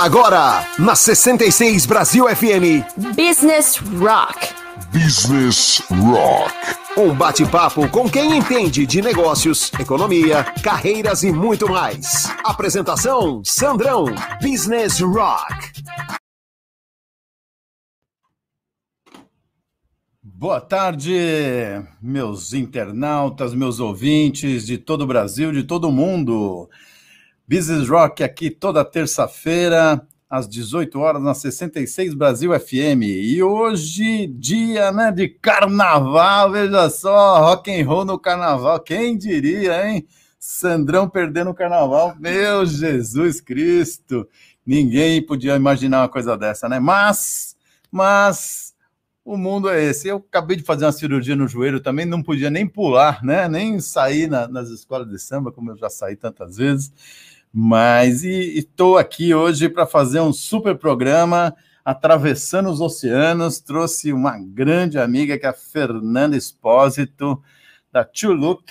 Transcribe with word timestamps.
Agora, 0.00 0.64
na 0.78 0.94
66 0.94 1.84
Brasil 1.84 2.28
FM, 2.28 2.86
Business 3.16 3.78
Rock. 3.78 4.54
Business 4.92 5.82
Rock. 5.90 6.54
Um 6.96 7.12
bate-papo 7.12 7.88
com 7.88 8.08
quem 8.08 8.38
entende 8.38 8.86
de 8.86 9.02
negócios, 9.02 9.72
economia, 9.76 10.44
carreiras 10.62 11.24
e 11.24 11.32
muito 11.32 11.68
mais. 11.68 12.32
Apresentação: 12.44 13.42
Sandrão, 13.44 14.04
Business 14.40 15.00
Rock. 15.00 15.72
Boa 20.22 20.60
tarde, 20.60 21.12
meus 22.00 22.52
internautas, 22.52 23.52
meus 23.52 23.80
ouvintes 23.80 24.64
de 24.64 24.78
todo 24.78 25.02
o 25.02 25.08
Brasil, 25.08 25.50
de 25.50 25.64
todo 25.64 25.88
o 25.88 25.92
mundo. 25.92 26.70
Business 27.48 27.88
Rock 27.88 28.22
aqui 28.22 28.50
toda 28.50 28.84
terça-feira, 28.84 30.06
às 30.28 30.46
18 30.46 31.00
horas, 31.00 31.22
na 31.22 31.32
66 31.32 32.12
Brasil 32.12 32.52
FM. 32.52 33.04
E 33.04 33.42
hoje, 33.42 34.26
dia 34.26 34.92
né, 34.92 35.10
de 35.10 35.30
carnaval, 35.30 36.52
veja 36.52 36.90
só, 36.90 37.40
rock 37.40 37.70
and 37.70 37.86
roll 37.86 38.04
no 38.04 38.18
carnaval. 38.18 38.78
Quem 38.80 39.16
diria, 39.16 39.88
hein? 39.88 40.06
Sandrão 40.38 41.08
perdendo 41.08 41.48
o 41.48 41.54
carnaval. 41.54 42.14
Meu 42.20 42.66
Jesus 42.66 43.40
Cristo! 43.40 44.28
Ninguém 44.66 45.24
podia 45.24 45.56
imaginar 45.56 46.02
uma 46.02 46.08
coisa 46.10 46.36
dessa, 46.36 46.68
né? 46.68 46.78
Mas, 46.78 47.56
mas 47.90 48.74
o 49.24 49.38
mundo 49.38 49.70
é 49.70 49.82
esse. 49.82 50.08
Eu 50.08 50.18
acabei 50.18 50.58
de 50.58 50.62
fazer 50.62 50.84
uma 50.84 50.92
cirurgia 50.92 51.34
no 51.34 51.48
joelho 51.48 51.80
também, 51.80 52.04
não 52.04 52.22
podia 52.22 52.50
nem 52.50 52.66
pular, 52.66 53.24
né? 53.24 53.48
Nem 53.48 53.80
sair 53.80 54.28
na, 54.28 54.46
nas 54.46 54.68
escolas 54.68 55.08
de 55.08 55.18
samba, 55.18 55.50
como 55.50 55.70
eu 55.70 55.76
já 55.78 55.88
saí 55.88 56.14
tantas 56.14 56.58
vezes. 56.58 56.92
Mas 57.60 58.22
e 58.22 58.56
estou 58.56 58.96
aqui 58.96 59.34
hoje 59.34 59.68
para 59.68 59.84
fazer 59.84 60.20
um 60.20 60.32
super 60.32 60.78
programa 60.78 61.52
atravessando 61.84 62.70
os 62.70 62.80
oceanos. 62.80 63.58
Trouxe 63.58 64.12
uma 64.12 64.38
grande 64.38 64.96
amiga 64.96 65.36
que 65.36 65.44
é 65.44 65.48
a 65.48 65.52
Fernanda 65.52 66.36
Espósito 66.36 67.42
da 67.90 68.04
Two 68.04 68.32
Look, 68.32 68.62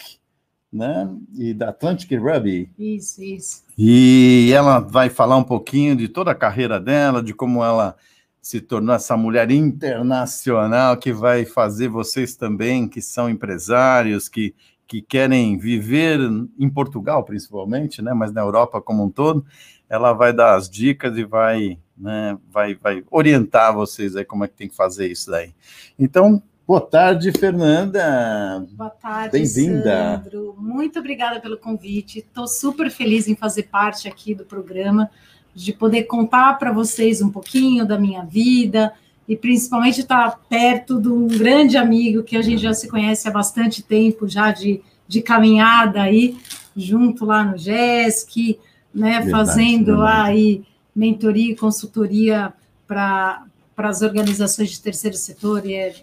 né? 0.71 1.13
E 1.37 1.53
da 1.53 1.67
Atlantic 1.67 2.17
Ruby. 2.17 2.71
Isso, 2.79 3.21
isso. 3.21 3.63
E 3.77 4.53
ela 4.55 4.79
vai 4.79 5.09
falar 5.09 5.35
um 5.35 5.43
pouquinho 5.43 5.93
de 5.93 6.07
toda 6.07 6.31
a 6.31 6.35
carreira 6.35 6.79
dela, 6.79 7.21
de 7.21 7.33
como 7.33 7.61
ela 7.61 7.93
se 8.41 8.61
tornou 8.61 8.95
essa 8.95 9.17
mulher 9.17 9.51
internacional 9.51 10.95
que 10.95 11.11
vai 11.11 11.43
fazer 11.43 11.89
vocês 11.89 12.37
também, 12.37 12.87
que 12.87 13.01
são 13.01 13.29
empresários, 13.29 14.29
que 14.29 14.55
que 14.87 15.01
querem 15.01 15.57
viver 15.57 16.19
em 16.57 16.69
Portugal, 16.69 17.23
principalmente, 17.23 18.01
né, 18.01 18.13
mas 18.13 18.31
na 18.31 18.41
Europa 18.41 18.81
como 18.81 19.03
um 19.03 19.09
todo, 19.09 19.45
ela 19.89 20.13
vai 20.13 20.33
dar 20.33 20.55
as 20.55 20.69
dicas 20.69 21.17
e 21.17 21.23
vai, 21.23 21.77
né, 21.97 22.37
vai, 22.49 22.75
vai 22.75 23.03
orientar 23.11 23.73
vocês 23.73 24.15
aí 24.15 24.23
como 24.23 24.45
é 24.45 24.47
que 24.47 24.55
tem 24.55 24.69
que 24.69 24.75
fazer 24.75 25.07
isso 25.11 25.29
daí. 25.29 25.53
Então, 25.99 26.41
boa 26.65 26.81
tarde, 26.81 27.31
Fernanda. 27.31 28.65
Boa 28.71 28.89
tarde, 28.89 29.31
Bem-vinda. 29.31 30.21
Sandro. 30.23 30.55
Muito 30.57 30.99
obrigada 30.99 31.39
pelo 31.39 31.57
convite. 31.57 32.19
Estou 32.19 32.47
super 32.47 32.89
feliz 32.89 33.27
em 33.27 33.35
fazer 33.35 33.63
parte 33.63 34.07
aqui 34.07 34.33
do 34.33 34.45
programa, 34.45 35.09
de 35.53 35.73
poder 35.73 36.03
contar 36.03 36.57
para 36.57 36.71
vocês 36.71 37.21
um 37.21 37.29
pouquinho 37.29 37.85
da 37.85 37.99
minha 37.99 38.23
vida, 38.23 38.93
e 39.27 39.35
principalmente 39.35 40.01
estar 40.01 40.31
tá 40.31 40.39
perto 40.49 41.01
de 41.01 41.09
um 41.09 41.27
grande 41.27 41.75
amigo 41.75 42.23
que 42.23 42.37
a 42.37 42.41
gente 42.41 42.61
já 42.61 42.73
se 42.73 42.87
conhece 42.87 43.27
há 43.27 43.31
bastante 43.31 43.83
tempo, 43.83 44.27
já 44.27 44.51
de, 44.51 44.81
de 45.07 45.21
caminhada 45.21 46.01
aí, 46.01 46.37
junto 46.75 47.25
lá 47.25 47.43
no 47.43 47.57
GESC, 47.57 48.57
né, 48.93 49.21
verdade, 49.21 49.31
fazendo 49.31 49.97
verdade. 49.97 50.29
aí 50.29 50.63
mentoria 50.95 51.51
e 51.51 51.55
consultoria 51.55 52.53
para 52.87 53.43
as 53.77 54.01
organizações 54.01 54.71
de 54.71 54.81
terceiro 54.81 55.17
setor, 55.17 55.65
e 55.65 55.73
é 55.75 55.93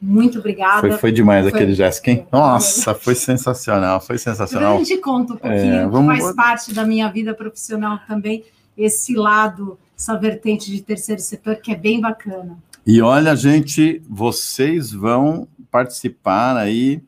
muito 0.00 0.38
obrigada. 0.38 0.80
Foi, 0.80 0.92
foi 0.92 1.12
demais 1.12 1.48
foi, 1.48 1.54
aquele 1.58 1.74
GESC, 1.74 2.10
hein? 2.10 2.26
Nossa, 2.30 2.94
foi 2.94 3.14
sensacional, 3.14 4.00
foi 4.00 4.18
sensacional. 4.18 4.78
Eu 4.78 4.84
te 4.84 4.98
conto 4.98 5.32
um 5.32 5.36
pouquinho, 5.36 5.74
é, 5.74 5.86
vamos... 5.86 6.18
faz 6.18 6.36
parte 6.36 6.74
da 6.74 6.84
minha 6.84 7.10
vida 7.10 7.32
profissional 7.32 7.98
também, 8.06 8.44
esse 8.76 9.14
lado, 9.14 9.78
essa 9.96 10.16
vertente 10.16 10.70
de 10.70 10.82
terceiro 10.82 11.20
setor, 11.20 11.56
que 11.56 11.72
é 11.72 11.76
bem 11.76 12.00
bacana. 12.00 12.58
E 12.86 13.00
olha, 13.00 13.34
gente, 13.34 14.02
vocês 14.08 14.92
vão 14.92 15.48
participar 15.70 16.56
aí 16.56 17.02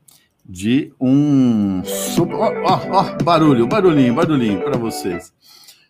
de 0.45 0.93
um. 0.99 1.83
Ó, 2.33 2.53
ó, 2.65 2.81
ó, 2.91 3.23
barulho, 3.23 3.67
barulhinho, 3.67 4.15
barulhinho 4.15 4.63
para 4.63 4.79
vocês. 4.79 5.33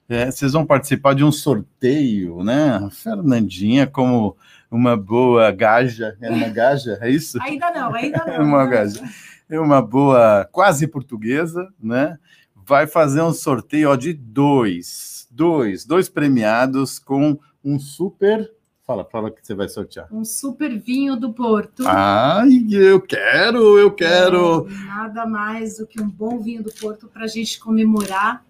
É, 0.09 0.31
vocês 0.31 0.53
vão 0.53 0.67
participar 0.67 1.15
de 1.15 1.23
um 1.23 1.31
sorteio, 1.31 2.43
né? 2.43 2.81
A 2.85 2.91
Fernandinha, 2.91 3.87
como 3.87 4.37
uma 4.71 4.97
boa 4.97 5.51
gaja, 5.51 6.17
é 6.21 6.31
uma 6.31 6.49
gaja, 6.49 6.99
é 7.01 7.11
isso? 7.11 7.39
Ainda 7.43 7.71
não, 7.71 7.95
ainda 7.95 8.25
não. 8.27 8.45
uma 8.45 8.67
gaja. 8.67 9.03
É 9.49 9.61
uma 9.61 9.81
boa, 9.81 10.49
quase 10.51 10.87
portuguesa, 10.87 11.69
né? 11.81 12.19
Vai 12.55 12.87
fazer 12.87 13.23
um 13.23 13.33
sorteio 13.33 13.91
ó, 13.91 13.97
de 13.97 14.13
dois, 14.13 15.28
dois, 15.39 15.85
dois 15.85 16.09
premiados 16.09 16.99
com 16.99 17.39
um 17.65 17.79
super 17.79 18.53
Fala, 18.85 19.05
fala 19.05 19.31
que 19.31 19.47
você 19.47 19.55
vai 19.55 19.69
sortear. 19.69 20.09
Um 20.11 20.25
super 20.25 20.75
vinho 20.79 21.15
do 21.15 21.31
Porto. 21.31 21.87
Ai, 21.87 22.67
eu 22.71 22.99
quero, 22.99 23.77
eu 23.79 23.91
quero. 23.91 24.67
É, 24.67 24.85
nada 24.87 25.27
mais 25.27 25.77
do 25.77 25.87
que 25.87 26.01
um 26.01 26.09
bom 26.09 26.39
vinho 26.39 26.63
do 26.63 26.73
Porto 26.73 27.07
para 27.07 27.25
a 27.25 27.27
gente 27.27 27.61
comemorar 27.61 28.43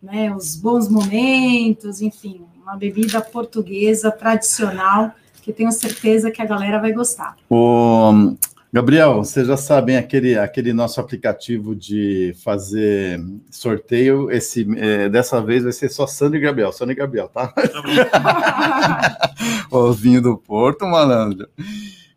né, 0.00 0.32
os 0.32 0.54
bons 0.54 0.88
momentos, 0.88 2.00
enfim, 2.00 2.42
uma 2.62 2.76
bebida 2.76 3.20
portuguesa 3.20 4.12
tradicional 4.12 5.10
que 5.42 5.52
tenho 5.52 5.72
certeza 5.72 6.30
que 6.30 6.40
a 6.40 6.46
galera 6.46 6.78
vai 6.78 6.92
gostar. 6.92 7.36
O, 7.50 8.36
Gabriel, 8.74 9.16
vocês 9.16 9.46
já 9.46 9.56
sabem 9.58 9.98
aquele, 9.98 10.38
aquele 10.38 10.72
nosso 10.72 10.98
aplicativo 10.98 11.76
de 11.76 12.34
fazer 12.42 13.22
sorteio. 13.50 14.30
Esse, 14.30 14.66
é, 14.78 15.10
dessa 15.10 15.42
vez 15.42 15.62
vai 15.62 15.72
ser 15.72 15.90
só 15.90 16.06
Sandro 16.06 16.38
e 16.38 16.40
Gabriel, 16.40 16.72
Sandro 16.72 16.92
e 16.92 16.96
Gabriel, 16.96 17.28
tá? 17.28 17.52
o 19.70 19.92
vinho 19.92 20.22
do 20.22 20.38
Porto, 20.38 20.86
malandro. 20.86 21.46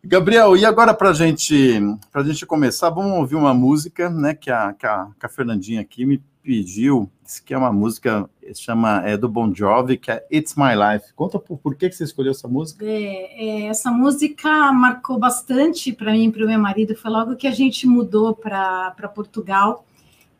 Gabriel, 0.02 0.56
e 0.56 0.64
agora 0.64 0.94
para 0.94 1.12
gente, 1.12 1.78
a 2.14 2.22
gente 2.22 2.46
começar, 2.46 2.88
vamos 2.88 3.18
ouvir 3.18 3.34
uma 3.34 3.52
música, 3.52 4.08
né? 4.08 4.32
Que 4.32 4.50
a, 4.50 4.72
que 4.72 4.86
a, 4.86 5.08
que 5.20 5.26
a 5.26 5.28
Fernandinha 5.28 5.82
aqui 5.82 6.06
me 6.06 6.22
pediu, 6.46 7.10
disse 7.24 7.42
que 7.42 7.52
é 7.52 7.58
uma 7.58 7.72
música, 7.72 8.30
chama 8.54 9.02
é 9.04 9.16
do 9.16 9.28
Bon 9.28 9.52
Jovi, 9.52 9.96
que 9.96 10.12
é 10.12 10.24
It's 10.32 10.54
My 10.54 10.74
Life. 10.76 11.12
Conta 11.12 11.40
por, 11.40 11.58
por 11.58 11.74
que, 11.74 11.88
que 11.88 11.96
você 11.96 12.04
escolheu 12.04 12.30
essa 12.30 12.46
música? 12.46 12.86
É, 12.86 13.64
é, 13.64 13.66
essa 13.66 13.90
música 13.90 14.72
marcou 14.72 15.18
bastante 15.18 15.92
para 15.92 16.12
mim 16.12 16.28
e 16.28 16.32
para 16.32 16.44
o 16.44 16.46
meu 16.46 16.60
marido. 16.60 16.94
Foi 16.94 17.10
logo 17.10 17.34
que 17.34 17.48
a 17.48 17.50
gente 17.50 17.84
mudou 17.88 18.32
para 18.32 19.10
Portugal. 19.12 19.84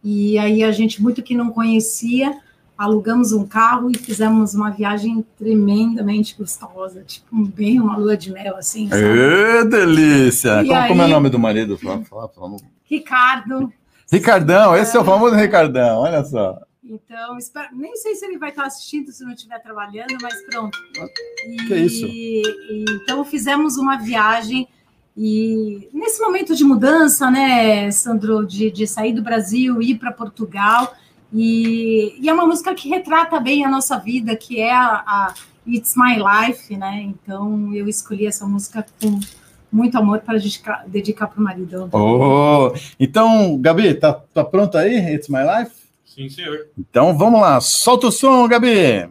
E 0.05 0.39
aí 0.39 0.63
a 0.63 0.71
gente, 0.71 1.03
muito 1.03 1.25
que 1.25 1.35
não 1.35 1.51
conhecia, 1.51 2.39
alugamos 2.79 3.33
um 3.33 3.45
carro 3.45 3.91
e 3.91 3.99
fizemos 3.99 4.55
uma 4.55 4.71
viagem 4.71 5.27
tremendamente 5.37 6.37
gostosa, 6.39 7.03
tipo 7.03 7.35
bem 7.47 7.81
uma 7.81 7.97
lua 7.97 8.17
de 8.17 8.31
mel, 8.31 8.57
assim. 8.57 8.89
Ê, 8.93 9.65
delícia! 9.65 10.59
Como, 10.59 10.73
aí, 10.73 10.89
como, 10.89 11.03
é 11.03 11.07
o 11.07 11.09
nome 11.09 11.31
do 11.31 11.39
marido? 11.41 11.77
Fala, 11.77 12.05
fala, 12.05 12.29
fala. 12.29 12.57
Ricardo. 12.85 13.73
Ricardão, 14.11 14.77
esse 14.77 14.97
é 14.97 15.01
o 15.01 15.05
famoso 15.05 15.35
Ricardão, 15.35 16.01
olha 16.01 16.25
só. 16.25 16.61
Então, 16.85 17.37
espero, 17.37 17.69
nem 17.75 17.97
sei 17.97 18.15
se 18.15 18.25
ele 18.25 18.39
vai 18.39 18.51
estar 18.51 18.65
assistindo 18.65 19.11
se 19.11 19.25
não 19.25 19.33
estiver 19.33 19.59
trabalhando, 19.61 20.17
mas 20.23 20.41
pronto. 20.47 20.79
E, 21.49 21.57
que 21.57 21.75
isso? 21.75 22.07
E, 22.07 22.43
então, 22.89 23.25
fizemos 23.25 23.77
uma 23.77 23.97
viagem 23.97 24.69
e 25.17 25.89
nesse 25.95 26.21
momento 26.21 26.55
de 26.55 26.63
mudança, 26.63 27.31
né, 27.31 27.91
Sandro, 27.91 28.47
de, 28.47 28.71
de 28.71 28.87
sair 28.87 29.15
do 29.15 29.23
Brasil, 29.23 29.81
ir 29.81 29.99
para 29.99 30.13
Portugal, 30.13 30.95
e, 31.33 32.15
e, 32.21 32.29
é 32.29 32.33
uma 32.33 32.47
música 32.47 32.75
que 32.75 32.89
retrata 32.89 33.41
bem 33.41 33.65
a 33.65 33.69
nossa 33.69 33.99
vida, 33.99 34.37
que 34.37 34.61
é 34.61 34.73
a, 34.73 35.03
a 35.07 35.35
It's 35.67 35.95
My 35.97 36.17
Life, 36.17 36.77
né? 36.77 37.03
Então, 37.03 37.75
eu 37.75 37.89
escolhi 37.89 38.27
essa 38.27 38.47
música 38.47 38.87
com 39.01 39.19
muito 39.71 39.97
amor 39.99 40.21
para 40.21 40.39
dedicar 40.87 41.27
para 41.27 41.41
o 41.41 41.43
marido. 41.43 41.89
Oh, 41.93 42.73
então, 42.99 43.61
Gabi, 43.61 43.95
tá, 43.95 44.13
tá 44.13 44.45
pronto 44.45 44.77
aí? 44.79 45.15
It's 45.15 45.29
My 45.29 45.41
Life? 45.43 45.75
Sim, 46.05 46.29
senhor. 46.29 46.69
Então 46.79 47.17
vamos 47.17 47.41
lá, 47.41 47.61
solta 47.61 48.07
o 48.07 48.13
som, 48.13 48.49
Gabi. 48.49 49.09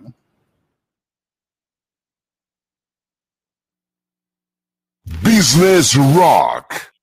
Business 5.21 5.93
Rock. 5.93 6.95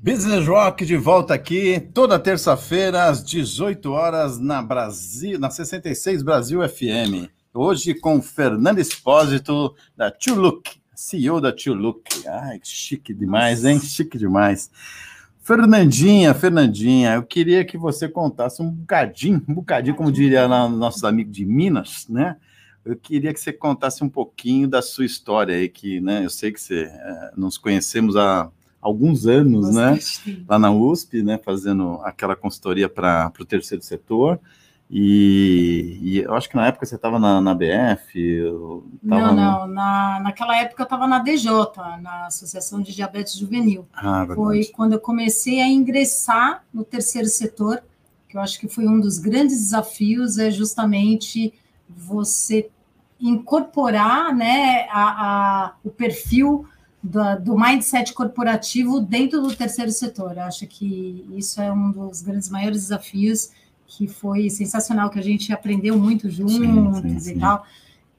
Business 0.00 0.46
Rock 0.46 0.86
de 0.86 0.96
volta 0.96 1.34
aqui 1.34 1.80
toda 1.92 2.18
terça-feira 2.18 3.04
às 3.04 3.22
18 3.22 3.92
horas 3.92 4.38
na 4.38 4.62
Brasil, 4.62 5.38
na 5.38 5.50
66 5.50 6.22
Brasil 6.22 6.60
FM. 6.66 7.28
Hoje 7.60 7.92
com 7.92 8.22
Fernando 8.22 8.78
Espósito, 8.78 9.74
da 9.96 10.14
Look, 10.28 10.80
CEO 10.94 11.40
da 11.40 11.52
Look. 11.66 12.04
Ai, 12.24 12.60
chique 12.62 13.12
demais, 13.12 13.64
hein? 13.64 13.80
Chique 13.80 14.16
demais. 14.16 14.70
Fernandinha, 15.40 16.32
Fernandinha, 16.34 17.14
eu 17.14 17.24
queria 17.24 17.64
que 17.64 17.76
você 17.76 18.08
contasse 18.08 18.62
um 18.62 18.70
bocadinho, 18.70 19.42
um 19.48 19.54
bocadinho, 19.54 19.96
como 19.96 20.12
diria 20.12 20.46
lá 20.46 20.68
nossos 20.68 21.02
amigos 21.02 21.32
de 21.32 21.44
Minas, 21.44 22.06
né? 22.08 22.36
Eu 22.84 22.94
queria 22.94 23.34
que 23.34 23.40
você 23.40 23.52
contasse 23.52 24.04
um 24.04 24.08
pouquinho 24.08 24.68
da 24.68 24.80
sua 24.80 25.04
história 25.04 25.56
aí, 25.56 25.68
que 25.68 26.00
né, 26.00 26.24
eu 26.24 26.30
sei 26.30 26.52
que 26.52 26.60
você, 26.60 26.84
é, 26.84 27.32
nos 27.36 27.58
conhecemos 27.58 28.14
há 28.14 28.48
alguns 28.80 29.26
anos, 29.26 29.74
né? 29.74 29.98
Lá 30.48 30.60
na 30.60 30.70
USP, 30.70 31.24
né? 31.24 31.40
Fazendo 31.44 31.98
aquela 32.04 32.36
consultoria 32.36 32.88
para 32.88 33.32
o 33.36 33.44
terceiro 33.44 33.82
setor. 33.82 34.38
E, 34.90 35.98
e, 36.00 36.18
eu 36.18 36.34
acho 36.34 36.48
que 36.48 36.56
na 36.56 36.66
época 36.66 36.86
você 36.86 36.94
estava 36.94 37.18
na, 37.18 37.42
na, 37.42 37.54
BF? 37.54 38.42
Não, 39.02 39.34
não. 39.34 39.66
Na, 39.66 40.18
naquela 40.20 40.56
época 40.56 40.82
eu 40.82 40.84
estava 40.84 41.06
na 41.06 41.18
DJ, 41.18 41.50
na 42.00 42.26
Associação 42.26 42.80
de 42.80 42.94
Diabetes 42.94 43.36
Juvenil. 43.36 43.86
Ah, 43.92 44.26
foi 44.34 44.64
quando 44.66 44.94
eu 44.94 45.00
comecei 45.00 45.60
a 45.60 45.68
ingressar 45.68 46.64
no 46.72 46.84
terceiro 46.84 47.28
setor, 47.28 47.82
que 48.28 48.36
eu 48.38 48.40
acho 48.40 48.58
que 48.58 48.66
foi 48.66 48.86
um 48.88 48.98
dos 48.98 49.18
grandes 49.18 49.58
desafios, 49.58 50.38
é 50.38 50.50
justamente 50.50 51.52
você 51.86 52.70
incorporar 53.20 54.34
né, 54.34 54.86
a, 54.90 55.66
a 55.66 55.74
o 55.84 55.90
perfil 55.90 56.66
do, 57.02 57.40
do 57.40 57.58
mindset 57.58 58.14
corporativo 58.14 59.00
dentro 59.00 59.42
do 59.42 59.54
terceiro 59.54 59.90
setor. 59.90 60.36
Eu 60.36 60.44
acho 60.44 60.66
que 60.66 61.26
isso 61.36 61.60
é 61.60 61.70
um 61.70 61.90
dos 61.90 62.22
grandes 62.22 62.48
maiores 62.48 62.82
desafios 62.82 63.50
que 63.88 64.06
foi 64.06 64.50
sensacional, 64.50 65.08
que 65.08 65.18
a 65.18 65.22
gente 65.22 65.52
aprendeu 65.52 65.98
muito 65.98 66.30
juntos 66.30 66.54
sim, 67.00 67.18
sim, 67.18 67.32
e 67.32 67.40
tal. 67.40 67.66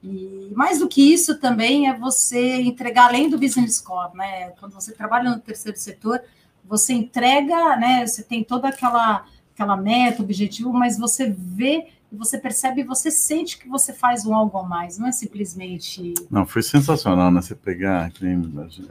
E 0.02 0.52
mais 0.54 0.80
do 0.80 0.88
que 0.88 1.00
isso 1.00 1.38
também 1.38 1.88
é 1.88 1.96
você 1.96 2.60
entregar 2.60 3.06
além 3.06 3.30
do 3.30 3.38
business 3.38 3.76
score, 3.76 4.14
né? 4.16 4.50
Quando 4.58 4.72
você 4.72 4.92
trabalha 4.92 5.30
no 5.30 5.38
terceiro 5.38 5.78
setor, 5.78 6.20
você 6.64 6.92
entrega, 6.92 7.76
né? 7.76 8.04
Você 8.04 8.22
tem 8.22 8.42
toda 8.42 8.68
aquela 8.68 9.24
aquela 9.54 9.76
meta, 9.76 10.22
objetivo, 10.22 10.72
mas 10.72 10.98
você 10.98 11.28
vê 11.28 11.88
você 12.12 12.38
percebe, 12.38 12.82
você 12.82 13.10
sente 13.10 13.58
que 13.58 13.68
você 13.68 13.92
faz 13.92 14.26
um 14.26 14.34
algo 14.34 14.58
a 14.58 14.62
mais, 14.64 14.98
não 14.98 15.06
é 15.06 15.12
simplesmente. 15.12 16.14
Não, 16.30 16.44
foi 16.44 16.62
sensacional, 16.62 17.30
né? 17.30 17.40
Você 17.40 17.54
pegar, 17.54 18.10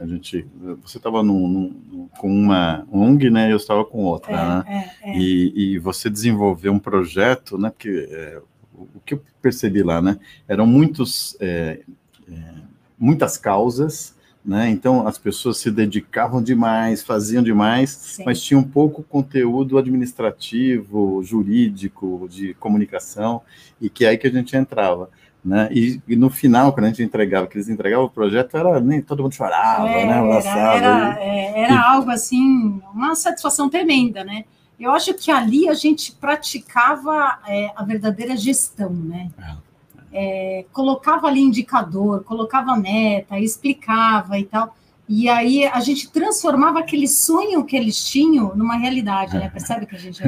a 0.00 0.06
gente, 0.06 0.46
você 0.82 0.96
estava 0.96 1.22
com 1.22 2.28
uma 2.28 2.86
ONG, 2.90 3.30
né? 3.30 3.52
Eu 3.52 3.56
estava 3.56 3.84
com 3.84 4.04
outra, 4.04 4.32
é, 4.32 4.36
né? 4.36 4.90
É, 5.02 5.10
é. 5.10 5.18
E, 5.18 5.74
e, 5.74 5.78
você 5.78 6.08
desenvolveu 6.08 6.72
um 6.72 6.78
projeto, 6.78 7.58
né? 7.58 7.70
Porque 7.70 8.08
é, 8.10 8.40
o 8.74 9.00
que 9.04 9.14
eu 9.14 9.22
percebi 9.42 9.82
lá, 9.82 10.00
né? 10.00 10.18
Eram 10.48 10.66
muitos, 10.66 11.36
é, 11.40 11.80
é, 12.30 12.54
muitas 12.98 13.36
causas 13.36 14.14
né? 14.44 14.70
Então 14.70 15.06
as 15.06 15.18
pessoas 15.18 15.58
se 15.58 15.70
dedicavam 15.70 16.42
demais, 16.42 17.02
faziam 17.02 17.42
demais, 17.42 17.90
Sim. 17.90 18.24
mas 18.24 18.42
tinham 18.42 18.62
pouco 18.62 19.02
conteúdo 19.02 19.78
administrativo, 19.78 21.22
jurídico, 21.22 22.26
de 22.30 22.54
comunicação, 22.54 23.42
e 23.80 23.90
que 23.90 24.04
é 24.04 24.08
aí 24.08 24.18
que 24.18 24.26
a 24.26 24.30
gente 24.30 24.56
entrava. 24.56 25.10
Né? 25.42 25.68
E, 25.72 26.00
e, 26.06 26.16
no 26.16 26.28
final, 26.28 26.70
quando 26.70 26.84
a 26.84 26.88
gente 26.88 27.02
entregava, 27.02 27.46
que 27.46 27.56
eles 27.56 27.68
entregavam 27.68 28.04
o 28.04 28.10
projeto, 28.10 28.54
era 28.58 28.78
nem 28.78 29.00
todo 29.00 29.22
mundo 29.22 29.34
chorava, 29.34 29.88
é, 29.88 30.04
né? 30.04 30.18
Era, 30.18 30.76
era, 30.76 31.18
é, 31.18 31.62
era 31.62 31.72
e... 31.72 31.76
algo 31.78 32.10
assim, 32.10 32.78
uma 32.92 33.14
satisfação 33.14 33.70
tremenda, 33.70 34.22
né? 34.22 34.44
Eu 34.78 34.92
acho 34.92 35.14
que 35.14 35.30
ali 35.30 35.66
a 35.66 35.72
gente 35.72 36.12
praticava 36.12 37.38
é, 37.46 37.70
a 37.74 37.82
verdadeira 37.82 38.36
gestão, 38.36 38.90
né? 38.90 39.30
É 39.38 39.69
é, 40.12 40.64
colocava 40.72 41.26
ali 41.26 41.40
indicador, 41.40 42.24
colocava 42.24 42.76
meta, 42.76 43.38
explicava 43.38 44.38
e 44.38 44.44
tal. 44.44 44.74
E 45.08 45.28
aí 45.28 45.64
a 45.66 45.80
gente 45.80 46.10
transformava 46.10 46.78
aquele 46.78 47.08
sonho 47.08 47.64
que 47.64 47.76
eles 47.76 48.04
tinham 48.04 48.54
numa 48.54 48.76
realidade, 48.76 49.36
né? 49.36 49.48
Percebe 49.48 49.86
que 49.86 49.96
a 49.96 49.98
gente 49.98 50.22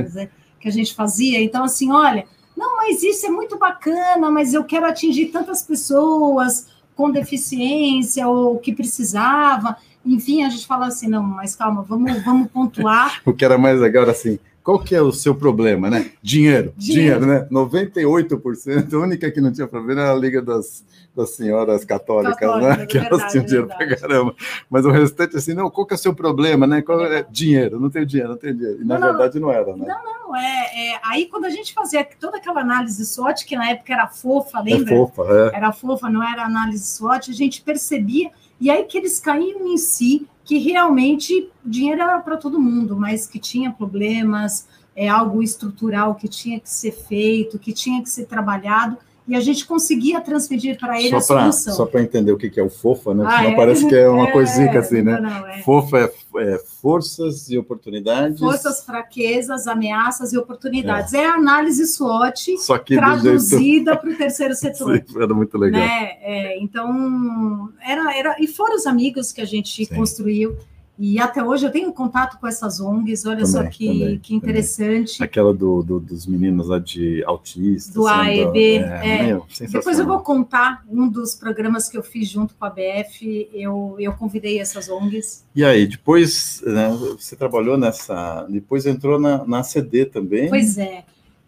que 0.59 0.69
a 0.69 0.73
gente 0.73 0.95
fazia? 0.95 1.43
Então, 1.43 1.65
assim, 1.65 1.91
olha, 1.91 2.25
não, 2.57 2.77
mas 2.77 3.03
isso 3.03 3.27
é 3.27 3.31
muito 3.31 3.59
bacana, 3.59 4.31
mas 4.31 4.55
eu 4.55 4.65
quero 4.65 4.87
atingir 4.87 5.27
tantas 5.27 5.63
pessoas 5.63 6.69
com 6.95 7.11
deficiência 7.11 8.29
ou 8.29 8.59
que 8.59 8.73
precisava. 8.73 9.77
Enfim, 10.05 10.45
a 10.45 10.49
gente 10.49 10.67
fala 10.67 10.87
assim, 10.87 11.09
não, 11.09 11.23
mas 11.23 11.57
calma, 11.57 11.83
vamos, 11.83 12.23
vamos 12.25 12.49
pontuar. 12.51 13.21
o 13.27 13.33
que 13.33 13.45
era 13.45 13.59
mais 13.59 13.81
legal 13.81 14.03
era 14.03 14.13
assim, 14.13 14.39
qual 14.63 14.79
que 14.79 14.95
é 14.95 15.03
o 15.03 15.13
seu 15.13 15.35
problema, 15.35 15.91
né? 15.91 16.13
Dinheiro, 16.23 16.73
dinheiro, 16.77 17.21
dinheiro 17.21 17.27
né? 17.27 17.49
98%, 17.51 18.93
a 18.93 18.99
única 18.99 19.31
que 19.31 19.41
não 19.41 19.53
tinha 19.53 19.67
problema 19.67 20.03
era 20.03 20.13
a 20.13 20.15
Liga 20.15 20.41
das, 20.41 20.85
das 21.17 21.31
Senhoras 21.31 21.85
Católicas, 21.85 22.39
Católica, 22.39 22.77
né? 22.77 22.87
Que 22.87 22.99
verdade, 22.99 23.21
elas 23.21 23.33
tinham 23.33 23.45
dinheiro 23.45 23.67
pra 23.67 23.97
caramba. 23.97 24.35
Mas 24.71 24.85
o 24.85 24.91
restante, 24.91 25.37
assim, 25.37 25.53
não, 25.53 25.69
qual 25.69 25.87
que 25.87 25.95
é 25.95 25.97
o 25.97 25.99
seu 25.99 26.15
problema, 26.15 26.67
né? 26.67 26.81
Qual 26.81 27.05
é? 27.05 27.27
Dinheiro, 27.29 27.81
não 27.81 27.91
tem 27.91 28.07
dinheiro, 28.07 28.31
não 28.31 28.39
tem 28.39 28.55
dinheiro. 28.55 28.81
E 28.81 28.85
na 28.85 28.99
não, 28.99 29.09
verdade 29.09 29.41
não, 29.41 29.51
era, 29.51 29.77
né? 29.77 29.85
Não, 29.87 30.05
não, 30.05 30.37
é, 30.37 30.93
é, 30.95 31.01
Aí 31.03 31.27
quando 31.27 31.47
a 31.47 31.51
gente 31.51 31.75
fazia 31.75 32.07
toda 32.21 32.37
aquela 32.37 32.61
análise 32.61 33.05
SWOT, 33.05 33.45
que 33.45 33.57
na 33.57 33.71
época 33.71 33.93
era 33.93 34.07
fofa, 34.07 34.59
é 34.59 34.63
lembra? 34.63 34.95
É 34.95 34.97
fofa, 34.97 35.23
é. 35.23 35.57
Era 35.57 35.73
fofa, 35.73 36.09
não 36.09 36.23
era 36.23 36.45
análise 36.45 36.85
SWOT, 36.85 37.31
a 37.31 37.35
gente 37.35 37.63
percebia, 37.63 38.31
e 38.63 38.71
aí 38.71 38.85
que 38.85 38.97
eles 38.97 39.19
caíam 39.19 39.67
em 39.67 39.77
si, 39.77 40.25
que 40.45 40.57
realmente 40.57 41.51
dinheiro 41.65 42.01
era 42.01 42.21
para 42.21 42.37
todo 42.37 42.61
mundo, 42.61 42.97
mas 42.97 43.27
que 43.27 43.41
tinha 43.41 43.73
problemas, 43.73 44.69
é 44.95 45.09
algo 45.09 45.43
estrutural 45.43 46.15
que 46.15 46.29
tinha 46.29 46.61
que 46.61 46.71
ser 46.71 46.93
feito, 46.93 47.59
que 47.59 47.73
tinha 47.73 48.01
que 48.01 48.09
ser 48.09 48.25
trabalhado, 48.27 48.97
e 49.27 49.37
a 49.37 49.41
gente 49.41 49.65
conseguia 49.67 50.21
transferir 50.21 50.77
para 50.79 51.01
ele 51.01 51.11
só 51.11 51.17
a 51.17 51.21
solução. 51.21 51.75
Só 51.75 51.87
para 51.87 52.03
entender 52.03 52.33
o 52.33 52.37
que 52.37 52.59
é 52.59 52.63
o 52.63 52.69
FOFA, 52.69 53.15
né? 53.15 53.25
Ah, 53.27 53.45
é? 53.45 53.55
parece 53.55 53.87
que 53.87 53.95
é 53.95 54.09
uma 54.09 54.27
é, 54.29 54.33
coisinha 54.33 54.79
assim, 54.79 55.03
né? 55.03 55.21
Não, 55.21 55.31
não, 55.31 55.47
é. 55.47 55.63
FOFA 55.63 55.99
é, 55.99 56.55
é, 56.55 56.59
forças 56.81 57.49
e 57.49 57.57
oportunidades. 57.57 58.41
Forças, 58.41 58.85
fraquezas, 58.85 59.69
ameaças 59.69 60.33
e 60.33 60.39
oportunidades. 60.39 61.15
É, 61.15 61.19
é 61.19 61.27
a 61.27 61.35
análise 61.35 61.87
SWOT 61.87 62.57
traduzida 62.87 63.97
para 63.97 64.11
o 64.11 64.17
terceiro 64.17 64.55
setor. 64.55 64.97
Sim, 65.07 65.17
era 65.17 65.33
muito 65.33 65.57
legal. 65.57 65.81
Né? 65.81 66.17
É, 66.21 66.59
então, 66.61 67.71
era, 67.81 68.17
era, 68.17 68.37
e 68.41 68.49
foram 68.49 68.75
os 68.75 68.87
amigos 68.87 69.33
que 69.33 69.41
a 69.41 69.47
gente 69.47 69.85
Sim. 69.85 69.95
construiu. 69.95 70.57
E 71.05 71.19
até 71.19 71.43
hoje 71.43 71.67
eu 71.67 71.73
tenho 71.73 71.93
contato 71.93 72.39
com 72.39 72.47
essas 72.47 72.79
ONGs, 72.79 73.27
olha 73.27 73.39
também, 73.39 73.51
só 73.51 73.65
que, 73.65 73.87
também, 73.89 74.19
que 74.21 74.37
interessante. 74.37 75.15
Também. 75.15 75.27
Aquela 75.27 75.53
do, 75.53 75.83
do, 75.83 75.99
dos 75.99 76.29
meninos 76.29 76.69
lá 76.69 76.79
de 76.79 77.25
autistas. 77.25 77.93
Do 77.93 78.07
AEB. 78.07 78.77
É, 78.77 79.01
é. 79.03 79.23
Meu, 79.25 79.45
Depois 79.69 79.99
eu 79.99 80.07
vou 80.07 80.21
contar 80.21 80.85
um 80.89 81.09
dos 81.09 81.35
programas 81.35 81.89
que 81.89 81.99
eu 81.99 82.05
fiz 82.05 82.29
junto 82.29 82.55
com 82.55 82.65
a 82.65 82.71
BF, 82.71 83.51
eu, 83.53 83.97
eu 83.99 84.13
convidei 84.13 84.61
essas 84.61 84.89
ONGs. 84.89 85.45
E 85.57 85.65
aí, 85.65 85.89
depois 85.89 86.63
né, 86.65 86.97
você 87.19 87.35
trabalhou 87.35 87.77
nessa. 87.77 88.47
Depois 88.49 88.87
entrou 88.87 89.19
na, 89.19 89.45
na 89.45 89.65
CD 89.65 90.07
também. 90.07 90.49
Pois 90.49 90.79
é. 90.79 91.03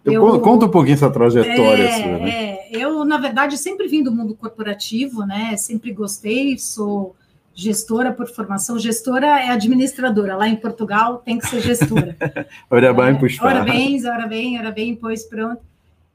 Eu, 0.05 0.15
eu, 0.15 0.41
conta 0.41 0.67
um 0.67 0.71
pouquinho 0.71 0.95
essa 0.95 1.09
trajetória 1.09 1.85
é, 1.85 2.03
sua, 2.03 2.19
né? 2.19 2.31
É, 2.31 2.69
eu, 2.73 3.05
na 3.05 3.19
verdade, 3.19 3.57
sempre 3.57 3.87
vim 3.87 4.03
do 4.03 4.11
mundo 4.11 4.35
corporativo, 4.35 5.25
né? 5.25 5.57
Sempre 5.57 5.93
gostei, 5.93 6.59
sou 6.59 7.15
gestora 7.55 8.13
por 8.13 8.29
formação. 8.29 8.79
Gestora 8.79 9.27
é 9.41 9.51
administradora. 9.51 10.37
Lá 10.37 10.49
em 10.49 10.57
Portugal 10.57 11.19
tem 11.19 11.39
que 11.39 11.47
ser 11.47 11.61
gestora. 11.61 12.17
ora 12.69 12.93
bem, 12.93 13.19
puxa. 13.19 13.45
Ora 13.45 13.63
bem, 13.63 14.07
ora 14.07 14.27
bem, 14.27 14.59
ora 14.59 14.71
bem, 14.71 14.97
pois 14.97 15.25
pronto. 15.25 15.63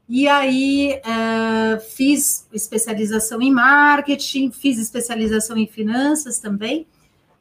E 0.07 0.27
aí 0.27 0.99
uh, 1.05 1.79
fiz 1.79 2.47
especialização 2.51 3.41
em 3.41 3.51
marketing, 3.51 4.51
fiz 4.51 4.79
especialização 4.79 5.55
em 5.55 5.67
finanças 5.67 6.39
também. 6.39 6.87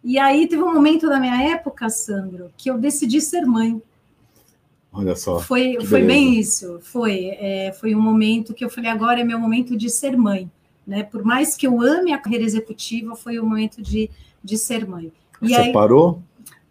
E 0.05 0.19
aí 0.19 0.47
teve 0.47 0.63
um 0.63 0.75
momento 0.75 1.09
da 1.09 1.19
minha 1.19 1.51
época, 1.51 1.89
Sandro, 1.89 2.51
que 2.57 2.71
eu 2.71 2.79
decidi 2.79 3.21
ser 3.21 3.47
mãe. 3.47 3.83
Olha 4.93 5.17
só. 5.17 5.41
Foi, 5.41 5.79
foi 5.85 6.03
bem 6.03 6.39
isso. 6.39 6.79
Foi, 6.83 7.31
é, 7.39 7.73
foi 7.73 7.95
um 7.95 8.01
momento 8.01 8.55
que 8.55 8.65
eu 8.65 8.71
falei, 8.71 8.91
agora 8.91 9.21
é 9.21 9.25
meu 9.25 9.39
momento 9.39 9.77
de 9.77 9.89
ser 9.89 10.17
mãe. 10.17 10.51
Né? 10.89 11.03
Por 11.03 11.23
mais 11.23 11.55
que 11.55 11.67
eu 11.67 11.83
ame 11.83 12.15
a 12.15 12.19
carreira 12.19 12.43
executiva, 12.45 13.15
foi 13.15 13.39
o 13.39 13.45
momento 13.45 13.83
de, 13.83 14.11
de 14.43 14.57
ser 14.57 14.89
mãe. 14.89 15.13
E 15.43 15.49
Você 15.51 15.55
aí, 15.55 15.73
parou? 15.73 16.23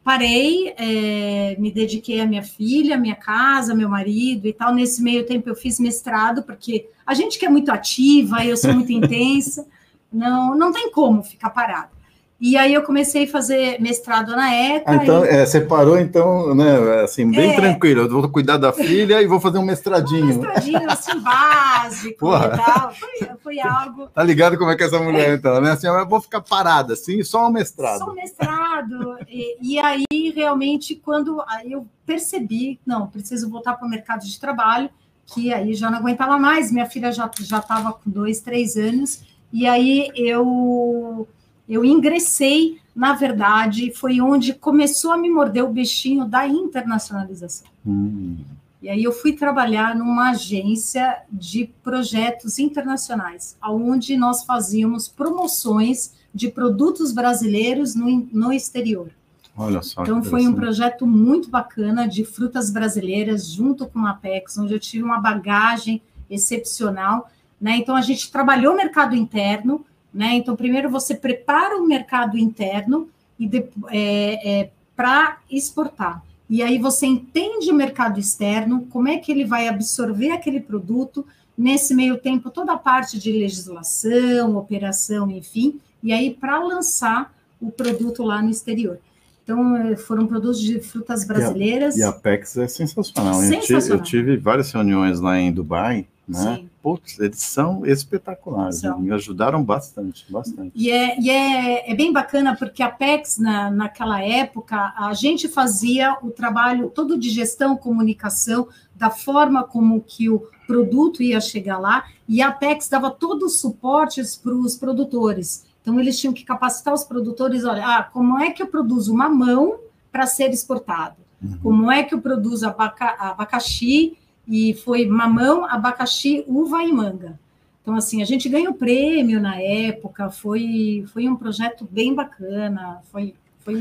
Parei, 0.03 0.73
é, 0.75 1.55
me 1.59 1.71
dediquei 1.71 2.19
à 2.19 2.25
minha 2.25 2.41
filha, 2.41 2.95
à 2.95 2.97
minha 2.97 3.15
casa, 3.15 3.75
meu 3.75 3.87
marido 3.87 4.47
e 4.47 4.53
tal. 4.53 4.73
Nesse 4.73 5.03
meio 5.03 5.23
tempo 5.23 5.47
eu 5.47 5.55
fiz 5.55 5.79
mestrado, 5.79 6.41
porque 6.41 6.89
a 7.05 7.13
gente 7.13 7.37
que 7.37 7.45
é 7.45 7.49
muito 7.49 7.69
ativa, 7.71 8.43
eu 8.43 8.57
sou 8.57 8.73
muito 8.73 8.89
intensa, 8.91 9.67
não, 10.11 10.57
não 10.57 10.71
tem 10.71 10.91
como 10.91 11.21
ficar 11.21 11.51
parada. 11.51 11.91
E 12.39 12.55
aí 12.55 12.75
eu 12.75 12.83
comecei 12.83 13.23
a 13.23 13.27
fazer 13.27 13.81
mestrado 13.81 14.35
na 14.35 14.53
ECA. 14.53 14.83
Ah, 14.85 14.95
então, 14.95 15.25
e... 15.25 15.29
é, 15.29 15.45
você 15.45 15.59
parou, 15.59 15.99
então, 15.99 16.53
né, 16.53 17.01
assim, 17.01 17.29
bem 17.31 17.51
é... 17.51 17.55
tranquilo. 17.55 18.01
Eu 18.01 18.09
vou 18.09 18.29
cuidar 18.29 18.57
da 18.57 18.71
filha 18.71 19.21
e 19.21 19.25
vou 19.25 19.39
fazer 19.39 19.57
um 19.57 19.65
mestradinho. 19.65 20.23
Um 20.23 20.27
mestradinho, 20.27 20.91
assim, 20.91 21.19
básico 21.19 22.19
Porra. 22.19 22.51
e 22.53 22.57
tal. 22.57 22.93
Foi, 22.93 23.29
foi, 23.43 23.59
algo... 23.59 24.07
Tá 24.09 24.23
ligado 24.23 24.55
como 24.55 24.69
é 24.69 24.75
que 24.75 24.83
é 24.83 24.85
essa 24.85 24.99
mulher, 24.99 25.35
então, 25.35 25.59
né? 25.59 25.71
Assim, 25.71 25.87
eu 25.87 26.07
vou 26.07 26.21
ficar 26.21 26.41
parada, 26.41 26.93
assim, 26.93 27.23
só 27.23 27.47
um 27.47 27.51
mestrado. 27.51 27.99
Só 27.99 28.11
um 28.11 28.13
mestrado. 28.13 29.17
e, 29.27 29.75
e 29.75 29.79
aí, 29.79 30.05
realmente, 30.35 30.95
quando 30.95 31.43
aí 31.47 31.71
eu 31.71 31.87
percebi, 32.05 32.79
não, 32.85 33.07
preciso 33.07 33.49
voltar 33.49 33.73
para 33.73 33.87
o 33.87 33.89
mercado 33.89 34.23
de 34.23 34.39
trabalho, 34.39 34.91
que 35.25 35.51
aí 35.51 35.73
já 35.73 35.89
não 35.89 35.97
aguentava 35.97 36.37
mais. 36.37 36.71
Minha 36.71 36.85
filha 36.85 37.11
já 37.11 37.31
estava 37.35 37.93
com 37.93 38.11
dois, 38.11 38.41
três 38.41 38.77
anos. 38.77 39.23
E 39.51 39.65
aí 39.65 40.11
eu 40.15 41.27
eu 41.67 41.83
ingressei 41.83 42.79
na 42.97 43.13
verdade, 43.13 43.91
foi 43.91 44.19
onde 44.19 44.55
começou 44.55 45.11
a 45.11 45.17
me 45.19 45.29
morder 45.29 45.63
o 45.63 45.69
bichinho 45.69 46.25
da 46.25 46.47
internacionalização. 46.47 47.67
Hum. 47.85 48.37
E 48.81 48.89
aí 48.89 49.03
eu 49.03 49.11
fui 49.11 49.33
trabalhar 49.33 49.95
numa 49.95 50.31
agência 50.31 51.19
de 51.31 51.69
projetos 51.83 52.57
internacionais, 52.57 53.55
onde 53.63 54.17
nós 54.17 54.43
fazíamos 54.45 55.07
promoções 55.07 56.15
de 56.33 56.49
produtos 56.49 57.11
brasileiros 57.11 57.93
no, 57.93 58.27
no 58.33 58.51
exterior. 58.51 59.11
Olha 59.55 59.83
só. 59.83 60.01
Então 60.01 60.23
foi 60.23 60.47
um 60.47 60.53
projeto 60.53 61.05
muito 61.05 61.51
bacana 61.51 62.07
de 62.07 62.25
frutas 62.25 62.71
brasileiras 62.71 63.47
junto 63.47 63.85
com 63.85 64.07
a 64.07 64.11
Apex, 64.11 64.57
onde 64.57 64.73
eu 64.73 64.79
tive 64.79 65.03
uma 65.03 65.19
bagagem 65.19 66.01
excepcional, 66.27 67.29
né? 67.61 67.77
Então 67.77 67.95
a 67.95 68.01
gente 68.01 68.31
trabalhou 68.31 68.73
o 68.73 68.77
mercado 68.77 69.15
interno, 69.15 69.85
né? 70.13 70.35
Então 70.35 70.55
primeiro 70.55 70.89
você 70.89 71.13
prepara 71.15 71.77
o 71.77 71.85
mercado 71.87 72.37
interno 72.37 73.07
e 73.39 73.49
é, 73.89 74.61
é, 74.61 74.69
para 74.95 75.37
exportar. 75.49 76.23
E 76.49 76.63
aí 76.63 76.77
você 76.77 77.05
entende 77.05 77.69
o 77.69 77.73
mercado 77.75 78.19
externo, 78.19 78.87
como 78.89 79.07
é 79.09 79.17
que 79.17 79.31
ele 79.31 79.43
vai 79.45 79.67
absorver 79.67 80.31
aquele 80.31 80.59
produto, 80.61 81.25
nesse 81.57 81.93
meio 81.93 82.17
tempo 82.17 82.49
toda 82.49 82.73
a 82.73 82.77
parte 82.77 83.19
de 83.19 83.31
legislação, 83.31 84.55
operação, 84.55 85.29
enfim, 85.29 85.79
e 86.03 86.13
aí 86.13 86.33
para 86.33 86.59
lançar 86.59 87.33
o 87.59 87.71
produto 87.71 88.23
lá 88.23 88.41
no 88.41 88.49
exterior. 88.49 88.99
Então, 89.43 89.75
eh, 89.77 89.95
foram 89.95 90.27
produtos 90.27 90.59
de 90.61 90.79
frutas 90.79 91.25
brasileiras. 91.25 91.95
E 91.97 92.03
a 92.03 92.09
Apex 92.09 92.57
é 92.57 92.67
sensacional. 92.67 93.41
Eu 93.41 93.49
tive- 93.49 93.61
Sensacional. 93.65 93.97
Eu 93.99 94.03
tive 94.03 94.37
várias 94.37 94.71
reuniões 94.71 95.19
lá 95.21 95.39
em 95.39 95.51
Dubai, 95.51 96.05
né? 96.27 96.57
Sim. 96.57 96.69
Putz, 96.87 97.19
eles 97.19 97.41
são 97.41 97.85
espetaculares. 97.85 98.79
São. 98.79 98.97
Me 98.97 99.11
ajudaram 99.11 99.61
bastante, 99.61 100.25
bastante. 100.31 100.71
E, 100.73 100.89
é, 100.89 101.19
e 101.19 101.29
é, 101.29 101.91
é 101.91 101.93
bem 101.93 102.13
bacana 102.13 102.55
porque 102.55 102.81
a 102.81 102.89
PEX, 102.89 103.37
na, 103.37 103.69
naquela 103.69 104.23
época, 104.23 104.93
a 104.95 105.13
gente 105.13 105.49
fazia 105.49 106.17
o 106.21 106.31
trabalho 106.31 106.89
todo 106.89 107.19
de 107.19 107.29
gestão, 107.29 107.75
comunicação, 107.75 108.69
da 108.95 109.09
forma 109.09 109.65
como 109.65 109.99
que 109.99 110.29
o 110.29 110.47
produto 110.65 111.21
ia 111.21 111.41
chegar 111.41 111.77
lá, 111.77 112.05
e 112.25 112.41
a 112.41 112.53
PEX 112.53 112.87
dava 112.87 113.11
todos 113.11 113.55
os 113.55 113.59
suportes 113.59 114.37
para 114.37 114.53
os 114.53 114.77
produtores. 114.77 115.65
Então, 115.81 115.99
eles 115.99 116.17
tinham 116.17 116.33
que 116.33 116.45
capacitar 116.45 116.93
os 116.93 117.03
produtores, 117.03 117.65
olha, 117.65 117.85
ah, 117.85 118.03
como 118.03 118.39
é 118.39 118.51
que 118.51 118.63
eu 118.63 118.67
produzo 118.67 119.13
mamão 119.13 119.77
para 120.09 120.25
ser 120.25 120.51
exportado? 120.51 121.17
Como 121.61 121.91
é 121.91 122.01
que 122.03 122.15
eu 122.15 122.21
produzo 122.21 122.65
abaca, 122.65 123.13
abacaxi, 123.19 124.17
e 124.47 124.73
foi 124.73 125.05
mamão, 125.05 125.65
abacaxi, 125.65 126.43
uva 126.47 126.83
e 126.83 126.91
manga. 126.91 127.37
Então, 127.81 127.95
assim, 127.95 128.21
a 128.21 128.25
gente 128.25 128.49
ganhou 128.49 128.73
prêmio 128.73 129.39
na 129.41 129.59
época, 129.61 130.29
foi, 130.29 131.05
foi 131.13 131.27
um 131.27 131.35
projeto 131.35 131.87
bem 131.89 132.13
bacana, 132.13 132.97
foi, 133.11 133.33
foi 133.59 133.75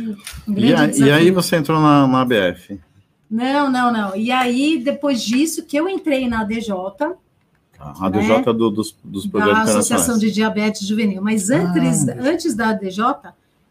um 0.47 0.53
grande 0.55 1.01
E, 1.01 1.05
a- 1.05 1.07
e 1.07 1.11
aí 1.13 1.31
você 1.31 1.57
entrou 1.57 1.81
na, 1.81 2.07
na 2.07 2.21
ABF? 2.23 2.79
Não, 3.31 3.69
não, 3.71 3.93
não. 3.93 4.15
E 4.17 4.31
aí, 4.31 4.79
depois 4.79 5.21
disso, 5.23 5.65
que 5.65 5.77
eu 5.77 5.89
entrei 5.89 6.29
na 6.29 6.41
ADJ, 6.43 6.71
A 7.79 8.09
DJ 8.09 8.43
do- 8.55 8.71
dos, 8.71 8.97
dos 9.03 9.25
da 9.27 9.31
projetos 9.31 9.59
Associação 9.71 10.17
internacionais. 10.17 10.21
de 10.21 10.31
Diabetes 10.33 10.87
Juvenil. 10.87 11.21
Mas 11.21 11.51
antes, 11.51 12.09
Ah, 12.09 12.15
antes 12.21 12.55
da 12.55 12.69
ADJ, 12.69 13.03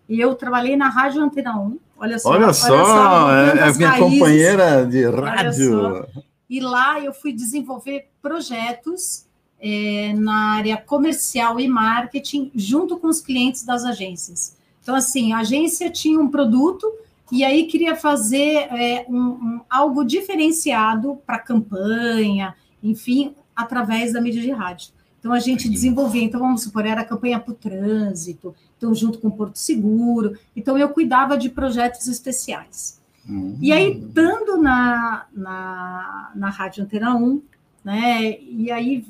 eu 0.09 0.35
trabalhei 0.35 0.75
na 0.75 0.89
Rádio 0.89 1.21
Antena 1.23 1.57
1. 1.57 1.77
Olha 1.97 2.19
só, 2.19 2.29
Olha 2.31 2.51
só, 2.53 2.75
voltando 2.75 3.31
é, 3.31 3.57
é 3.59 3.63
às 3.63 3.77
minha 3.77 3.89
raízes. 3.89 4.09
companheira 4.19 4.85
de 4.85 5.05
Olha 5.05 5.21
rádio. 5.25 6.05
E 6.49 6.59
lá 6.59 6.99
eu 6.99 7.13
fui 7.13 7.33
desenvolver 7.33 8.07
projetos 8.21 9.25
eh, 9.59 10.13
na 10.13 10.55
área 10.57 10.77
comercial 10.77 11.59
e 11.59 11.67
marketing, 11.67 12.51
junto 12.55 12.97
com 12.97 13.07
os 13.07 13.21
clientes 13.21 13.63
das 13.63 13.83
agências. 13.83 14.55
Então, 14.81 14.93
assim, 14.95 15.33
a 15.33 15.39
agência 15.39 15.89
tinha 15.89 16.19
um 16.19 16.27
produto 16.29 16.85
e 17.31 17.43
aí 17.43 17.65
queria 17.65 17.95
fazer 17.95 18.67
eh, 18.71 19.05
um, 19.09 19.17
um- 19.19 19.61
algo 19.69 20.03
diferenciado 20.03 21.17
para 21.25 21.39
campanha, 21.39 22.55
enfim, 22.83 23.33
através 23.55 24.13
da 24.13 24.21
mídia 24.21 24.41
de 24.41 24.51
rádio. 24.51 24.89
Então, 25.19 25.33
a 25.33 25.39
gente 25.39 25.67
desenvolvia, 25.67 26.21
então, 26.23 26.39
vamos 26.39 26.61
supor, 26.61 26.85
era 26.85 27.01
a 27.01 27.05
campanha 27.05 27.39
para 27.39 27.51
o 27.51 27.55
trânsito, 27.55 28.53
então, 28.77 28.93
junto 28.93 29.17
com 29.17 29.29
o 29.29 29.31
Porto 29.31 29.55
Seguro. 29.57 30.37
Então, 30.55 30.77
eu 30.77 30.89
cuidava 30.89 31.35
de 31.35 31.49
projetos 31.49 32.07
especiais. 32.07 33.01
Hum. 33.27 33.58
E 33.60 33.72
aí, 33.72 33.98
estando 33.98 34.58
na, 34.58 35.25
na, 35.34 36.32
na 36.36 36.50
Rádio 36.50 36.84
Antena 36.84 37.15
1, 37.15 37.41
né, 37.84 38.39
e 38.41 38.72
aí 38.72 39.05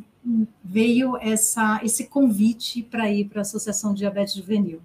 veio 0.63 1.17
essa, 1.17 1.79
esse 1.83 2.05
convite 2.07 2.81
para 2.81 3.09
ir 3.11 3.25
para 3.25 3.41
a 3.41 3.43
Associação 3.43 3.93
de 3.93 3.99
Diabetes 3.99 4.33
Juvenil. 4.33 4.81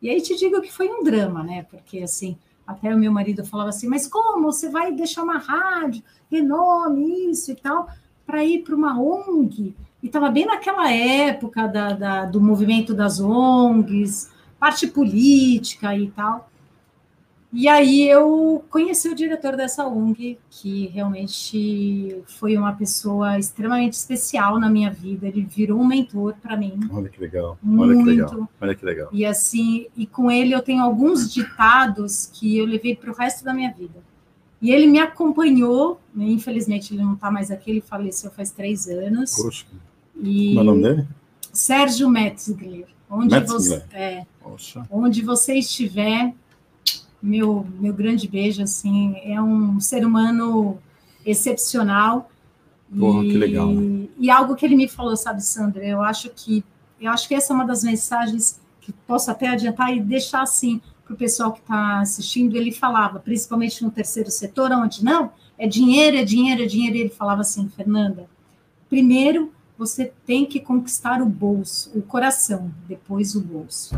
E 0.00 0.08
aí 0.10 0.20
te 0.20 0.36
digo 0.36 0.60
que 0.60 0.72
foi 0.72 0.88
um 0.88 1.02
drama, 1.02 1.42
né? 1.42 1.64
Porque 1.70 1.98
assim, 2.00 2.36
até 2.66 2.94
o 2.94 2.98
meu 2.98 3.12
marido 3.12 3.44
falava 3.44 3.70
assim, 3.70 3.88
mas 3.88 4.06
como 4.06 4.42
você 4.42 4.68
vai 4.68 4.92
deixar 4.92 5.22
uma 5.22 5.38
rádio, 5.38 6.02
renome, 6.30 7.30
isso 7.30 7.50
e 7.52 7.56
tal, 7.56 7.88
para 8.26 8.44
ir 8.44 8.62
para 8.62 8.74
uma 8.76 9.00
ONG? 9.00 9.74
E 10.02 10.06
estava 10.06 10.30
bem 10.30 10.46
naquela 10.46 10.92
época 10.92 11.66
da, 11.66 11.92
da- 11.92 12.24
do 12.26 12.40
movimento 12.40 12.94
das 12.94 13.18
ONGs, 13.20 14.30
parte 14.58 14.86
política 14.86 15.96
e 15.96 16.10
tal. 16.10 16.50
E 17.50 17.66
aí 17.66 18.06
eu 18.06 18.62
conheci 18.68 19.08
o 19.08 19.14
diretor 19.14 19.56
dessa 19.56 19.86
ONG, 19.86 20.38
que 20.50 20.88
realmente 20.88 22.22
foi 22.38 22.56
uma 22.58 22.74
pessoa 22.74 23.38
extremamente 23.38 23.94
especial 23.94 24.60
na 24.60 24.68
minha 24.68 24.90
vida. 24.90 25.26
Ele 25.26 25.42
virou 25.42 25.80
um 25.80 25.86
mentor 25.86 26.34
para 26.42 26.56
mim, 26.58 26.78
Olha 26.92 27.08
que 27.08 27.18
legal. 27.18 27.58
Olha 27.66 27.96
que 27.96 28.02
legal. 28.02 28.30
muito. 28.34 28.48
Olha 28.60 28.74
que 28.74 28.84
legal. 28.84 29.08
E 29.12 29.24
assim, 29.24 29.86
e 29.96 30.06
com 30.06 30.30
ele 30.30 30.54
eu 30.54 30.60
tenho 30.60 30.82
alguns 30.82 31.32
ditados 31.32 32.26
que 32.26 32.58
eu 32.58 32.66
levei 32.66 32.94
para 32.94 33.10
o 33.10 33.14
resto 33.14 33.42
da 33.44 33.54
minha 33.54 33.72
vida. 33.72 33.98
E 34.60 34.70
ele 34.70 34.86
me 34.86 34.98
acompanhou, 34.98 36.00
né, 36.14 36.26
infelizmente 36.26 36.92
ele 36.92 37.02
não 37.02 37.14
está 37.14 37.30
mais 37.30 37.50
aqui, 37.50 37.70
ele 37.70 37.80
faleceu 37.80 38.30
faz 38.30 38.50
três 38.50 38.88
anos. 38.88 39.34
Poxa, 39.36 39.64
E 40.20 40.52
qual 40.52 40.66
é 40.66 40.68
o 40.68 40.74
nome 40.74 40.82
dele? 40.82 41.08
Sérgio 41.52 42.10
Metzger, 42.10 42.84
onde 43.08 43.34
Metzger. 43.34 43.46
você, 43.58 43.84
é, 43.92 44.26
Poxa. 44.42 44.84
onde 44.90 45.22
você 45.22 45.54
estiver, 45.54 46.34
meu, 47.20 47.66
meu 47.78 47.92
grande 47.92 48.28
beijo, 48.28 48.62
assim, 48.62 49.16
é 49.24 49.40
um 49.40 49.80
ser 49.80 50.04
humano 50.04 50.78
excepcional. 51.24 52.30
Porra, 52.96 53.24
e, 53.24 53.30
que 53.30 53.38
legal, 53.38 53.68
E 54.18 54.30
algo 54.30 54.54
que 54.54 54.64
ele 54.64 54.76
me 54.76 54.88
falou, 54.88 55.16
sabe, 55.16 55.42
Sandra, 55.42 55.84
eu 55.84 56.02
acho 56.02 56.30
que 56.30 56.64
eu 57.00 57.12
acho 57.12 57.28
que 57.28 57.34
essa 57.34 57.52
é 57.52 57.54
uma 57.54 57.64
das 57.64 57.84
mensagens 57.84 58.60
que 58.80 58.92
posso 59.06 59.30
até 59.30 59.48
adiantar 59.48 59.94
e 59.94 60.00
deixar 60.00 60.42
assim 60.42 60.80
para 61.04 61.14
o 61.14 61.16
pessoal 61.16 61.52
que 61.52 61.60
está 61.60 62.00
assistindo. 62.00 62.56
Ele 62.56 62.72
falava, 62.72 63.20
principalmente 63.20 63.84
no 63.84 63.90
terceiro 63.90 64.30
setor, 64.30 64.72
onde 64.72 65.04
não, 65.04 65.30
é 65.56 65.66
dinheiro, 65.68 66.16
é 66.16 66.24
dinheiro, 66.24 66.62
é 66.62 66.66
dinheiro. 66.66 66.96
E 66.96 67.00
ele 67.00 67.10
falava 67.10 67.42
assim, 67.42 67.68
Fernanda, 67.68 68.28
primeiro 68.88 69.52
você 69.76 70.12
tem 70.26 70.44
que 70.44 70.58
conquistar 70.58 71.22
o 71.22 71.26
bolso, 71.26 71.96
o 71.96 72.02
coração, 72.02 72.72
depois 72.88 73.36
o 73.36 73.40
bolso. 73.40 73.96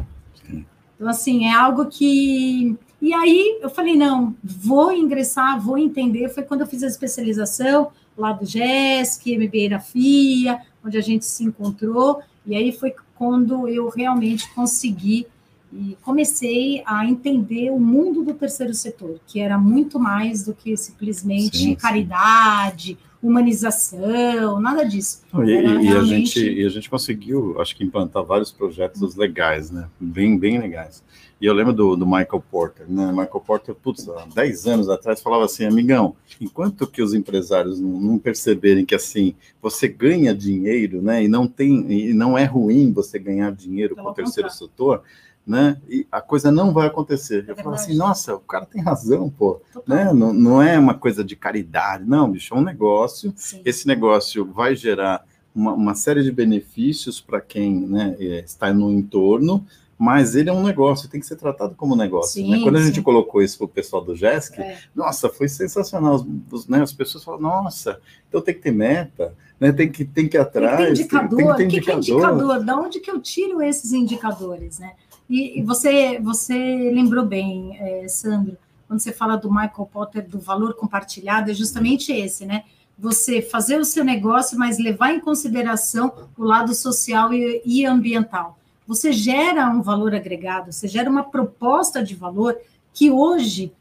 Então, 1.01 1.09
assim, 1.09 1.47
é 1.47 1.55
algo 1.55 1.87
que. 1.87 2.77
E 3.01 3.15
aí 3.15 3.59
eu 3.63 3.71
falei, 3.71 3.97
não, 3.97 4.35
vou 4.43 4.93
ingressar, 4.93 5.61
vou 5.61 5.79
entender. 5.79 6.29
Foi 6.29 6.43
quando 6.43 6.61
eu 6.61 6.67
fiz 6.67 6.83
a 6.83 6.87
especialização 6.87 7.91
lá 8.17 8.33
do 8.33 8.45
GESC, 8.45 9.39
MBA 9.39 9.71
da 9.71 9.81
FIA, 9.81 10.61
onde 10.85 10.99
a 10.99 11.01
gente 11.01 11.25
se 11.25 11.45
encontrou, 11.45 12.21
e 12.47 12.55
aí 12.55 12.73
foi 12.73 12.95
quando 13.17 13.69
eu 13.69 13.89
realmente 13.89 14.53
consegui 14.55 15.27
e 15.73 15.97
comecei 16.03 16.83
a 16.85 17.07
entender 17.07 17.71
o 17.71 17.79
mundo 17.79 18.25
do 18.25 18.35
terceiro 18.35 18.75
setor, 18.75 19.21
que 19.27 19.41
era 19.41 19.57
muito 19.57 19.99
mais 19.99 20.45
do 20.45 20.53
que 20.55 20.77
simplesmente 20.77 21.57
Sim, 21.57 21.65
sim. 21.69 21.75
caridade, 21.75 22.99
humanização, 23.23 24.61
nada 24.61 24.85
disso. 24.85 25.23
E, 25.45 25.53
Era 25.53 25.69
e 25.83 25.89
a 25.89 25.93
realmente- 25.93 26.41
gente, 26.41 26.53
e 26.61 26.67
a 26.67 26.69
gente 26.69 26.89
conseguiu, 26.91 27.61
acho 27.61 27.77
que, 27.77 27.85
implantar 27.85 28.25
vários 28.25 28.51
projetos 28.51 29.15
legais, 29.15 29.71
né? 29.71 29.89
Bem, 29.99 30.39
bem 30.39 30.59
legais. 30.59 31.03
E 31.41 31.47
eu 31.47 31.55
lembro 31.55 31.73
do, 31.73 31.97
do 31.97 32.05
Michael 32.05 32.45
Porter, 32.51 32.87
né? 32.89 33.09
Michael 33.13 33.41
Porter, 33.47 33.75
putz, 33.75 34.07
há 34.09 34.27
10 34.35 34.67
anos 34.67 34.89
atrás, 34.91 35.23
falava 35.23 35.45
assim, 35.47 35.65
amigão, 35.65 36.15
enquanto 36.41 36.87
que 36.87 37.03
os 37.03 37.15
empresários 37.15 37.81
não, 37.81 37.89
não 37.99 38.19
perceberem 38.19 38.85
que, 38.85 38.95
assim, 38.95 39.35
você 39.63 39.89
ganha 39.89 40.35
dinheiro, 40.35 41.01
né? 41.01 41.25
E 41.25 41.29
não 41.29 41.47
tem, 41.47 41.91
e 41.91 42.13
não 42.13 42.37
é 42.37 42.45
ruim 42.45 42.93
você 42.93 43.19
ganhar 43.19 43.53
dinheiro 43.53 43.95
Pelo 43.95 44.07
com 44.09 44.13
o 44.13 44.15
terceiro 44.15 44.51
setor, 44.51 45.03
né? 45.47 45.79
E 45.89 46.07
a 46.13 46.21
coisa 46.21 46.51
não 46.53 46.73
vai 46.73 46.87
acontecer. 46.87 47.45
É 47.49 47.53
eu 47.53 47.57
falo 47.57 47.75
assim, 47.75 47.97
nossa, 47.97 48.35
o 48.35 48.41
cara 48.41 48.67
tem 48.67 48.83
razão, 48.83 49.29
pô, 49.31 49.61
Total. 49.73 49.97
né? 49.97 50.13
Não, 50.13 50.33
não 50.33 50.63
é 50.63 50.79
uma 50.79 50.95
coisa 50.95 51.25
de 51.25 51.35
caridade, 51.35 52.05
não, 52.07 52.31
bicho, 52.31 52.55
é 52.55 52.57
um 52.59 52.63
negócio 52.63 53.33
Sim. 53.37 53.61
esse 53.65 53.87
negócio 53.87 54.45
vai 54.45 54.77
gerar 54.77 55.25
uma, 55.55 55.73
uma 55.73 55.95
série 55.95 56.23
de 56.23 56.31
benefícios 56.31 57.21
para 57.21 57.41
quem 57.41 57.81
né, 57.81 58.17
é, 58.21 58.41
está 58.41 58.73
no 58.73 58.91
entorno, 58.93 59.67
mas 59.99 60.35
ele 60.37 60.49
é 60.49 60.53
um 60.53 60.63
negócio, 60.63 61.11
tem 61.11 61.21
que 61.21 61.27
ser 61.27 61.37
tratado 61.37 61.75
como 61.75 61.95
negócio. 61.97 62.35
Sim, 62.41 62.51
né? 62.51 62.61
Quando 62.63 62.77
a 62.77 62.83
gente 62.83 62.95
sim. 62.95 63.03
colocou 63.03 63.43
isso 63.43 63.59
para 63.59 63.65
o 63.67 63.69
pessoal 63.69 64.03
do 64.03 64.15
GESC, 64.15 64.61
É. 64.61 64.79
nossa, 64.95 65.29
foi 65.29 65.49
sensacional. 65.49 66.25
Os, 66.51 66.67
né, 66.69 66.81
as 66.81 66.93
pessoas 66.93 67.23
falam, 67.25 67.41
nossa, 67.41 68.01
então 68.29 68.41
tem 68.41 68.55
que 68.55 68.61
ter 68.61 68.71
meta, 68.71 69.35
né, 69.59 69.73
tem, 69.73 69.91
que, 69.91 70.05
tem 70.05 70.27
que 70.29 70.39
ir 70.39 70.45
Tem 70.45 70.45
que 70.47 70.53
ter 70.53 70.65
atrás, 70.65 70.99
indicador. 71.01 71.37
tem, 71.57 71.57
tem 71.57 71.69
que 71.69 71.75
ter 71.75 71.81
que, 71.81 71.85
que 71.85 71.91
é 71.91 71.95
indicador. 71.97 72.33
indicador? 72.35 72.65
Da 72.65 72.77
onde 72.79 73.01
que 73.01 73.11
eu 73.11 73.21
tiro 73.21 73.61
esses 73.61 73.93
indicadores, 73.93 74.79
né? 74.79 74.93
E, 75.31 75.61
e 75.61 75.63
você, 75.63 76.19
você 76.19 76.91
lembrou 76.93 77.25
bem, 77.25 77.79
é, 77.79 78.09
Sandro, 78.09 78.59
quando 78.89 78.99
você 78.99 79.13
fala 79.13 79.37
do 79.37 79.49
Michael 79.49 79.89
Potter, 79.93 80.29
do 80.29 80.41
valor 80.41 80.75
compartilhado, 80.75 81.53
é 81.53 81.55
justamente 81.55 82.11
esse, 82.13 82.45
né? 82.45 82.65
Você 82.99 83.41
fazer 83.41 83.79
o 83.79 83.85
seu 83.85 84.05
negócio, 84.05 84.59
mas 84.59 84.81
levar 84.81 85.15
em 85.15 85.21
consideração 85.21 86.13
o 86.37 86.43
lado 86.43 86.75
social 86.75 87.33
e, 87.33 87.63
e 87.65 87.87
ambiental. 87.87 88.59
Você 88.89 89.13
gera 89.13 89.71
um 89.71 89.81
valor 89.81 90.13
agregado, 90.17 90.73
você 90.73 90.89
gera 90.89 91.09
uma 91.09 91.23
proposta 91.23 92.03
de 92.03 92.17
valor 92.17 92.59
que 92.93 93.09
hoje 93.09 93.73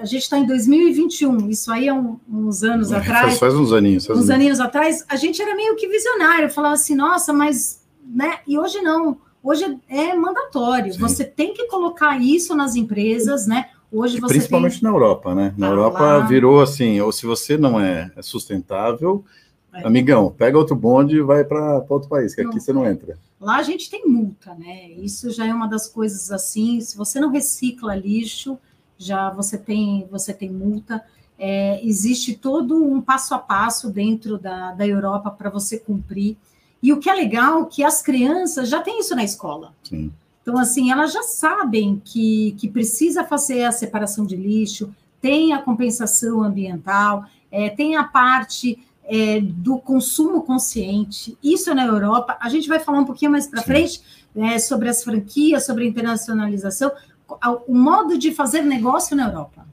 a 0.00 0.04
gente 0.04 0.22
está 0.22 0.36
em 0.36 0.46
2021, 0.46 1.48
isso 1.48 1.70
aí 1.70 1.86
é 1.86 1.94
um, 1.94 2.18
uns 2.28 2.64
anos 2.64 2.90
é, 2.90 2.96
atrás. 2.96 3.24
Faz, 3.26 3.38
faz 3.38 3.54
uns 3.54 3.72
aninhos. 3.72 4.04
Faz 4.04 4.18
uns 4.18 4.28
aninhos 4.30 4.58
atrás, 4.58 5.04
a 5.08 5.14
gente 5.14 5.40
era 5.40 5.54
meio 5.54 5.76
que 5.76 5.86
visionário, 5.86 6.50
falava 6.50 6.74
assim, 6.74 6.96
nossa, 6.96 7.32
mas. 7.32 7.80
Né? 8.04 8.40
E 8.48 8.58
hoje 8.58 8.80
não. 8.82 9.16
Hoje 9.46 9.78
é 9.88 10.12
mandatório. 10.12 10.92
Sim. 10.92 10.98
Você 10.98 11.24
tem 11.24 11.54
que 11.54 11.68
colocar 11.68 12.20
isso 12.20 12.52
nas 12.52 12.74
empresas, 12.74 13.46
né? 13.46 13.70
Hoje 13.92 14.18
você 14.18 14.34
Principalmente 14.34 14.80
tem... 14.80 14.82
na 14.82 14.88
Europa, 14.92 15.36
né? 15.36 15.54
Na 15.56 15.68
ah, 15.68 15.70
Europa 15.70 16.00
lá... 16.00 16.18
virou 16.26 16.60
assim, 16.60 17.00
ou 17.00 17.12
se 17.12 17.24
você 17.24 17.56
não 17.56 17.78
é 17.78 18.10
sustentável, 18.22 19.24
é. 19.72 19.86
amigão, 19.86 20.34
pega 20.36 20.58
outro 20.58 20.74
bonde 20.74 21.18
e 21.18 21.22
vai 21.22 21.44
para 21.44 21.84
outro 21.88 22.08
país, 22.08 22.34
que 22.34 22.42
não, 22.42 22.50
aqui 22.50 22.58
você 22.58 22.72
não 22.72 22.84
entra. 22.84 23.16
Lá 23.40 23.58
a 23.58 23.62
gente 23.62 23.88
tem 23.88 24.04
multa, 24.04 24.52
né? 24.54 24.90
Isso 24.90 25.30
já 25.30 25.46
é 25.46 25.54
uma 25.54 25.68
das 25.68 25.88
coisas 25.88 26.32
assim, 26.32 26.80
se 26.80 26.96
você 26.96 27.20
não 27.20 27.30
recicla 27.30 27.94
lixo, 27.94 28.58
já 28.98 29.30
você 29.30 29.56
tem, 29.56 30.08
você 30.10 30.34
tem 30.34 30.50
multa. 30.50 31.00
É, 31.38 31.86
existe 31.86 32.34
todo 32.34 32.82
um 32.82 33.00
passo 33.00 33.32
a 33.32 33.38
passo 33.38 33.90
dentro 33.90 34.38
da, 34.38 34.72
da 34.72 34.84
Europa 34.84 35.30
para 35.30 35.50
você 35.50 35.78
cumprir. 35.78 36.36
E 36.86 36.92
o 36.92 37.00
que 37.00 37.10
é 37.10 37.14
legal 37.14 37.62
é 37.62 37.64
que 37.64 37.82
as 37.82 38.00
crianças 38.00 38.68
já 38.68 38.80
têm 38.80 39.00
isso 39.00 39.12
na 39.16 39.24
escola. 39.24 39.74
Sim. 39.82 40.12
Então, 40.40 40.56
assim, 40.56 40.92
elas 40.92 41.12
já 41.12 41.24
sabem 41.24 42.00
que, 42.04 42.54
que 42.60 42.68
precisa 42.68 43.24
fazer 43.24 43.64
a 43.64 43.72
separação 43.72 44.24
de 44.24 44.36
lixo, 44.36 44.94
tem 45.20 45.52
a 45.52 45.58
compensação 45.60 46.44
ambiental, 46.44 47.24
é, 47.50 47.70
tem 47.70 47.96
a 47.96 48.04
parte 48.04 48.78
é, 49.02 49.40
do 49.40 49.78
consumo 49.78 50.42
consciente. 50.42 51.36
Isso 51.42 51.70
é 51.70 51.74
na 51.74 51.84
Europa. 51.84 52.38
A 52.40 52.48
gente 52.48 52.68
vai 52.68 52.78
falar 52.78 53.00
um 53.00 53.04
pouquinho 53.04 53.32
mais 53.32 53.48
para 53.48 53.62
frente 53.62 54.00
é, 54.36 54.56
sobre 54.60 54.88
as 54.88 55.02
franquias, 55.02 55.66
sobre 55.66 55.82
a 55.82 55.88
internacionalização, 55.88 56.92
o 57.66 57.74
modo 57.74 58.16
de 58.16 58.32
fazer 58.32 58.62
negócio 58.62 59.16
na 59.16 59.26
Europa. 59.26 59.66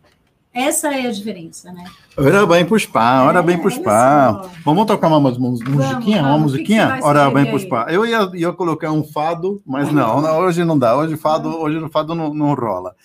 Essa 0.54 0.94
é 0.94 1.08
a 1.08 1.12
diferença, 1.12 1.72
né? 1.72 1.84
Ora 2.16 2.46
bem 2.46 2.64
pro 2.64 2.80
spa, 2.80 3.24
ora 3.24 3.40
é, 3.40 3.42
bem 3.42 3.58
pro 3.58 3.72
spa. 3.72 4.52
Vamos 4.64 4.86
tocar 4.86 5.08
uma, 5.08 5.20
musiquinha? 5.20 6.22
Uma 6.22 6.38
musiquinha? 6.38 7.00
Ora 7.02 7.32
bem 7.32 7.46
pro 7.48 7.60
spa. 7.60 7.88
Eu 7.90 8.06
ia, 8.06 8.30
ia 8.36 8.54
colocar 8.54 8.92
um 8.92 9.04
fado, 9.04 9.64
mas 9.66 9.92
não, 9.92 10.22
não 10.22 10.38
hoje 10.38 10.64
não 10.64 10.78
dá. 10.78 10.96
Hoje 10.96 11.18
fado, 11.18 11.50
hoje 11.50 11.80
no 11.80 11.90
fado 11.90 12.14
não, 12.14 12.32
não 12.32 12.54
rola. 12.54 12.96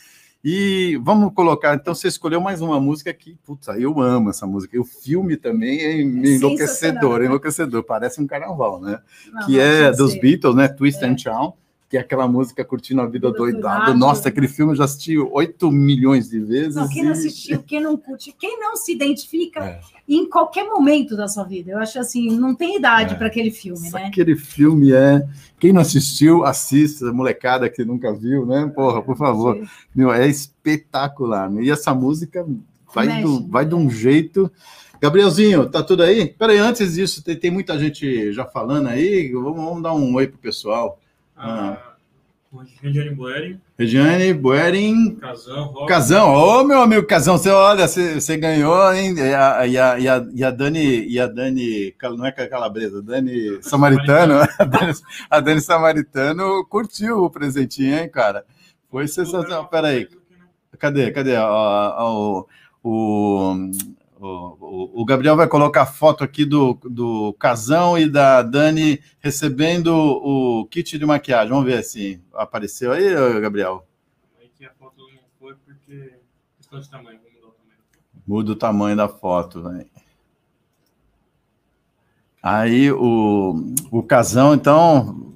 E 0.44 1.00
vamos 1.02 1.32
colocar, 1.34 1.74
então 1.74 1.94
você 1.94 2.06
escolheu 2.06 2.40
mais 2.40 2.60
uma 2.60 2.78
música 2.78 3.12
que, 3.12 3.36
putz, 3.44 3.66
eu 3.78 3.98
amo 3.98 4.28
essa 4.28 4.46
música. 4.46 4.76
E 4.76 4.78
o 4.78 4.84
filme 4.84 5.36
também 5.36 5.80
é, 5.80 6.00
enlouquecedor, 6.00 7.24
enlouquecedor, 7.24 7.82
parece 7.82 8.20
um 8.20 8.26
carnaval, 8.26 8.80
né? 8.80 9.00
Não, 9.32 9.46
que 9.46 9.58
é 9.58 9.90
dos 9.90 10.14
Beatles, 10.20 10.54
né? 10.54 10.68
Twist 10.68 11.02
é. 11.02 11.08
and 11.08 11.16
Shout 11.16 11.56
que 11.88 11.96
é 11.96 12.00
aquela 12.00 12.28
música 12.28 12.62
Curtindo 12.64 13.00
a 13.00 13.06
Vida 13.06 13.32
Doidado. 13.32 13.94
Nossa, 13.96 14.28
aquele 14.28 14.46
filme 14.46 14.72
eu 14.72 14.76
já 14.76 14.84
assisti 14.84 15.18
8 15.18 15.70
milhões 15.72 16.28
de 16.28 16.38
vezes. 16.38 16.74
Não, 16.74 16.86
quem 16.86 17.02
não 17.02 17.12
assistiu, 17.12 17.62
quem 17.62 17.80
não 17.80 17.96
curte, 17.96 18.34
quem 18.38 18.60
não 18.60 18.76
se 18.76 18.92
identifica 18.92 19.64
é. 19.64 19.80
em 20.06 20.28
qualquer 20.28 20.64
momento 20.64 21.16
da 21.16 21.26
sua 21.26 21.44
vida. 21.44 21.70
Eu 21.72 21.78
acho 21.78 21.98
assim, 21.98 22.36
não 22.36 22.54
tem 22.54 22.76
idade 22.76 23.14
é. 23.14 23.16
para 23.16 23.28
aquele 23.28 23.50
filme, 23.50 23.90
né? 23.90 24.04
Aquele 24.04 24.36
filme 24.36 24.92
é. 24.92 25.26
Quem 25.58 25.72
não 25.72 25.80
assistiu, 25.80 26.44
assista, 26.44 27.10
molecada 27.10 27.70
que 27.70 27.82
nunca 27.84 28.12
viu, 28.12 28.44
né? 28.44 28.70
Porra, 28.74 29.00
por 29.00 29.16
favor. 29.16 29.58
Meu, 29.94 30.12
é 30.12 30.28
espetacular. 30.28 31.50
E 31.54 31.70
essa 31.70 31.94
música 31.94 32.46
vai, 32.94 33.22
do, 33.22 33.48
vai 33.48 33.64
de 33.64 33.74
um 33.74 33.88
jeito. 33.88 34.52
Gabrielzinho, 35.00 35.70
tá 35.70 35.82
tudo 35.82 36.02
aí? 36.02 36.26
Peraí, 36.26 36.58
antes 36.58 36.94
disso, 36.94 37.24
tem, 37.24 37.34
tem 37.34 37.50
muita 37.50 37.78
gente 37.78 38.30
já 38.32 38.44
falando 38.44 38.88
aí. 38.88 39.32
Vamos, 39.32 39.56
vamos 39.56 39.82
dar 39.82 39.94
um 39.94 40.14
oi 40.14 40.26
pro 40.26 40.38
pessoal. 40.38 41.00
Ah. 41.38 41.88
Regiane 42.82 43.14
Boering. 43.14 43.60
Regiane 43.78 44.32
Boering. 44.32 45.16
Casão. 45.16 45.86
Casão. 45.86 46.34
Ô, 46.34 46.60
oh, 46.60 46.64
meu 46.64 46.80
amigo 46.80 47.06
Casão, 47.06 47.36
você 47.36 47.50
olha, 47.50 47.86
você, 47.86 48.14
você 48.18 48.38
ganhou, 48.38 48.92
hein? 48.94 49.14
E 49.18 49.34
a, 49.34 49.66
e, 49.66 49.78
a, 49.78 49.98
e, 49.98 50.08
a, 50.08 50.26
e 50.34 50.44
a 50.44 50.50
Dani, 50.50 51.06
e 51.06 51.20
a 51.20 51.26
Dani, 51.26 51.94
não 52.16 52.24
é 52.24 52.32
Calabresa, 52.32 53.02
Dani 53.02 53.62
Samaritano, 53.62 54.40
a 54.58 54.64
Dani, 54.64 54.92
a 55.28 55.40
Dani 55.40 55.60
Samaritano 55.60 56.64
curtiu 56.64 57.22
o 57.24 57.30
presentinho, 57.30 57.98
hein, 57.98 58.08
cara? 58.08 58.44
Foi 58.90 59.06
sensacional. 59.06 59.68
Peraí. 59.68 60.08
Cadê? 60.78 61.10
Cadê? 61.10 61.36
o, 61.36 62.46
o, 62.82 63.54
o, 64.20 65.02
o, 65.02 65.04
Gabriel 65.04 65.36
vai 65.36 65.46
colocar 65.46 65.82
a 65.82 65.86
foto 65.86 66.24
aqui 66.24 66.44
do, 66.44 66.74
do 66.84 67.32
Casão 67.34 67.96
e 67.96 68.08
da 68.08 68.42
Dani 68.42 69.00
recebendo 69.20 69.88
o 69.94 70.66
kit 70.66 70.98
de 70.98 71.06
maquiagem. 71.06 71.50
Vamos 71.50 71.64
ver 71.64 71.82
se 71.84 72.20
apareceu 72.34 72.92
aí, 72.92 73.14
Gabriel. 73.40 73.86
Aqui 74.44 74.64
a 74.66 74.72
foto 74.78 75.02
não 75.12 75.22
foi 75.38 75.54
porque 75.64 76.14
questão 76.56 76.80
de 76.80 76.90
tamanho. 76.90 77.18
Vou 77.20 77.32
mudar 77.32 77.48
o 77.48 77.52
tamanho. 77.52 77.80
Muda 78.26 78.52
o 78.52 78.56
tamanho 78.56 78.96
da 78.96 79.08
foto, 79.08 79.62
velho. 79.62 79.86
Aí 82.42 82.90
o, 82.90 83.74
o 83.90 84.02
Casão, 84.02 84.54
então, 84.54 85.34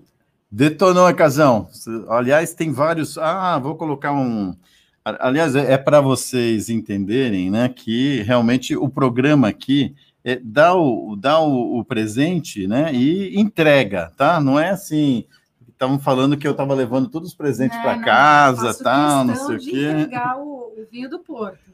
detonou 0.51 1.07
a 1.07 1.15
Casão. 1.15 1.69
Aliás, 2.09 2.55
tem 2.55 2.73
vários. 2.73 3.17
Ah, 3.19 3.59
vou 3.59 3.77
colocar 3.77 4.13
um 4.13 4.57
Aliás, 5.05 5.57
é, 5.57 5.73
é 5.73 5.79
para 5.79 6.01
vocês 6.01 6.69
entenderem, 6.69 7.51
né, 7.51 7.69
que 7.69 8.23
realmente 8.23 8.77
o 8.77 8.89
programa 8.89 9.49
aqui 9.49 9.95
é, 10.25 10.39
dá, 10.43 10.75
o, 10.75 11.17
dá 11.17 11.41
o, 11.41 11.81
o, 11.81 11.85
presente, 11.85 12.69
né, 12.69 12.95
e 12.95 13.39
entrega, 13.39 14.13
tá? 14.17 14.41
Não 14.41 14.59
é 14.59 14.71
assim. 14.71 15.25
Estavam 15.69 15.99
falando 15.99 16.37
que 16.37 16.47
eu 16.47 16.53
estava 16.53 16.73
levando 16.75 17.09
todos 17.09 17.31
os 17.31 17.35
presentes 17.35 17.77
é, 17.77 17.83
para 17.83 17.99
casa, 17.99 18.73
tal, 18.75 19.25
não 19.25 19.35
sei 19.35 19.57
o 19.57 19.59
quê. 19.59 19.91
entregar 19.91 20.39
o, 20.39 20.73
o 20.79 20.87
vinho 20.91 21.11
do 21.11 21.19
Porto. 21.19 21.73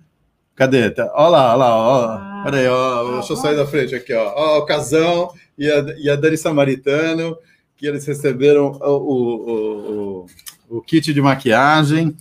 Cadê? 0.57 0.91
Tá, 0.91 1.12
olha 1.14 1.29
lá, 1.29 1.51
olha 1.51 1.57
lá, 1.57 1.77
ó. 1.77 2.05
Ah, 2.12 2.43
Peraí, 2.45 2.67
ó, 2.67 3.05
tá 3.05 3.12
deixa 3.19 3.33
eu 3.35 3.37
sair 3.37 3.57
da 3.57 3.67
frente 3.67 3.95
aqui, 3.95 4.14
ó. 4.14 4.33
Ó, 4.35 4.59
o 4.61 4.64
Casão 4.64 5.31
e 5.59 5.71
a, 5.71 5.85
e 5.99 6.09
a 6.09 6.17
Dani 6.17 6.38
Samaritano, 6.38 7.37
que 7.77 7.87
eles 7.87 8.07
receberam 8.07 8.73
o, 8.73 8.97
o, 8.97 10.27
o, 10.71 10.79
o 10.79 10.83
kit 10.83 11.12
de 11.12 11.21
maquiagem. 11.21 12.17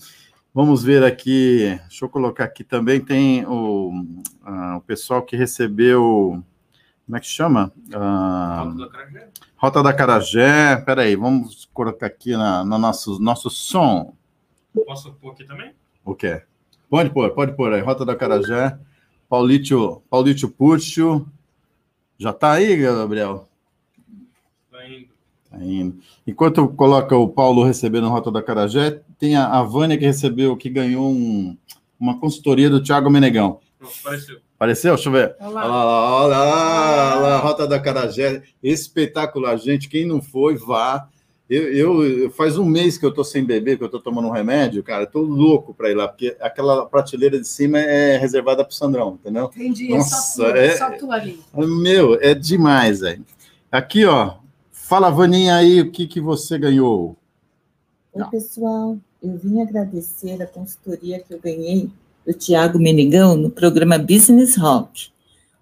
Vamos 0.58 0.84
ver 0.84 1.04
aqui, 1.04 1.80
deixa 1.82 2.04
eu 2.04 2.10
colocar 2.10 2.46
aqui 2.46 2.64
também, 2.64 3.00
tem 3.00 3.46
o, 3.46 3.92
uh, 3.92 4.78
o 4.78 4.82
pessoal 4.82 5.22
que 5.22 5.36
recebeu, 5.36 6.44
como 7.06 7.16
é 7.16 7.20
que 7.20 7.28
chama? 7.28 7.72
Uh, 7.94 8.64
Rota 8.64 8.80
da 8.80 8.90
Carajé. 8.90 9.30
Rota 9.56 9.84
da 9.84 9.94
Carajé, 9.94 10.76
peraí, 10.78 11.16
vamos 11.16 11.70
colocar 11.72 12.08
aqui 12.08 12.36
na, 12.36 12.66
no 12.66 12.80
nosso, 12.80 13.20
nosso 13.20 13.52
som. 13.52 14.16
Posso 14.84 15.14
pôr 15.14 15.34
aqui 15.34 15.46
também? 15.46 15.76
O 16.04 16.16
quê? 16.16 16.42
Pode 16.90 17.12
pôr, 17.12 17.30
pode 17.36 17.56
pôr 17.56 17.74
aí, 17.74 17.82
Rota 17.82 18.04
da 18.04 18.16
Carajé, 18.16 18.80
Paulítio, 19.30 20.02
Paulítio 20.10 20.50
Puxo, 20.50 21.24
já 22.18 22.34
tá 22.34 22.54
aí, 22.54 22.78
Gabriel? 22.78 23.48
Indo. 25.62 25.94
Tá. 25.94 26.04
Enquanto 26.26 26.68
coloca 26.70 27.16
o 27.16 27.28
Paulo 27.28 27.64
recebendo 27.64 28.10
Rota 28.10 28.32
da 28.32 28.42
Carajé, 28.42 29.02
tem 29.20 29.36
a, 29.36 29.48
a 29.48 29.64
Vânia 29.64 29.98
que 29.98 30.06
recebeu, 30.06 30.56
que 30.58 30.70
ganhou 30.70 31.10
um, 31.10 31.58
uma 32.00 32.20
consultoria 32.20 32.70
do 32.70 32.82
Thiago 32.82 33.10
Menegão. 33.10 33.60
apareceu. 33.82 34.38
Apareceu? 34.56 34.96
Deixa 34.96 35.10
eu 35.10 35.14
ver. 35.14 35.36
Olha 35.40 35.50
lá, 35.50 35.62
olha 35.62 35.68
lá, 35.68 36.22
olha 36.22 36.38
lá, 36.38 37.16
olha 37.16 37.22
lá 37.22 37.38
Rota 37.40 37.68
da 37.68 37.80
Carajé. 37.80 38.42
Espetacular, 38.62 39.58
gente. 39.58 39.88
Quem 39.88 40.06
não 40.06 40.22
foi, 40.22 40.56
vá. 40.56 41.08
Eu, 41.50 41.72
eu, 41.72 42.30
faz 42.32 42.58
um 42.58 42.66
mês 42.66 42.98
que 42.98 43.06
eu 43.06 43.14
tô 43.14 43.24
sem 43.24 43.44
beber, 43.46 43.78
que 43.78 43.84
eu 43.84 43.88
tô 43.88 44.02
tomando 44.02 44.28
um 44.28 44.32
remédio, 44.32 44.84
cara, 44.84 45.04
eu 45.04 45.10
tô 45.10 45.22
louco 45.22 45.74
para 45.74 45.90
ir 45.90 45.96
lá, 45.96 46.06
porque 46.06 46.36
aquela 46.42 46.86
prateleira 46.86 47.40
de 47.40 47.48
cima 47.48 47.80
é 47.80 48.18
reservada 48.18 48.66
pro 48.66 48.76
Sandrão, 48.76 49.18
entendeu? 49.22 49.50
Entendi, 49.56 49.88
Nossa, 49.88 50.18
é 50.18 50.20
só 50.20 50.52
tu, 50.52 50.58
é, 50.58 50.76
só 50.76 50.92
tu 50.92 51.10
ali. 51.10 51.40
Meu, 51.56 52.16
é 52.20 52.34
demais, 52.34 53.00
velho. 53.00 53.24
Aqui, 53.72 54.04
ó, 54.04 54.36
fala, 54.88 55.10
Vaninha, 55.10 55.56
aí, 55.56 55.82
o 55.82 55.92
que, 55.92 56.08
que 56.08 56.22
você 56.22 56.58
ganhou? 56.58 57.16
Oi, 58.14 58.24
pessoal 58.30 58.98
eu 59.22 59.36
vim 59.36 59.62
agradecer 59.62 60.42
a 60.42 60.46
consultoria 60.46 61.20
que 61.20 61.34
eu 61.34 61.40
ganhei 61.40 61.90
do 62.26 62.34
Tiago 62.34 62.78
Menegão 62.78 63.36
no 63.36 63.50
programa 63.50 63.98
Business 63.98 64.56
Rock. 64.56 65.10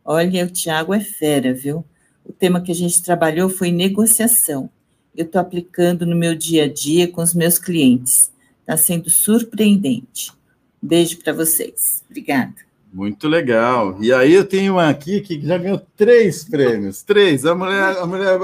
Olha, 0.04 0.46
o 0.46 0.50
Tiago 0.50 0.94
é 0.94 1.00
fera, 1.00 1.54
viu? 1.54 1.84
O 2.26 2.34
tema 2.34 2.62
que 2.62 2.72
a 2.72 2.76
gente 2.76 3.02
trabalhou 3.02 3.50
foi 3.50 3.72
negociação. 3.72 4.70
Eu 5.16 5.26
estou 5.26 5.40
aplicando 5.40 6.06
no 6.06 6.16
meu 6.16 6.36
dia 6.36 6.66
a 6.66 6.72
dia 6.72 7.08
com 7.10 7.22
os 7.22 7.34
meus 7.34 7.58
clientes. 7.58 8.32
Está 8.62 8.76
sendo 8.76 9.10
surpreendente. 9.10 10.34
Beijo 10.82 11.18
para 11.20 11.34
vocês. 11.34 12.04
Obrigada. 12.10 12.56
Muito 12.96 13.28
legal. 13.28 13.98
E 14.00 14.14
aí 14.14 14.34
eu 14.34 14.46
tenho 14.46 14.76
uma 14.76 14.88
aqui 14.88 15.20
que 15.20 15.46
já 15.46 15.58
ganhou 15.58 15.82
três 15.98 16.46
prêmios. 16.46 17.04
Três. 17.04 17.46
A 17.46 17.54
mulher. 17.54 17.98
A 17.98 18.06
mulher 18.08 18.40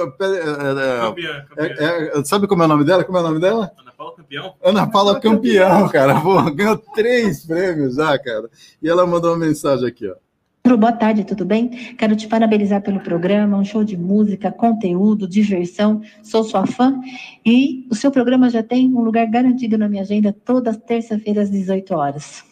é, 1.58 1.64
é, 1.64 1.68
é, 1.68 2.20
é, 2.20 2.24
sabe 2.26 2.48
como 2.48 2.62
é 2.62 2.66
o 2.66 2.68
nome 2.68 2.84
dela? 2.84 3.06
Como 3.06 3.18
é 3.18 3.22
o 3.22 3.24
nome 3.24 3.40
dela? 3.40 3.72
Ana 3.80 3.94
Paula 3.94 4.14
campeão? 4.18 4.54
Ana 4.62 4.88
Paula 4.88 5.20
campeão, 5.22 5.88
cara. 5.88 6.20
Pô, 6.20 6.42
ganhou 6.52 6.76
três 6.78 7.46
prêmios 7.46 7.96
já, 7.96 8.20
cara. 8.20 8.50
E 8.84 8.90
ela 8.90 9.08
mandou 9.08 9.32
uma 9.32 9.46
mensagem 9.46 9.88
aqui, 9.88 10.06
ó. 10.06 10.16
Boa 10.76 10.92
tarde, 10.92 11.24
tudo 11.24 11.46
bem? 11.46 11.70
Quero 11.96 12.14
te 12.14 12.28
parabenizar 12.28 12.82
pelo 12.82 13.00
programa, 13.00 13.58
um 13.58 13.64
show 13.64 13.86
de 13.86 13.96
música, 13.96 14.52
conteúdo, 14.52 15.30
diversão. 15.30 16.02
Sou 16.22 16.44
sua 16.44 16.68
fã 16.68 17.00
e 17.46 17.88
o 17.90 17.96
seu 17.96 18.12
programa 18.12 18.50
já 18.50 18.62
tem 18.62 18.94
um 18.94 19.02
lugar 19.02 19.28
garantido 19.28 19.78
na 19.78 19.88
minha 19.88 20.02
agenda 20.02 20.36
todas 20.44 20.76
terça-feiras 20.76 21.46
às 21.46 21.52
18 21.52 21.96
horas. 21.96 22.51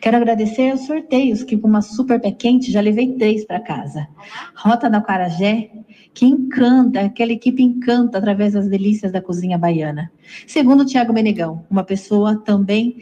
Quero 0.00 0.16
agradecer 0.16 0.70
aos 0.70 0.86
sorteios, 0.86 1.42
que 1.42 1.56
com 1.56 1.68
uma 1.68 1.82
super 1.82 2.20
pé 2.20 2.32
quente 2.32 2.70
já 2.70 2.80
levei 2.80 3.14
três 3.14 3.44
para 3.44 3.60
casa. 3.60 4.06
Rota 4.54 4.88
da 4.88 5.00
Carajé, 5.00 5.70
que 6.14 6.24
encanta, 6.24 7.00
aquela 7.00 7.32
equipe 7.32 7.62
encanta 7.62 8.18
através 8.18 8.54
das 8.54 8.68
delícias 8.68 9.12
da 9.12 9.20
cozinha 9.20 9.58
baiana. 9.58 10.10
Segundo 10.46 10.84
Tiago 10.84 11.12
Menegão, 11.12 11.64
uma 11.70 11.84
pessoa 11.84 12.36
também 12.36 12.96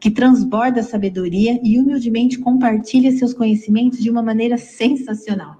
que 0.00 0.10
transborda 0.10 0.82
sabedoria 0.82 1.58
e 1.62 1.78
humildemente 1.78 2.38
compartilha 2.38 3.10
seus 3.12 3.32
conhecimentos 3.32 3.98
de 4.00 4.10
uma 4.10 4.22
maneira 4.22 4.56
sensacional. 4.58 5.56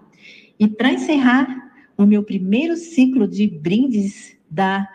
E 0.59 0.69
para 0.69 0.93
encerrar 0.93 1.47
o 1.97 2.05
meu 2.05 2.23
primeiro 2.23 2.77
ciclo 2.77 3.27
de 3.27 3.47
brindes 3.47 4.37
da 4.51 4.89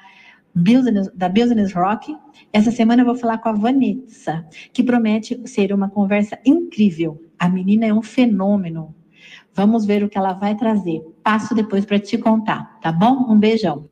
Business, 0.53 1.09
da 1.15 1.29
Business 1.29 1.73
Rock, 1.73 2.15
essa 2.51 2.71
semana 2.71 3.01
eu 3.01 3.05
vou 3.05 3.15
falar 3.15 3.37
com 3.37 3.49
a 3.49 3.53
Vanessa, 3.53 4.45
que 4.73 4.83
promete 4.83 5.39
ser 5.47 5.71
uma 5.71 5.89
conversa 5.89 6.39
incrível. 6.45 7.23
A 7.37 7.47
menina 7.47 7.85
é 7.85 7.93
um 7.93 8.01
fenômeno. 8.01 8.95
Vamos 9.53 9.85
ver 9.85 10.03
o 10.03 10.09
que 10.09 10.17
ela 10.17 10.33
vai 10.33 10.55
trazer. 10.55 11.01
Passo 11.23 11.53
depois 11.53 11.85
para 11.85 11.99
te 11.99 12.17
contar, 12.17 12.79
tá 12.81 12.91
bom? 12.91 13.31
Um 13.31 13.39
beijão. 13.39 13.89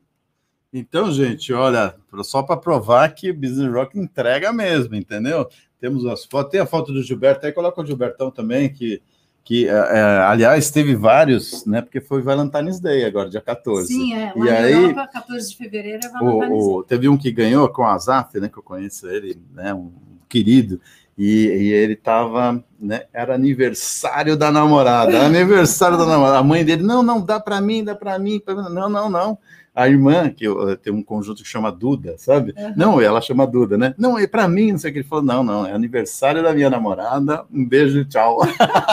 Então, 0.72 1.10
gente, 1.10 1.52
olha, 1.52 1.94
só 2.22 2.42
para 2.42 2.56
provar 2.56 3.08
que 3.14 3.30
o 3.30 3.34
Business 3.34 3.72
Rock 3.72 3.98
entrega 3.98 4.52
mesmo, 4.52 4.94
entendeu? 4.94 5.48
Temos 5.80 6.04
as 6.04 6.24
fotos, 6.24 6.50
tem 6.50 6.60
a 6.60 6.66
foto 6.66 6.92
do 6.92 7.02
Gilberto 7.02 7.46
aí, 7.46 7.52
coloca 7.52 7.80
o 7.80 7.86
Gilbertão 7.86 8.30
também, 8.30 8.72
que, 8.72 9.00
que 9.48 9.66
é, 9.66 9.72
é 9.72 10.02
aliás, 10.26 10.70
teve 10.70 10.94
vários, 10.94 11.64
né? 11.64 11.80
Porque 11.80 12.02
foi 12.02 12.20
Valentine's 12.20 12.80
Day 12.80 13.06
agora, 13.06 13.30
dia 13.30 13.40
14. 13.40 13.88
Sim, 13.88 14.12
é. 14.12 14.30
e 14.36 14.50
aí, 14.50 14.72
Europa, 14.74 15.08
14 15.10 15.48
de 15.48 15.56
fevereiro 15.56 16.00
é 16.04 16.08
Valentine's 16.10 16.62
o, 16.64 16.76
o, 16.80 16.82
Teve 16.82 17.08
um 17.08 17.16
que 17.16 17.32
ganhou 17.32 17.66
com 17.70 17.80
o 17.80 17.86
Azaf, 17.86 18.38
né? 18.38 18.50
Que 18.50 18.58
eu 18.58 18.62
conheço 18.62 19.08
ele, 19.08 19.40
né? 19.54 19.72
Um 19.72 19.90
querido. 20.28 20.78
E, 21.16 21.46
e, 21.46 21.72
ele 21.72 21.94
estava, 21.94 22.62
né? 22.78 23.04
Era 23.10 23.34
aniversário 23.34 24.36
da 24.36 24.52
namorada, 24.52 25.18
aniversário 25.24 25.96
da 25.96 26.04
namorada. 26.04 26.36
A 26.40 26.44
mãe 26.44 26.62
dele, 26.62 26.82
não, 26.82 27.02
não, 27.02 27.18
dá 27.18 27.40
para 27.40 27.58
mim, 27.58 27.82
dá 27.82 27.94
para 27.94 28.18
mim. 28.18 28.42
Não, 28.46 28.90
não, 28.90 29.08
não 29.08 29.38
a 29.78 29.88
irmã, 29.88 30.28
que 30.28 30.44
eu, 30.44 30.76
tem 30.76 30.92
um 30.92 31.04
conjunto 31.04 31.40
que 31.40 31.48
chama 31.48 31.70
Duda, 31.70 32.16
sabe? 32.18 32.52
Uhum. 32.58 32.72
Não, 32.76 33.00
ela 33.00 33.20
chama 33.20 33.46
Duda, 33.46 33.78
né? 33.78 33.94
Não, 33.96 34.18
é 34.18 34.26
para 34.26 34.48
mim, 34.48 34.72
não 34.72 34.78
sei 34.78 34.90
o 34.90 34.92
que. 34.92 34.98
Ele 34.98 35.06
falou, 35.06 35.24
não, 35.24 35.44
não, 35.44 35.64
é 35.64 35.72
aniversário 35.72 36.42
da 36.42 36.52
minha 36.52 36.68
namorada, 36.68 37.44
um 37.52 37.64
beijo 37.64 38.00
e 38.00 38.04
tchau. 38.04 38.40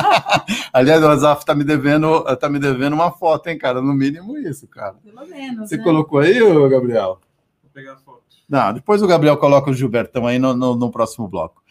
Aliás, 0.72 1.04
o 1.04 1.08
Azaf 1.08 1.44
tá 1.44 1.56
me 1.56 1.64
devendo, 1.64 2.24
tá 2.38 2.48
me 2.48 2.60
devendo 2.60 2.94
uma 2.94 3.12
foto, 3.12 3.48
hein, 3.48 3.58
cara? 3.58 3.82
No 3.82 3.96
mínimo 3.96 4.38
isso, 4.38 4.68
cara. 4.68 4.96
Pelo 5.04 5.28
menos, 5.28 5.70
Você 5.70 5.78
né? 5.78 5.84
colocou 5.84 6.20
aí, 6.20 6.40
Gabriel? 6.70 7.20
Vou 7.64 7.72
pegar 7.74 7.94
a 7.94 7.98
foto. 7.98 8.22
Não, 8.48 8.72
depois 8.72 9.02
o 9.02 9.08
Gabriel 9.08 9.38
coloca 9.38 9.72
o 9.72 9.74
Gilbertão 9.74 10.28
aí 10.28 10.38
no, 10.38 10.54
no, 10.54 10.76
no 10.76 10.92
próximo 10.92 11.28
bloco. 11.28 11.64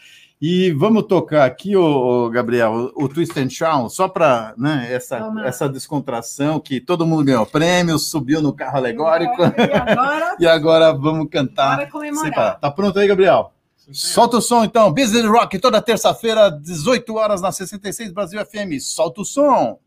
E 0.47 0.73
vamos 0.73 1.05
tocar 1.05 1.47
aqui, 1.47 1.75
o 1.75 2.29
Gabriel, 2.29 2.93
o, 2.95 3.05
o 3.05 3.09
Twist 3.09 3.35
and 3.41 3.49
Shout, 3.49 3.95
só 3.95 4.07
para 4.07 4.53
né, 4.59 4.89
essa, 4.93 5.19
essa 5.43 5.67
descontração 5.67 6.61
que 6.61 6.83
todo 6.83 7.07
mundo 7.07 7.25
ganhou 7.25 7.47
prêmio, 7.47 7.99
subiu 7.99 8.43
no 8.43 8.53
carro 8.53 8.77
alegórico. 8.77 9.41
E 9.41 9.73
agora, 9.73 10.37
e 10.41 10.47
agora 10.47 10.93
vamos 10.93 11.31
cantar. 11.31 11.77
Bora 11.77 11.91
comemorar. 11.91 12.61
Tá 12.61 12.71
pronto 12.71 12.99
aí, 12.99 13.09
Gabriel? 13.09 13.55
Solta 13.91 14.37
o 14.37 14.43
som 14.43 14.65
então, 14.65 14.93
Business 14.93 15.25
Rock, 15.25 15.59
toda 15.59 15.81
terça-feira, 15.81 16.51
18 16.51 17.15
horas 17.15 17.41
na 17.41 17.51
66 17.51 18.13
Brasil 18.13 18.39
FM. 18.45 18.79
Solta 18.83 19.23
o 19.23 19.25
som. 19.25 19.79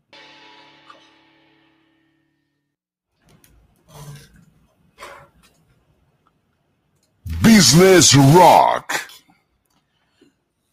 Business 7.44 8.12
Rock. 8.12 9.07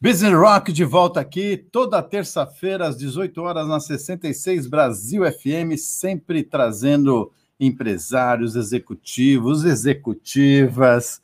Business 0.06 0.36
Rock 0.36 0.72
de 0.72 0.84
volta 0.84 1.20
aqui, 1.20 1.58
toda 1.58 2.00
terça-feira, 2.00 2.88
às 2.88 2.96
18 2.96 3.42
horas, 3.42 3.68
na 3.68 3.80
66 3.80 4.68
Brasil 4.68 5.24
FM, 5.24 5.76
sempre 5.80 6.44
trazendo 6.44 7.32
empresários, 7.60 8.56
executivos, 8.56 9.66
executivas, 9.66 11.24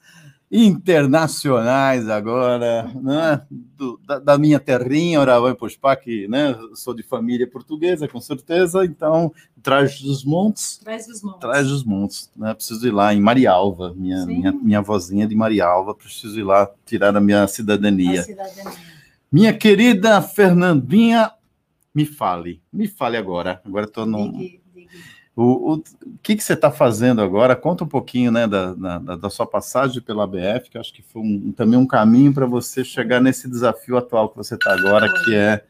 internacionais 0.51 2.09
agora, 2.09 2.91
né? 3.01 3.41
Do, 3.49 3.97
da, 4.05 4.19
da, 4.19 4.37
minha 4.37 4.59
terrinha, 4.59 5.21
Oravan 5.21 5.55
Pospá, 5.55 5.95
que 5.95 6.27
né? 6.27 6.53
sou 6.75 6.93
de 6.93 7.01
família 7.01 7.49
portuguesa, 7.49 8.07
com 8.07 8.19
certeza, 8.19 8.83
então, 8.83 9.31
Trás 9.63 10.01
dos 10.01 10.25
Montes. 10.25 10.79
Trás 10.83 11.07
dos 11.07 11.21
Montes. 11.21 11.39
Trás 11.39 11.67
dos 11.67 11.83
Montes, 11.85 12.31
né? 12.35 12.53
Preciso 12.53 12.85
ir 12.85 12.91
lá 12.91 13.13
em 13.13 13.21
Marialva, 13.21 13.93
minha, 13.95 14.25
minha, 14.25 14.51
minha 14.51 14.81
vozinha 14.81 15.25
de 15.25 15.35
Marialva, 15.35 15.95
preciso 15.95 16.37
ir 16.37 16.43
lá 16.43 16.69
tirar 16.85 17.15
a 17.15 17.21
minha 17.21 17.47
cidadania. 17.47 18.19
A 18.19 18.23
cidadania. 18.23 18.71
Minha 19.31 19.53
querida 19.53 20.21
Fernandinha, 20.21 21.31
me 21.95 22.05
fale, 22.05 22.61
me 22.71 22.87
fale 22.87 23.15
agora. 23.15 23.61
Agora 23.63 23.85
estou 23.85 24.05
no. 24.05 24.33
O, 25.35 25.75
o, 25.75 25.83
que, 26.21 26.35
que 26.35 26.43
você 26.43 26.53
está 26.53 26.69
fazendo 26.69 27.21
agora? 27.21 27.55
Conta 27.55 27.85
um 27.85 27.87
pouquinho 27.87 28.31
né, 28.31 28.45
da, 28.45 28.73
da, 28.73 28.97
da, 29.15 29.29
sua 29.29 29.45
passagem 29.45 30.01
pela 30.01 30.25
ABF, 30.25 30.69
que 30.69 30.77
acho 30.77 30.93
que 30.93 31.01
foi 31.01 31.21
um, 31.21 31.53
também 31.53 31.79
um 31.79 31.87
caminho 31.87 32.33
para 32.33 32.45
você 32.45 32.83
chegar 32.83 33.21
nesse 33.21 33.49
desafio 33.49 33.97
atual 33.97 34.29
que 34.29 34.37
você 34.37 34.55
está 34.55 34.73
agora, 34.73 35.11
que 35.23 35.33
é. 35.33 35.63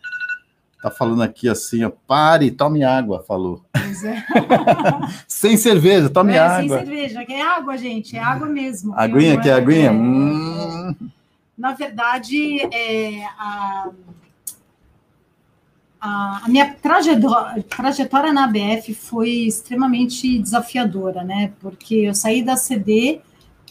Está 0.75 0.89
falando 0.89 1.21
aqui 1.21 1.47
assim, 1.47 1.83
ó, 1.83 1.91
pare, 2.07 2.49
tome 2.49 2.83
água, 2.83 3.23
falou. 3.27 3.63
Pois 3.71 4.03
é. 4.03 4.25
sem 5.27 5.55
cerveja, 5.55 6.09
tome 6.09 6.33
é, 6.33 6.39
água. 6.39 6.79
Sem 6.79 6.87
cerveja, 6.87 7.23
que 7.23 7.33
é 7.33 7.41
água, 7.43 7.77
gente, 7.77 8.17
é 8.17 8.19
água 8.19 8.47
mesmo. 8.47 8.91
Aguinha, 8.97 9.39
que 9.39 9.47
é 9.47 9.53
aguinha? 9.53 9.89
É, 9.89 9.91
hum. 9.91 10.95
Na 11.55 11.73
verdade, 11.73 12.61
é, 12.73 13.23
a, 13.37 13.89
a, 16.01 16.45
minha 16.47 16.73
trajetória, 16.73 17.63
trajetória 17.63 18.33
na 18.33 18.45
ABF 18.45 18.93
foi 18.95 19.29
extremamente 19.29 20.39
desafiadora, 20.39 21.23
né? 21.23 21.53
Porque 21.59 21.95
eu 21.95 22.15
saí 22.15 22.43
da 22.43 22.57
CD 22.57 23.21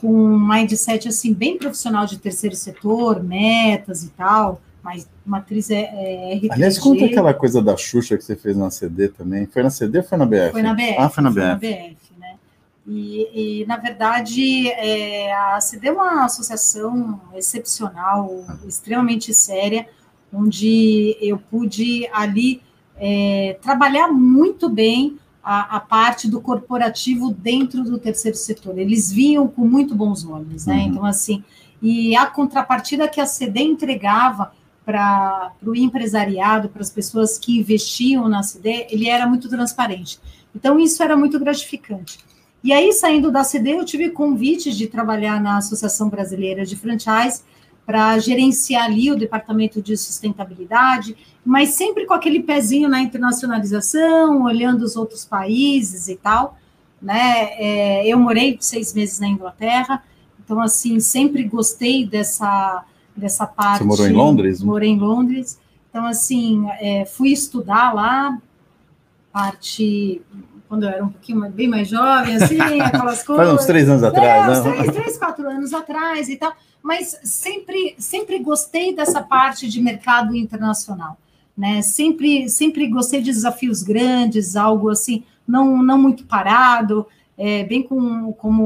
com 0.01 0.13
um 0.13 0.39
mindset 0.39 1.09
assim 1.09 1.35
bem 1.35 1.59
profissional 1.59 2.07
de 2.07 2.19
terceiro 2.19 2.55
setor, 2.55 3.23
metas 3.23 4.05
e 4.05 4.11
tal, 4.11 4.61
mas 4.83 5.09
matriz 5.27 5.71
é, 5.71 5.83
é 5.83 6.35
RPG. 6.37 6.53
Aliás, 6.53 6.79
conta 6.79 7.05
aquela 7.05 7.35
coisa 7.35 7.61
da 7.61 7.77
Xuxa 7.77 8.17
que 8.17 8.25
você 8.25 8.37
fez 8.37 8.57
na 8.57 8.71
CD 8.71 9.09
também. 9.09 9.47
Foi 9.47 9.63
na 9.65 9.71
CD 9.71 9.99
ou 9.99 10.05
foi 10.05 10.17
na 10.17 10.25
BF? 10.25 10.53
Foi 10.53 10.63
na 10.63 10.75
BF. 10.75 10.97
Ah, 10.99 11.09
foi 11.11 11.23
na 11.25 11.31
BF. 11.31 11.41
Foi 11.41 11.49
na 11.49 11.57
BF 11.57 11.97
né? 12.17 12.35
E, 12.87 13.61
e, 13.61 13.67
na 13.67 13.77
verdade, 13.77 14.69
é, 14.71 15.33
a 15.33 15.61
CD 15.61 15.89
é 15.89 15.93
uma 15.93 16.25
associação 16.25 17.21
excepcional, 17.35 18.45
extremamente 18.67 19.35
séria, 19.35 19.87
onde 20.33 21.17
eu 21.21 21.39
pude 21.39 22.09
ali 22.13 22.63
é, 22.97 23.59
trabalhar 23.63 24.09
muito 24.09 24.69
bem 24.69 25.19
a, 25.43 25.77
a, 25.77 25.81
parte 25.81 26.29
do 26.29 26.41
corporativo 26.41 27.33
dentro 27.33 27.83
do 27.83 27.99
terceiro 27.99 28.37
setor. 28.37 28.79
Eles 28.79 29.11
vinham 29.11 29.49
com 29.49 29.67
muito 29.67 29.95
bons 29.95 30.25
olhos, 30.25 30.67
né? 30.67 30.77
Uhum. 30.77 30.87
Então, 30.87 31.05
assim, 31.05 31.43
e 31.81 32.15
a 32.15 32.27
contrapartida 32.27 33.09
que 33.09 33.21
a 33.21 33.27
CD 33.27 33.63
entregava 33.63 34.53
para 34.85 35.53
o 35.65 35.75
empresariado, 35.75 36.69
para 36.69 36.83
as 36.83 36.91
pessoas 36.91 37.39
que 37.39 37.59
investiam 37.59 38.29
na 38.29 38.43
CD, 38.43 38.87
ele 38.91 39.09
era 39.09 39.27
muito 39.27 39.49
transparente. 39.49 40.19
Então, 40.55 40.79
isso 40.79 41.03
era 41.03 41.17
muito 41.17 41.39
gratificante. 41.39 42.19
E 42.63 42.73
aí, 42.73 42.93
saindo 42.93 43.31
da 43.31 43.43
CD, 43.43 43.73
eu 43.73 43.85
tive 43.85 44.11
convites 44.11 44.77
de 44.77 44.87
trabalhar 44.87 45.41
na 45.41 45.57
Associação 45.57 46.11
Brasileira 46.11 46.67
de 46.67 46.77
Franchise, 46.77 47.43
para 47.91 48.17
gerenciar 48.21 48.85
ali 48.85 49.11
o 49.11 49.17
departamento 49.17 49.83
de 49.83 49.97
sustentabilidade, 49.97 51.17
mas 51.45 51.71
sempre 51.71 52.07
com 52.07 52.15
aquele 52.15 52.41
pezinho 52.41 52.89
na 52.89 53.01
internacionalização, 53.01 54.45
olhando 54.45 54.83
os 54.83 54.95
outros 54.95 55.25
países 55.25 56.07
e 56.07 56.15
tal. 56.15 56.57
Né? 57.03 57.49
É, 57.59 58.07
eu 58.07 58.17
morei 58.17 58.57
seis 58.61 58.95
meses 58.95 59.19
na 59.19 59.27
Inglaterra, 59.27 60.05
então 60.39 60.61
assim 60.61 61.01
sempre 61.01 61.43
gostei 61.43 62.07
dessa 62.07 62.85
dessa 63.17 63.45
parte. 63.45 63.83
Você 63.83 63.85
morou 63.85 64.07
em 64.07 64.13
Londres? 64.13 64.63
Morei 64.63 64.91
em 64.91 64.99
Londres, 64.99 65.59
então 65.89 66.07
assim 66.07 66.65
é, 66.79 67.05
fui 67.05 67.31
estudar 67.31 67.93
lá 67.93 68.39
parte 69.33 70.23
quando 70.69 70.85
eu 70.85 70.91
era 70.91 71.05
um 71.05 71.09
pouquinho 71.09 71.41
bem 71.51 71.67
mais 71.67 71.89
jovem, 71.89 72.37
assim, 72.37 72.61
aquelas 72.81 73.25
coisas. 73.25 73.47
Faz 73.49 73.61
uns 73.61 73.67
três 73.67 73.89
anos 73.89 74.05
atrás, 74.05 74.59
é, 74.59 74.63
né? 74.63 74.77
Três, 74.77 74.95
três, 74.95 75.19
quatro 75.19 75.49
anos 75.49 75.75
atrás 75.75 76.29
e 76.29 76.37
tal 76.37 76.53
mas 76.83 77.19
sempre, 77.23 77.95
sempre 77.99 78.39
gostei 78.39 78.95
dessa 78.95 79.23
parte 79.23 79.69
de 79.69 79.81
mercado 79.81 80.35
internacional, 80.35 81.19
né? 81.57 81.83
Sempre, 81.83 82.49
sempre 82.49 82.89
gostei 82.89 83.21
de 83.21 83.31
desafios 83.31 83.83
grandes, 83.83 84.57
algo 84.57 84.89
assim, 84.89 85.25
não, 85.47 85.83
não 85.83 85.99
muito 85.99 86.25
parado. 86.25 87.07
é, 87.37 87.65
bem 87.65 87.83
com, 87.83 88.33
como 88.35 88.63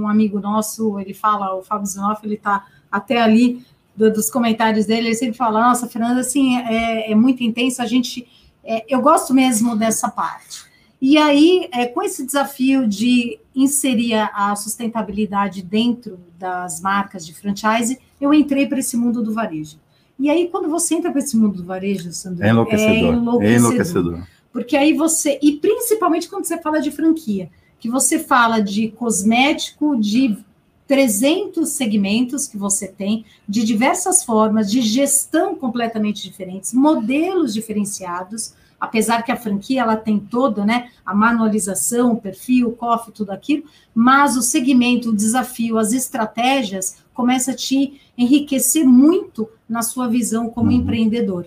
um 0.00 0.06
amigo 0.06 0.38
nosso, 0.38 0.98
ele 1.00 1.12
fala, 1.12 1.56
o 1.56 1.62
Fábio 1.62 1.86
Zinoff, 1.86 2.24
ele 2.24 2.34
está 2.34 2.66
até 2.90 3.20
ali 3.20 3.64
do, 3.96 4.12
dos 4.12 4.30
comentários 4.30 4.86
dele, 4.86 5.08
ele 5.08 5.14
sempre 5.16 5.36
fala, 5.36 5.60
nossa, 5.60 5.88
Fernanda, 5.88 6.20
assim, 6.20 6.56
é, 6.58 7.10
é 7.10 7.14
muito 7.16 7.42
intenso, 7.42 7.82
a 7.82 7.86
gente, 7.86 8.28
é, 8.62 8.84
eu 8.88 9.00
gosto 9.00 9.34
mesmo 9.34 9.74
dessa 9.74 10.08
parte. 10.08 10.71
E 11.04 11.18
aí, 11.18 11.68
é, 11.72 11.84
com 11.84 12.00
esse 12.00 12.24
desafio 12.24 12.86
de 12.86 13.36
inserir 13.56 14.14
a 14.14 14.54
sustentabilidade 14.54 15.60
dentro 15.60 16.20
das 16.38 16.80
marcas 16.80 17.26
de 17.26 17.34
franchise, 17.34 17.98
eu 18.20 18.32
entrei 18.32 18.68
para 18.68 18.78
esse 18.78 18.96
mundo 18.96 19.20
do 19.20 19.34
varejo. 19.34 19.80
E 20.16 20.30
aí, 20.30 20.46
quando 20.46 20.68
você 20.68 20.94
entra 20.94 21.10
para 21.10 21.18
esse 21.18 21.36
mundo 21.36 21.56
do 21.56 21.64
varejo, 21.64 22.12
Sandro, 22.12 22.44
é 22.44 22.50
enlouquecedor. 22.50 22.92
É 22.92 22.98
enlouquecedor. 22.98 23.42
É 23.42 23.56
enlouquecedor. 23.56 24.28
Porque 24.52 24.76
aí 24.76 24.92
você, 24.92 25.40
e 25.42 25.56
principalmente 25.56 26.28
quando 26.28 26.44
você 26.44 26.56
fala 26.62 26.80
de 26.80 26.92
franquia, 26.92 27.50
que 27.80 27.90
você 27.90 28.20
fala 28.20 28.60
de 28.60 28.86
cosmético, 28.90 29.96
de 29.96 30.38
300 30.86 31.68
segmentos 31.68 32.46
que 32.46 32.56
você 32.56 32.86
tem, 32.86 33.24
de 33.48 33.64
diversas 33.64 34.22
formas, 34.22 34.70
de 34.70 34.80
gestão 34.80 35.56
completamente 35.56 36.22
diferentes, 36.22 36.72
modelos 36.72 37.52
diferenciados, 37.52 38.54
apesar 38.82 39.22
que 39.22 39.30
a 39.30 39.36
franquia 39.36 39.82
ela 39.82 39.94
tem 39.94 40.18
todo, 40.18 40.64
né, 40.64 40.90
a 41.06 41.14
manualização, 41.14 42.14
o 42.14 42.20
perfil, 42.20 42.70
o 42.70 42.72
cofre, 42.72 43.12
tudo 43.12 43.30
aquilo, 43.30 43.62
mas 43.94 44.36
o 44.36 44.42
segmento, 44.42 45.10
o 45.10 45.14
desafio, 45.14 45.78
as 45.78 45.92
estratégias 45.92 47.00
começa 47.14 47.52
a 47.52 47.54
te 47.54 48.00
enriquecer 48.18 48.84
muito 48.84 49.48
na 49.68 49.82
sua 49.82 50.08
visão 50.08 50.50
como 50.50 50.70
uhum. 50.70 50.78
empreendedor, 50.78 51.46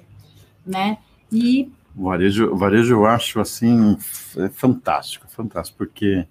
né? 0.65 0.97
E 1.29 1.69
o 1.93 2.05
varejo, 2.05 2.53
o 2.53 2.55
varejo 2.55 2.93
eu 2.93 3.05
acho 3.05 3.41
assim 3.41 3.97
é 4.37 4.47
fantástico, 4.47 5.27
fantástico, 5.27 5.77
porque 5.77 6.25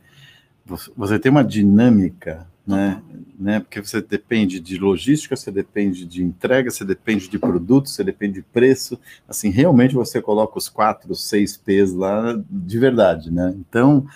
você 0.96 1.18
tem 1.18 1.30
uma 1.30 1.44
dinâmica 1.44 2.46
né? 2.66 3.02
né? 3.38 3.60
Porque 3.60 3.80
você 3.80 4.00
depende 4.00 4.60
de 4.60 4.78
logística, 4.78 5.36
você 5.36 5.50
depende 5.50 6.04
de 6.04 6.22
entrega, 6.22 6.70
você 6.70 6.84
depende 6.84 7.28
de 7.28 7.38
produto, 7.38 7.88
você 7.88 8.02
depende 8.02 8.34
de 8.34 8.42
preço. 8.42 8.98
Assim, 9.28 9.50
realmente 9.50 9.94
você 9.94 10.20
coloca 10.20 10.58
os 10.58 10.68
quatro, 10.68 11.14
seis 11.14 11.56
P's 11.56 11.92
lá 11.92 12.40
de 12.48 12.78
verdade, 12.78 13.30
né? 13.30 13.54
Então, 13.58 14.06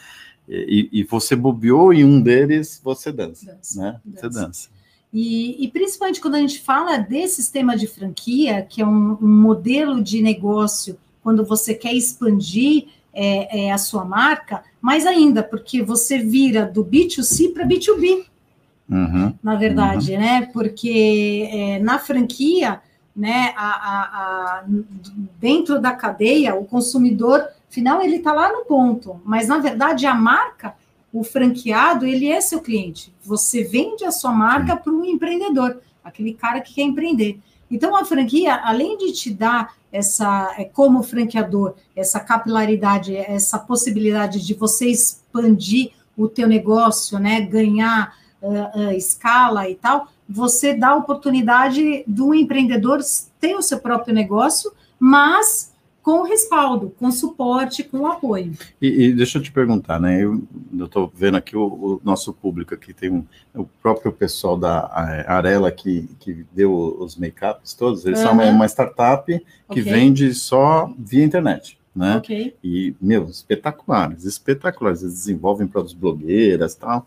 e, 0.48 0.88
e 0.90 1.04
você 1.04 1.36
bobeou 1.36 1.92
em 1.92 2.04
um 2.04 2.20
deles, 2.20 2.80
você 2.82 3.12
dança, 3.12 3.46
dança 3.46 3.82
né? 3.82 4.00
Dança. 4.04 4.20
Você 4.20 4.40
dança. 4.40 4.68
E, 5.12 5.64
e, 5.64 5.68
principalmente 5.68 6.20
quando 6.20 6.34
a 6.34 6.40
gente 6.40 6.60
fala 6.60 6.98
desse 6.98 7.36
sistema 7.36 7.76
de 7.76 7.86
franquia, 7.86 8.62
que 8.62 8.82
é 8.82 8.86
um, 8.86 9.16
um 9.20 9.40
modelo 9.40 10.02
de 10.02 10.22
negócio, 10.22 10.98
quando 11.22 11.44
você 11.44 11.74
quer 11.74 11.94
expandir 11.94 12.88
é, 13.12 13.66
é, 13.66 13.72
a 13.72 13.78
sua 13.78 14.04
marca, 14.04 14.62
mais 14.80 15.06
ainda, 15.06 15.42
porque 15.42 15.82
você 15.82 16.18
vira 16.18 16.66
do 16.66 16.84
B2C 16.84 17.52
para 17.52 17.66
B2B. 17.66 18.26
Uhum, 18.88 19.34
na 19.42 19.54
verdade, 19.56 20.12
uhum. 20.14 20.18
né? 20.18 20.48
Porque 20.52 21.48
é, 21.52 21.78
na 21.80 21.98
franquia, 21.98 22.80
né, 23.14 23.52
a, 23.56 23.66
a, 23.66 24.02
a, 24.02 24.64
dentro 25.38 25.80
da 25.80 25.92
cadeia, 25.92 26.54
o 26.54 26.64
consumidor 26.64 27.46
final 27.68 28.00
ele 28.00 28.16
está 28.16 28.32
lá 28.32 28.50
no 28.50 28.64
ponto, 28.64 29.20
mas 29.24 29.48
na 29.48 29.58
verdade 29.58 30.06
a 30.06 30.14
marca, 30.14 30.74
o 31.12 31.22
franqueado, 31.22 32.06
ele 32.06 32.28
é 32.28 32.40
seu 32.40 32.60
cliente. 32.60 33.12
Você 33.22 33.64
vende 33.64 34.04
a 34.04 34.10
sua 34.10 34.32
marca 34.32 34.76
para 34.76 34.92
um 34.92 35.04
empreendedor, 35.04 35.80
aquele 36.02 36.32
cara 36.32 36.60
que 36.60 36.74
quer 36.74 36.82
empreender. 36.82 37.38
Então 37.70 37.94
a 37.96 38.04
franquia, 38.04 38.54
além 38.64 38.96
de 38.96 39.12
te 39.12 39.30
dar 39.30 39.74
essa, 39.92 40.54
é, 40.58 40.64
como 40.64 41.02
franqueador, 41.02 41.74
essa 41.96 42.20
capilaridade, 42.20 43.16
essa 43.16 43.58
possibilidade 43.58 44.44
de 44.44 44.54
você 44.54 44.86
expandir 44.86 45.90
o 46.16 46.28
teu 46.28 46.48
negócio, 46.48 47.18
né, 47.18 47.40
ganhar 47.40 48.14
uh, 48.42 48.78
uh, 48.78 48.92
escala 48.92 49.68
e 49.68 49.74
tal, 49.74 50.08
você 50.28 50.74
dá 50.74 50.88
a 50.88 50.96
oportunidade 50.96 52.04
do 52.06 52.34
empreendedor 52.34 53.00
ter 53.40 53.54
o 53.54 53.62
seu 53.62 53.78
próprio 53.78 54.14
negócio, 54.14 54.72
mas 54.98 55.72
com 56.08 56.22
respaldo, 56.22 56.94
com 56.98 57.10
suporte, 57.10 57.82
com 57.82 58.06
apoio. 58.06 58.52
E, 58.80 59.04
e 59.04 59.12
deixa 59.12 59.36
eu 59.36 59.42
te 59.42 59.52
perguntar, 59.52 60.00
né? 60.00 60.22
Eu 60.24 60.42
estou 60.72 61.12
vendo 61.14 61.36
aqui 61.36 61.54
o, 61.54 61.66
o, 61.66 62.00
nosso 62.02 62.32
público 62.32 62.72
aqui, 62.72 62.94
tem 62.94 63.10
um, 63.10 63.26
o 63.54 63.66
próprio 63.82 64.10
pessoal 64.10 64.56
da 64.56 64.90
Arela 65.26 65.70
que, 65.70 66.08
que 66.18 66.46
deu 66.50 66.96
os 66.98 67.14
make-ups 67.14 67.74
todos, 67.74 68.06
eles 68.06 68.20
uhum. 68.20 68.24
são 68.24 68.50
uma, 68.50 68.66
startup 68.66 69.26
que 69.70 69.80
okay. 69.80 69.82
vende 69.82 70.32
só 70.32 70.90
via 70.98 71.22
internet. 71.22 71.78
Né? 71.94 72.16
Okay. 72.16 72.56
E, 72.64 72.94
meu, 72.98 73.24
espetaculares, 73.24 74.24
espetaculares. 74.24 75.02
Eles 75.02 75.14
desenvolvem 75.14 75.66
produtos 75.66 75.94
blogueiras 75.94 76.72
e 76.72 76.78
tal. 76.78 77.06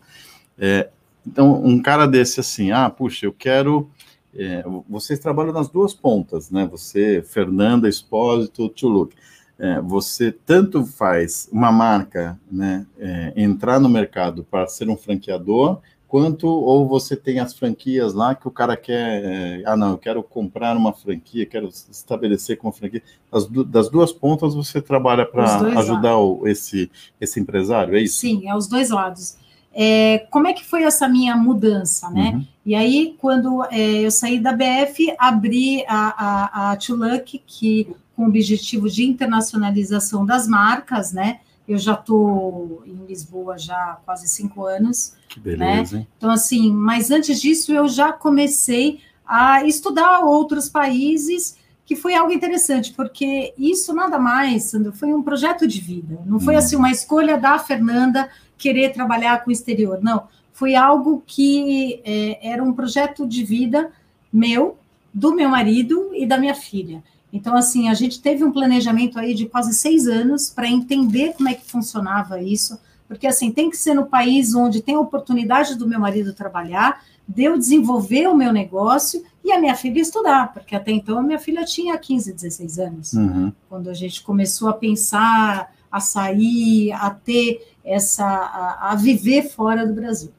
É, 0.56 0.88
então, 1.26 1.64
um 1.64 1.80
cara 1.80 2.06
desse 2.06 2.40
assim, 2.40 2.70
ah, 2.72 2.90
puxa, 2.90 3.26
eu 3.26 3.32
quero. 3.32 3.90
É, 4.34 4.64
vocês 4.88 5.18
trabalham 5.18 5.52
nas 5.52 5.68
duas 5.68 5.92
pontas, 5.92 6.50
né? 6.50 6.66
Você, 6.70 7.22
Fernanda 7.22 7.88
Espósito, 7.88 8.68
Tuluk. 8.68 9.14
É, 9.58 9.80
você 9.80 10.32
tanto 10.32 10.84
faz 10.84 11.48
uma 11.52 11.70
marca 11.70 12.40
né, 12.50 12.86
é, 12.98 13.32
entrar 13.36 13.78
no 13.78 13.88
mercado 13.88 14.42
para 14.42 14.66
ser 14.66 14.88
um 14.88 14.96
franqueador, 14.96 15.80
quanto 16.08 16.48
ou 16.48 16.88
você 16.88 17.14
tem 17.14 17.38
as 17.38 17.54
franquias 17.54 18.12
lá 18.12 18.34
que 18.34 18.48
o 18.48 18.50
cara 18.50 18.76
quer, 18.76 19.22
é, 19.24 19.62
ah 19.64 19.76
não, 19.76 19.92
eu 19.92 19.98
quero 19.98 20.22
comprar 20.22 20.76
uma 20.76 20.92
franquia, 20.92 21.46
quero 21.46 21.68
estabelecer 21.68 22.56
como 22.56 22.72
franquia. 22.72 23.02
As, 23.30 23.46
das 23.46 23.88
duas 23.88 24.12
pontas 24.12 24.54
você 24.54 24.82
trabalha 24.82 25.24
para 25.24 25.44
ajudar 25.78 26.18
o, 26.18 26.48
esse, 26.48 26.90
esse 27.20 27.38
empresário, 27.38 27.94
é 27.94 28.00
isso? 28.00 28.16
Sim, 28.16 28.48
é 28.48 28.56
os 28.56 28.66
dois 28.66 28.90
lados. 28.90 29.36
É, 29.74 30.26
como 30.30 30.46
é 30.46 30.52
que 30.52 30.64
foi 30.64 30.82
essa 30.82 31.08
minha 31.08 31.36
mudança, 31.36 32.10
né? 32.10 32.32
Uhum. 32.34 32.46
E 32.64 32.74
aí, 32.74 33.16
quando 33.18 33.64
é, 33.70 34.04
eu 34.04 34.10
saí 34.10 34.38
da 34.38 34.52
BF, 34.52 35.14
abri 35.18 35.84
a, 35.88 36.68
a, 36.68 36.72
a 36.72 36.76
Tuluck, 36.76 37.42
que 37.46 37.88
com 38.14 38.24
o 38.24 38.28
objetivo 38.28 38.88
de 38.88 39.04
internacionalização 39.04 40.24
das 40.24 40.46
marcas, 40.46 41.12
né? 41.12 41.40
Eu 41.66 41.78
já 41.78 41.94
estou 41.94 42.82
em 42.86 43.06
Lisboa 43.06 43.56
já 43.56 43.76
há 43.76 43.98
quase 44.04 44.28
cinco 44.28 44.66
anos. 44.66 45.14
Que 45.28 45.40
beleza, 45.40 45.96
né? 45.96 46.02
hein? 46.02 46.08
Então, 46.16 46.30
assim, 46.30 46.70
mas 46.70 47.10
antes 47.10 47.40
disso, 47.40 47.72
eu 47.72 47.88
já 47.88 48.12
comecei 48.12 49.00
a 49.26 49.64
estudar 49.64 50.20
outros 50.20 50.68
países, 50.68 51.56
que 51.86 51.96
foi 51.96 52.14
algo 52.14 52.32
interessante, 52.32 52.92
porque 52.92 53.54
isso 53.56 53.94
nada 53.94 54.18
mais, 54.18 54.64
Sandro, 54.64 54.92
foi 54.92 55.14
um 55.14 55.22
projeto 55.22 55.66
de 55.66 55.80
vida. 55.80 56.20
Não 56.26 56.38
foi, 56.38 56.54
hum. 56.54 56.58
assim, 56.58 56.76
uma 56.76 56.90
escolha 56.90 57.38
da 57.38 57.58
Fernanda 57.58 58.28
querer 58.62 58.92
trabalhar 58.92 59.42
com 59.42 59.50
o 59.50 59.52
exterior. 59.52 59.98
Não, 60.00 60.28
foi 60.52 60.76
algo 60.76 61.22
que 61.26 62.00
é, 62.04 62.38
era 62.50 62.62
um 62.62 62.72
projeto 62.72 63.26
de 63.26 63.42
vida 63.44 63.90
meu, 64.32 64.78
do 65.12 65.34
meu 65.34 65.48
marido 65.48 66.10
e 66.14 66.24
da 66.24 66.38
minha 66.38 66.54
filha. 66.54 67.02
Então, 67.32 67.56
assim, 67.56 67.88
a 67.88 67.94
gente 67.94 68.20
teve 68.20 68.44
um 68.44 68.52
planejamento 68.52 69.18
aí 69.18 69.34
de 69.34 69.46
quase 69.46 69.74
seis 69.74 70.06
anos 70.06 70.48
para 70.48 70.68
entender 70.68 71.32
como 71.32 71.48
é 71.48 71.54
que 71.54 71.64
funcionava 71.64 72.40
isso, 72.40 72.78
porque, 73.08 73.26
assim, 73.26 73.50
tem 73.50 73.68
que 73.68 73.76
ser 73.76 73.94
no 73.94 74.06
país 74.06 74.54
onde 74.54 74.80
tem 74.80 74.94
a 74.94 75.00
oportunidade 75.00 75.74
do 75.74 75.88
meu 75.88 75.98
marido 75.98 76.32
trabalhar, 76.32 77.02
de 77.26 77.44
eu 77.44 77.58
desenvolver 77.58 78.28
o 78.28 78.36
meu 78.36 78.52
negócio 78.52 79.24
e 79.44 79.50
a 79.50 79.58
minha 79.58 79.74
filha 79.74 80.00
estudar, 80.00 80.52
porque 80.52 80.76
até 80.76 80.92
então 80.92 81.18
a 81.18 81.22
minha 81.22 81.38
filha 81.38 81.64
tinha 81.64 81.96
15, 81.96 82.32
16 82.32 82.78
anos, 82.78 83.12
uhum. 83.14 83.52
quando 83.68 83.90
a 83.90 83.94
gente 83.94 84.22
começou 84.22 84.68
a 84.68 84.74
pensar, 84.74 85.72
a 85.92 86.00
sair, 86.00 86.90
a 86.92 87.10
ter 87.10 87.71
essa 87.84 88.24
a, 88.24 88.92
a, 88.92 88.94
viver 88.94 89.48
fora 89.48 89.86
do 89.86 89.92
Brasil. 89.92 90.30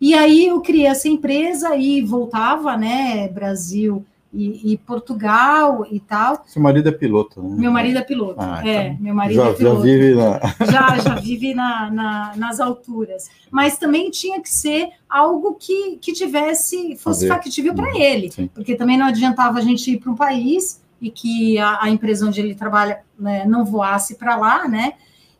E 0.00 0.14
aí 0.14 0.46
eu 0.46 0.60
criei 0.60 0.86
essa 0.86 1.08
empresa 1.08 1.76
e 1.76 2.02
voltava, 2.02 2.76
né, 2.76 3.28
Brasil 3.28 4.04
e, 4.34 4.72
e 4.72 4.76
Portugal 4.76 5.86
e 5.90 6.00
tal. 6.00 6.42
Seu 6.46 6.60
marido 6.60 6.88
é 6.88 6.92
piloto, 6.92 7.40
né? 7.40 7.56
Meu 7.56 7.70
marido 7.70 7.98
é 7.98 8.02
piloto, 8.02 8.36
ah, 8.38 8.60
é, 8.66 8.88
então, 8.88 9.02
meu 9.02 9.14
marido 9.14 9.36
já, 9.36 9.48
é 9.48 9.52
piloto. 9.52 9.76
Já 9.76 9.82
vive, 9.82 10.14
na... 10.14 10.40
já, 10.70 10.98
já 10.98 11.14
vive 11.14 11.54
na, 11.54 11.90
na, 11.90 12.32
nas 12.36 12.60
alturas. 12.60 13.30
Mas 13.50 13.78
também 13.78 14.10
tinha 14.10 14.40
que 14.42 14.50
ser 14.50 14.90
algo 15.08 15.54
que, 15.54 15.96
que 15.98 16.12
tivesse, 16.12 16.96
fosse 16.96 17.28
factível 17.28 17.74
para 17.74 17.96
ele, 17.96 18.30
Sim. 18.32 18.50
porque 18.52 18.74
também 18.74 18.98
não 18.98 19.06
adiantava 19.06 19.58
a 19.58 19.62
gente 19.62 19.92
ir 19.92 19.98
para 19.98 20.10
um 20.10 20.16
país 20.16 20.82
e 21.00 21.10
que 21.10 21.58
a, 21.58 21.84
a 21.84 21.90
empresa 21.90 22.26
onde 22.26 22.40
ele 22.40 22.54
trabalha 22.54 23.00
né, 23.18 23.44
não 23.46 23.64
voasse 23.64 24.16
para 24.16 24.36
lá, 24.36 24.66
né? 24.66 24.94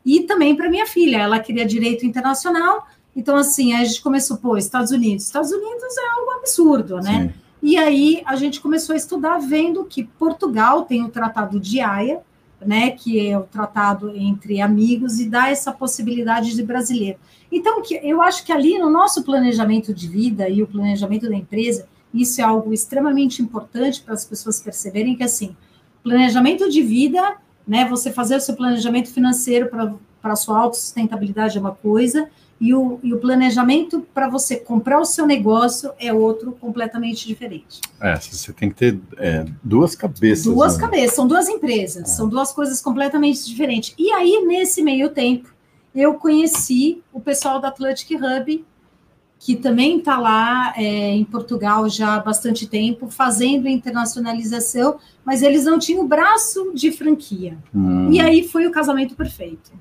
E 0.05 0.21
também 0.21 0.55
para 0.55 0.69
minha 0.69 0.85
filha. 0.85 1.17
Ela 1.17 1.39
queria 1.39 1.65
direito 1.65 2.05
internacional, 2.05 2.87
então 3.15 3.35
assim, 3.35 3.73
a 3.73 3.83
gente 3.83 4.01
começou, 4.01 4.37
pô, 4.37 4.57
Estados 4.57 4.91
Unidos. 4.91 5.25
Estados 5.25 5.51
Unidos 5.51 5.97
é 5.97 6.19
algo 6.19 6.31
absurdo, 6.31 6.97
né? 6.97 7.33
Sim. 7.33 7.45
E 7.63 7.77
aí 7.77 8.21
a 8.25 8.35
gente 8.35 8.61
começou 8.61 8.93
a 8.93 8.97
estudar 8.97 9.39
vendo 9.39 9.85
que 9.85 10.03
Portugal 10.03 10.83
tem 10.83 11.03
o 11.03 11.09
Tratado 11.09 11.59
de 11.59 11.79
Haia, 11.79 12.21
né, 12.65 12.91
que 12.91 13.27
é 13.27 13.37
o 13.37 13.43
tratado 13.43 14.15
entre 14.15 14.61
amigos 14.61 15.19
e 15.19 15.29
dá 15.29 15.49
essa 15.49 15.71
possibilidade 15.71 16.55
de 16.55 16.63
brasileiro. 16.63 17.19
Então, 17.51 17.81
que 17.81 17.95
eu 17.95 18.21
acho 18.21 18.45
que 18.45 18.51
ali 18.51 18.77
no 18.79 18.89
nosso 18.89 19.23
planejamento 19.23 19.93
de 19.93 20.07
vida 20.07 20.49
e 20.49 20.63
o 20.63 20.67
planejamento 20.67 21.29
da 21.29 21.35
empresa, 21.35 21.87
isso 22.13 22.41
é 22.41 22.43
algo 22.43 22.73
extremamente 22.73 23.41
importante 23.41 24.01
para 24.01 24.13
as 24.13 24.25
pessoas 24.25 24.59
perceberem 24.59 25.15
que 25.15 25.23
assim, 25.23 25.55
planejamento 26.03 26.69
de 26.69 26.81
vida 26.81 27.37
né? 27.67 27.85
Você 27.89 28.11
fazer 28.11 28.35
o 28.35 28.41
seu 28.41 28.55
planejamento 28.55 29.09
financeiro 29.11 29.69
para 29.69 30.33
a 30.33 30.35
sua 30.35 30.57
autossustentabilidade 30.57 31.57
é 31.57 31.61
uma 31.61 31.73
coisa, 31.73 32.29
e 32.59 32.73
o, 32.73 32.99
e 33.03 33.13
o 33.13 33.19
planejamento 33.19 34.05
para 34.13 34.29
você 34.29 34.55
comprar 34.55 34.99
o 34.99 35.05
seu 35.05 35.25
negócio 35.27 35.91
é 35.99 36.13
outro 36.13 36.53
completamente 36.53 37.27
diferente. 37.27 37.81
É, 37.99 38.15
você 38.15 38.53
tem 38.53 38.69
que 38.69 38.75
ter 38.75 38.99
é, 39.17 39.45
duas 39.63 39.93
cabeças. 39.93 40.45
Duas 40.45 40.75
né? 40.75 40.81
cabeças, 40.81 41.15
são 41.15 41.27
duas 41.27 41.49
empresas, 41.49 42.03
é. 42.03 42.05
são 42.05 42.29
duas 42.29 42.53
coisas 42.53 42.81
completamente 42.81 43.45
diferentes. 43.45 43.93
E 43.97 44.09
aí, 44.11 44.45
nesse 44.45 44.81
meio 44.81 45.09
tempo, 45.09 45.53
eu 45.93 46.13
conheci 46.15 47.03
o 47.11 47.19
pessoal 47.19 47.59
da 47.59 47.67
Atlantic 47.69 48.11
Hub, 48.11 48.65
que 49.39 49.55
também 49.55 49.99
está 49.99 50.17
lá 50.17 50.73
é, 50.75 51.11
em 51.13 51.23
Portugal 51.23 51.87
já 51.89 52.15
há 52.15 52.19
bastante 52.19 52.67
tempo, 52.67 53.09
fazendo 53.09 53.67
internacionalização, 53.67 54.97
mas 55.23 55.41
eles 55.41 55.65
não 55.65 55.77
tinham 55.77 56.07
braço 56.07 56.71
de 56.73 56.91
franquia. 56.91 57.57
Hum. 57.73 58.11
E 58.11 58.19
aí 58.19 58.47
foi 58.47 58.65
o 58.65 58.71
casamento 58.71 59.15
perfeito. 59.15 59.71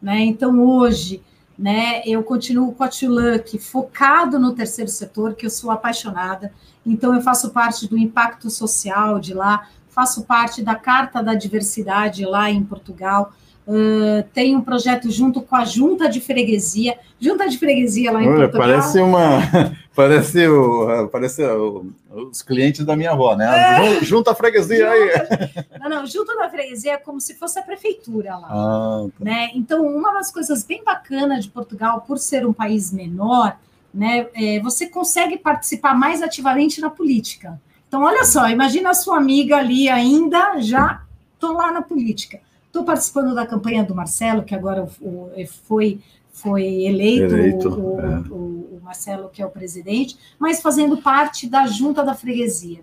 Né? 0.00 0.20
Então, 0.20 0.60
hoje 0.60 1.22
né? 1.58 2.02
Eu 2.04 2.22
continuo 2.22 2.72
com 2.72 2.82
a 2.82 2.88
Tuluck 2.88 3.58
focado 3.58 4.38
no 4.38 4.52
terceiro 4.52 4.90
setor, 4.90 5.34
que 5.34 5.46
eu 5.46 5.50
sou 5.50 5.70
apaixonada. 5.70 6.52
Então, 6.84 7.14
eu 7.14 7.20
faço 7.20 7.50
parte 7.50 7.88
do 7.88 7.96
impacto 7.96 8.50
social 8.50 9.20
de 9.20 9.34
lá, 9.34 9.68
faço 9.88 10.24
parte 10.24 10.62
da 10.62 10.74
Carta 10.74 11.22
da 11.22 11.34
Diversidade 11.34 12.24
lá 12.24 12.50
em 12.50 12.64
Portugal. 12.64 13.32
Uh, 13.64 14.24
tem 14.34 14.56
um 14.56 14.60
projeto 14.60 15.08
junto 15.08 15.40
com 15.40 15.54
a 15.54 15.64
Junta 15.64 16.08
de 16.08 16.20
Freguesia, 16.20 16.98
Junta 17.20 17.48
de 17.48 17.56
Freguesia 17.56 18.10
lá 18.10 18.20
em 18.20 18.26
Olha, 18.26 18.48
Portugal. 18.48 18.68
Parece 18.68 19.00
uma, 19.00 19.38
parece, 19.94 20.48
o, 20.48 21.08
parece 21.08 21.44
o, 21.44 21.86
os 22.10 22.42
clientes 22.42 22.84
da 22.84 22.96
minha 22.96 23.12
avó, 23.12 23.36
né? 23.36 24.00
É. 24.00 24.04
Junta 24.04 24.32
a 24.32 24.34
freguesia 24.34 24.90
aí. 24.90 25.10
Não, 25.80 25.88
não, 25.88 26.06
Junta 26.06 26.36
da 26.36 26.50
Freguesia 26.50 26.94
é 26.94 26.96
como 26.96 27.20
se 27.20 27.34
fosse 27.36 27.56
a 27.60 27.62
prefeitura 27.62 28.36
lá. 28.36 28.48
Ah, 28.50 29.06
tá. 29.16 29.24
né? 29.24 29.50
Então, 29.54 29.86
uma 29.86 30.12
das 30.12 30.32
coisas 30.32 30.64
bem 30.64 30.82
bacanas 30.82 31.44
de 31.44 31.50
Portugal, 31.50 32.00
por 32.00 32.18
ser 32.18 32.44
um 32.44 32.52
país 32.52 32.92
menor, 32.92 33.56
né, 33.94 34.26
é, 34.34 34.58
você 34.58 34.86
consegue 34.88 35.38
participar 35.38 35.94
mais 35.94 36.20
ativamente 36.20 36.80
na 36.80 36.90
política. 36.90 37.60
Então, 37.86 38.02
olha 38.02 38.24
só, 38.24 38.48
imagina 38.48 38.90
a 38.90 38.94
sua 38.94 39.18
amiga 39.18 39.58
ali 39.58 39.88
ainda, 39.88 40.58
já 40.58 41.02
estou 41.34 41.52
lá 41.52 41.70
na 41.70 41.82
política 41.82 42.40
Estou 42.72 42.84
participando 42.84 43.34
da 43.34 43.46
campanha 43.46 43.84
do 43.84 43.94
Marcelo, 43.94 44.44
que 44.44 44.54
agora 44.54 44.88
foi, 45.68 46.00
foi 46.32 46.84
eleito, 46.86 47.34
eleito 47.34 47.68
o, 47.68 48.00
é. 48.00 48.18
o, 48.30 48.78
o, 48.78 48.80
Marcelo, 48.82 49.28
que 49.28 49.42
é 49.42 49.46
o 49.46 49.50
presidente, 49.50 50.16
mas 50.38 50.62
fazendo 50.62 50.96
parte 50.96 51.46
da 51.46 51.66
junta 51.66 52.02
da 52.02 52.14
freguesia. 52.14 52.80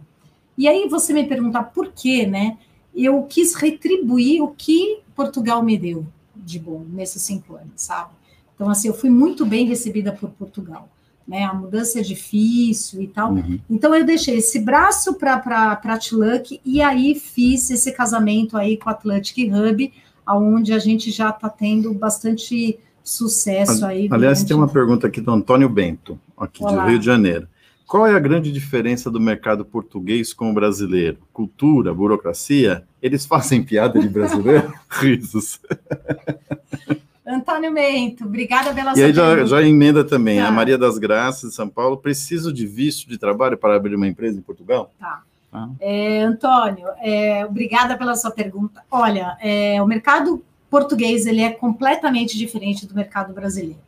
E 0.56 0.67
aí 0.67 0.88
você 0.88 1.12
me 1.12 1.23
pergunta 1.23 1.63
por 1.63 1.91
quê, 1.91 2.28
né? 2.28 2.60
Eu 2.95 3.23
quis 3.23 3.56
retribuir 3.56 4.43
o 4.43 4.49
que 4.49 4.99
Portugal 5.15 5.63
me 5.63 5.75
deu 5.75 6.06
de 6.36 6.60
bom 6.60 6.86
nesses 6.88 7.23
cinco 7.23 7.56
anos, 7.56 7.71
sabe? 7.78 8.12
Então, 8.54 8.69
assim, 8.69 8.89
eu 8.89 8.93
fui 8.93 9.10
muito 9.10 9.43
bem 9.43 9.65
recebida 9.65 10.12
por 10.12 10.30
Portugal 10.30 10.88
né? 11.30 11.44
A 11.44 11.54
mudança 11.54 12.00
é 12.00 12.02
difícil 12.02 13.04
e 13.04 13.08
tal. 13.08 13.34
Uhum. 13.34 13.60
Então 13.70 13.94
eu 13.94 14.04
deixei 14.04 14.38
esse 14.38 14.60
braço 14.60 15.13
para 15.13 15.38
para 15.38 15.94
Atlantic 15.94 16.60
e 16.65 16.82
aí 16.82 17.13
fiz 17.13 17.70
esse 17.70 17.92
casamento 17.92 18.58
aí 18.58 18.76
com 18.76 18.89
a 18.89 18.94
Atlantic 18.94 19.38
Hub, 19.48 19.94
aonde 20.26 20.74
a 20.74 20.80
gente 20.80 21.12
já 21.12 21.30
está 21.30 21.48
tendo 21.48 21.94
bastante 21.94 22.80
sucesso 23.04 23.86
aí. 23.86 24.10
Aliás, 24.10 24.44
tem 24.44 24.58
uma 24.58 24.68
pergunta 24.68 25.06
aqui 25.06 25.22
do 25.22 25.32
Antônio 25.32 25.70
Bento, 25.70 26.20
aqui 26.36 26.63
Olá. 26.63 26.84
do 26.84 26.89
Rio 26.89 27.00
de 27.00 27.06
Janeiro. 27.06 27.48
Qual 27.86 28.06
é 28.06 28.13
a 28.13 28.20
grande 28.20 28.52
diferença 28.52 29.10
do 29.10 29.20
mercado 29.20 29.63
português 29.63 30.34
com 30.34 30.50
o 30.50 30.54
brasileiro? 30.54 31.18
Cultura, 31.32 31.94
burocracia? 31.94 32.84
Eles 33.02 33.26
fazem 33.26 33.63
piada 33.63 34.00
de 34.00 34.10
brasileiro? 34.10 34.74
Risos. 34.89 35.60
Antônio 37.30 37.72
Mento, 37.72 38.26
obrigada 38.26 38.74
pela 38.74 38.94
sua 38.94 39.02
E 39.02 39.06
aí 39.06 39.13
já, 39.13 39.46
já, 39.46 39.62
emenda 39.62 40.04
também, 40.04 40.39
tá. 40.39 40.48
a 40.48 40.52
Maria 40.52 40.78
das 40.78 40.98
Graças 40.98 41.52
de 41.52 41.56
São 41.56 41.70
Paulo, 41.70 41.98
preciso 41.98 42.52
de 42.52 42.65
visto 42.65 43.08
de 43.08 43.20
trabalho 43.20 43.56
para 43.56 43.76
abrir 43.76 43.96
uma 43.96 44.08
empresa 44.08 44.39
em 44.39 44.42
Portugal? 44.42 44.92
Tá. 45.00 45.22
Ah. 45.54 45.70
É, 45.80 46.22
Antônio, 46.24 46.88
é, 47.02 47.46
obrigada 47.46 47.98
pela 47.98 48.15
sua 48.15 48.32
pergunta. 48.32 48.84
Olha, 48.89 49.38
é, 49.42 49.82
o 49.82 49.86
mercado 49.86 50.44
português 50.70 51.26
ele 51.26 51.42
é 51.42 51.52
completamente 51.52 52.38
diferente 52.38 52.88
do 52.88 52.96
mercado 52.96 53.34
brasileiro. 53.34 53.80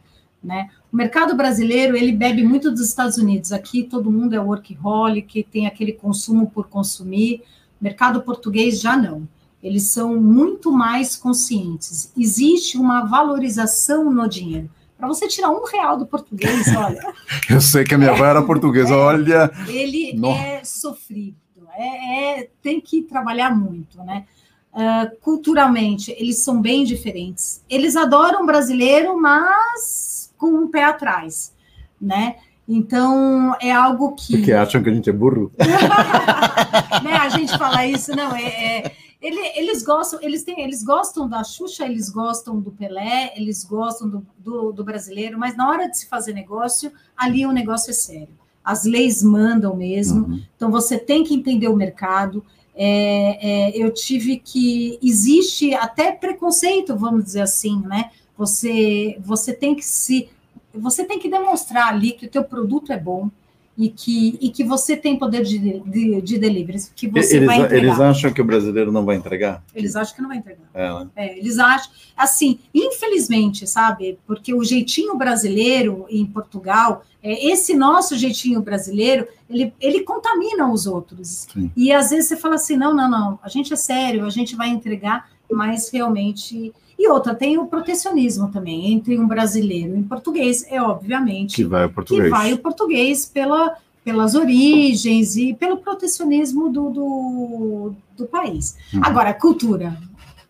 Né? 0.43 0.69
O 0.91 0.95
mercado 0.95 1.35
brasileiro 1.35 1.95
ele 1.95 2.11
bebe 2.11 2.43
muito 2.43 2.71
dos 2.71 2.81
Estados 2.81 3.17
Unidos. 3.17 3.51
Aqui 3.51 3.83
todo 3.83 4.11
mundo 4.11 4.35
é 4.35 4.39
workaholic, 4.39 5.43
tem 5.51 5.67
aquele 5.67 5.93
consumo 5.93 6.49
por 6.49 6.67
consumir. 6.67 7.43
Mercado 7.79 8.21
português 8.21 8.79
já 8.79 8.97
não 8.97 9.27
eles 9.61 9.83
são 9.83 10.19
muito 10.19 10.71
mais 10.71 11.15
conscientes. 11.15 12.11
Existe 12.17 12.77
uma 12.77 13.05
valorização 13.05 14.11
no 14.11 14.27
dinheiro. 14.27 14.69
Para 14.97 15.07
você 15.07 15.27
tirar 15.27 15.49
um 15.49 15.65
real 15.65 15.97
do 15.97 16.05
português, 16.05 16.67
olha. 16.77 17.13
Eu 17.49 17.61
sei 17.61 17.83
que 17.83 17.95
a 17.95 17.97
minha 17.97 18.11
avó 18.11 18.25
era 18.25 18.41
portuguesa, 18.41 18.93
é, 18.93 18.97
olha. 18.97 19.51
Ele 19.67 20.19
é 20.25 20.63
sofrido, 20.63 21.35
é, 21.75 22.41
é, 22.41 22.49
tem 22.61 22.79
que 22.79 23.01
trabalhar 23.03 23.55
muito, 23.55 23.97
né? 24.03 24.25
Uh, 24.73 25.19
culturalmente, 25.19 26.15
eles 26.17 26.39
são 26.39 26.61
bem 26.61 26.85
diferentes. 26.85 27.63
Eles 27.69 27.95
adoram 27.95 28.45
brasileiro, 28.45 29.19
mas 29.19 30.33
com 30.37 30.47
um 30.47 30.67
pé 30.69 30.85
atrás, 30.85 31.53
né? 31.99 32.35
Então, 32.67 33.53
é 33.59 33.71
algo 33.71 34.15
que. 34.15 34.37
Porque 34.37 34.53
acham 34.53 34.81
que 34.81 34.89
a 34.89 34.93
gente 34.93 35.09
é 35.09 35.13
burro? 35.13 35.51
né? 37.03 37.13
A 37.19 37.27
gente 37.27 37.57
fala 37.57 37.85
isso, 37.85 38.15
não, 38.15 38.33
é, 38.33 38.77
é 38.77 38.91
ele, 39.21 39.39
eles 39.55 39.83
gostam, 39.83 40.19
eles 40.21 40.43
têm, 40.43 40.61
eles 40.61 40.83
gostam 40.83 41.29
da 41.29 41.43
Xuxa, 41.43 41.85
eles 41.85 42.09
gostam 42.09 42.59
do 42.59 42.71
Pelé, 42.71 43.31
eles 43.35 43.63
gostam 43.63 44.09
do, 44.09 44.25
do, 44.37 44.71
do, 44.71 44.83
brasileiro, 44.83 45.37
mas 45.37 45.55
na 45.55 45.69
hora 45.69 45.87
de 45.87 45.97
se 45.97 46.07
fazer 46.07 46.33
negócio, 46.33 46.91
ali 47.15 47.45
o 47.45 47.51
negócio 47.51 47.91
é 47.91 47.93
sério. 47.93 48.41
As 48.63 48.83
leis 48.83 49.21
mandam 49.21 49.75
mesmo, 49.75 50.25
uhum. 50.25 50.41
então 50.55 50.71
você 50.71 50.97
tem 50.97 51.23
que 51.23 51.35
entender 51.35 51.67
o 51.67 51.75
mercado. 51.75 52.43
É, 52.73 53.69
é, 53.69 53.77
eu 53.77 53.93
tive 53.93 54.37
que 54.37 54.97
existe 55.03 55.73
até 55.75 56.11
preconceito, 56.11 56.95
vamos 56.95 57.23
dizer 57.23 57.41
assim, 57.41 57.79
né? 57.81 58.11
Você 58.37 59.17
você 59.21 59.53
tem 59.53 59.75
que 59.75 59.85
se 59.85 60.29
você 60.73 61.03
tem 61.03 61.19
que 61.19 61.29
demonstrar 61.29 61.89
ali 61.89 62.13
que 62.13 62.25
o 62.25 62.29
teu 62.29 62.43
produto 62.43 62.91
é 62.91 62.97
bom, 62.97 63.29
e 63.77 63.89
que, 63.89 64.37
e 64.41 64.49
que 64.49 64.63
você 64.63 64.97
tem 64.97 65.17
poder 65.17 65.43
de, 65.43 65.57
de, 65.79 66.21
de 66.21 66.37
delivery, 66.37 66.77
que 66.95 67.07
você 67.07 67.37
eles, 67.37 67.47
vai 67.47 67.57
entregar. 67.57 67.83
Eles 67.83 67.99
acham 67.99 68.33
que 68.33 68.41
o 68.41 68.45
brasileiro 68.45 68.91
não 68.91 69.05
vai 69.05 69.15
entregar? 69.15 69.63
Eles 69.73 69.95
acham 69.95 70.15
que 70.15 70.21
não 70.21 70.29
vai 70.29 70.37
entregar. 70.37 70.67
É, 70.73 70.93
né? 70.93 71.09
é, 71.15 71.37
eles 71.37 71.57
acham, 71.57 71.91
assim, 72.15 72.59
infelizmente, 72.73 73.65
sabe, 73.65 74.19
porque 74.27 74.53
o 74.53 74.63
jeitinho 74.63 75.17
brasileiro 75.17 76.05
em 76.09 76.25
Portugal, 76.25 77.03
é, 77.23 77.47
esse 77.47 77.73
nosso 77.73 78.17
jeitinho 78.17 78.61
brasileiro, 78.61 79.27
ele, 79.49 79.73
ele 79.79 80.01
contamina 80.01 80.71
os 80.71 80.85
outros. 80.85 81.47
Sim. 81.51 81.71
E 81.75 81.91
às 81.91 82.09
vezes 82.09 82.27
você 82.27 82.35
fala 82.35 82.55
assim, 82.55 82.75
não, 82.75 82.93
não, 82.93 83.09
não, 83.09 83.39
a 83.41 83.49
gente 83.49 83.71
é 83.73 83.77
sério, 83.77 84.25
a 84.25 84.29
gente 84.29 84.55
vai 84.55 84.69
entregar, 84.69 85.29
mas 85.49 85.89
realmente 85.89 86.73
e 87.01 87.07
outra, 87.09 87.33
tem 87.33 87.57
o 87.57 87.65
protecionismo 87.65 88.51
também 88.51 88.93
entre 88.93 89.17
um 89.17 89.27
brasileiro 89.27 89.95
em 89.95 90.03
português, 90.03 90.63
é 90.69 90.79
obviamente 90.79 91.55
que 91.55 91.63
vai 91.63 91.85
o 91.85 91.89
português, 91.89 92.23
que 92.25 92.29
vai 92.29 92.53
o 92.53 92.57
português 92.59 93.25
pela, 93.25 93.75
pelas 94.05 94.35
origens 94.35 95.35
e 95.35 95.53
pelo 95.55 95.77
protecionismo 95.77 96.69
do, 96.69 96.89
do, 96.91 97.93
do 98.15 98.25
país. 98.27 98.77
Uhum. 98.93 99.01
Agora, 99.03 99.33
cultura. 99.33 99.97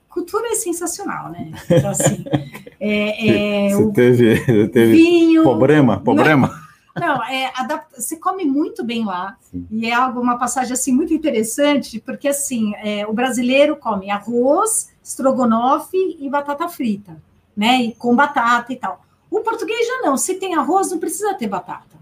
Cultura 0.09 0.49
é 0.49 0.55
sensacional, 0.55 1.31
né? 1.31 1.53
Então, 1.69 1.89
assim, 1.89 2.25
é, 2.81 3.69
é, 3.69 3.73
Você 3.73 3.91
teve, 3.93 4.67
teve 4.67 4.91
vinho, 4.91 5.43
problema? 5.43 6.01
Problema? 6.01 6.47
Não, 6.47 6.70
não 6.95 7.23
é, 7.23 7.51
adapta, 7.55 8.01
você 8.01 8.17
come 8.17 8.45
muito 8.45 8.83
bem 8.83 9.05
lá, 9.05 9.37
Sim. 9.41 9.67
e 9.71 9.85
é 9.87 9.93
algo, 9.93 10.19
uma 10.19 10.37
passagem 10.37 10.73
assim 10.73 10.91
muito 10.91 11.13
interessante, 11.13 11.99
porque 11.99 12.27
assim, 12.27 12.73
é, 12.75 13.05
o 13.07 13.13
brasileiro 13.13 13.75
come 13.77 14.09
arroz, 14.09 14.91
estrogonofe 15.03 16.17
e 16.19 16.29
batata 16.29 16.67
frita, 16.67 17.21
né? 17.55 17.81
E 17.81 17.95
com 17.95 18.15
batata 18.15 18.73
e 18.73 18.75
tal. 18.75 19.03
O 19.29 19.39
português 19.39 19.87
já 19.87 20.01
não. 20.01 20.17
Se 20.17 20.35
tem 20.35 20.55
arroz, 20.55 20.91
não 20.91 20.99
precisa 20.99 21.33
ter 21.33 21.47
batata. 21.47 22.01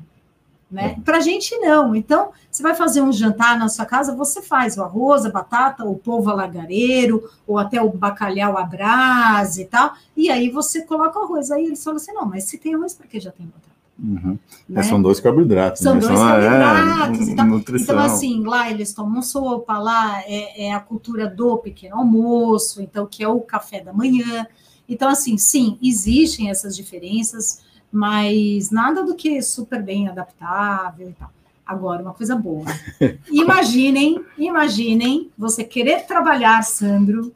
Né? 0.69 0.95
É. 0.97 1.01
Para 1.01 1.19
gente 1.19 1.55
não. 1.57 1.95
Então, 1.95 2.31
você 2.49 2.61
vai 2.61 2.75
fazer 2.75 3.01
um 3.01 3.11
jantar 3.11 3.57
na 3.57 3.67
sua 3.69 3.85
casa, 3.85 4.15
você 4.15 4.41
faz 4.41 4.77
o 4.77 4.83
arroz, 4.83 5.25
a 5.25 5.31
batata, 5.31 5.83
o 5.83 5.95
polvo 5.95 6.29
alagareiro, 6.29 7.29
ou 7.47 7.57
até 7.57 7.81
o 7.81 7.89
bacalhau 7.89 8.57
à 8.57 8.63
brasa 8.63 9.61
e 9.61 9.65
tal, 9.65 9.93
e 10.15 10.29
aí 10.29 10.49
você 10.49 10.83
coloca 10.83 11.19
o 11.19 11.23
arroz. 11.23 11.49
Aí 11.51 11.65
eles 11.65 11.83
falam 11.83 11.97
assim: 11.97 12.13
não, 12.13 12.25
mas 12.25 12.43
se 12.43 12.57
tem 12.57 12.75
arroz, 12.75 12.93
por 12.93 13.07
que 13.07 13.19
já 13.19 13.31
tem 13.31 13.45
batata? 13.45 13.78
Uhum. 14.01 14.39
Né? 14.67 14.79
É, 14.79 14.83
são 14.83 15.01
dois 15.01 15.19
carboidratos. 15.19 15.81
São 15.81 15.95
né? 15.95 15.99
dois 15.99 16.17
são, 16.17 16.27
carboidratos. 16.27 17.27
É, 17.27 17.31
então, 17.31 17.63
então, 17.75 17.99
assim, 17.99 18.43
lá 18.43 18.71
eles 18.71 18.93
tomam 18.93 19.21
sopa, 19.21 19.77
lá 19.77 20.21
é, 20.21 20.67
é, 20.67 20.73
a 20.73 20.79
cultura 20.79 21.27
do 21.27 21.57
pequeno 21.57 21.97
almoço, 21.97 22.81
então, 22.81 23.05
que 23.05 23.23
é 23.23 23.27
o 23.27 23.41
café 23.41 23.81
da 23.81 23.91
manhã. 23.91 24.47
Então, 24.87 25.09
assim, 25.09 25.37
sim, 25.37 25.77
existem 25.83 26.49
essas 26.49 26.75
diferenças, 26.75 27.61
mas 27.91 28.71
nada 28.71 29.03
do 29.03 29.15
que 29.15 29.41
super 29.41 29.83
bem 29.83 30.07
adaptável 30.07 31.09
e 31.09 31.13
tal. 31.13 31.31
Agora, 31.65 32.01
uma 32.01 32.13
coisa 32.13 32.35
boa. 32.35 32.65
Imaginem, 33.29 34.19
imaginem 34.39 35.29
você 35.37 35.63
querer 35.63 36.07
trabalhar, 36.07 36.63
Sandro, 36.63 37.31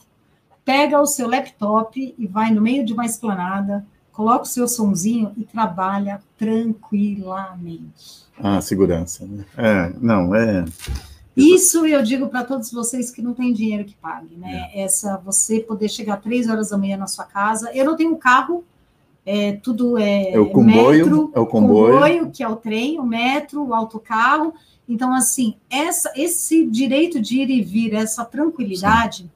pega 0.66 1.00
o 1.00 1.06
seu 1.06 1.28
laptop 1.28 2.16
e 2.18 2.26
vai 2.26 2.52
no 2.52 2.60
meio 2.60 2.84
de 2.84 2.94
uma 2.94 3.06
esplanada 3.06 3.86
coloca 4.14 4.44
o 4.44 4.48
seu 4.48 4.68
sonzinho 4.68 5.34
e 5.36 5.44
trabalha 5.44 6.22
tranquilamente. 6.38 8.24
Ah, 8.40 8.62
segurança, 8.62 9.26
né? 9.26 9.44
É, 9.58 9.94
não, 10.00 10.34
é. 10.34 10.64
Isso 11.36 11.86
eu 11.86 12.04
digo 12.04 12.28
para 12.28 12.44
todos 12.44 12.72
vocês 12.72 13.10
que 13.10 13.22
não 13.22 13.34
têm 13.34 13.52
dinheiro 13.52 13.84
que 13.84 13.96
pague, 13.96 14.36
né? 14.36 14.70
É. 14.74 14.84
Essa 14.84 15.18
você 15.18 15.60
poder 15.60 15.90
chegar 15.90 16.22
três 16.22 16.48
horas 16.48 16.70
da 16.70 16.78
manhã 16.78 16.96
na 16.96 17.08
sua 17.08 17.26
casa. 17.26 17.72
Eu 17.74 17.86
não 17.86 17.96
tenho 17.96 18.16
carro, 18.16 18.64
é, 19.26 19.54
tudo 19.54 19.98
é, 19.98 20.32
é 20.32 20.40
o 20.40 20.50
comboio, 20.50 21.06
metro, 21.06 21.32
é 21.34 21.40
o 21.40 21.48
comboio. 21.48 21.94
comboio, 21.94 22.32
que 22.32 22.44
é 22.44 22.48
o 22.48 22.56
trem, 22.56 23.00
o 23.00 23.04
metro, 23.04 23.66
o 23.66 23.74
autocarro. 23.74 24.54
Então, 24.88 25.14
assim, 25.14 25.56
essa, 25.70 26.12
esse 26.16 26.68
direito 26.68 27.20
de 27.20 27.42
ir 27.42 27.50
e 27.50 27.62
vir, 27.62 27.94
essa 27.94 28.24
tranquilidade, 28.24 29.24
Sim. 29.24 29.30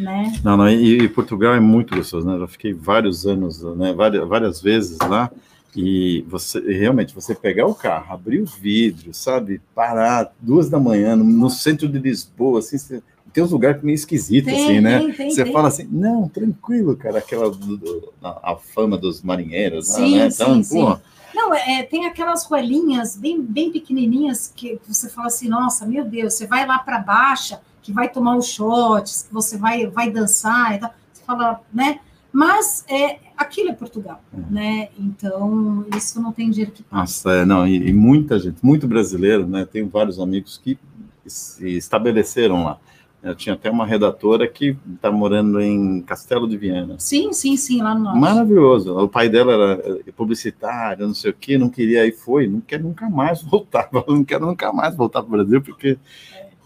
Né? 0.00 0.32
Não, 0.42 0.56
não, 0.56 0.68
e, 0.68 1.02
e, 1.02 1.08
Portugal 1.08 1.54
é 1.54 1.60
muito 1.60 1.94
gostoso, 1.94 2.26
né? 2.26 2.36
Eu 2.36 2.48
fiquei 2.48 2.72
vários 2.72 3.26
anos, 3.26 3.62
né? 3.76 3.92
Várias, 3.92 4.28
várias 4.28 4.60
vezes 4.60 4.98
lá. 4.98 5.30
E 5.76 6.24
você 6.28 6.58
realmente 6.60 7.14
você 7.14 7.34
pegar 7.34 7.66
o 7.66 7.74
carro, 7.74 8.12
abrir 8.12 8.40
o 8.40 8.46
vidro, 8.46 9.14
sabe, 9.14 9.60
parar 9.72 10.32
duas 10.40 10.68
da 10.68 10.80
manhã 10.80 11.14
no, 11.14 11.22
no 11.22 11.48
centro 11.48 11.88
de 11.88 11.98
Lisboa, 11.98 12.58
assim, 12.58 12.76
você, 12.76 13.00
tem 13.32 13.44
uns 13.44 13.52
lugares 13.52 13.82
meio 13.82 13.94
esquisitos, 13.94 14.52
assim, 14.52 14.80
né? 14.80 14.98
Tem, 14.98 15.12
tem, 15.12 15.30
você 15.30 15.44
tem. 15.44 15.52
fala 15.52 15.68
assim, 15.68 15.88
não, 15.90 16.28
tranquilo, 16.28 16.96
cara, 16.96 17.18
aquela 17.18 17.50
do, 17.50 17.76
do, 17.76 18.12
a, 18.22 18.52
a, 18.52 18.56
fama 18.56 18.98
dos 18.98 19.22
marinheiros, 19.22 19.88
sim, 19.88 20.18
né? 20.18 20.26
Então, 20.26 20.62
sim, 20.62 20.74
pô, 20.74 20.96
sim. 20.96 21.00
Não, 21.32 21.54
é, 21.54 21.84
tem 21.84 22.06
aquelas 22.06 22.44
ruelinhas 22.44 23.16
bem, 23.16 23.40
bem 23.40 23.70
pequenininhas 23.70 24.52
que 24.54 24.80
você 24.86 25.08
fala 25.08 25.28
assim, 25.28 25.48
nossa, 25.48 25.86
meu 25.86 26.04
Deus, 26.04 26.34
você 26.34 26.46
vai 26.46 26.66
lá 26.66 26.78
para 26.78 26.98
baixa, 26.98 27.60
que 27.82 27.92
vai 27.92 28.08
tomar 28.08 28.36
os 28.36 28.46
shots, 28.46 29.22
que 29.22 29.32
você 29.32 29.56
vai, 29.56 29.86
vai 29.86 30.10
dançar 30.10 30.76
e 30.76 30.78
tal. 30.78 30.94
Você 31.12 31.22
fala, 31.24 31.60
né? 31.72 32.00
Mas 32.32 32.84
é, 32.88 33.18
aquilo 33.36 33.70
é 33.70 33.72
Portugal, 33.72 34.22
é. 34.32 34.52
né? 34.52 34.88
Então, 34.98 35.84
isso 35.96 36.20
não 36.20 36.32
tem 36.32 36.50
dinheiro 36.50 36.72
que 36.72 36.82
pague. 36.82 37.02
Nossa, 37.02 37.30
é, 37.32 37.44
não, 37.44 37.66
e, 37.66 37.88
e, 37.88 37.92
muita 37.92 38.38
gente, 38.38 38.64
muito 38.64 38.86
brasileiro, 38.86 39.46
né? 39.46 39.64
Tenho 39.64 39.88
vários 39.88 40.20
amigos 40.20 40.58
que 40.58 40.78
se 41.26 41.76
estabeleceram 41.76 42.64
lá. 42.64 42.78
Eu 43.22 43.34
tinha 43.34 43.54
até 43.54 43.70
uma 43.70 43.84
redatora 43.84 44.48
que 44.48 44.74
está 44.94 45.10
morando 45.10 45.60
em 45.60 46.00
Castelo 46.00 46.48
de 46.48 46.56
Viena. 46.56 46.94
Sim, 46.98 47.34
sim, 47.34 47.54
sim, 47.54 47.82
lá 47.82 47.94
no 47.94 48.04
norte. 48.04 48.18
Maravilhoso. 48.18 48.96
O 48.96 49.08
pai 49.08 49.28
dela 49.28 49.52
era 49.52 50.12
publicitário, 50.16 51.06
não 51.06 51.12
sei 51.12 51.30
o 51.30 51.34
quê, 51.34 51.58
não 51.58 51.68
queria, 51.68 52.00
aí 52.00 52.12
foi, 52.12 52.46
não 52.46 52.62
quer 52.62 52.80
nunca 52.80 53.10
mais 53.10 53.42
voltar, 53.44 53.90
não 54.08 54.24
quer 54.24 54.40
nunca 54.40 54.72
mais 54.72 54.96
voltar 54.96 55.22
para 55.22 55.28
o 55.28 55.32
Brasil, 55.32 55.60
porque 55.60 55.98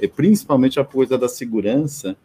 é. 0.00 0.06
principalmente 0.06 0.78
a 0.80 0.84
coisa 0.84 1.16
da 1.16 1.28
segurança, 1.28 2.16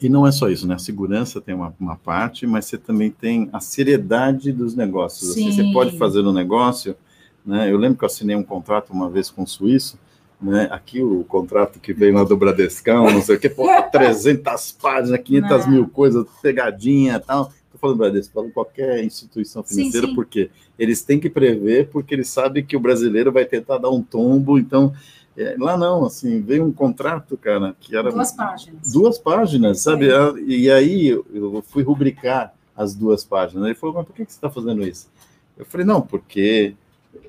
e 0.00 0.08
não 0.08 0.26
é 0.26 0.32
só 0.32 0.48
isso, 0.48 0.66
né? 0.66 0.74
A 0.74 0.78
segurança 0.78 1.40
tem 1.40 1.54
uma, 1.54 1.74
uma 1.78 1.96
parte, 1.96 2.46
mas 2.46 2.64
você 2.64 2.78
também 2.78 3.10
tem 3.10 3.50
a 3.52 3.60
seriedade 3.60 4.50
dos 4.50 4.74
negócios. 4.74 5.30
Assim, 5.30 5.52
você 5.52 5.62
pode 5.72 5.98
fazer 5.98 6.20
um 6.20 6.32
negócio, 6.32 6.96
né? 7.44 7.70
Eu 7.70 7.76
lembro 7.76 7.98
que 7.98 8.04
eu 8.04 8.06
assinei 8.06 8.34
um 8.34 8.42
contrato 8.42 8.92
uma 8.94 9.10
vez 9.10 9.28
com 9.28 9.42
o 9.42 9.46
suíço, 9.46 9.98
né? 10.40 10.68
Aqui 10.70 11.02
o 11.02 11.22
contrato 11.24 11.78
que 11.78 11.92
veio 11.92 12.14
lá 12.14 12.24
do 12.24 12.34
Bradescão, 12.34 13.10
não 13.10 13.20
sei 13.20 13.36
o 13.36 13.38
que, 13.38 13.50
pô, 13.50 13.66
300 13.92 14.72
páginas, 14.72 15.20
500 15.22 15.66
não. 15.66 15.72
mil 15.72 15.88
coisas, 15.88 16.26
pegadinha 16.40 17.16
e 17.16 17.20
tal. 17.20 17.52
Estou 17.66 17.78
falando 17.78 17.98
Bradesco, 17.98 18.32
falando 18.32 18.52
qualquer 18.52 19.04
instituição 19.04 19.62
financeira, 19.62 20.06
sim, 20.06 20.12
sim. 20.12 20.14
porque 20.14 20.50
eles 20.78 21.02
têm 21.02 21.20
que 21.20 21.28
prever, 21.28 21.88
porque 21.88 22.14
eles 22.14 22.28
sabem 22.28 22.64
que 22.64 22.74
o 22.74 22.80
brasileiro 22.80 23.30
vai 23.30 23.44
tentar 23.44 23.76
dar 23.76 23.90
um 23.90 24.02
tombo, 24.02 24.58
então 24.58 24.94
é, 25.36 25.56
lá 25.58 25.76
não, 25.76 26.04
assim, 26.04 26.40
veio 26.40 26.64
um 26.64 26.72
contrato, 26.72 27.36
cara, 27.36 27.74
que 27.80 27.96
era. 27.96 28.10
Duas 28.10 28.32
páginas. 28.32 28.92
Duas 28.92 29.18
páginas, 29.18 29.80
sabe? 29.80 30.10
É. 30.10 30.32
E 30.44 30.70
aí 30.70 31.08
eu 31.08 31.62
fui 31.68 31.82
rubricar 31.82 32.54
as 32.76 32.94
duas 32.94 33.24
páginas. 33.24 33.64
Ele 33.64 33.74
falou, 33.74 33.96
mas 33.96 34.06
por 34.06 34.14
que 34.14 34.24
você 34.24 34.30
está 34.30 34.50
fazendo 34.50 34.82
isso? 34.86 35.08
Eu 35.56 35.64
falei, 35.64 35.86
não, 35.86 36.00
porque 36.00 36.74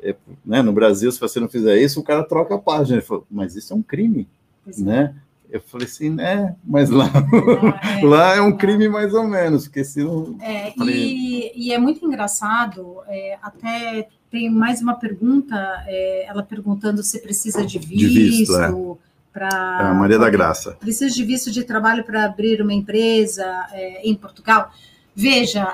é, 0.02 0.16
né, 0.46 0.62
no 0.62 0.74
Brasil, 0.74 1.12
se 1.12 1.20
você 1.20 1.40
não 1.40 1.50
fizer 1.50 1.78
isso, 1.78 2.00
o 2.00 2.04
cara 2.04 2.24
troca 2.24 2.56
a 2.56 2.60
página. 2.60 2.98
Ele 2.98 3.06
falou, 3.06 3.26
mas 3.30 3.56
isso 3.56 3.74
é 3.74 3.76
um 3.76 3.82
crime, 3.82 4.28
é. 4.68 4.82
né? 4.82 5.16
Eu 5.52 5.60
falei 5.60 5.86
assim, 5.86 6.10
né? 6.10 6.56
Mas 6.64 6.90
lá, 6.90 7.12
é, 8.02 8.06
lá 8.06 8.36
é 8.36 8.42
um 8.42 8.56
crime 8.56 8.88
mais 8.88 9.14
ou 9.14 9.28
menos, 9.28 9.66
porque 9.66 9.84
se 9.84 10.02
não. 10.02 10.38
É, 10.40 10.72
falei... 10.72 10.96
e, 10.96 11.52
e, 11.68 11.74
é 11.74 11.78
muito 11.78 12.06
engraçado, 12.06 13.00
é, 13.08 13.38
até 13.42 14.08
tem 14.32 14.50
mais 14.50 14.82
uma 14.82 14.94
pergunta, 14.94 15.56
é, 15.88 16.26
ela 16.26 16.42
perguntando 16.42 17.04
se 17.04 17.20
precisa 17.20 17.66
de 17.66 17.78
visto. 17.78 17.98
De 17.98 18.08
visto 18.08 18.56
é. 18.56 19.12
Para 19.34 19.90
é 19.92 19.94
Maria 19.94 20.20
da 20.20 20.30
Graça. 20.30 20.72
Precisa 20.80 21.14
de 21.14 21.24
visto 21.24 21.52
de 21.52 21.64
trabalho 21.64 22.04
para 22.04 22.26
abrir 22.26 22.62
uma 22.62 22.74
empresa 22.74 23.46
em 24.04 24.14
Portugal? 24.14 24.72
Veja, 25.16 25.74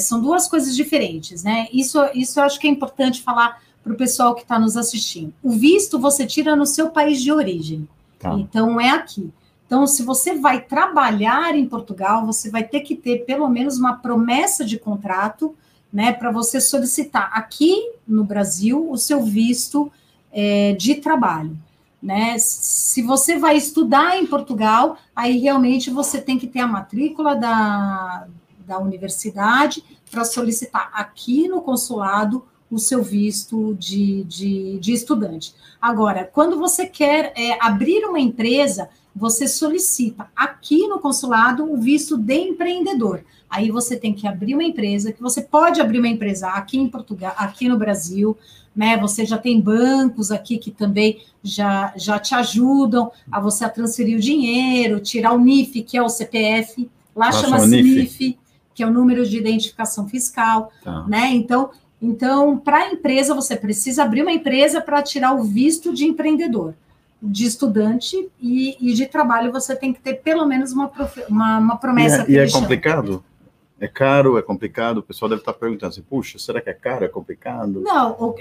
são 0.00 0.18
duas 0.18 0.48
coisas 0.48 0.74
diferentes, 0.74 1.44
né? 1.44 1.68
Isso, 1.70 1.98
isso 2.14 2.40
eu 2.40 2.44
acho 2.44 2.58
que 2.58 2.66
é 2.66 2.70
importante 2.70 3.20
falar 3.20 3.60
para 3.84 3.92
o 3.92 3.96
pessoal 3.96 4.34
que 4.34 4.42
está 4.42 4.58
nos 4.58 4.78
assistindo. 4.78 5.32
O 5.42 5.50
visto 5.50 5.98
você 5.98 6.24
tira 6.24 6.56
no 6.56 6.64
seu 6.64 6.88
país 6.88 7.22
de 7.22 7.30
origem. 7.30 7.86
Tá. 8.18 8.34
Então 8.34 8.80
é 8.80 8.90
aqui. 8.90 9.32
Então, 9.66 9.86
se 9.86 10.04
você 10.04 10.36
vai 10.36 10.60
trabalhar 10.60 11.56
em 11.56 11.66
Portugal, 11.66 12.24
você 12.24 12.48
vai 12.48 12.62
ter 12.62 12.80
que 12.80 12.94
ter 12.94 13.24
pelo 13.24 13.48
menos 13.48 13.78
uma 13.78 13.94
promessa 13.94 14.64
de 14.64 14.78
contrato 14.78 15.56
né, 15.92 16.12
para 16.12 16.30
você 16.30 16.60
solicitar 16.60 17.30
aqui 17.32 17.90
no 18.06 18.22
Brasil 18.22 18.88
o 18.88 18.96
seu 18.96 19.24
visto 19.24 19.90
é, 20.32 20.72
de 20.74 20.96
trabalho. 20.96 21.58
Né? 22.00 22.36
Se 22.38 23.02
você 23.02 23.38
vai 23.38 23.56
estudar 23.56 24.16
em 24.16 24.26
Portugal, 24.26 24.98
aí 25.14 25.38
realmente 25.38 25.90
você 25.90 26.20
tem 26.20 26.38
que 26.38 26.46
ter 26.46 26.60
a 26.60 26.66
matrícula 26.66 27.34
da, 27.34 28.28
da 28.64 28.78
universidade 28.78 29.82
para 30.10 30.24
solicitar 30.24 30.90
aqui 30.92 31.48
no 31.48 31.60
consulado 31.60 32.44
o 32.70 32.78
seu 32.78 33.02
visto 33.02 33.74
de, 33.74 34.24
de, 34.24 34.78
de 34.78 34.92
estudante. 34.92 35.54
Agora, 35.80 36.24
quando 36.24 36.58
você 36.58 36.86
quer 36.86 37.32
é, 37.36 37.58
abrir 37.60 38.04
uma 38.04 38.18
empresa, 38.18 38.88
você 39.14 39.48
solicita 39.48 40.28
aqui 40.34 40.86
no 40.86 40.98
consulado 40.98 41.64
o 41.64 41.76
visto 41.78 42.18
de 42.18 42.34
empreendedor. 42.34 43.24
Aí 43.48 43.70
você 43.70 43.96
tem 43.96 44.12
que 44.12 44.26
abrir 44.26 44.54
uma 44.54 44.64
empresa, 44.64 45.12
que 45.12 45.22
você 45.22 45.40
pode 45.40 45.80
abrir 45.80 45.98
uma 45.98 46.08
empresa 46.08 46.48
aqui 46.48 46.78
em 46.78 46.88
Portugal, 46.88 47.32
aqui 47.36 47.68
no 47.68 47.78
Brasil, 47.78 48.36
né? 48.74 48.98
Você 48.98 49.24
já 49.24 49.38
tem 49.38 49.58
bancos 49.60 50.30
aqui 50.30 50.58
que 50.58 50.70
também 50.70 51.22
já, 51.42 51.94
já 51.96 52.18
te 52.18 52.34
ajudam 52.34 53.10
a 53.32 53.40
você 53.40 53.64
a 53.64 53.70
transferir 53.70 54.18
o 54.18 54.20
dinheiro, 54.20 55.00
tirar 55.00 55.32
o 55.32 55.38
NIF, 55.38 55.82
que 55.82 55.96
é 55.96 56.02
o 56.02 56.08
CPF, 56.08 56.90
lá 57.14 57.32
chama-se 57.32 57.82
NIF, 57.82 58.38
que 58.74 58.82
é 58.82 58.86
o 58.86 58.92
número 58.92 59.24
de 59.24 59.38
identificação 59.38 60.06
fiscal, 60.06 60.70
tá. 60.84 61.06
né? 61.08 61.32
Então, 61.32 61.70
então, 62.00 62.58
para 62.58 62.78
a 62.78 62.88
empresa, 62.92 63.34
você 63.34 63.56
precisa 63.56 64.02
abrir 64.02 64.22
uma 64.22 64.32
empresa 64.32 64.80
para 64.80 65.02
tirar 65.02 65.32
o 65.32 65.42
visto 65.42 65.94
de 65.94 66.04
empreendedor 66.04 66.74
de 67.22 67.46
estudante 67.46 68.28
e, 68.40 68.76
e, 68.78 68.92
de 68.92 69.06
trabalho 69.06 69.50
você 69.50 69.74
tem 69.74 69.92
que 69.92 70.00
ter 70.00 70.14
pelo 70.14 70.44
menos 70.46 70.72
uma, 70.72 70.90
uma, 71.28 71.58
uma 71.58 71.76
promessa. 71.76 72.26
E 72.28 72.36
é, 72.36 72.44
e 72.44 72.48
é 72.48 72.50
complicado? 72.50 73.24
É 73.80 73.88
caro, 73.88 74.38
é 74.38 74.42
complicado? 74.42 74.98
O 74.98 75.02
pessoal 75.02 75.28
deve 75.28 75.42
estar 75.42 75.52
perguntando 75.54 75.90
assim, 75.90 76.02
puxa, 76.02 76.38
será 76.38 76.60
que 76.60 76.70
é 76.70 76.74
caro, 76.74 77.04
é 77.04 77.08
complicado? 77.08 77.80
Não, 77.80 78.12
o, 78.18 78.30
uh, 78.30 78.36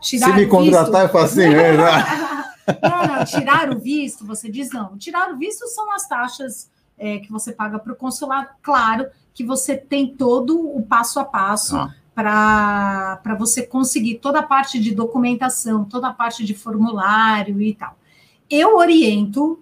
tirar 0.00 0.26
Se 0.26 0.32
me 0.32 0.46
contratar 0.46 0.86
visto... 0.86 0.96
é 0.96 1.08
facinho, 1.08 1.52
né? 1.52 1.76
não, 2.82 3.16
não, 3.16 3.24
tirar 3.24 3.70
o 3.70 3.78
visto, 3.78 4.26
você 4.26 4.50
diz 4.50 4.70
não. 4.72 4.96
Tirar 4.98 5.32
o 5.32 5.38
visto 5.38 5.66
são 5.68 5.92
as 5.92 6.06
taxas 6.08 6.70
é, 6.98 7.18
que 7.18 7.30
você 7.30 7.52
paga 7.52 7.78
para 7.78 7.92
o 7.92 7.96
consulado. 7.96 8.48
Claro 8.62 9.06
que 9.32 9.44
você 9.44 9.76
tem 9.76 10.06
todo 10.06 10.58
o 10.58 10.82
passo 10.82 11.18
a 11.18 11.24
passo 11.24 11.76
ah. 11.76 11.94
Para 12.14 13.36
você 13.38 13.62
conseguir 13.62 14.16
toda 14.16 14.40
a 14.40 14.42
parte 14.42 14.78
de 14.78 14.94
documentação, 14.94 15.84
toda 15.84 16.08
a 16.08 16.12
parte 16.12 16.44
de 16.44 16.54
formulário 16.54 17.60
e 17.60 17.74
tal. 17.74 17.96
Eu 18.48 18.76
oriento 18.76 19.58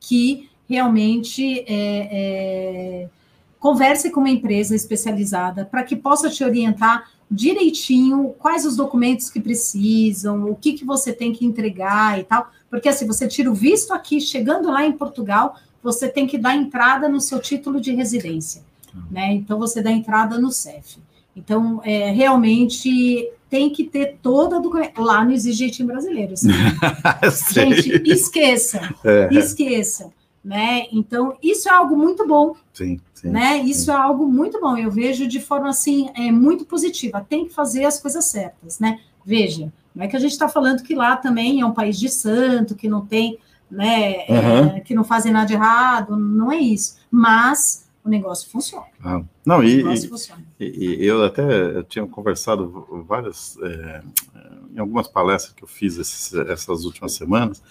que 0.00 0.48
realmente 0.68 1.60
é, 1.60 1.64
é 1.68 3.08
converse 3.60 4.10
com 4.10 4.20
uma 4.20 4.30
empresa 4.30 4.74
especializada 4.74 5.64
para 5.64 5.82
que 5.82 5.96
possa 5.96 6.28
te 6.28 6.44
orientar 6.44 7.10
direitinho 7.30 8.34
quais 8.38 8.66
os 8.66 8.76
documentos 8.76 9.30
que 9.30 9.40
precisam, 9.40 10.50
o 10.50 10.54
que, 10.54 10.74
que 10.74 10.84
você 10.84 11.12
tem 11.12 11.32
que 11.32 11.46
entregar 11.46 12.18
e 12.18 12.24
tal, 12.24 12.50
porque 12.68 12.88
assim, 12.88 13.06
você 13.06 13.26
tira 13.26 13.50
o 13.50 13.54
visto 13.54 13.92
aqui, 13.92 14.20
chegando 14.20 14.70
lá 14.70 14.84
em 14.84 14.92
Portugal, 14.92 15.56
você 15.82 16.08
tem 16.08 16.26
que 16.26 16.38
dar 16.38 16.56
entrada 16.56 17.08
no 17.08 17.20
seu 17.20 17.38
título 17.38 17.80
de 17.80 17.94
residência, 17.94 18.62
né? 19.10 19.32
Então, 19.32 19.58
você 19.58 19.82
dá 19.82 19.90
entrada 19.90 20.38
no 20.38 20.50
CEF. 20.50 20.98
Então, 21.36 21.80
é, 21.84 22.10
realmente 22.10 23.30
tem 23.50 23.70
que 23.70 23.84
ter 23.84 24.18
toda 24.22 24.56
a 24.56 24.60
documentação. 24.60 25.04
Lá 25.04 25.24
não 25.24 25.32
existe 25.32 25.58
jeitinho 25.58 25.88
brasileiro. 25.88 26.32
Assim. 26.32 26.48
Gente, 27.52 28.10
esqueça, 28.10 28.94
é. 29.04 29.28
esqueça 29.32 30.12
né? 30.44 30.86
Então, 30.92 31.38
isso 31.42 31.68
é 31.68 31.72
algo 31.72 31.96
muito 31.96 32.28
bom. 32.28 32.54
Sim, 32.74 33.00
sim. 33.14 33.28
Né? 33.30 33.58
Isso 33.60 33.86
sim. 33.86 33.90
é 33.90 33.94
algo 33.94 34.26
muito 34.26 34.60
bom. 34.60 34.76
Eu 34.76 34.90
vejo 34.90 35.26
de 35.26 35.40
forma 35.40 35.70
assim, 35.70 36.10
é 36.14 36.30
muito 36.30 36.66
positiva. 36.66 37.24
Tem 37.26 37.46
que 37.46 37.54
fazer 37.54 37.86
as 37.86 37.98
coisas 37.98 38.26
certas, 38.26 38.78
né? 38.78 39.00
Veja, 39.24 39.72
não 39.94 40.04
é 40.04 40.08
que 40.08 40.16
a 40.16 40.20
gente 40.20 40.32
está 40.32 40.48
falando 40.48 40.82
que 40.82 40.94
lá 40.94 41.16
também 41.16 41.62
é 41.62 41.66
um 41.66 41.72
país 41.72 41.98
de 41.98 42.10
santo, 42.10 42.74
que 42.74 42.88
não 42.88 43.06
tem, 43.06 43.38
né? 43.70 44.26
Uhum. 44.28 44.76
É, 44.76 44.80
que 44.80 44.94
não 44.94 45.02
fazem 45.02 45.32
nada 45.32 45.46
de 45.46 45.54
errado, 45.54 46.14
não 46.14 46.52
é 46.52 46.58
isso. 46.58 46.98
Mas 47.10 47.83
o 48.04 48.08
negócio 48.08 48.50
funciona. 48.50 48.84
Ah, 49.02 49.22
não, 49.46 49.64
e, 49.64 49.80
e, 49.80 50.06
funciona. 50.08 50.42
e- 50.60 50.96
eu 51.00 51.24
até 51.24 51.42
eu 51.78 51.82
tinha 51.84 52.06
conversado 52.06 53.04
várias, 53.08 53.56
é, 53.62 54.02
em 54.74 54.78
algumas 54.78 55.08
palestras 55.08 55.54
que 55.54 55.64
eu 55.64 55.68
fiz 55.68 55.96
esses- 55.96 56.34
essas 56.34 56.84
últimas 56.84 57.12
semanas, 57.12 57.62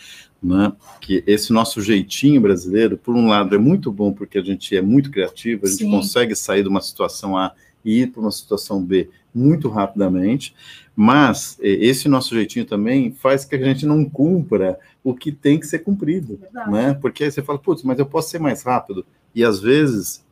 né, 0.41 0.73
que 0.99 1.23
esse 1.27 1.53
nosso 1.53 1.79
jeitinho 1.81 2.41
brasileiro, 2.41 2.97
por 2.97 3.15
um 3.15 3.27
lado, 3.27 3.53
é 3.53 3.57
muito 3.59 3.91
bom 3.91 4.11
porque 4.11 4.39
a 4.39 4.43
gente 4.43 4.75
é 4.75 4.81
muito 4.81 5.11
criativo, 5.11 5.65
a 5.65 5.69
gente 5.69 5.83
Sim. 5.83 5.91
consegue 5.91 6.35
sair 6.35 6.63
de 6.63 6.69
uma 6.69 6.81
situação 6.81 7.37
A 7.37 7.53
e 7.85 8.01
ir 8.01 8.07
para 8.07 8.21
uma 8.21 8.31
situação 8.31 8.81
B 8.83 9.09
muito 9.35 9.69
rapidamente, 9.69 10.55
mas 10.95 11.57
eh, 11.61 11.69
esse 11.85 12.07
nosso 12.09 12.33
jeitinho 12.35 12.65
também 12.65 13.11
faz 13.13 13.45
que 13.45 13.55
a 13.55 13.63
gente 13.63 13.85
não 13.85 14.03
cumpra 14.05 14.79
o 15.03 15.13
que 15.13 15.31
tem 15.31 15.59
que 15.59 15.67
ser 15.67 15.79
cumprido 15.79 16.37
Verdade. 16.37 16.71
né? 16.71 16.93
Porque 16.95 17.23
aí 17.23 17.31
você 17.31 17.41
fala, 17.41 17.59
putz, 17.59 17.83
mas 17.83 17.99
eu 17.99 18.05
posso 18.05 18.29
ser 18.29 18.39
mais 18.39 18.63
rápido. 18.63 19.05
E 19.33 19.43
às 19.43 19.59
vezes 19.59 20.23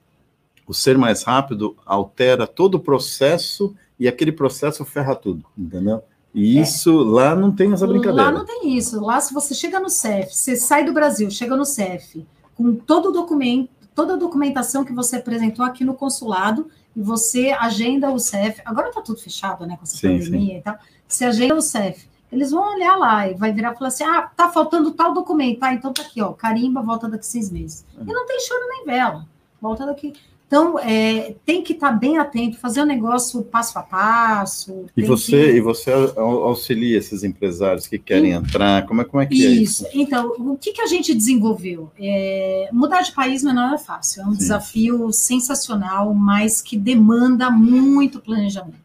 o 0.67 0.73
ser 0.73 0.97
mais 0.97 1.23
rápido 1.23 1.75
altera 1.85 2.47
todo 2.47 2.75
o 2.75 2.79
processo 2.79 3.75
e 3.99 4.07
aquele 4.07 4.31
processo 4.31 4.85
ferra 4.85 5.15
tudo, 5.15 5.45
entendeu? 5.57 6.01
E 6.33 6.59
isso 6.59 6.91
lá 6.93 7.35
não 7.35 7.51
tem 7.51 7.73
essa 7.73 7.85
brincadeira. 7.85 8.23
Lá 8.23 8.31
não 8.31 8.45
tem 8.45 8.77
isso. 8.77 9.01
Lá, 9.01 9.19
se 9.19 9.33
você 9.33 9.53
chega 9.53 9.79
no 9.79 9.89
CEF, 9.89 10.33
você 10.33 10.55
sai 10.55 10.85
do 10.85 10.93
Brasil, 10.93 11.29
chega 11.29 11.57
no 11.57 11.65
CEF, 11.65 12.25
com 12.55 12.73
todo 12.73 13.09
o 13.09 13.11
documento, 13.11 13.69
toda 13.93 14.13
a 14.13 14.17
documentação 14.17 14.85
que 14.85 14.93
você 14.93 15.17
apresentou 15.17 15.65
aqui 15.65 15.83
no 15.83 15.93
consulado, 15.93 16.67
e 16.95 17.01
você 17.01 17.51
agenda 17.51 18.09
o 18.11 18.19
CEF. 18.19 18.61
Agora 18.65 18.89
está 18.89 19.01
tudo 19.01 19.19
fechado, 19.19 19.65
né? 19.65 19.75
Com 19.77 19.83
essa 19.83 19.97
Sim, 19.97 20.19
pandemia 20.19 20.57
e 20.57 20.61
tal. 20.61 20.77
Você 21.07 21.25
agenda 21.25 21.55
o 21.55 21.61
CEF. 21.61 22.07
Eles 22.31 22.51
vão 22.51 22.75
olhar 22.75 22.95
lá 22.95 23.27
e 23.29 23.33
vai 23.33 23.51
virar 23.51 23.73
e 23.73 23.75
falar 23.77 23.87
assim: 23.89 24.03
ah, 24.03 24.21
tá 24.35 24.49
faltando 24.49 24.91
tal 24.91 25.13
documento. 25.13 25.61
Ah, 25.63 25.73
então 25.73 25.91
tá 25.91 26.01
aqui, 26.01 26.21
ó. 26.21 26.31
Carimba, 26.31 26.81
volta 26.81 27.09
daqui 27.09 27.25
seis 27.25 27.51
meses. 27.51 27.85
É. 27.99 28.03
E 28.03 28.13
não 28.13 28.25
tem 28.25 28.39
choro 28.39 28.61
nem 28.69 28.85
vela. 28.85 29.25
Volta 29.61 29.85
daqui. 29.85 30.13
Então, 30.47 30.77
é, 30.79 31.33
tem 31.45 31.63
que 31.63 31.71
estar 31.71 31.91
bem 31.93 32.17
atento, 32.17 32.57
fazer 32.57 32.81
o 32.81 32.85
negócio 32.85 33.41
passo 33.41 33.79
a 33.79 33.83
passo. 33.83 34.85
E 34.97 35.03
você, 35.03 35.31
que- 35.31 35.51
e 35.57 35.61
você 35.61 35.89
au- 35.93 36.43
auxilia 36.43 36.97
esses 36.97 37.23
empresários 37.23 37.87
que 37.87 37.97
querem 37.97 38.31
entrar? 38.33 38.85
Como 38.85 38.99
é, 39.01 39.05
como 39.05 39.21
é 39.23 39.25
que 39.25 39.45
é 39.45 39.49
Isso. 39.49 39.85
isso? 39.85 39.87
Então, 39.97 40.33
o 40.37 40.57
que, 40.57 40.73
que 40.73 40.81
a 40.81 40.87
gente 40.87 41.13
desenvolveu? 41.13 41.89
É, 41.97 42.67
mudar 42.73 43.01
de 43.01 43.13
país 43.13 43.43
não 43.43 43.73
é 43.73 43.77
fácil. 43.77 44.23
É 44.23 44.25
um 44.25 44.31
Sim. 44.33 44.37
desafio 44.39 45.11
sensacional, 45.13 46.13
mas 46.13 46.61
que 46.61 46.75
demanda 46.77 47.49
muito 47.49 48.19
planejamento. 48.19 48.75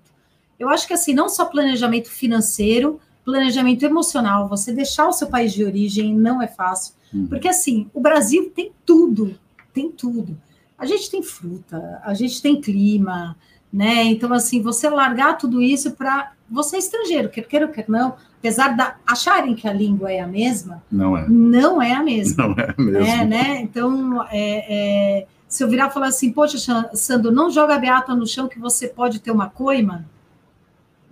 Eu 0.60 0.68
acho 0.68 0.86
que 0.86 0.94
assim, 0.94 1.12
não 1.14 1.28
só 1.28 1.46
planejamento 1.46 2.08
financeiro, 2.08 3.00
planejamento 3.26 3.82
emocional. 3.84 4.48
Você 4.48 4.72
deixar 4.72 5.06
o 5.08 5.12
seu 5.12 5.26
país 5.26 5.52
de 5.52 5.64
origem 5.64 6.14
não 6.14 6.40
é 6.40 6.46
fácil, 6.46 6.94
Uhum. 7.12 7.26
porque 7.26 7.48
assim, 7.48 7.88
o 7.92 8.00
Brasil 8.00 8.50
tem 8.54 8.72
tudo, 8.86 9.38
tem 9.74 9.90
tudo. 9.90 10.36
A 10.78 10.86
gente 10.86 11.10
tem 11.10 11.22
fruta, 11.22 12.00
a 12.04 12.14
gente 12.14 12.40
tem 12.40 12.60
clima, 12.60 13.36
né? 13.72 14.04
Então, 14.04 14.32
assim, 14.32 14.60
você 14.62 14.88
largar 14.88 15.36
tudo 15.38 15.60
isso 15.62 15.90
para 15.92 16.32
você 16.50 16.76
é 16.76 16.78
estrangeiro, 16.78 17.28
quer 17.28 17.42
queira 17.46 17.66
ou 17.66 17.72
quer 17.72 17.84
não, 17.88 18.14
apesar 18.38 18.76
de 18.76 18.84
acharem 19.06 19.54
que 19.54 19.66
a 19.68 19.72
língua 19.72 20.12
é 20.12 20.20
a 20.20 20.26
mesma, 20.26 20.82
Não 20.90 21.16
é. 21.16 21.26
não 21.28 21.80
é 21.82 21.92
a 21.92 22.02
mesma. 22.02 22.46
Não 22.48 22.54
é 22.56 22.74
mesmo. 22.78 23.06
É, 23.12 23.24
né? 23.24 23.60
Então, 23.62 24.22
é, 24.30 25.20
é, 25.22 25.26
se 25.48 25.62
eu 25.64 25.68
virar 25.68 25.88
e 25.88 25.92
falar 25.92 26.08
assim, 26.08 26.30
poxa, 26.32 26.58
Sandro, 26.94 27.30
não 27.32 27.50
joga 27.50 27.74
a 27.74 27.78
beata 27.78 28.14
no 28.14 28.26
chão 28.26 28.46
que 28.48 28.58
você 28.58 28.86
pode 28.88 29.18
ter 29.20 29.30
uma 29.30 29.48
coima. 29.48 30.04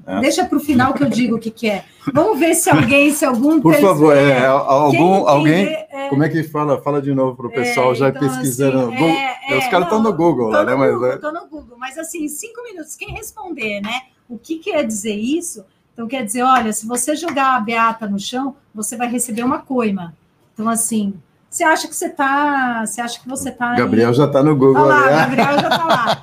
É. 0.06 0.20
Deixa 0.20 0.44
para 0.44 0.58
o 0.58 0.60
final 0.60 0.92
que 0.92 1.02
eu 1.02 1.08
digo 1.08 1.36
o 1.36 1.38
que, 1.40 1.50
que 1.50 1.68
é. 1.68 1.84
Vamos 2.12 2.38
ver 2.38 2.54
se 2.54 2.68
alguém, 2.68 3.10
se 3.12 3.24
algum. 3.24 3.60
Por 3.60 3.74
favor, 3.76 4.14
é, 4.16 4.34
quem 4.40 4.44
algum, 4.46 5.26
alguém. 5.26 5.66
é, 5.66 6.08
Como 6.10 6.22
é 6.22 6.28
que 6.28 6.42
fala? 6.42 6.80
Fala 6.82 7.00
de 7.00 7.14
novo 7.14 7.34
para 7.36 7.46
o 7.46 7.50
pessoal 7.50 7.92
é, 7.92 7.94
já 7.94 8.08
então, 8.10 8.20
pesquisando. 8.20 8.78
assim, 8.80 8.90
Google- 8.90 9.08
é, 9.08 9.58
Os 9.58 9.64
é, 9.64 9.70
caras 9.70 9.86
estão 9.86 10.02
não, 10.02 10.10
no 10.10 10.16
Google 10.16 10.46
Tô 10.50 10.52
lá, 10.52 10.60
no 10.64 10.70
né? 10.70 10.74
Mas 10.76 10.92
Google, 10.92 11.10
é- 11.12 11.16
tô 11.16 11.32
no 11.32 11.46
Google, 11.48 11.76
mas 11.78 11.96
assim, 11.96 12.28
cinco 12.28 12.62
minutos, 12.64 12.94
quem 12.96 13.12
responder, 13.12 13.80
né? 13.80 14.02
O 14.28 14.36
que 14.38 14.58
quer 14.58 14.86
dizer 14.86 15.14
isso? 15.14 15.64
Então, 15.92 16.06
quer 16.06 16.24
dizer, 16.24 16.42
olha, 16.42 16.72
se 16.72 16.86
você 16.86 17.14
jogar 17.16 17.56
a 17.56 17.60
beata 17.60 18.06
no 18.06 18.18
chão, 18.18 18.56
você 18.74 18.96
vai 18.96 19.08
receber 19.08 19.42
uma 19.42 19.60
coima. 19.60 20.12
Então, 20.52 20.68
assim, 20.68 21.14
você 21.48 21.62
acha 21.64 21.86
que 21.88 21.94
você 21.94 22.08
tá. 22.10 22.84
Você 22.84 23.00
acha 23.00 23.20
que 23.20 23.28
você 23.28 23.50
tá. 23.50 23.74
em- 23.74 23.78
Gabriel 23.78 24.12
já 24.12 24.24
está 24.26 24.42
no 24.42 24.54
Google. 24.56 24.82
Olha 24.82 24.94
lá, 24.94 25.06
né? 25.06 25.16
Gabriel 25.36 25.58
já 25.60 25.68
está 25.68 25.84
lá. 25.86 26.20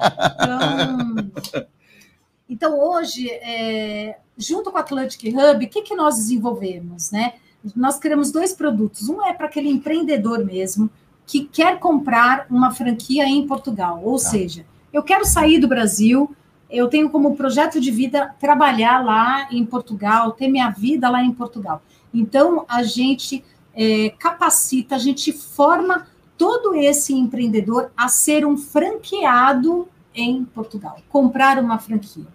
Então, 1.52 1.72
então, 2.52 2.78
hoje, 2.78 3.30
é, 3.30 4.18
junto 4.38 4.70
com 4.72 4.78
a 4.78 4.82
Atlantic 4.82 5.34
Hub, 5.34 5.66
o 5.66 5.70
que, 5.70 5.84
que 5.84 5.96
nós 5.96 6.18
desenvolvemos? 6.18 7.10
Né? 7.10 7.36
Nós 7.74 7.98
criamos 7.98 8.30
dois 8.30 8.52
produtos. 8.52 9.08
Um 9.08 9.26
é 9.26 9.32
para 9.32 9.46
aquele 9.46 9.70
empreendedor 9.70 10.44
mesmo 10.44 10.90
que 11.26 11.46
quer 11.46 11.80
comprar 11.80 12.48
uma 12.50 12.72
franquia 12.72 13.26
em 13.26 13.48
Portugal. 13.48 14.02
Ou 14.04 14.20
seja, 14.20 14.66
eu 14.92 15.02
quero 15.02 15.24
sair 15.24 15.60
do 15.60 15.68
Brasil, 15.70 16.36
eu 16.70 16.90
tenho 16.90 17.10
como 17.10 17.38
projeto 17.38 17.80
de 17.80 17.90
vida 17.90 18.36
trabalhar 18.38 19.02
lá 19.02 19.48
em 19.50 19.66
Portugal, 19.66 20.34
ter 20.34 20.50
minha 20.50 20.70
vida 20.72 21.10
lá 21.10 21.24
em 21.24 21.32
Portugal. 21.32 21.82
Então, 22.14 22.66
a 22.68 22.84
gente 22.84 23.46
é, 23.74 24.10
capacita, 24.20 24.96
a 24.96 25.00
gente 25.00 25.32
forma 25.32 26.06
todo 26.38 26.76
esse 26.76 27.14
empreendedor 27.14 27.94
a 27.96 28.10
ser 28.10 28.46
um 28.46 28.58
franqueado 28.58 29.88
em 30.14 30.44
Portugal, 30.44 31.00
comprar 31.08 31.58
uma 31.58 31.80
franquia. 31.80 32.28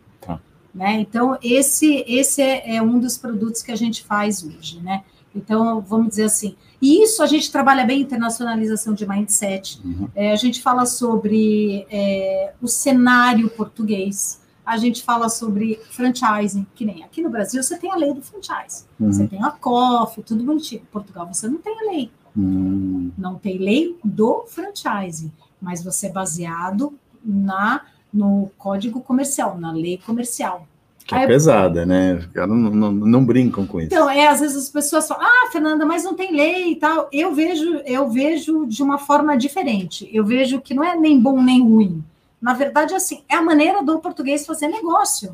Né? 0.77 1.01
Então, 1.01 1.39
esse, 1.43 2.05
esse 2.07 2.43
é, 2.43 2.77
é 2.77 2.83
um 2.83 2.99
dos 3.01 3.17
produtos 3.17 3.63
que 3.63 3.73
a 3.73 3.77
gente 3.77 4.05
faz 4.05 4.45
hoje. 4.45 4.79
Né? 4.83 5.03
Então, 5.35 5.81
vamos 5.81 6.09
dizer 6.11 6.25
assim, 6.25 6.55
e 6.81 7.03
isso 7.03 7.23
a 7.23 7.27
gente 7.27 7.51
trabalha 7.51 7.85
bem 7.85 8.03
internacionalização 8.03 8.93
de 8.93 9.09
mindset, 9.09 9.81
Uhum. 9.83 10.09
é, 10.15 10.33
a 10.33 10.37
gente 10.37 10.61
fala 10.61 10.85
sobre 10.85 11.87
é, 11.91 12.53
o 12.61 12.69
cenário 12.69 13.49
português, 13.51 14.41
a 14.65 14.77
gente 14.77 15.03
fala 15.03 15.29
sobre 15.31 15.79
franchising, 15.91 16.67
que 16.75 16.85
nem 16.85 17.03
aqui 17.05 17.23
no 17.23 17.31
Brasil 17.31 17.63
você 17.63 17.79
tem 17.79 17.91
a 17.91 17.97
lei 17.97 18.13
do 18.13 18.21
franchise, 18.21 18.85
Uhum. 19.01 19.11
você 19.13 19.27
tem 19.27 19.43
a 19.43 19.51
COF, 19.51 20.23
tudo 20.23 20.45
bonitinho. 20.45 20.83
Em 20.83 20.93
Portugal 20.93 21.27
você 21.33 21.49
não 21.49 21.59
tem 21.59 21.75
a 21.81 21.91
lei, 21.93 22.11
Hum, 22.37 23.11
não 23.17 23.37
tem 23.37 23.57
lei 23.57 23.97
do 24.05 24.45
franchising, 24.47 25.33
mas 25.59 25.83
você 25.83 26.09
é 26.09 26.13
baseado 26.13 26.93
na 27.25 27.81
no 28.17 28.51
código 28.59 29.01
comercial, 29.01 29.59
na 29.59 29.71
lei 29.73 30.01
comercial. 30.05 30.67
que 31.07 31.15
é 31.15 31.19
Aí- 31.19 31.27
pesada, 31.29 31.87
né? 31.87 32.21
Caras 32.35 32.51
não, 32.51 32.59
não, 32.71 32.91
não 32.93 33.25
brincam 33.25 33.65
com 33.65 33.79
isso. 33.79 33.87
Então, 33.95 34.11
é, 34.11 34.27
às 34.27 34.41
vezes 34.41 34.57
as 34.57 34.69
pessoas 34.69 35.07
falam, 35.07 35.25
ah, 35.25 35.49
Fernanda, 35.53 35.87
mas 35.87 36.03
não 36.03 36.15
tem 36.15 36.35
lei 36.35 36.73
e 36.73 36.77
tal. 36.77 37.09
Eu 37.13 37.33
vejo, 37.33 37.77
eu 37.87 38.11
vejo 38.11 38.67
de 38.67 38.83
uma 38.83 38.99
forma 38.99 39.37
diferente. 39.37 40.11
Eu 40.13 40.25
vejo 40.25 40.61
que 40.61 40.75
não 40.75 40.83
é 40.83 40.97
nem 40.97 41.21
bom 41.21 41.41
nem 41.41 41.63
ruim. 41.63 42.03
Na 42.43 42.55
verdade, 42.55 42.93
assim, 42.93 43.21
é 43.29 43.37
a 43.37 43.43
maneira 43.43 43.85
do 43.85 44.01
português 44.01 44.45
fazer 44.45 44.67
negócio. 44.67 45.33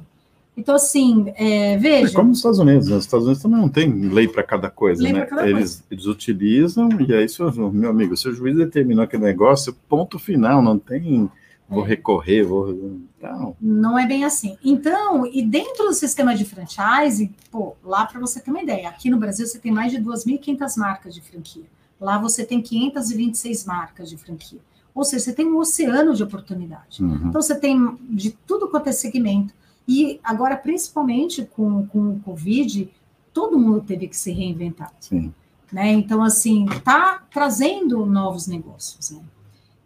Então, 0.55 0.75
assim, 0.75 1.33
é, 1.37 1.73
É 1.73 1.79
veja. 1.79 2.13
como 2.15 2.29
nos 2.29 2.37
Estados 2.41 2.59
Unidos, 2.59 2.89
né? 2.89 2.97
Os 2.97 3.05
Estados 3.05 3.25
Unidos 3.27 3.43
também 3.43 3.59
não 3.59 3.69
tem 3.71 3.91
lei 4.11 4.29
para 4.29 4.43
cada 4.43 4.69
coisa, 4.69 5.03
Lei 5.03 5.15
né? 5.15 5.25
cada 5.25 5.49
Eles, 5.49 5.83
eles 5.91 6.05
utilizam, 6.05 6.91
e 7.09 7.15
aí, 7.15 7.27
se 7.27 7.43
o- 7.43 7.71
meu 7.73 7.89
amigo, 7.89 8.15
se 8.15 8.29
o 8.29 8.35
juiz 8.35 8.55
determinou 8.55 9.03
aquele 9.05 9.23
negócio, 9.23 9.75
ponto 9.89 10.19
final, 10.19 10.61
não 10.61 10.79
tem 10.79 11.31
vou 11.69 11.85
É. 11.85 11.89
recorrer, 11.89 12.43
vou. 12.45 13.01
Não. 13.21 13.57
Não 13.61 13.99
é 13.99 14.07
bem 14.07 14.25
assim. 14.25 14.57
Então, 14.65 15.27
e 15.27 15.43
dentro 15.43 15.85
do 15.87 15.93
sistema 15.93 16.35
de 16.35 16.45
franchise, 16.45 17.33
pô, 17.51 17.75
lá 17.83 18.05
para 18.07 18.21
você 18.21 18.41
ter 18.41 18.51
uma 18.51 18.63
ideia, 18.63 18.89
aqui 18.89 19.09
no 19.11 19.17
Brasil 19.19 19.47
você 19.47 19.59
tem 19.59 19.73
mais 19.73 19.93
de 19.93 19.99
2.500 19.99 20.77
marcas 20.77 21.15
de 21.15 21.21
franquia. 21.21 21.65
Lá 22.01 22.19
você 22.19 22.45
tem 22.45 22.61
526 22.61 23.65
marcas 23.65 24.11
de 24.11 24.17
franquia. 24.17 24.61
Ou 24.95 25.05
seja, 25.05 25.25
você 25.25 25.33
tem 25.33 25.47
um 25.47 25.57
oceano 25.57 26.15
de 26.15 26.23
oportunidade. 26.23 27.03
Uhum. 27.03 27.29
Então, 27.29 27.41
você 27.41 27.55
tem 27.55 27.97
de 28.11 28.33
tudo 28.47 28.69
quanto 28.69 28.89
é 28.89 28.93
segmento. 28.93 29.55
E 29.89 30.21
agora, 30.23 30.57
principalmente 30.57 31.45
com, 31.45 31.87
com 31.87 32.11
o 32.11 32.21
Covid, 32.21 32.91
todo 33.33 33.59
mundo 33.59 33.81
teve 33.81 34.07
que 34.09 34.17
se 34.17 34.31
reinventar. 34.33 34.93
Sim. 35.01 35.33
Né? 35.73 35.93
Então, 35.93 36.23
assim, 36.23 36.67
está 36.67 37.23
trazendo 37.33 38.05
novos 38.05 38.47
negócios. 38.47 39.11
Né? 39.13 39.21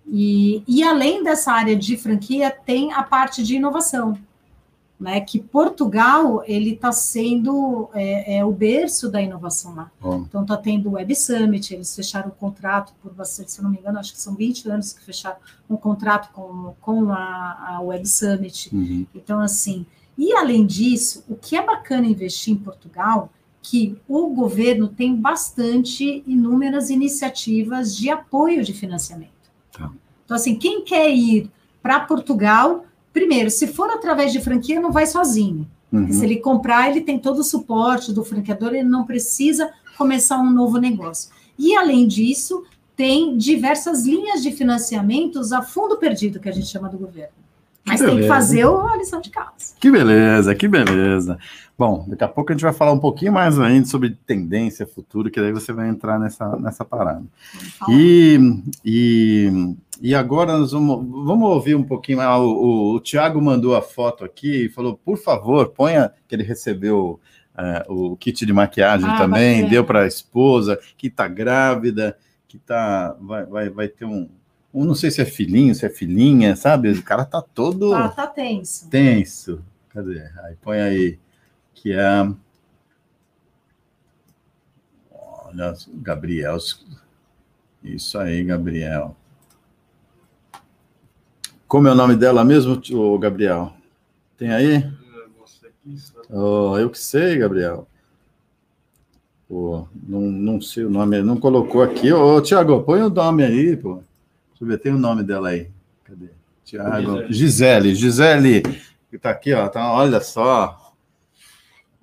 E, 0.08 0.62
e 0.66 0.82
além 0.82 1.22
dessa 1.22 1.52
área 1.52 1.76
de 1.76 1.96
franquia, 1.96 2.50
tem 2.50 2.92
a 2.92 3.02
parte 3.02 3.42
de 3.42 3.56
inovação. 3.56 4.18
Né, 4.98 5.20
que 5.20 5.38
Portugal 5.38 6.42
ele 6.46 6.72
está 6.72 6.90
sendo 6.90 7.90
é, 7.92 8.38
é, 8.38 8.44
o 8.46 8.50
berço 8.50 9.10
da 9.10 9.20
inovação 9.20 9.74
lá. 9.74 9.90
Bom. 10.00 10.24
Então 10.26 10.40
está 10.40 10.56
tendo 10.56 10.88
o 10.88 10.92
Web 10.92 11.14
Summit, 11.14 11.74
eles 11.74 11.94
fecharam 11.94 12.28
um 12.28 12.30
contrato 12.30 12.94
por 13.02 13.12
bastante, 13.12 13.52
se 13.52 13.62
não 13.62 13.68
me 13.68 13.76
engano, 13.76 13.98
acho 13.98 14.14
que 14.14 14.20
são 14.22 14.34
20 14.34 14.70
anos 14.70 14.94
que 14.94 15.04
fecharam 15.04 15.36
um 15.68 15.76
contrato 15.76 16.32
com, 16.32 16.74
com 16.80 17.12
a, 17.12 17.74
a 17.74 17.80
Web 17.82 18.08
Summit. 18.08 18.74
Uhum. 18.74 19.06
Então, 19.14 19.38
assim, 19.38 19.84
e 20.16 20.32
além 20.32 20.64
disso, 20.64 21.22
o 21.28 21.36
que 21.36 21.56
é 21.56 21.62
bacana 21.62 22.06
investir 22.06 22.54
em 22.54 22.56
Portugal, 22.56 23.30
que 23.60 23.98
o 24.08 24.28
governo 24.28 24.88
tem 24.88 25.14
bastante 25.14 26.22
inúmeras 26.26 26.88
iniciativas 26.88 27.94
de 27.94 28.08
apoio 28.08 28.64
de 28.64 28.72
financiamento. 28.72 29.35
Então, 30.26 30.36
assim, 30.36 30.56
quem 30.56 30.84
quer 30.84 31.08
ir 31.10 31.50
para 31.82 32.00
Portugal, 32.00 32.84
primeiro, 33.12 33.48
se 33.48 33.68
for 33.68 33.88
através 33.88 34.32
de 34.32 34.40
franquia, 34.40 34.80
não 34.80 34.92
vai 34.92 35.06
sozinho. 35.06 35.66
Uhum. 35.90 36.12
Se 36.12 36.24
ele 36.24 36.36
comprar, 36.36 36.90
ele 36.90 37.00
tem 37.00 37.18
todo 37.18 37.38
o 37.38 37.44
suporte 37.44 38.12
do 38.12 38.24
franqueador, 38.24 38.74
ele 38.74 38.82
não 38.82 39.06
precisa 39.06 39.70
começar 39.96 40.38
um 40.38 40.50
novo 40.50 40.78
negócio. 40.78 41.30
E, 41.58 41.74
além 41.74 42.06
disso, 42.06 42.64
tem 42.96 43.38
diversas 43.38 44.04
linhas 44.04 44.42
de 44.42 44.50
financiamentos 44.50 45.52
a 45.52 45.62
fundo 45.62 45.96
perdido, 45.96 46.40
que 46.40 46.48
a 46.48 46.52
gente 46.52 46.66
chama 46.66 46.88
do 46.88 46.98
governo. 46.98 47.32
Mas 47.84 48.00
tem 48.00 48.08
que 48.08 48.14
beleza. 48.16 48.34
fazer 48.34 48.66
a 48.66 48.96
lição 48.96 49.20
de 49.20 49.30
casa. 49.30 49.74
Que 49.78 49.90
beleza, 49.90 50.54
que 50.56 50.66
beleza. 50.66 51.38
Bom, 51.78 52.06
daqui 52.08 52.24
a 52.24 52.28
pouco 52.28 52.50
a 52.50 52.54
gente 52.54 52.62
vai 52.62 52.72
falar 52.72 52.92
um 52.92 52.98
pouquinho 52.98 53.32
mais 53.32 53.58
ainda 53.58 53.86
sobre 53.86 54.16
tendência 54.26 54.86
futuro, 54.86 55.30
que 55.30 55.38
daí 55.40 55.52
você 55.52 55.74
vai 55.74 55.88
entrar 55.90 56.18
nessa, 56.18 56.56
nessa 56.56 56.84
parada. 56.86 57.22
E, 57.90 58.38
e, 58.82 59.74
e 60.00 60.14
agora 60.14 60.56
nós 60.58 60.72
vamos, 60.72 60.96
vamos 61.26 61.48
ouvir 61.50 61.74
um 61.74 61.82
pouquinho. 61.82 62.18
mais. 62.18 62.40
o, 62.40 62.44
o, 62.46 62.94
o 62.94 63.00
Tiago 63.00 63.42
mandou 63.42 63.76
a 63.76 63.82
foto 63.82 64.24
aqui 64.24 64.64
e 64.64 64.68
falou: 64.70 64.96
por 65.04 65.18
favor, 65.18 65.68
ponha 65.68 66.10
que 66.26 66.34
ele 66.34 66.44
recebeu 66.44 67.20
é, 67.56 67.84
o 67.88 68.16
kit 68.16 68.46
de 68.46 68.52
maquiagem 68.54 69.08
Ah, 69.08 69.18
também, 69.18 69.56
bacana. 69.56 69.70
deu 69.70 69.84
para 69.84 70.02
a 70.02 70.06
esposa, 70.06 70.78
que 70.96 71.08
está 71.08 71.28
grávida, 71.28 72.16
que 72.48 72.56
tá, 72.58 73.14
vai, 73.20 73.44
vai, 73.44 73.68
vai 73.68 73.88
ter 73.88 74.06
um, 74.06 74.28
um. 74.72 74.82
Não 74.84 74.94
sei 74.94 75.10
se 75.10 75.20
é 75.20 75.26
filhinho, 75.26 75.74
se 75.74 75.84
é 75.84 75.90
filhinha, 75.90 76.56
sabe? 76.56 76.90
O 76.90 77.02
cara 77.02 77.26
tá 77.26 77.42
todo 77.42 77.90
Tá, 77.90 78.08
tá 78.08 78.26
tenso. 78.26 78.88
tenso. 78.88 79.60
Cadê? 79.90 80.20
Aí 80.44 80.54
põe 80.62 80.80
aí 80.80 81.18
que 81.86 81.92
é. 81.92 82.28
Olha, 85.12 85.72
Gabriel. 85.94 86.56
Isso 87.84 88.18
aí, 88.18 88.42
Gabriel. 88.42 89.16
Como 91.68 91.86
é 91.86 91.92
o 91.92 91.94
nome 91.94 92.16
dela 92.16 92.44
mesmo, 92.44 92.82
Gabriel? 93.20 93.72
Tem 94.36 94.52
aí? 94.52 94.92
Oh, 96.28 96.76
eu 96.76 96.90
que 96.90 96.98
sei, 96.98 97.38
Gabriel. 97.38 97.86
Pô, 99.48 99.86
não, 100.08 100.22
não 100.22 100.60
sei 100.60 100.84
o 100.84 100.90
nome, 100.90 101.22
não 101.22 101.38
colocou 101.38 101.84
aqui. 101.84 102.12
Ô, 102.12 102.40
Tiago, 102.40 102.82
põe 102.82 103.00
o 103.00 103.10
nome 103.10 103.44
aí, 103.44 103.76
pô. 103.76 104.02
Deixa 104.48 104.64
eu 104.64 104.66
ver, 104.66 104.78
tem 104.78 104.92
o 104.92 104.98
nome 104.98 105.22
dela 105.22 105.50
aí. 105.50 105.70
Cadê? 106.02 106.30
Tiago. 106.64 107.32
Gisele. 107.32 107.94
Gisele, 107.94 108.62
que 109.08 109.16
tá 109.16 109.30
aqui, 109.30 109.54
ó. 109.54 109.68
Tá, 109.68 109.92
olha 109.92 110.20
só. 110.20 110.82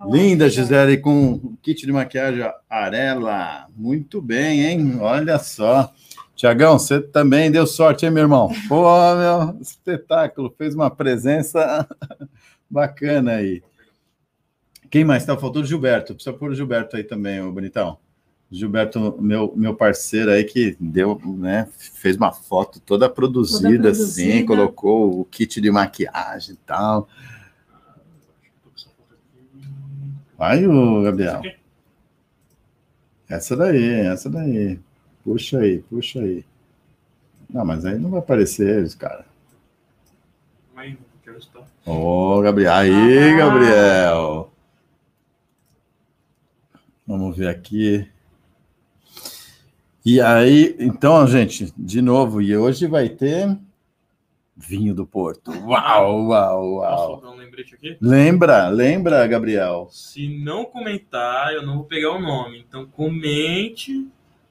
Linda, 0.05 0.49
Gisele, 0.49 0.97
com 0.97 1.55
kit 1.61 1.85
de 1.85 1.91
maquiagem 1.91 2.43
Arela. 2.69 3.67
Muito 3.75 4.21
bem, 4.21 4.61
hein? 4.65 4.97
Olha 4.99 5.39
só. 5.39 5.91
Tiagão, 6.35 6.77
você 6.79 6.99
também 6.99 7.51
deu 7.51 7.65
sorte, 7.67 8.05
hein, 8.05 8.11
meu 8.11 8.23
irmão? 8.23 8.51
Pô, 8.67 8.83
meu 9.15 9.57
espetáculo. 9.61 10.53
Fez 10.57 10.73
uma 10.75 10.89
presença 10.89 11.87
bacana 12.69 13.33
aí. 13.33 13.61
Quem 14.89 15.05
mais? 15.05 15.25
Tá 15.25 15.37
faltando 15.37 15.65
o 15.65 15.67
Gilberto. 15.67 16.13
Precisa 16.13 16.35
pôr 16.35 16.51
o 16.51 16.55
Gilberto 16.55 16.95
aí 16.95 17.03
também, 17.03 17.41
ô 17.41 17.51
bonitão. 17.51 17.97
Gilberto, 18.51 19.15
meu, 19.19 19.51
meu 19.55 19.73
parceiro 19.75 20.29
aí, 20.29 20.43
que 20.43 20.77
deu, 20.79 21.19
né? 21.25 21.67
Fez 21.77 22.15
uma 22.15 22.31
foto 22.31 22.79
toda 22.79 23.09
produzida, 23.09 23.69
Toda 23.69 23.89
assim, 23.89 24.45
produzida. 24.45 24.45
colocou 24.47 25.19
o 25.21 25.25
kit 25.25 25.59
de 25.59 25.71
maquiagem 25.71 26.53
e 26.53 26.57
tal. 26.57 27.07
Tô 28.63 28.69
com 28.69 28.75
essa 28.75 28.89
foto 28.89 29.13
aqui. 29.13 29.67
Vai, 30.43 30.67
ô 30.67 31.01
Gabriel. 31.03 31.37
aqui? 31.37 31.55
Essa 33.29 33.55
daí, 33.55 33.91
essa 34.07 34.29
daí. 34.29 34.77
Puxa 35.23 35.59
aí, 35.59 35.79
puxa 35.83 36.19
aí. 36.19 36.43
Não, 37.49 37.63
mas 37.63 37.85
aí 37.85 37.97
não 37.97 38.09
vai 38.09 38.19
aparecer 38.19 38.79
eles, 38.79 38.93
cara. 38.93 39.25
Mas 40.75 40.97
quero 41.23 41.37
estar. 41.37 41.63
Ô, 41.85 42.41
Gabriel. 42.41 42.73
Aí, 42.73 43.29
Ah. 43.31 43.37
Gabriel. 43.37 44.51
Vamos 47.07 47.37
ver 47.37 47.47
aqui. 47.47 48.05
E 50.05 50.19
aí, 50.19 50.75
então, 50.77 51.25
gente, 51.25 51.73
de 51.77 52.01
novo, 52.01 52.41
e 52.41 52.57
hoje 52.57 52.85
vai 52.85 53.07
ter 53.07 53.57
vinho 54.57 54.93
do 54.93 55.05
Porto. 55.07 55.51
Uau, 55.51 56.25
uau, 56.27 56.73
uau. 56.75 57.32
Lembrete 57.53 57.75
aqui? 57.75 57.97
Lembra, 58.01 58.67
lembra, 58.69 59.27
Gabriel? 59.27 59.87
Se 59.91 60.27
não 60.43 60.65
comentar, 60.65 61.53
eu 61.53 61.63
não 61.65 61.75
vou 61.75 61.83
pegar 61.85 62.11
o 62.11 62.21
nome. 62.21 62.63
Então 62.67 62.85
comente. 62.85 64.07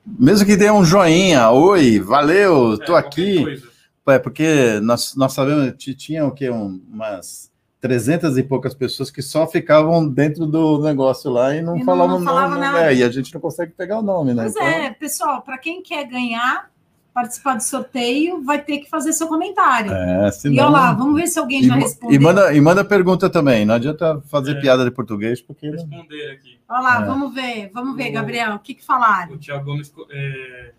Mesmo 0.07 0.47
que 0.47 0.57
dê 0.57 0.71
um 0.71 0.85
joinha, 0.85 1.51
oi, 1.51 1.99
valeu, 2.01 2.75
é, 2.75 2.85
tô 2.85 2.95
aqui. 2.95 3.43
coisa. 3.43 3.73
É, 4.09 4.19
porque 4.19 4.81
nós, 4.83 5.15
nós 5.15 5.33
sabemos 5.33 5.75
que 5.79 5.95
tinha 5.95 6.27
o 6.27 6.33
quê? 6.33 6.51
Um, 6.51 6.83
umas 6.93 7.53
300 7.81 8.37
e 8.37 8.43
poucas 8.43 8.75
pessoas 8.75 9.11
que 9.13 9.23
só 9.23 9.47
ficavam 9.47 10.09
dentro 10.09 10.45
do 10.47 10.83
negócio 10.83 11.31
lá 11.31 11.55
e 11.55 11.63
não 11.63 11.77
E 11.77 11.79
não- 11.81 11.87
falavam 11.87 12.19
não 12.19 12.27
falava 12.27 12.57
nada. 12.59 12.81
né? 12.81 12.95
E 12.97 13.03
a 13.05 13.11
gente 13.11 13.33
não 13.33 13.41
consegue 13.41 13.73
pegar 13.73 13.99
o 14.01 14.03
nome, 14.03 14.35
né? 14.35 14.43
Pois 14.43 14.57
Então, 14.57 14.67
é, 14.67 14.91
pessoal, 14.91 15.43
para 15.43 15.57
quem 15.57 15.83
quer 15.83 16.05
ganhar, 16.05 16.69
participar 17.15 17.57
do 17.57 17.63
sorteio, 17.63 18.43
vai 18.43 18.63
ter 18.63 18.79
que 18.79 18.89
fazer 18.89 19.13
seu 19.13 19.27
comentário. 19.29 19.93
É, 19.93 20.29
E 20.29 20.33
senão... 20.33 20.65
olha 20.65 20.73
lá, 20.73 20.93
vamos 20.93 21.15
ver 21.21 21.27
se 21.27 21.39
alguém 21.39 21.61
e, 21.61 21.67
já 21.67 21.75
respondeu. 21.75 22.15
e 22.17 22.19
manda, 22.19 22.55
e 22.55 22.61
manda 22.61 22.85
pergunta 22.85 23.29
também, 23.29 23.65
não 23.67 23.75
adianta 23.75 24.21
fazer 24.29 24.57
É. 24.57 24.61
piada 24.61 24.85
de 24.85 24.91
português, 24.91 25.41
porque... 25.41 25.69
Responder 25.71 26.31
aqui. 26.33 26.59
Olha 26.69 26.81
lá, 26.81 27.03
É. 27.03 27.05
vamos 27.05 27.35
ver, 27.35 27.71
vamos 27.73 27.97
ver, 27.97 28.09
O- 28.11 28.13
Gabriel, 28.15 28.55
o 28.55 28.59
que, 28.59 28.75
que 28.75 28.85
falaram? 28.85 29.35
O 29.35 29.39
Thiago 29.39 29.65
Gomes 29.65 29.93
é, 30.11 30.73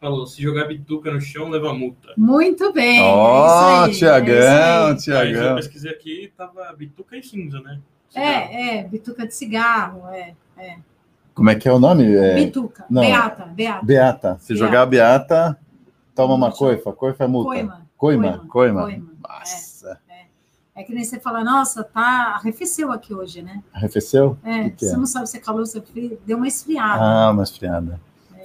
falou: 0.00 0.26
se 0.26 0.42
jogar 0.42 0.66
bituca 0.66 1.12
no 1.12 1.20
chão, 1.20 1.48
leva 1.48 1.72
multa. 1.72 2.12
Muito 2.16 2.72
bem. 2.72 3.00
Ó, 3.00 3.84
é 3.84 3.84
aí, 3.86 3.92
Tiagão, 3.94 4.34
é 4.34 4.84
Aí 4.86 4.90
eu 4.90 4.96
Tiagão. 4.96 5.54
pesquisei 5.56 5.90
aqui 5.92 6.32
tava 6.36 6.72
bituca 6.76 7.16
e 7.16 7.22
cinza, 7.22 7.60
né? 7.60 7.78
aí. 8.14 8.22
É, 8.22 8.78
é, 8.78 8.84
bituca 8.84 9.26
de 9.26 9.34
cigarro, 9.34 10.02
é. 10.08 10.34
Como 11.34 11.50
é 11.50 11.54
que 11.54 11.68
é 11.68 11.72
o 11.72 11.78
nome? 11.80 12.14
É, 12.14 12.34
Bituca, 12.36 12.84
não. 12.88 13.02
beata, 13.02 13.44
beata. 13.46 13.84
Beata. 13.84 14.36
Se 14.40 14.54
Beata. 14.54 14.66
jogar 14.66 14.82
a 14.82 14.86
Beata, 14.86 15.58
toma 16.14 16.34
uma 16.34 16.52
coifa. 16.52 16.92
Coifa 16.92 17.24
é 17.24 17.26
multa. 17.26 17.48
Coima. 17.50 17.86
Coima, 17.96 18.22
Coima, 18.38 18.48
coima. 18.48 18.82
coima, 18.82 19.06
Nossa. 19.28 19.98
É 20.76 20.82
que 20.82 20.92
nem 20.92 21.04
você 21.04 21.20
fala, 21.20 21.44
nossa, 21.44 21.84
tá, 21.84 22.34
arrefeceu 22.36 22.90
aqui 22.90 23.14
hoje, 23.14 23.42
né? 23.42 23.62
Arrefeceu? 23.72 24.36
É, 24.42 24.64
que 24.64 24.70
que 24.70 24.86
você 24.86 24.94
é? 24.94 24.96
não 24.98 25.06
sabe 25.06 25.28
se 25.28 25.36
é 25.36 25.40
calor, 25.40 25.64
se 25.66 25.78
é 25.78 25.80
frio, 25.80 26.18
deu 26.26 26.36
uma 26.36 26.48
esfriada. 26.48 27.00
Ah, 27.00 27.30
uma 27.30 27.44
esfriada. 27.44 28.00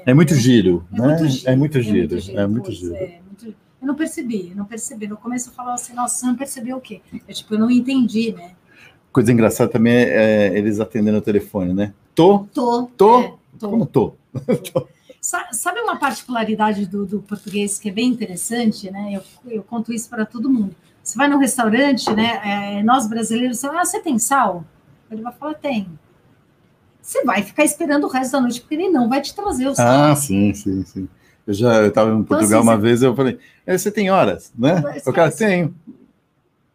É 0.05 0.13
muito 0.13 0.35
giro, 0.35 0.85
É 0.93 1.01
né? 1.01 1.17
É 1.45 1.55
muito 1.55 1.81
giro. 1.81 2.17
É 2.37 2.45
muito 2.47 2.71
giro. 2.71 2.95
é, 2.95 3.19
Eu 3.81 3.87
não 3.87 3.95
percebi, 3.95 4.49
eu 4.51 4.55
não 4.55 4.65
percebi. 4.65 5.07
No 5.07 5.17
começo 5.17 5.49
eu 5.49 5.53
falava 5.53 5.73
assim, 5.75 5.93
nossa, 5.93 6.19
você 6.19 6.25
não 6.27 6.35
percebeu 6.35 6.77
o 6.77 6.81
quê? 6.81 7.01
Eu, 7.27 7.33
tipo, 7.33 7.55
eu 7.55 7.59
não 7.59 7.69
entendi, 7.71 8.31
né? 8.31 8.51
Coisa 9.11 9.31
engraçada 9.31 9.71
também 9.71 9.95
é 9.95 10.49
é 10.49 10.57
eles 10.57 10.79
atendendo 10.79 11.17
o 11.17 11.21
telefone, 11.21 11.73
né? 11.73 11.93
Tô, 12.19 12.39
Tô. 12.53 12.83
Tô? 12.97 13.19
é, 13.21 13.33
tô. 13.59 13.69
como 13.69 13.85
tô? 13.85 14.13
Sa- 15.21 15.47
Sabe 15.53 15.79
uma 15.81 15.97
particularidade 15.97 16.85
do, 16.85 17.05
do 17.05 17.21
português 17.21 17.79
que 17.79 17.89
é 17.89 17.91
bem 17.91 18.09
interessante, 18.09 18.91
né? 18.91 19.13
Eu, 19.13 19.51
eu 19.51 19.63
conto 19.63 19.93
isso 19.93 20.09
para 20.09 20.25
todo 20.25 20.49
mundo. 20.49 20.75
Você 21.01 21.17
vai 21.17 21.27
num 21.29 21.37
restaurante, 21.37 22.11
né? 22.13 22.41
é, 22.79 22.83
nós 22.83 23.07
brasileiros, 23.07 23.57
você, 23.59 23.67
ah, 23.67 23.85
você 23.85 23.99
tem 24.01 24.19
sal? 24.19 24.65
Ele 25.09 25.21
vai 25.21 25.31
falar, 25.33 25.53
tem. 25.55 25.87
Você 27.01 27.23
vai 27.23 27.41
ficar 27.41 27.63
esperando 27.63 28.03
o 28.05 28.09
resto 28.09 28.33
da 28.33 28.41
noite, 28.41 28.59
porque 28.61 28.75
ele 28.75 28.89
não 28.89 29.07
vai 29.09 29.21
te 29.21 29.33
trazer 29.33 29.67
o 29.67 29.75
sal. 29.75 30.11
Ah, 30.11 30.15
sim, 30.15 30.53
sim, 30.53 30.83
sim. 30.85 31.09
Eu 31.47 31.53
já 31.53 31.87
estava 31.87 32.11
em 32.11 32.23
Portugal 32.23 32.59
assim, 32.59 32.67
uma 32.69 32.75
você- 32.75 32.81
vez, 32.81 33.01
eu 33.01 33.15
falei, 33.15 33.39
"É, 33.65 33.77
você 33.77 33.89
tem 33.91 34.11
horas, 34.11 34.51
né? 34.57 34.75
Esquece. 34.75 35.09
O 35.09 35.13
cara 35.13 35.31
tem. 35.31 35.73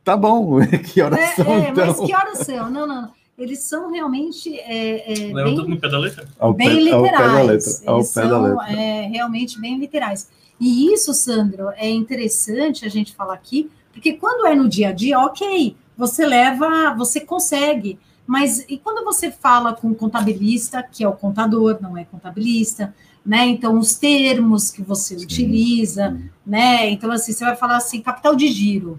Tá 0.02 0.16
bom, 0.16 0.58
que 0.92 1.00
horas 1.00 1.18
É, 1.20 1.34
são 1.36 1.52
é, 1.52 1.68
então? 1.68 1.86
mas 1.86 2.00
que 2.00 2.14
horas 2.14 2.38
são? 2.38 2.70
Não, 2.70 2.86
não, 2.86 3.02
não. 3.02 3.23
Eles 3.36 3.60
são 3.60 3.90
realmente 3.90 4.56
é, 4.60 5.12
é, 5.12 5.32
Leva 5.32 5.48
bem 5.48 5.56
tudo 5.56 5.68
no 5.68 5.80
pé 5.80 5.88
da 5.88 5.98
letra. 5.98 6.28
Ao 6.38 6.52
bem 6.54 6.84
pé, 6.84 6.92
ao 6.92 7.02
pé 7.02 7.10
da 7.10 7.18
literais. 7.18 7.46
letra. 7.46 7.90
Ao 7.90 7.96
Eles 7.98 8.12
pé 8.14 8.22
da 8.22 8.28
são 8.28 8.42
letra. 8.42 8.72
é, 8.72 9.02
realmente 9.08 9.60
bem 9.60 9.78
literais. 9.78 10.30
E 10.60 10.92
isso, 10.92 11.12
Sandro, 11.12 11.70
é 11.76 11.90
interessante 11.90 12.84
a 12.84 12.88
gente 12.88 13.12
falar 13.14 13.34
aqui, 13.34 13.70
porque 13.92 14.12
quando 14.12 14.46
é 14.46 14.54
no 14.54 14.68
dia 14.68 14.90
a 14.90 14.92
dia, 14.92 15.18
ok, 15.18 15.76
você 15.96 16.24
leva, 16.24 16.94
você 16.96 17.20
consegue. 17.20 17.98
Mas 18.26 18.64
e 18.68 18.78
quando 18.78 19.04
você 19.04 19.30
fala 19.30 19.74
com 19.74 19.90
o 19.90 19.94
contabilista, 19.94 20.82
que 20.82 21.04
é 21.04 21.08
o 21.08 21.12
contador, 21.12 21.78
não 21.80 21.96
é 21.98 22.04
contabilista, 22.04 22.94
né? 23.24 23.46
Então, 23.46 23.78
os 23.78 23.94
termos 23.96 24.70
que 24.70 24.82
você 24.82 25.18
Sim, 25.18 25.24
utiliza, 25.24 26.18
né? 26.46 26.88
Então, 26.90 27.10
assim, 27.10 27.32
você 27.32 27.44
vai 27.44 27.56
falar 27.56 27.76
assim, 27.76 28.00
capital 28.00 28.34
de 28.34 28.48
giro. 28.48 28.98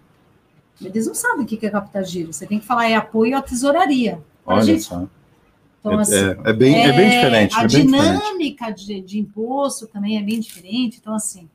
Eles 0.82 1.08
não 1.08 1.16
sabem 1.16 1.44
o 1.44 1.46
que 1.46 1.66
é 1.66 1.70
capital 1.70 2.04
de 2.04 2.10
giro. 2.10 2.34
Você 2.34 2.46
tem 2.46 2.60
que 2.60 2.66
falar 2.66 2.90
é 2.90 2.96
apoio 2.96 3.38
à 3.38 3.42
tesouraria. 3.42 4.20
Olha 4.46 4.64
gente- 4.64 4.84
só. 4.84 5.06
Então, 5.80 6.00
é, 6.00 6.02
assim, 6.02 6.16
é- 6.16 6.38
é 6.50 6.54
bem, 6.54 6.84
é, 6.84 6.92
bem 6.94 7.10
diferente. 7.10 7.56
a 7.56 7.60
é 7.64 7.68
bem 7.68 7.86
diferente. 7.86 8.12
dinâmica 8.20 8.72
de, 8.72 9.02
de 9.02 9.20
imposto 9.20 9.88
também 9.88 10.18
é 10.18 10.22
bem 10.22 10.40
diferente. 10.40 10.98
Então, 11.00 11.14
assim, 11.14 11.48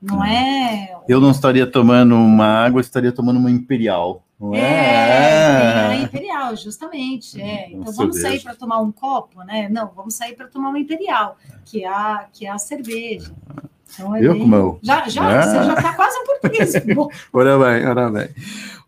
não 0.00 0.22
é. 0.24 0.94
Eu 1.08 1.20
não 1.20 1.30
estaria 1.30 1.66
tomando 1.66 2.14
uma 2.14 2.44
água, 2.46 2.78
eu 2.78 2.82
estaria 2.82 3.10
tomando 3.12 3.38
uma 3.38 3.50
imperial. 3.50 4.22
Não 4.38 4.54
É, 4.54 4.60
é? 4.60 5.86
a 5.86 5.96
imperial, 5.96 6.56
justamente. 6.56 7.40
É. 7.40 7.68
Uma 7.72 7.82
Então 7.82 7.92
vamos 7.92 8.20
sair 8.20 8.40
para 8.40 8.54
tomar 8.56 8.80
um 8.80 8.90
copo, 8.90 9.42
né? 9.44 9.68
Não, 9.70 9.88
vamos 9.94 10.14
sair 10.14 10.34
para 10.34 10.48
tomar 10.48 10.70
uma 10.70 10.78
imperial, 10.80 11.36
que 11.64 11.84
é 11.84 11.88
a, 11.88 12.26
que 12.32 12.44
é 12.44 12.50
a 12.50 12.58
cerveja. 12.58 13.32
Então, 13.94 14.16
é 14.16 14.20
Viu 14.20 14.32
bem- 14.32 14.42
como 14.42 14.54
eu- 14.56 14.78
Já, 14.82 15.08
já, 15.08 15.30
É. 15.32 15.42
você 15.42 15.64
já 15.64 15.74
está 15.74 15.92
quase 15.94 16.18
um 16.18 16.26
português. 16.26 16.72
Ora 17.32 17.58
bem, 17.58 17.86
ora 17.86 18.10
bem. 18.10 18.28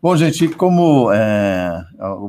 Bom, 0.01 0.15
gente, 0.15 0.47
como 0.49 1.11
é, 1.11 1.83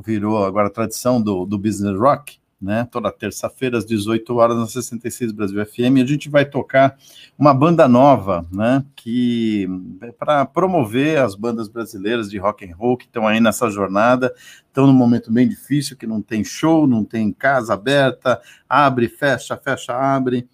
virou 0.05 0.45
agora 0.45 0.69
a 0.69 0.71
tradição 0.71 1.21
do, 1.21 1.45
do 1.45 1.59
Business 1.59 1.99
Rock, 1.99 2.39
né? 2.61 2.89
Toda 2.91 3.13
terça-feira, 3.13 3.77
às 3.77 3.85
18 3.85 4.35
horas, 4.37 4.57
na 4.57 4.67
66 4.67 5.31
Brasil 5.33 5.65
FM. 5.67 6.01
A 6.03 6.07
gente 6.07 6.31
vai 6.31 6.45
tocar 6.47 6.97
uma 7.39 7.53
banda 7.53 7.87
nova, 7.87 8.47
né? 8.51 8.83
Que 8.95 9.69
é 10.03 10.11
para 10.13 10.47
promover 10.47 11.19
as 11.19 11.35
bandas 11.35 11.69
brasileiras 11.69 12.31
de 12.31 12.39
rock 12.39 12.65
and 12.65 12.75
roll 12.75 12.97
que 12.97 13.05
estão 13.05 13.27
aí 13.27 13.41
nessa 13.41 13.69
jornada, 13.69 14.33
estão 14.69 14.87
num 14.87 14.93
momento 14.95 15.31
bem 15.31 15.47
difícil, 15.47 15.97
que 15.99 16.07
não 16.07 16.23
tem 16.23 16.43
show, 16.45 16.87
não 16.87 17.05
tem 17.05 17.31
casa 17.31 17.75
aberta, 17.75 18.41
abre, 18.69 19.07
fecha, 19.09 19.55
fecha, 19.57 19.93
abre. 19.95 20.49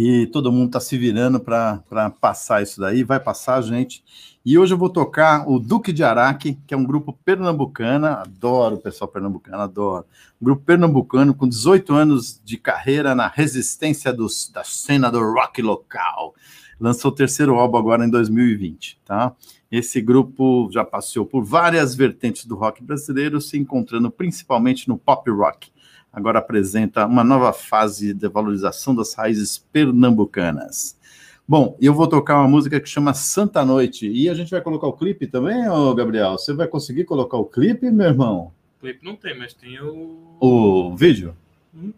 E 0.00 0.28
todo 0.28 0.52
mundo 0.52 0.66
está 0.66 0.78
se 0.78 0.96
virando 0.96 1.40
para 1.40 1.82
passar 2.20 2.62
isso 2.62 2.80
daí, 2.80 3.02
vai 3.02 3.18
passar, 3.18 3.60
gente. 3.62 4.04
E 4.46 4.56
hoje 4.56 4.72
eu 4.72 4.78
vou 4.78 4.88
tocar 4.88 5.50
o 5.50 5.58
Duque 5.58 5.92
de 5.92 6.04
Araque, 6.04 6.56
que 6.68 6.72
é 6.72 6.76
um 6.76 6.84
grupo 6.84 7.12
pernambucano, 7.24 8.06
adoro 8.06 8.76
o 8.76 8.80
pessoal 8.80 9.08
pernambucano, 9.08 9.58
adoro. 9.58 10.06
Um 10.40 10.44
grupo 10.44 10.62
pernambucano 10.62 11.34
com 11.34 11.48
18 11.48 11.92
anos 11.92 12.40
de 12.44 12.56
carreira 12.56 13.12
na 13.12 13.26
resistência 13.26 14.12
da 14.12 14.62
cena 14.62 15.10
do 15.10 15.18
rock 15.32 15.60
local. 15.60 16.32
Lançou 16.78 17.10
o 17.10 17.14
terceiro 17.14 17.56
álbum 17.56 17.78
agora 17.78 18.06
em 18.06 18.08
2020, 18.08 19.00
tá? 19.04 19.34
Esse 19.68 20.00
grupo 20.00 20.70
já 20.70 20.84
passou 20.84 21.26
por 21.26 21.44
várias 21.44 21.96
vertentes 21.96 22.44
do 22.44 22.54
rock 22.54 22.84
brasileiro, 22.84 23.40
se 23.40 23.58
encontrando 23.58 24.12
principalmente 24.12 24.88
no 24.88 24.96
pop 24.96 25.28
rock. 25.28 25.72
Agora 26.12 26.38
apresenta 26.38 27.06
uma 27.06 27.22
nova 27.22 27.52
fase 27.52 28.12
de 28.14 28.28
valorização 28.28 28.94
das 28.94 29.14
raízes 29.14 29.58
pernambucanas. 29.58 30.96
Bom, 31.46 31.76
eu 31.80 31.94
vou 31.94 32.06
tocar 32.06 32.38
uma 32.40 32.48
música 32.48 32.78
que 32.78 32.88
chama 32.88 33.14
Santa 33.14 33.64
Noite. 33.64 34.06
E 34.06 34.28
a 34.28 34.34
gente 34.34 34.50
vai 34.50 34.60
colocar 34.60 34.86
o 34.86 34.92
clipe 34.92 35.26
também, 35.26 35.68
ô 35.68 35.94
Gabriel? 35.94 36.32
Você 36.32 36.52
vai 36.52 36.68
conseguir 36.68 37.04
colocar 37.04 37.38
o 37.38 37.44
clipe, 37.44 37.90
meu 37.90 38.08
irmão? 38.08 38.52
O 38.76 38.80
clipe 38.80 39.04
não 39.04 39.16
tem, 39.16 39.38
mas 39.38 39.54
tem 39.54 39.80
o. 39.80 40.36
O 40.40 40.94
vídeo? 40.94 41.34
Hum. 41.74 41.92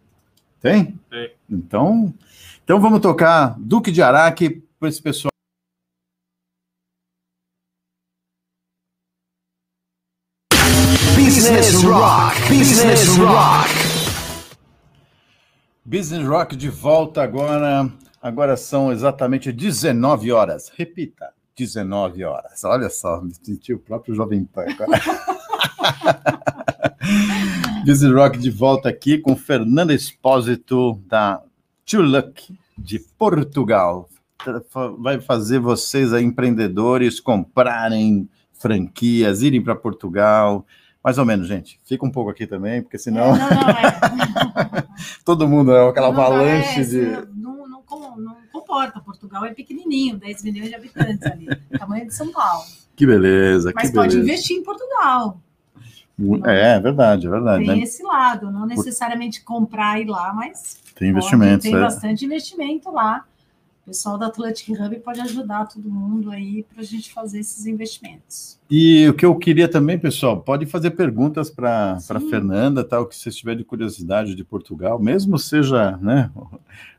Tem? 0.61 0.99
Tem. 1.11 1.33
Então, 1.51 2.15
então 2.63 2.81
vamos 2.81 3.01
tocar 3.01 3.57
Duque 3.59 3.91
de 3.91 4.03
Araque 4.03 4.63
para 4.79 4.89
esse 4.89 5.03
pessoal. 5.03 5.31
Business 11.17 11.83
Rock. 11.83 12.49
Business 12.49 13.17
Rock. 13.17 13.90
Business 15.91 16.25
Rock 16.25 16.55
de 16.55 16.69
volta 16.69 17.21
agora. 17.21 17.91
Agora 18.23 18.57
são 18.57 18.93
exatamente 18.93 19.51
19 19.51 20.31
horas. 20.31 20.71
Repita, 20.77 21.31
19 21.57 22.23
horas. 22.23 22.63
Olha 22.63 22.89
só, 22.89 23.21
me 23.21 23.35
senti 23.35 23.75
o 23.75 23.79
próprio 23.81 24.15
Jovem 24.15 24.45
Pan 24.45 24.67
agora. 24.69 25.03
Business 27.85 28.15
Rock 28.15 28.39
de 28.39 28.51
volta 28.53 28.89
aqui 28.89 29.19
com 29.19 29.35
Fernanda 29.35 29.93
Espósito, 29.93 31.03
da 31.09 31.43
Luck 31.93 32.57
de 32.79 33.01
Portugal. 33.19 34.09
Vai 34.97 35.21
fazer 35.21 35.59
vocês, 35.59 36.13
aí, 36.13 36.23
empreendedores, 36.23 37.19
comprarem 37.19 38.29
franquias, 38.53 39.43
irem 39.43 39.61
para 39.61 39.75
Portugal, 39.75 40.65
mais 41.03 41.19
ou 41.19 41.25
menos, 41.25 41.49
gente. 41.49 41.81
Fica 41.85 42.07
um 42.07 42.13
pouco 42.13 42.31
aqui 42.31 42.47
também, 42.47 42.81
porque 42.81 42.97
senão. 42.97 43.35
É, 43.35 43.39
não, 43.39 43.49
não, 43.51 43.71
é. 44.79 44.80
Todo 45.25 45.49
mundo 45.49 45.73
é 45.73 45.89
aquela 45.89 46.13
Não, 46.13 46.21
avalanche 46.21 46.85
de. 46.85 47.01
Não, 47.35 47.69
não, 47.69 47.83
não 48.17 48.37
comporta. 48.53 49.01
Portugal 49.01 49.45
é 49.45 49.53
pequenininho, 49.53 50.17
10 50.19 50.43
milhões 50.45 50.69
de 50.69 50.75
habitantes 50.75 51.27
ali, 51.27 51.49
tamanho 51.79 52.07
de 52.07 52.15
São 52.15 52.31
Paulo. 52.31 52.65
Que 52.95 53.07
beleza, 53.07 53.73
Mas 53.75 53.89
que 53.89 53.95
pode 53.95 54.17
beleza. 54.17 54.33
investir 54.33 54.57
em 54.57 54.63
Portugal. 54.63 55.41
É, 56.45 56.77
é 56.77 56.81
verdade, 56.81 57.27
é 57.27 57.31
verdade. 57.31 57.65
Tem 57.65 57.77
né? 57.77 57.83
esse 57.83 58.03
lado, 58.03 58.51
não 58.51 58.67
necessariamente 58.67 59.43
comprar 59.43 59.99
e 59.99 60.03
ir 60.03 60.07
lá, 60.07 60.33
mas 60.35 60.79
Tem 60.95 61.09
investimentos. 61.09 61.65
pode, 61.65 61.73
tem 61.73 61.75
é. 61.75 61.81
bastante 61.81 62.25
investimento 62.25 62.91
lá. 62.91 63.25
O 63.91 63.93
pessoal 63.93 64.17
da 64.17 64.27
Atlantic 64.27 64.69
Hub 64.69 65.01
pode 65.01 65.21
ajudar 65.21 65.67
todo 65.67 65.91
mundo 65.91 66.31
aí 66.31 66.63
para 66.63 66.81
a 66.81 66.85
gente 66.85 67.13
fazer 67.13 67.41
esses 67.41 67.67
investimentos. 67.67 68.57
E 68.71 69.09
o 69.09 69.15
que 69.15 69.27
eu 69.27 69.35
queria 69.35 69.67
também, 69.67 69.99
pessoal, 69.99 70.41
pode 70.41 70.65
fazer 70.65 70.93
perguntas 70.93 71.51
para 71.51 71.95
a. 71.95 72.21
Fernanda, 72.21 72.85
tal, 72.85 73.05
que 73.05 73.17
vocês 73.17 73.35
tiverem 73.35 73.59
de 73.59 73.65
curiosidade 73.65 74.37
de 74.37 74.45
Portugal, 74.45 75.01
mesmo 75.01 75.37
seja 75.41 75.97
né, 75.97 76.31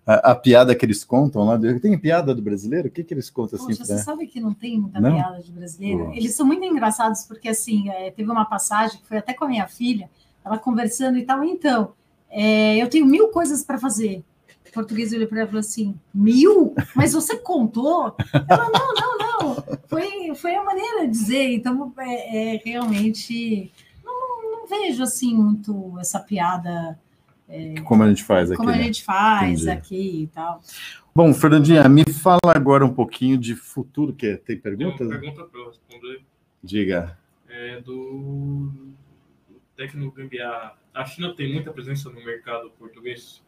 a, 0.06 0.32
a 0.32 0.36
piada 0.36 0.76
que 0.76 0.86
eles 0.86 1.06
contam 1.06 1.46
lá. 1.46 1.58
Tem 1.80 1.98
piada 1.98 2.36
do 2.36 2.42
brasileiro? 2.42 2.90
O 2.90 2.92
que, 2.92 3.06
que 3.06 3.14
eles 3.14 3.30
contam 3.30 3.58
assim? 3.58 3.74
Pra- 3.74 3.86
você 3.86 3.98
sabe 4.00 4.28
que 4.28 4.42
não 4.42 4.54
tem 4.54 4.78
muita 4.78 5.00
Não? 5.00 5.16
piada 5.16 5.42
de 5.42 5.50
brasileiro? 5.50 6.08
Nossa. 6.08 6.18
Eles 6.18 6.36
são 6.36 6.46
muito 6.46 6.66
engraçados 6.66 7.24
porque, 7.24 7.48
assim, 7.48 7.88
é, 7.88 8.12
teve 8.12 8.30
uma 8.30 8.44
passagem 8.44 9.00
que 9.00 9.08
foi 9.08 9.18
até 9.18 9.34
com 9.34 9.46
a 9.46 9.48
minha 9.48 9.66
filha, 9.66 10.10
ela 10.44 10.58
conversando 10.58 11.18
e 11.18 11.24
tal. 11.24 11.42
Então, 11.42 11.94
é, 12.30 12.76
eu 12.84 12.90
tenho 12.90 13.06
mil 13.06 13.30
coisas 13.30 13.64
para 13.64 13.78
fazer. 13.78 14.26
O 14.72 14.74
português 14.74 15.12
olhou 15.12 15.28
para 15.28 15.40
ela 15.40 15.46
e 15.48 15.50
falou 15.50 15.60
assim: 15.60 15.94
mil? 16.14 16.74
Mas 16.96 17.12
você 17.12 17.36
contou? 17.38 18.16
Ela, 18.50 18.70
não, 18.70 18.94
não, 18.94 19.18
não. 19.18 19.64
Foi, 19.88 20.34
foi 20.34 20.56
a 20.56 20.64
maneira 20.64 21.02
de 21.02 21.12
dizer. 21.12 21.52
Então, 21.56 21.94
é, 22.00 22.54
é 22.56 22.62
realmente. 22.64 23.70
Não, 24.04 24.52
não 24.52 24.68
vejo, 24.68 25.04
assim, 25.04 25.36
muito 25.36 26.00
essa 26.00 26.22
piada 26.22 26.98
Como 27.84 28.02
a 28.02 28.08
gente 28.08 28.24
faz 28.24 28.50
aqui. 28.50 28.58
como 28.58 28.70
a 28.70 28.78
né? 28.78 28.84
gente 28.84 29.04
faz 29.04 29.64
Entendi. 29.64 29.70
aqui 29.70 30.22
e 30.24 30.28
tal. 30.28 30.62
Bom, 31.14 31.34
Fernandinha, 31.34 31.90
me 31.90 32.06
fala 32.10 32.40
agora 32.56 32.86
um 32.86 32.94
pouquinho 32.94 33.38
de 33.38 33.54
futuro, 33.54 34.14
que 34.14 34.38
tem 34.38 34.40
Tem 34.40 34.56
uma 34.56 34.62
perguntas? 34.64 35.08
pergunta 35.10 35.44
para 35.44 35.60
eu 35.60 35.68
responder. 35.68 36.22
Diga. 36.64 37.18
É 37.50 37.82
do, 37.82 38.72
Tecno 39.76 40.10
Gambiarra. 40.12 40.78
A 40.94 41.04
China 41.04 41.34
tem 41.36 41.52
muita 41.54 41.72
presença 41.74 42.10
no 42.10 42.24
mercado 42.24 42.72
português? 42.80 43.44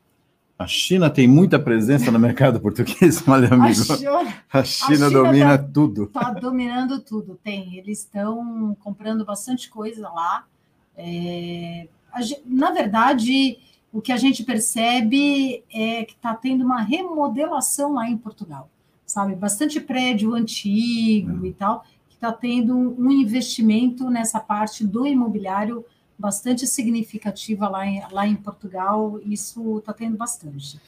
A 0.57 0.67
China 0.67 1.09
tem 1.09 1.27
muita 1.27 1.57
presença 1.59 2.11
no 2.11 2.19
mercado 2.19 2.59
português, 2.61 3.23
olha, 3.27 3.47
A 3.49 3.53
amigo. 3.55 3.83
China- 3.83 4.33
A 4.51 4.63
China, 4.63 4.95
China 4.95 5.09
domina 5.09 5.57
tá- 5.57 5.63
tudo. 5.73 6.03
Está 6.03 6.31
dominando 6.31 6.99
tudo, 6.99 7.39
tem. 7.43 7.75
Eles 7.77 7.99
estão 7.99 8.77
comprando 8.81 9.25
bastante 9.25 9.69
coisa 9.69 10.07
lá. 10.09 10.45
É, 10.95 11.87
a 12.13 12.19
na 12.45 12.71
verdade, 12.71 13.57
o 13.91 13.99
que 14.01 14.11
a 14.11 14.17
gente 14.17 14.43
percebe 14.43 15.63
é 15.73 16.03
que 16.05 16.13
está 16.13 16.33
tendo 16.35 16.63
uma 16.63 16.81
remodelação 16.81 17.93
lá 17.93 18.07
em 18.07 18.15
Portugal, 18.17 18.69
sabe? 19.05 19.35
Bastante 19.35 19.79
prédio 19.79 20.33
antigo 20.35 21.45
e 21.45 21.53
tal, 21.53 21.83
que 22.07 22.15
está 22.15 22.31
tendo 22.31 22.75
um 22.77 23.11
investimento 23.11 24.09
nessa 24.09 24.39
parte 24.39 24.85
do 24.85 25.05
imobiliário 25.07 25.83
bastante 26.17 26.65
significativa 26.67 27.67
lá 27.67 27.85
em, 27.85 28.01
lá 28.11 28.27
em 28.27 28.35
Portugal. 28.35 29.19
Isso 29.25 29.79
está 29.79 29.93
tendo 29.93 30.17
bastante 30.17 30.79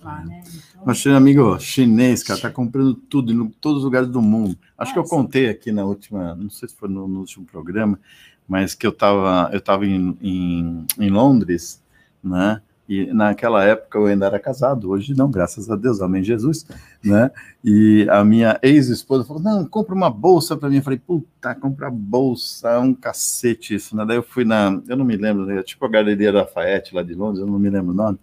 lá, 0.00 0.24
né? 0.24 0.42
Então, 0.80 0.94
China, 0.94 1.16
amigo, 1.16 1.58
chinês, 1.60 2.22
cara, 2.22 2.40
tá 2.40 2.50
comprando 2.50 2.94
tudo 2.94 3.32
em 3.32 3.48
todos 3.60 3.78
os 3.78 3.84
lugares 3.84 4.08
do 4.08 4.20
mundo. 4.20 4.56
Acho 4.76 4.92
que 4.92 4.98
eu 4.98 5.02
Nossa. 5.02 5.14
contei 5.14 5.48
aqui 5.48 5.70
na 5.72 5.84
última, 5.84 6.34
não 6.34 6.50
sei 6.50 6.68
se 6.68 6.74
foi 6.74 6.88
no, 6.88 7.06
no 7.06 7.20
último 7.20 7.44
programa, 7.44 7.98
mas 8.46 8.74
que 8.74 8.86
eu 8.86 8.90
estava 8.90 9.50
eu 9.52 9.60
tava 9.60 9.86
em, 9.86 10.16
em, 10.20 10.86
em 10.98 11.10
Londres, 11.10 11.80
né? 12.22 12.60
E 12.92 13.06
naquela 13.10 13.64
época 13.64 13.96
eu 13.98 14.04
ainda 14.04 14.26
era 14.26 14.38
casado, 14.38 14.90
hoje 14.90 15.16
não, 15.16 15.30
graças 15.30 15.70
a 15.70 15.76
Deus, 15.76 16.02
amém 16.02 16.22
Jesus, 16.22 16.66
né? 17.02 17.30
E 17.64 18.06
a 18.10 18.22
minha 18.22 18.58
ex-esposa 18.62 19.24
falou: 19.24 19.42
não, 19.42 19.64
compra 19.64 19.94
uma 19.94 20.10
bolsa 20.10 20.58
para 20.58 20.68
mim. 20.68 20.76
Eu 20.76 20.82
falei: 20.82 20.98
puta, 20.98 21.54
compra 21.54 21.90
bolsa, 21.90 22.78
um 22.80 22.92
cacete 22.92 23.76
isso, 23.76 23.96
né? 23.96 24.04
Daí 24.04 24.18
eu 24.18 24.22
fui 24.22 24.44
na, 24.44 24.78
eu 24.86 24.96
não 24.96 25.06
me 25.06 25.16
lembro, 25.16 25.46
né? 25.46 25.62
tipo 25.62 25.86
a 25.86 25.88
Galeria 25.88 26.30
Lafayette 26.30 26.94
lá 26.94 27.02
de 27.02 27.14
Londres, 27.14 27.40
eu 27.40 27.46
não 27.46 27.58
me 27.58 27.70
lembro 27.70 27.92
o 27.92 27.96
nome. 27.96 28.18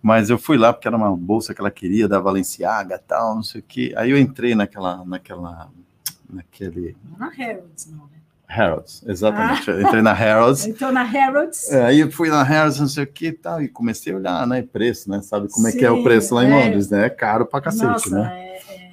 Mas 0.00 0.30
eu 0.30 0.38
fui 0.38 0.56
lá 0.56 0.72
porque 0.72 0.86
era 0.86 0.96
uma 0.96 1.16
bolsa 1.16 1.52
que 1.52 1.60
ela 1.60 1.70
queria 1.70 2.06
da 2.06 2.20
Balenciaga, 2.20 2.96
tal, 2.96 3.34
não 3.34 3.42
sei 3.42 3.60
o 3.60 3.64
quê. 3.66 3.92
Aí 3.96 4.12
eu 4.12 4.18
entrei 4.18 4.54
naquela, 4.54 5.04
naquela, 5.04 5.68
naquele 6.30 6.96
não 7.02 7.16
é 7.16 7.18
na 7.18 7.28
Harrods, 7.30 7.90
não, 7.90 8.04
né? 8.04 8.20
Harrods, 8.48 9.02
exatamente. 9.06 9.68
Eu 9.68 9.82
entrei 9.82 10.02
na 10.02 10.12
Harrods. 10.12 10.66
Então, 10.76 10.92
na 10.92 11.02
Harrods, 11.02 11.70
É, 11.70 11.84
Aí 11.86 12.00
eu 12.00 12.10
fui 12.10 12.28
na 12.28 12.42
Harrods, 12.42 12.78
não 12.78 12.88
sei 12.88 13.04
o 13.04 13.06
que 13.06 13.26
e 13.28 13.32
tal, 13.32 13.60
e 13.62 13.68
comecei 13.68 14.12
a 14.12 14.16
olhar, 14.16 14.46
né, 14.46 14.62
preço, 14.62 15.10
né, 15.10 15.20
sabe 15.22 15.48
como 15.50 15.66
é 15.66 15.72
que 15.72 15.84
é 15.84 15.90
o 15.90 15.96
Sim, 15.96 16.02
preço 16.02 16.34
lá 16.34 16.44
em 16.44 16.48
é. 16.48 16.50
Londres, 16.54 16.88
né, 16.90 17.06
é 17.06 17.10
caro 17.10 17.44
pra 17.46 17.60
cacete, 17.60 17.86
nossa, 17.86 18.10
né. 18.10 18.32
é- 18.34 18.56
é- 18.72 18.86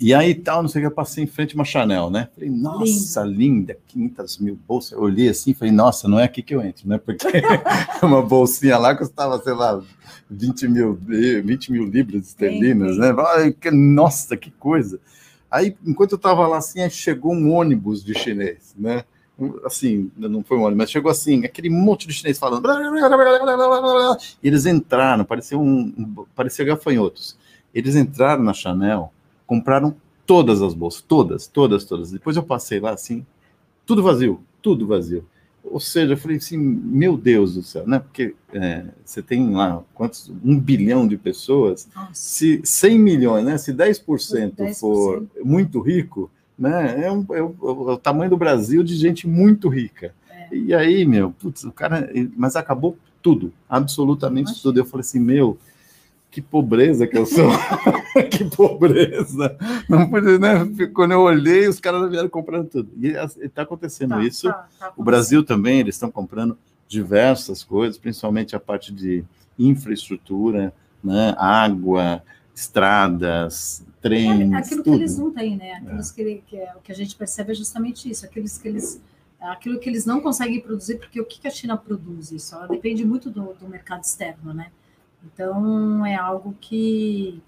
E 0.00 0.12
aí 0.14 0.34
tal, 0.34 0.62
não 0.62 0.68
sei 0.68 0.80
o 0.80 0.82
que, 0.82 0.86
eu 0.86 0.94
passei 0.94 1.24
em 1.24 1.26
frente 1.26 1.54
a 1.54 1.58
uma 1.58 1.64
Chanel, 1.64 2.10
né, 2.10 2.28
falei, 2.34 2.50
nossa, 2.50 3.22
linda, 3.22 3.76
500 3.88 4.38
mil 4.38 4.56
bolsas, 4.68 4.92
eu 4.92 5.00
olhei 5.00 5.28
assim, 5.28 5.52
falei, 5.54 5.72
nossa, 5.72 6.06
não 6.06 6.20
é 6.20 6.24
aqui 6.24 6.42
que 6.42 6.54
eu 6.54 6.62
entro, 6.62 6.88
né, 6.88 6.98
porque 6.98 7.26
uma 8.02 8.22
bolsinha 8.22 8.78
lá 8.78 8.94
custava, 8.94 9.38
sei 9.42 9.54
lá, 9.54 9.82
20 10.30 10.68
mil, 10.68 10.94
20 10.94 11.72
mil 11.72 11.84
libras 11.84 12.28
esterlinas, 12.28 12.94
Sim, 12.94 13.00
né, 13.00 13.12
nossa, 13.72 14.36
que 14.36 14.50
coisa. 14.50 15.00
Aí, 15.56 15.76
enquanto 15.86 16.12
eu 16.12 16.18
tava 16.18 16.46
lá 16.46 16.58
assim, 16.58 16.88
chegou 16.90 17.32
um 17.32 17.52
ônibus 17.52 18.04
de 18.04 18.14
chinês, 18.14 18.74
né, 18.78 19.04
assim, 19.64 20.10
não 20.16 20.42
foi 20.42 20.56
um 20.56 20.62
ônibus, 20.62 20.78
mas 20.78 20.90
chegou 20.90 21.10
assim, 21.10 21.44
aquele 21.44 21.68
monte 21.70 22.06
de 22.06 22.12
chinês 22.14 22.38
falando. 22.38 22.62
E 24.42 24.48
eles 24.48 24.66
entraram, 24.66 25.24
parecia 25.24 25.58
um, 25.58 25.92
um- 25.96 26.24
parecia 26.34 26.64
gafanhotos. 26.64 27.36
Eles 27.74 27.94
entraram 27.96 28.42
na 28.42 28.52
Chanel, 28.54 29.12
compraram 29.46 29.94
todas 30.26 30.62
as 30.62 30.74
bolsas, 30.74 31.02
todas, 31.06 31.46
todas, 31.46 31.84
todas. 31.84 32.10
Depois 32.10 32.36
eu 32.36 32.42
passei 32.42 32.80
lá 32.80 32.90
assim, 32.92 33.24
tudo 33.84 34.02
vazio, 34.02 34.42
tudo 34.62 34.86
vazio. 34.86 35.24
Ou 35.76 35.80
seja, 35.80 36.14
eu 36.14 36.16
falei 36.16 36.38
assim, 36.38 36.56
meu 36.56 37.18
Deus 37.18 37.54
do 37.54 37.62
céu, 37.62 37.86
né? 37.86 37.98
Porque 37.98 38.34
é, 38.54 38.82
você 39.04 39.20
tem 39.20 39.50
lá 39.50 39.84
quantos? 39.92 40.32
Um 40.42 40.58
bilhão 40.58 41.06
de 41.06 41.18
pessoas. 41.18 41.86
Nossa. 41.94 42.14
Se 42.14 42.62
100 42.64 42.98
milhões, 42.98 43.44
né? 43.44 43.58
Se 43.58 43.74
10%, 43.74 44.54
10%. 44.54 44.74
for 44.80 45.26
muito 45.44 45.78
rico, 45.82 46.30
né? 46.58 47.04
É, 47.04 47.12
um, 47.12 47.26
é, 47.30 47.42
o, 47.42 47.54
é, 47.62 47.92
o, 47.92 47.98
tamanho 47.98 48.30
do 48.30 48.38
Brasil 48.38 48.82
de 48.82 48.96
gente 48.96 49.28
muito 49.28 49.68
rica. 49.68 50.14
É. 50.30 50.56
E 50.56 50.74
aí, 50.74 51.04
meu, 51.04 51.30
putz, 51.32 51.62
o 51.64 51.70
cara. 51.70 52.10
Mas 52.34 52.56
acabou 52.56 52.96
tudo, 53.20 53.52
absolutamente 53.68 54.52
Imagina. 54.52 54.62
tudo. 54.62 54.78
Eu 54.78 54.86
falei 54.86 55.02
assim, 55.02 55.20
meu, 55.20 55.58
que 56.36 56.42
pobreza 56.42 57.06
que 57.06 57.16
eu 57.16 57.24
sou. 57.24 57.48
que 58.30 58.44
pobreza. 58.44 59.56
Não 59.88 60.06
podia, 60.10 60.38
né? 60.38 60.68
Quando 60.92 61.12
eu 61.12 61.20
olhei, 61.20 61.66
os 61.66 61.80
caras 61.80 62.10
vieram 62.10 62.28
comprando 62.28 62.68
tudo. 62.68 62.90
E 63.00 63.14
está 63.42 63.62
acontecendo 63.62 64.10
tá, 64.10 64.22
isso. 64.22 64.46
Tá, 64.46 64.68
tá 64.78 64.92
o 64.94 65.02
Brasil 65.02 65.42
também, 65.42 65.80
eles 65.80 65.94
estão 65.94 66.10
comprando 66.10 66.58
diversas 66.86 67.64
coisas, 67.64 67.96
principalmente 67.96 68.54
a 68.54 68.60
parte 68.60 68.92
de 68.92 69.24
infraestrutura, 69.58 70.74
né? 71.02 71.34
água, 71.38 72.22
estradas, 72.54 73.82
trens. 74.02 74.52
É, 74.52 74.56
aquilo 74.56 74.82
tudo. 74.82 74.94
que 74.98 75.02
eles 75.02 75.18
não 75.18 75.30
têm, 75.30 75.56
né? 75.56 75.72
Aqueles 75.72 76.10
é. 76.10 76.14
que, 76.14 76.42
que 76.48 76.56
é, 76.58 76.74
o 76.76 76.80
que 76.82 76.92
a 76.92 76.94
gente 76.94 77.16
percebe 77.16 77.52
é 77.52 77.54
justamente 77.54 78.10
isso, 78.10 78.26
aqueles 78.26 78.58
que 78.58 78.68
eles 78.68 79.00
aquilo 79.40 79.78
que 79.78 79.88
eles 79.88 80.04
não 80.04 80.20
conseguem 80.20 80.60
produzir, 80.60 80.98
porque 80.98 81.18
o 81.18 81.24
que 81.24 81.48
a 81.48 81.50
China 81.50 81.78
produz 81.78 82.30
isso? 82.30 82.54
Ela 82.54 82.66
depende 82.66 83.06
muito 83.06 83.30
do, 83.30 83.54
do 83.54 83.66
mercado 83.66 84.02
externo, 84.02 84.52
né? 84.52 84.70
Então 85.32 86.04
é 86.06 86.14
algo 86.14 86.54
que, 86.60 87.42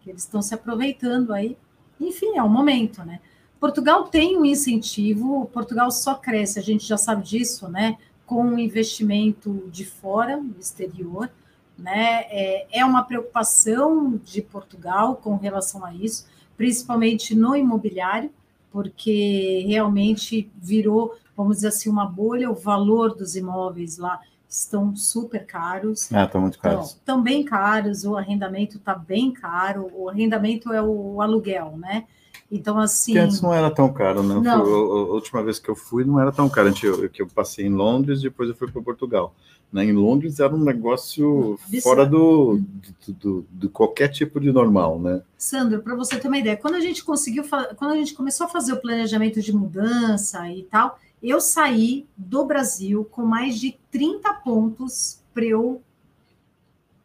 que 0.00 0.10
eles 0.10 0.22
estão 0.22 0.40
se 0.40 0.54
aproveitando 0.54 1.32
aí. 1.32 1.56
Enfim, 2.00 2.36
é 2.36 2.42
o 2.42 2.48
momento, 2.48 3.04
né? 3.04 3.20
Portugal 3.58 4.04
tem 4.04 4.38
um 4.38 4.44
incentivo, 4.44 5.44
Portugal 5.52 5.90
só 5.90 6.14
cresce, 6.14 6.58
a 6.58 6.62
gente 6.62 6.86
já 6.86 6.96
sabe 6.96 7.22
disso, 7.22 7.68
né? 7.68 7.98
Com 8.24 8.54
o 8.54 8.58
investimento 8.58 9.68
de 9.70 9.84
fora, 9.84 10.42
exterior, 10.58 11.30
né? 11.76 12.24
É, 12.30 12.80
é 12.80 12.84
uma 12.84 13.02
preocupação 13.02 14.18
de 14.24 14.40
Portugal 14.40 15.16
com 15.16 15.36
relação 15.36 15.84
a 15.84 15.94
isso, 15.94 16.26
principalmente 16.56 17.34
no 17.34 17.54
imobiliário, 17.54 18.30
porque 18.70 19.64
realmente 19.66 20.50
virou, 20.56 21.16
vamos 21.36 21.56
dizer 21.56 21.68
assim, 21.68 21.90
uma 21.90 22.06
bolha, 22.06 22.50
o 22.50 22.54
valor 22.54 23.14
dos 23.14 23.36
imóveis 23.36 23.98
lá 23.98 24.20
estão 24.50 24.96
super 24.96 25.46
caros. 25.46 26.12
Ah, 26.12 26.24
estão 26.24 26.40
muito 26.40 26.58
caros. 26.58 26.90
Estão 26.90 27.22
bem 27.22 27.44
caros, 27.44 28.04
o 28.04 28.16
arrendamento 28.16 28.78
está 28.78 28.94
bem 28.94 29.30
caro, 29.30 29.88
o 29.94 30.08
arrendamento 30.08 30.72
é 30.72 30.82
o 30.82 31.22
aluguel, 31.22 31.76
né? 31.78 32.04
Então, 32.50 32.76
assim. 32.80 33.12
Que 33.12 33.18
antes 33.18 33.40
não 33.40 33.54
era 33.54 33.70
tão 33.70 33.92
caro, 33.92 34.24
né? 34.24 34.34
Não. 34.34 34.64
Foi, 34.64 34.72
a, 34.72 35.12
última 35.14 35.42
vez 35.44 35.60
que 35.60 35.68
eu 35.68 35.76
fui 35.76 36.04
não 36.04 36.18
era 36.18 36.32
tão 36.32 36.48
caro. 36.48 36.68
Antes 36.68 36.82
eu, 36.82 37.08
que 37.08 37.22
eu 37.22 37.28
passei 37.28 37.66
em 37.66 37.72
Londres, 37.72 38.22
depois 38.22 38.48
eu 38.48 38.56
fui 38.56 38.68
para 38.68 38.82
Portugal. 38.82 39.32
Né? 39.72 39.84
Em 39.84 39.92
Londres 39.92 40.40
era 40.40 40.52
um 40.52 40.64
negócio 40.64 41.56
fora 41.80 42.04
do, 42.04 42.60
do, 43.06 43.12
do, 43.12 43.46
do, 43.48 43.70
qualquer 43.70 44.08
tipo 44.08 44.40
de 44.40 44.50
normal, 44.50 44.98
né? 44.98 45.22
Sandro, 45.38 45.80
para 45.80 45.94
você 45.94 46.18
ter 46.18 46.26
uma 46.26 46.38
ideia, 46.38 46.56
quando 46.56 46.74
a 46.74 46.80
gente 46.80 47.04
conseguiu, 47.04 47.44
quando 47.76 47.92
a 47.92 47.96
gente 47.96 48.14
começou 48.14 48.46
a 48.46 48.50
fazer 48.50 48.72
o 48.72 48.80
planejamento 48.80 49.40
de 49.40 49.54
mudança 49.54 50.50
e 50.50 50.64
tal, 50.64 50.98
eu 51.22 51.40
saí 51.40 52.06
do 52.16 52.44
Brasil 52.44 53.04
com 53.10 53.22
mais 53.22 53.58
de 53.58 53.78
30 53.90 54.32
pontos 54.34 55.20
para 55.34 55.44
eu 55.44 55.82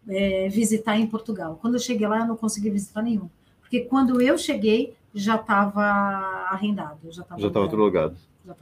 é, 0.07 0.47
visitar 0.49 0.97
em 0.97 1.07
Portugal. 1.07 1.57
Quando 1.61 1.75
eu 1.75 1.79
cheguei 1.79 2.07
lá, 2.07 2.19
eu 2.19 2.27
não 2.27 2.37
consegui 2.37 2.69
visitar 2.69 3.01
nenhum. 3.01 3.29
Porque 3.61 3.81
quando 3.81 4.21
eu 4.21 4.37
cheguei, 4.37 4.95
já 5.13 5.35
estava 5.35 5.81
arrendado. 6.49 6.99
Já 7.11 7.23
estava 7.23 7.41
já 7.41 7.49
tudo 7.49 7.75
alugado. 7.75 8.15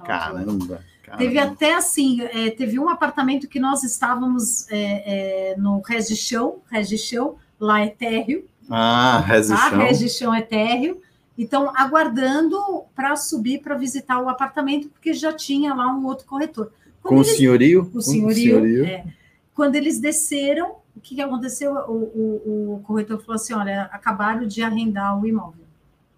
Caramba, 0.04 0.80
caramba. 1.04 1.18
Teve 1.18 1.38
até 1.38 1.76
assim, 1.76 2.22
é, 2.22 2.50
teve 2.52 2.80
um 2.80 2.88
apartamento 2.88 3.48
que 3.48 3.60
nós 3.60 3.84
estávamos 3.84 4.70
é, 4.72 5.52
é, 5.52 5.58
no 5.58 5.82
Regichão, 5.82 6.62
Regichão, 6.72 7.36
lá 7.60 7.82
é 7.82 7.90
térreo. 7.90 8.46
Ah, 8.70 9.20
Regichão. 9.20 9.70
Tá? 9.70 9.78
Regichão 9.78 10.34
é 10.34 10.42
térreo. 10.42 11.02
Então, 11.38 11.72
aguardando 11.76 12.58
para 12.96 13.16
subir 13.16 13.62
para 13.62 13.76
visitar 13.76 14.22
o 14.22 14.30
apartamento, 14.30 14.90
porque 14.90 15.14
já 15.14 15.34
tinha 15.34 15.74
lá 15.74 15.92
um 15.94 16.06
outro 16.06 16.26
corretor. 16.26 16.72
Quando 17.02 17.16
Com 17.16 17.22
eles, 17.22 17.34
o 17.34 17.38
senhorio? 17.38 17.92
O 17.94 18.02
senhorio. 18.02 18.36
senhorio. 18.36 18.86
É, 18.86 19.06
quando 19.54 19.76
eles 19.76 20.00
desceram, 20.00 20.76
o 20.96 21.00
que, 21.02 21.16
que 21.16 21.22
aconteceu? 21.22 21.74
O, 21.74 21.92
o, 21.92 22.74
o, 22.76 22.80
corretor 22.84 23.20
falou 23.20 23.36
assim: 23.36 23.54
olha, 23.54 23.84
acabaram 23.92 24.48
de 24.48 24.62
arrendar 24.62 25.20
o 25.20 25.26
imóvel. 25.26 25.66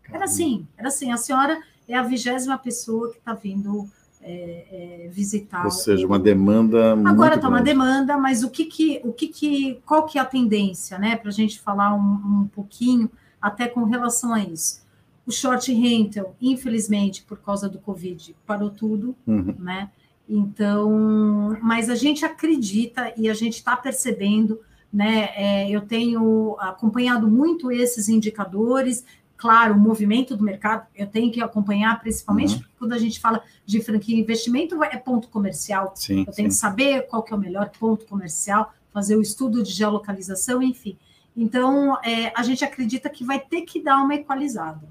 Caramba. 0.03 0.18
Era 0.18 0.26
assim, 0.26 0.68
era 0.78 0.88
assim. 0.89 1.11
A 1.11 1.18
senhora 1.18 1.59
é 1.88 1.95
a 1.95 2.03
vigésima 2.03 2.57
pessoa 2.57 3.11
que 3.11 3.18
está 3.18 3.34
vindo 3.34 3.89
é, 4.22 5.05
é, 5.05 5.09
visitar. 5.09 5.63
Ou 5.63 5.72
seja, 5.72 6.05
uma 6.05 6.20
demanda. 6.20 6.93
Agora 7.05 7.36
está 7.36 7.47
uma 7.47 7.61
demanda, 7.61 8.18
mas 8.18 8.43
o 8.43 8.49
que 8.49 8.66
que, 8.66 8.99
o 9.03 9.13
que 9.13 9.28
que, 9.28 9.80
qual 9.86 10.05
que 10.05 10.18
é 10.18 10.22
a 10.22 10.26
tendência, 10.26 10.99
né? 10.99 11.16
Para 11.16 11.30
a 11.30 11.34
gente 11.34 11.59
falar 11.59 11.95
um, 11.95 12.43
um 12.43 12.49
pouquinho 12.53 13.09
até 13.41 13.68
com 13.68 13.84
relação 13.86 14.34
a 14.34 14.39
isso. 14.41 14.84
O 15.28 15.32
short 15.32 15.73
rental, 15.73 16.36
infelizmente, 16.39 17.23
por 17.23 17.39
causa 17.39 17.67
do 17.67 17.80
Covid, 17.80 18.36
parou 18.45 18.69
tudo, 18.69 19.15
uhum. 19.26 19.55
né? 19.57 19.89
Então, 20.28 21.57
mas 21.61 21.89
a 21.89 21.95
gente 21.95 22.26
acredita 22.26 23.13
e 23.17 23.30
a 23.30 23.34
gente 23.34 23.53
está 23.53 23.76
percebendo, 23.76 24.59
né? 24.91 25.30
É, 25.36 25.69
eu 25.69 25.82
tenho 25.82 26.55
acompanhado 26.59 27.28
muito 27.28 27.71
esses 27.71 28.07
indicadores, 28.07 29.03
claro, 29.38 29.73
o 29.73 29.80
movimento 29.80 30.36
do 30.36 30.43
mercado, 30.43 30.88
eu 30.95 31.07
tenho 31.07 31.32
que 31.32 31.41
acompanhar, 31.41 31.99
principalmente 31.99 32.55
uhum. 32.55 32.63
quando 32.80 32.93
a 32.93 32.97
gente 32.97 33.19
fala 33.19 33.41
de 33.65 33.82
franquia 33.82 34.17
investimento, 34.17 34.84
é 34.84 34.97
ponto 34.97 35.28
comercial. 35.28 35.93
Sim, 35.95 36.23
eu 36.28 36.34
tenho 36.34 36.51
sim. 36.51 36.55
que 36.55 36.61
saber 36.61 37.07
qual 37.07 37.23
que 37.23 37.34
é 37.34 37.36
o 37.36 37.39
melhor 37.39 37.69
ponto 37.80 38.05
comercial, 38.05 38.73
fazer 38.91 39.15
o 39.15 39.21
estudo 39.21 39.61
de 39.61 39.71
geolocalização, 39.71 40.61
enfim. 40.61 40.97
Então, 41.36 41.97
é, 42.03 42.32
a 42.36 42.43
gente 42.43 42.63
acredita 42.63 43.09
que 43.09 43.23
vai 43.23 43.39
ter 43.39 43.61
que 43.61 43.82
dar 43.82 43.97
uma 43.97 44.15
equalizada 44.15 44.88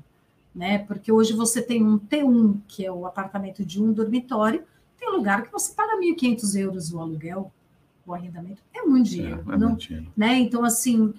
né? 0.54 0.78
Porque 0.78 1.10
hoje 1.10 1.32
você 1.32 1.60
tem 1.60 1.84
um 1.84 1.98
T1, 1.98 2.60
que 2.68 2.86
é 2.86 2.92
o 2.92 3.06
apartamento 3.06 3.64
de 3.64 3.82
um 3.82 3.92
dormitório, 3.92 4.62
tem 4.98 5.10
lugar 5.10 5.42
que 5.42 5.52
você 5.52 5.74
paga 5.74 5.98
1.500 5.98 6.60
euros 6.60 6.92
o 6.92 7.00
aluguel, 7.00 7.52
o 8.06 8.14
arrendamento, 8.14 8.62
é 8.72 8.82
muito 8.82 9.10
dinheiro. 9.10 9.44
É, 9.48 9.54
é 9.54 9.58
não, 9.58 9.68
muito 9.70 9.88
dinheiro. 9.88 10.12
Né? 10.16 10.38
Então, 10.38 10.64
assim, 10.64 11.14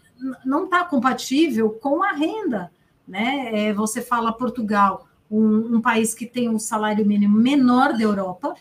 não 0.45 0.65
está 0.65 0.85
compatível 0.85 1.69
com 1.71 2.03
a 2.03 2.11
renda. 2.11 2.71
Né? 3.07 3.67
É, 3.67 3.73
você 3.73 4.01
fala 4.01 4.31
Portugal, 4.31 5.07
um, 5.29 5.75
um, 5.75 5.81
país 5.81 6.13
que 6.13 6.25
tem 6.25 6.47
um 6.49 6.59
salário 6.59 7.05
mínimo 7.05 7.37
menor 7.37 7.93
da 7.93 8.03
Europa, 8.03 8.55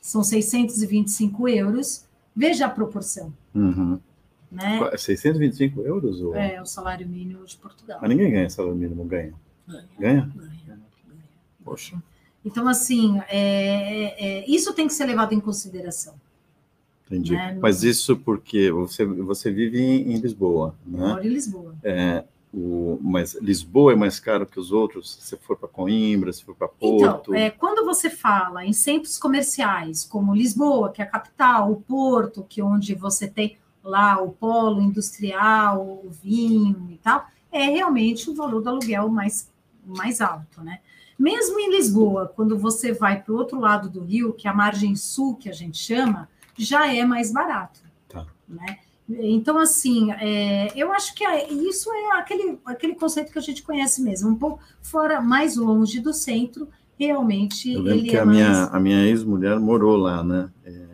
são 0.00 0.22
625 0.22 1.48
euros, 1.48 2.06
veja 2.34 2.66
a 2.66 2.70
proporção. 2.70 3.32
Uhum. 3.54 3.98
Né? 4.50 4.78
625 4.96 5.80
euros? 5.82 6.20
Ou... 6.20 6.34
É, 6.34 6.60
o 6.60 6.66
salário 6.66 7.08
mínimo 7.08 7.44
de 7.44 7.56
Portugal. 7.56 7.98
Mas 8.00 8.10
ninguém 8.10 8.30
ganha 8.30 8.50
salário 8.50 8.76
mínimo, 8.76 9.04
ganha. 9.04 9.32
Ganha. 9.66 9.88
Ganha? 9.98 10.32
Ganha. 10.66 10.80
Poxa. 11.64 12.02
Então, 12.44 12.66
assim, 12.66 13.20
é, 13.28 14.40
é, 14.40 14.50
isso 14.50 14.72
tem 14.74 14.86
que 14.86 14.94
ser 14.94 15.04
levado 15.04 15.32
em 15.32 15.40
consideração. 15.40 16.14
Entendi. 17.06 17.32
Né? 17.34 17.58
Mas 17.60 17.82
isso 17.82 18.16
porque 18.16 18.70
você, 18.70 19.04
você 19.04 19.50
vive 19.50 19.80
em, 19.80 20.14
em 20.14 20.16
Lisboa, 20.18 20.74
né? 20.86 20.98
Eu 20.98 21.08
moro 21.08 21.26
em 21.26 21.28
Lisboa. 21.28 21.74
É, 21.84 22.24
o, 22.52 22.98
mas 23.00 23.34
Lisboa 23.34 23.92
é 23.92 23.96
mais 23.96 24.18
caro 24.18 24.46
que 24.46 24.58
os 24.58 24.72
outros? 24.72 25.18
Se 25.20 25.36
for 25.36 25.56
para 25.56 25.68
Coimbra, 25.68 26.32
se 26.32 26.44
for 26.44 26.54
para 26.54 26.68
Porto? 26.68 27.30
Então, 27.30 27.34
é, 27.34 27.50
quando 27.50 27.84
você 27.84 28.10
fala 28.10 28.64
em 28.64 28.72
centros 28.72 29.18
comerciais, 29.18 30.04
como 30.04 30.34
Lisboa, 30.34 30.90
que 30.90 31.00
é 31.00 31.04
a 31.04 31.08
capital, 31.08 31.70
o 31.70 31.76
Porto, 31.76 32.44
que 32.48 32.60
é 32.60 32.64
onde 32.64 32.94
você 32.94 33.28
tem 33.28 33.56
lá 33.84 34.20
o 34.20 34.30
polo 34.30 34.80
industrial, 34.80 35.82
o 35.82 36.10
vinho 36.10 36.88
e 36.90 36.98
tal, 36.98 37.26
é 37.50 37.64
realmente 37.64 38.30
o 38.30 38.34
valor 38.34 38.62
do 38.62 38.68
aluguel 38.68 39.08
mais 39.08 39.50
mais 39.84 40.20
alto, 40.20 40.62
né? 40.62 40.80
Mesmo 41.18 41.58
em 41.60 41.70
Lisboa, 41.70 42.32
quando 42.34 42.58
você 42.58 42.92
vai 42.92 43.20
para 43.20 43.32
o 43.32 43.36
outro 43.36 43.60
lado 43.60 43.88
do 43.88 44.00
rio, 44.00 44.32
que 44.32 44.48
é 44.48 44.50
a 44.50 44.54
margem 44.54 44.96
sul, 44.96 45.36
que 45.36 45.48
a 45.48 45.52
gente 45.52 45.78
chama, 45.78 46.28
já 46.56 46.92
é 46.92 47.04
mais 47.04 47.32
barato. 47.32 47.80
Tá. 48.08 48.26
Né? 48.48 48.78
Então, 49.08 49.58
assim, 49.58 50.10
é, 50.12 50.72
eu 50.74 50.92
acho 50.92 51.14
que 51.14 51.24
é, 51.24 51.52
isso 51.52 51.92
é 51.92 52.18
aquele, 52.18 52.58
aquele 52.64 52.94
conceito 52.94 53.32
que 53.32 53.38
a 53.38 53.42
gente 53.42 53.62
conhece 53.62 54.02
mesmo, 54.02 54.30
um 54.30 54.34
pouco 54.34 54.60
fora, 54.80 55.20
mais 55.20 55.56
longe 55.56 56.00
do 56.00 56.12
centro, 56.12 56.68
realmente. 56.98 57.72
Eu 57.72 57.82
lembro 57.82 58.04
que 58.04 58.16
é 58.16 58.20
a, 58.20 58.24
mais... 58.24 58.38
minha, 58.38 58.64
a 58.64 58.80
minha 58.80 59.06
ex-mulher 59.06 59.58
morou 59.58 59.96
lá, 59.96 60.22
né? 60.22 60.50
É, 60.64 60.91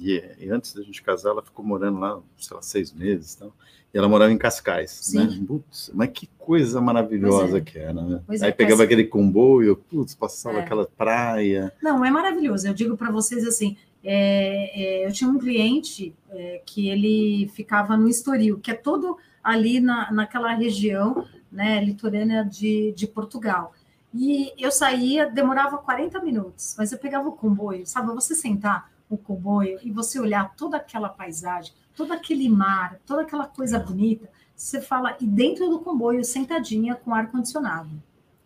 e, 0.00 0.22
e, 0.38 0.50
antes 0.50 0.72
da 0.72 0.82
gente 0.82 1.02
casar, 1.02 1.30
ela 1.30 1.42
ficou 1.42 1.64
morando 1.64 1.98
lá, 1.98 2.20
sei 2.36 2.54
lá, 2.54 2.62
seis 2.62 2.92
meses. 2.92 3.34
Então, 3.36 3.52
e 3.92 3.96
ela 3.98 4.08
morava 4.08 4.30
em 4.30 4.38
Cascais, 4.38 5.12
né? 5.14 5.28
Sim. 5.28 5.40
né? 5.40 5.46
Putz, 5.46 5.90
mas 5.94 6.10
que 6.10 6.28
coisa 6.38 6.80
maravilhosa 6.80 7.58
é. 7.58 7.60
que 7.60 7.78
era, 7.78 7.94
né? 7.94 8.20
Pois 8.26 8.42
Aí 8.42 8.50
é, 8.50 8.52
pegava 8.52 8.82
aquele 8.84 9.04
comboio, 9.04 9.76
putz, 9.76 10.14
passava 10.14 10.58
é. 10.58 10.60
aquela 10.60 10.86
praia. 10.86 11.72
Não, 11.82 12.04
é 12.04 12.10
maravilhoso. 12.10 12.66
Eu 12.66 12.74
digo 12.74 12.96
para 12.96 13.10
vocês 13.10 13.46
assim, 13.46 13.76
é, 14.04 15.02
é, 15.02 15.06
eu 15.06 15.12
tinha 15.12 15.28
um 15.28 15.38
cliente 15.38 16.14
é, 16.30 16.62
que 16.64 16.88
ele 16.88 17.48
ficava 17.54 17.96
no 17.96 18.08
Estoril, 18.08 18.58
que 18.58 18.70
é 18.70 18.74
todo 18.74 19.16
ali 19.42 19.80
na, 19.80 20.12
naquela 20.12 20.52
região, 20.54 21.24
né, 21.50 21.82
litorânea 21.82 22.44
de, 22.44 22.92
de 22.92 23.06
Portugal. 23.06 23.72
E 24.14 24.52
eu 24.58 24.70
saía, 24.70 25.26
demorava 25.26 25.78
40 25.78 26.20
minutos, 26.20 26.74
mas 26.78 26.92
eu 26.92 26.98
pegava 26.98 27.28
o 27.28 27.32
comboio, 27.32 27.86
sabe? 27.86 28.14
Você 28.14 28.34
sentar 28.34 28.90
no 29.10 29.16
comboio 29.16 29.78
e 29.82 29.90
você 29.90 30.18
olhar 30.20 30.54
toda 30.56 30.76
aquela 30.76 31.08
paisagem, 31.08 31.72
todo 31.96 32.12
aquele 32.12 32.48
mar, 32.48 32.98
toda 33.06 33.22
aquela 33.22 33.46
coisa 33.46 33.78
bonita, 33.78 34.28
você 34.54 34.80
fala, 34.80 35.16
e 35.20 35.26
dentro 35.26 35.68
do 35.68 35.80
comboio, 35.80 36.24
sentadinha 36.24 36.94
com 36.94 37.14
ar-condicionado. 37.14 37.90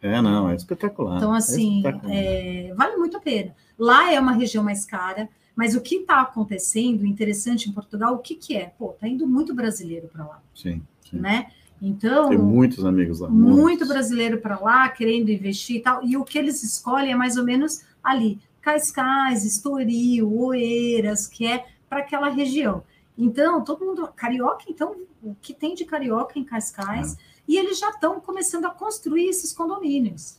É, 0.01 0.21
não, 0.21 0.51
é 0.51 0.57
espetacular. 0.57 1.17
Então, 1.17 1.33
assim, 1.33 1.83
é 1.87 2.69
é, 2.69 2.75
vale 2.75 2.97
muito 2.97 3.17
a 3.17 3.21
pena. 3.21 3.55
Lá 3.79 4.13
é 4.13 4.19
uma 4.19 4.33
região 4.33 4.65
mais 4.65 4.85
cara, 4.85 5.29
mas 5.55 5.75
o 5.75 5.81
que 5.81 5.97
está 5.97 6.21
acontecendo, 6.21 7.07
interessante 7.07 7.69
em 7.69 7.73
Portugal, 7.73 8.15
o 8.15 8.19
que, 8.19 8.35
que 8.35 8.57
é? 8.57 8.73
Pô, 8.79 8.89
tá 8.89 9.07
indo 9.07 9.27
muito 9.27 9.55
brasileiro 9.55 10.09
para 10.09 10.27
lá. 10.27 10.43
Sim, 10.55 10.83
sim. 11.09 11.19
Né? 11.19 11.47
Então. 11.81 12.29
Tem 12.29 12.39
muitos 12.39 12.85
amigos 12.85 13.21
lá. 13.21 13.29
Muito 13.29 13.57
muitos. 13.57 13.89
brasileiro 13.89 14.39
para 14.39 14.59
lá, 14.59 14.89
querendo 14.89 15.31
investir 15.31 15.77
e 15.77 15.81
tal. 15.81 16.05
E 16.05 16.17
o 16.17 16.25
que 16.25 16.39
eles 16.39 16.63
escolhem 16.63 17.13
é 17.13 17.17
mais 17.17 17.37
ou 17.37 17.45
menos 17.45 17.83
ali: 18.03 18.41
Cascais, 18.63 19.45
Estoril, 19.45 20.33
Oeiras, 20.33 21.27
que 21.27 21.47
é 21.47 21.67
para 21.91 21.99
aquela 21.99 22.29
região. 22.29 22.83
Então, 23.19 23.63
todo 23.63 23.85
mundo. 23.85 24.09
Carioca, 24.17 24.65
então, 24.69 24.97
o 25.23 25.35
que 25.35 25.53
tem 25.53 25.75
de 25.75 25.85
carioca 25.85 26.39
em 26.39 26.45
Cascais? 26.45 27.15
É. 27.15 27.17
E 27.47 27.59
eles 27.59 27.79
já 27.79 27.91
estão 27.91 28.21
começando 28.21 28.65
a 28.65 28.71
construir 28.71 29.29
esses 29.29 29.53
condomínios, 29.53 30.39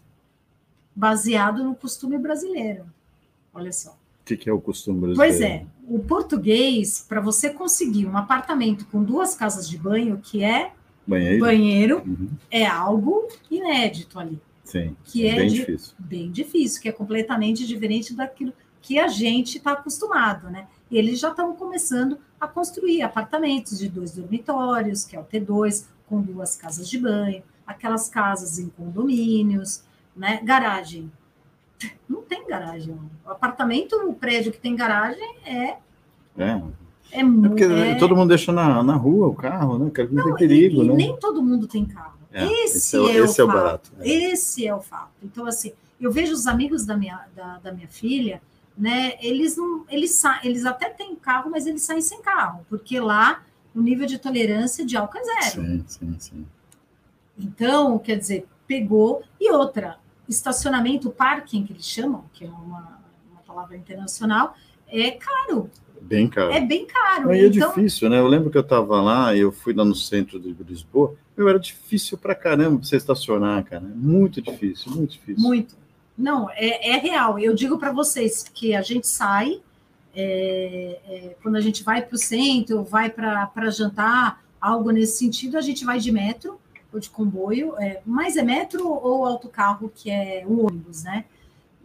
baseado 0.95 1.63
no 1.63 1.76
costume 1.76 2.17
brasileiro. 2.17 2.86
Olha 3.53 3.71
só. 3.71 3.91
O 3.91 4.26
que, 4.26 4.38
que 4.38 4.49
é 4.49 4.53
o 4.53 4.61
costume 4.61 5.01
brasileiro? 5.01 5.38
Pois 5.38 5.41
é, 5.41 5.65
o 5.86 5.99
português, 5.99 7.05
para 7.07 7.19
você 7.19 7.49
conseguir 7.49 8.05
um 8.05 8.17
apartamento 8.17 8.86
com 8.88 9.03
duas 9.03 9.36
casas 9.36 9.69
de 9.69 9.78
banho, 9.78 10.17
que 10.17 10.41
é 10.41 10.71
banheiro, 11.05 11.39
banheiro 11.39 11.97
uhum. 12.05 12.30
é 12.49 12.65
algo 12.65 13.28
inédito 13.51 14.17
ali. 14.17 14.39
Sim, 14.64 14.95
que 15.03 15.28
é 15.28 15.36
bem 15.36 15.47
de, 15.47 15.55
difícil. 15.55 15.93
Bem 15.99 16.32
difícil, 16.32 16.82
que 16.82 16.89
é 16.89 16.91
completamente 16.91 17.68
diferente 17.68 18.14
daquilo 18.14 18.53
que 18.82 18.99
a 18.99 19.07
gente 19.07 19.57
está 19.57 19.74
acostumado, 19.74 20.49
né? 20.49 20.68
Eles 20.91 21.20
já 21.20 21.30
estão 21.30 21.55
começando 21.55 22.18
a 22.39 22.47
construir 22.47 23.01
apartamentos 23.01 23.80
de 23.80 23.89
dois 23.89 24.11
dormitórios, 24.11 25.05
que 25.05 25.16
é 25.16 25.20
o 25.20 25.24
T2, 25.24 25.86
com 26.07 26.22
duas 26.22 26.55
casas 26.55 26.89
de 26.89 26.99
banho, 26.99 27.41
aquelas 27.66 28.09
casas 28.09 28.59
em 28.59 28.70
condomínios, 28.70 29.84
né? 30.16 30.39
Garagem. 30.43 31.11
Não 32.07 32.22
tem 32.22 32.47
garagem. 32.47 32.97
O 33.26 33.30
apartamento, 33.30 33.95
o 33.95 34.14
prédio 34.14 34.51
que 34.51 34.59
tem 34.59 34.76
garagem 34.76 35.36
é. 35.45 35.78
É. 36.38 36.61
É, 37.11 37.20
é 37.20 37.26
porque 37.47 37.64
é... 37.64 37.95
todo 37.95 38.16
mundo 38.16 38.30
deixa 38.30 38.51
na, 38.51 38.84
na 38.84 38.95
rua 38.95 39.28
o 39.28 39.36
carro, 39.36 39.78
né? 39.78 39.91
Que 39.91 40.03
não 40.03 40.26
tem 40.26 40.36
perigo, 40.36 40.84
e, 40.84 40.88
né? 40.88 40.93
E 40.93 40.97
nem 40.97 41.18
todo 41.18 41.41
mundo 41.41 41.68
tem 41.68 41.86
carro. 41.86 42.12
É, 42.34 42.46
esse, 42.64 42.78
esse, 42.78 42.98
é, 42.98 43.00
o, 43.00 43.26
esse 43.26 43.40
é 43.40 43.44
o 43.44 43.48
barato. 43.48 43.92
É. 44.00 44.08
Esse 44.10 44.68
é 44.68 44.76
o 44.76 44.82
fato. 44.82 45.12
Então, 45.22 45.46
assim, 45.46 45.72
eu 46.02 46.12
vejo 46.12 46.34
os 46.34 46.48
amigos 46.48 46.86
da 46.86 46.98
minha, 46.98 47.28
da, 47.36 47.60
da 47.60 47.72
minha 47.72 47.88
filha, 47.88 48.42
né? 48.78 49.14
Eles 49.22 49.56
não, 49.56 49.86
eles, 49.88 50.22
eles 50.44 50.66
até 50.66 50.90
têm 50.90 51.16
carro, 51.16 51.52
mas 51.52 51.68
eles 51.68 51.84
saem 51.84 52.02
sem 52.02 52.22
carro, 52.22 52.66
porque 52.68 53.00
lá 53.00 53.44
o 53.74 53.82
nível 53.82 54.06
de 54.06 54.18
tolerância 54.18 54.86
de 54.86 54.98
álcool 54.98 55.20
é 55.20 55.24
zero. 55.24 55.66
Sim, 55.66 55.84
sim, 55.88 56.16
sim. 56.20 56.48
Então, 57.38 57.98
quer 58.00 58.18
dizer, 58.18 58.48
pegou. 58.68 59.24
E 59.40 59.52
outra, 59.52 59.98
estacionamento, 60.28 61.12
parking, 61.12 61.66
que 61.66 61.74
eles 61.74 61.86
chamam, 61.86 62.26
que 62.34 62.46
é 62.46 62.50
uma, 62.50 63.00
uma 63.32 63.42
palavra 63.46 63.78
internacional, 63.78 64.56
é 64.88 65.12
caro. 65.12 65.70
Bem 66.04 66.28
caro. 66.28 66.51
É 66.51 66.60
bem 66.60 66.86
caro. 66.86 67.30
Aí 67.30 67.45
então... 67.47 67.72
é 67.72 67.76
difícil, 67.76 68.10
né? 68.10 68.20
Eu 68.20 68.28
lembro 68.28 68.49
que 68.49 68.58
eu 68.58 68.62
estava 68.62 69.01
lá, 69.01 69.36
eu 69.36 69.51
fui 69.51 69.74
lá 69.74 69.86
no 69.86 69.95
centro 69.95 70.39
de 70.39 70.56
Lisboa, 70.64 71.16
eu 71.36 71.47
era 71.47 71.60
difícil 71.60 72.18
para 72.18 72.36
caramba 72.36 72.84
você 72.84 72.97
estacionar, 72.97 73.64
cara. 73.64 73.84
Muito 73.95 74.41
difícil, 74.41 74.91
muito 74.91 75.12
difícil. 75.12 75.41
Muito. 75.41 75.76
Não, 76.18 76.49
é, 76.51 76.91
é 76.91 76.97
real. 76.97 77.39
Eu 77.39 77.56
digo 77.56 77.78
para 77.78 77.91
vocês 77.91 78.43
que 78.54 78.76
a 78.76 78.82
gente 78.82 79.08
sai, 79.08 79.62
é, 80.16 80.99
é, 81.08 81.36
quando 81.41 81.56
a 81.56 81.62
gente 81.62 81.84
vai 81.84 82.01
para 82.01 82.16
o 82.16 82.20
centro, 82.20 82.84
vai 82.84 83.10
para 83.10 83.70
jantar, 83.72 84.43
algo 84.62 84.91
nesse 84.91 85.18
sentido, 85.18 85.58
a 85.58 85.62
gente 85.62 85.84
vai 85.84 85.99
de 85.99 86.12
metro 86.12 86.60
ou 86.91 86.99
de 86.99 87.10
comboio, 87.10 87.76
é, 87.80 88.01
mas 88.06 88.38
é 88.38 88.43
metro 88.43 88.88
ou 88.88 89.26
autocarro, 89.26 89.91
que 89.93 90.12
é 90.12 90.43
o 90.45 90.66
ônibus, 90.68 91.04
né? 91.04 91.26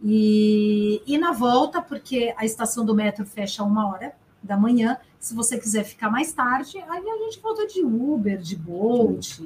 E, 0.03 1.01
e 1.05 1.17
na 1.17 1.31
volta, 1.31 1.81
porque 1.81 2.33
a 2.37 2.45
estação 2.45 2.85
do 2.85 2.95
metro 2.95 3.25
fecha 3.25 3.63
uma 3.63 3.89
hora 3.89 4.13
da 4.41 4.55
manhã, 4.55 4.97
se 5.19 5.35
você 5.35 5.59
quiser 5.59 5.83
ficar 5.83 6.09
mais 6.09 6.31
tarde, 6.31 6.77
aí 6.77 7.03
a 7.09 7.17
gente 7.25 7.39
volta 7.41 7.67
de 7.67 7.83
Uber, 7.83 8.37
de 8.37 8.55
Bolt. 8.55 9.39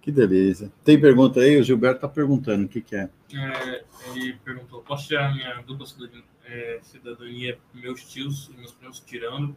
Que 0.00 0.12
delícia. 0.12 0.70
Tem 0.84 1.00
pergunta 1.00 1.40
aí? 1.40 1.58
O 1.58 1.64
Gilberto 1.64 1.96
está 1.96 2.08
perguntando 2.08 2.66
o 2.66 2.68
que, 2.68 2.80
que 2.80 2.94
é. 2.94 3.10
é. 3.34 3.84
Ele 4.14 4.34
perguntou: 4.44 4.80
posso 4.82 5.08
tirar 5.08 5.34
minha 5.34 5.60
dupla 5.62 5.84
cidadania, 5.84 6.24
é, 6.44 6.78
cidadania 6.80 7.58
meus 7.74 8.04
tios 8.04 8.48
e 8.54 8.56
meus 8.56 8.70
primos 8.70 9.00
tirando, 9.00 9.56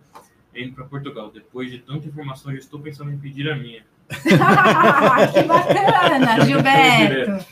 indo 0.55 0.73
para 0.73 0.85
Portugal? 0.85 1.29
Depois 1.29 1.69
de 1.69 1.77
tanta 1.77 2.07
informação, 2.07 2.51
já 2.51 2.57
estou 2.57 2.79
pensando 2.79 3.11
em 3.11 3.19
pedir 3.19 3.47
a 3.47 3.55
minha. 3.55 3.85
que 5.33 5.43
bacana, 5.43 6.45
Gilberto. 6.45 7.45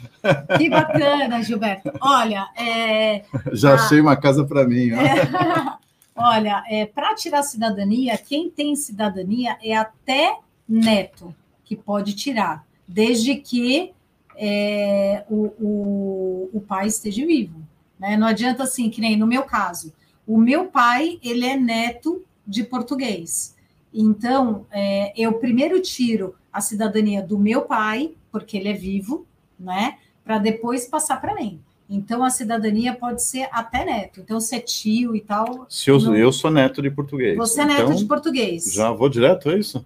Que 0.57 0.69
bacana, 0.69 1.43
Gilberto. 1.43 1.91
Olha, 2.01 2.47
é, 2.57 3.23
já 3.53 3.75
achei 3.75 4.01
uma 4.01 4.15
casa 4.15 4.43
para 4.43 4.67
mim. 4.67 4.91
É, 4.91 5.27
olha, 6.15 6.63
é, 6.67 6.85
para 6.85 7.13
tirar 7.15 7.43
cidadania, 7.43 8.17
quem 8.17 8.49
tem 8.49 8.75
cidadania 8.75 9.57
é 9.63 9.75
até 9.75 10.37
neto 10.67 11.33
que 11.63 11.75
pode 11.75 12.13
tirar, 12.13 12.65
desde 12.87 13.35
que 13.35 13.93
é, 14.35 15.23
o, 15.29 15.53
o, 15.59 16.49
o 16.53 16.61
pai 16.61 16.87
esteja 16.87 17.25
vivo. 17.25 17.61
Né? 17.99 18.17
Não 18.17 18.27
adianta 18.27 18.63
assim, 18.63 18.89
que 18.89 19.01
nem 19.01 19.15
no 19.15 19.27
meu 19.27 19.43
caso. 19.43 19.93
O 20.25 20.37
meu 20.37 20.65
pai, 20.65 21.19
ele 21.23 21.45
é 21.45 21.55
neto 21.55 22.23
de 22.45 22.63
português. 22.63 23.55
Então, 23.99 24.67
é, 24.69 25.11
eu 25.19 25.33
primeiro 25.39 25.81
tiro 25.81 26.35
a 26.53 26.61
cidadania 26.61 27.19
do 27.19 27.39
meu 27.39 27.63
pai, 27.63 28.13
porque 28.31 28.55
ele 28.55 28.69
é 28.69 28.73
vivo, 28.73 29.25
né? 29.59 29.97
Para 30.23 30.37
depois 30.37 30.85
passar 30.85 31.19
para 31.19 31.33
mim. 31.33 31.59
Então, 31.89 32.23
a 32.23 32.29
cidadania 32.29 32.93
pode 32.93 33.23
ser 33.23 33.49
até 33.51 33.83
neto. 33.83 34.19
Então, 34.19 34.39
ser 34.39 34.59
tio 34.59 35.15
e 35.15 35.21
tal. 35.21 35.65
Se 35.67 35.89
eu, 35.89 35.99
não... 35.99 36.15
eu 36.15 36.31
sou 36.31 36.51
neto 36.51 36.79
de 36.79 36.91
português. 36.91 37.35
Você 37.37 37.61
é 37.61 37.65
neto 37.65 37.81
então, 37.85 37.95
de 37.95 38.05
português. 38.05 38.71
Já 38.71 38.91
vou 38.91 39.09
direto, 39.09 39.49
é 39.49 39.57
isso? 39.57 39.83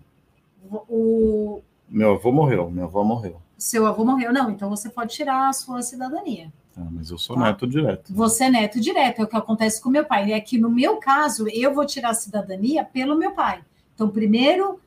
O... 0.90 1.62
Meu 1.88 2.16
avô 2.16 2.34
morreu, 2.34 2.70
meu 2.70 2.86
avô 2.86 3.06
morreu. 3.06 3.38
Seu 3.58 3.86
avô 3.86 4.04
morreu, 4.04 4.34
não. 4.34 4.50
Então, 4.50 4.70
você 4.70 4.90
pode 4.90 5.14
tirar 5.14 5.48
a 5.48 5.54
sua 5.54 5.82
cidadania. 5.82 6.52
Ah, 6.76 6.88
mas 6.92 7.12
eu 7.12 7.18
sou 7.18 7.38
tá? 7.38 7.44
neto 7.44 7.66
direto. 7.66 8.14
Você 8.14 8.44
é 8.46 8.50
neto 8.50 8.82
direto, 8.82 9.22
é 9.22 9.24
o 9.24 9.28
que 9.28 9.38
acontece 9.38 9.82
com 9.82 9.90
meu 9.90 10.04
pai. 10.04 10.34
É 10.34 10.42
que 10.42 10.58
no 10.58 10.70
meu 10.70 10.98
caso, 10.98 11.48
eu 11.48 11.74
vou 11.74 11.86
tirar 11.86 12.10
a 12.10 12.14
cidadania 12.14 12.84
pelo 12.84 13.18
meu 13.18 13.32
pai. 13.32 13.62
Então, 13.94 14.10
primeiro, 14.10 14.80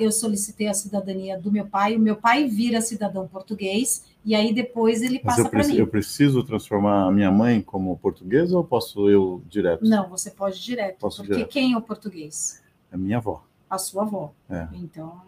eu 0.00 0.12
solicitei 0.12 0.68
a 0.68 0.74
cidadania 0.74 1.38
do 1.38 1.50
meu 1.50 1.66
pai, 1.66 1.96
o 1.96 2.00
meu 2.00 2.16
pai 2.16 2.46
vira 2.46 2.80
cidadão 2.80 3.26
português, 3.26 4.04
e 4.24 4.34
aí 4.34 4.52
depois 4.52 5.02
ele 5.02 5.18
passa 5.18 5.48
para 5.48 5.66
mim. 5.66 5.76
Eu 5.76 5.86
preciso 5.86 6.44
transformar 6.44 7.06
a 7.06 7.10
minha 7.10 7.30
mãe 7.30 7.60
como 7.60 7.96
portuguesa 7.96 8.56
ou 8.56 8.62
posso 8.62 9.08
eu 9.08 9.42
direto? 9.48 9.84
Não, 9.84 10.08
você 10.08 10.30
pode 10.30 10.62
direto. 10.62 10.98
Posso 10.98 11.18
porque 11.18 11.34
direto. 11.34 11.50
quem 11.50 11.72
é 11.72 11.76
o 11.76 11.82
português? 11.82 12.62
A 12.92 12.96
minha 12.96 13.16
avó. 13.16 13.44
A 13.68 13.78
sua 13.78 14.02
avó. 14.02 14.32
É. 14.50 14.68
Então, 14.74 15.20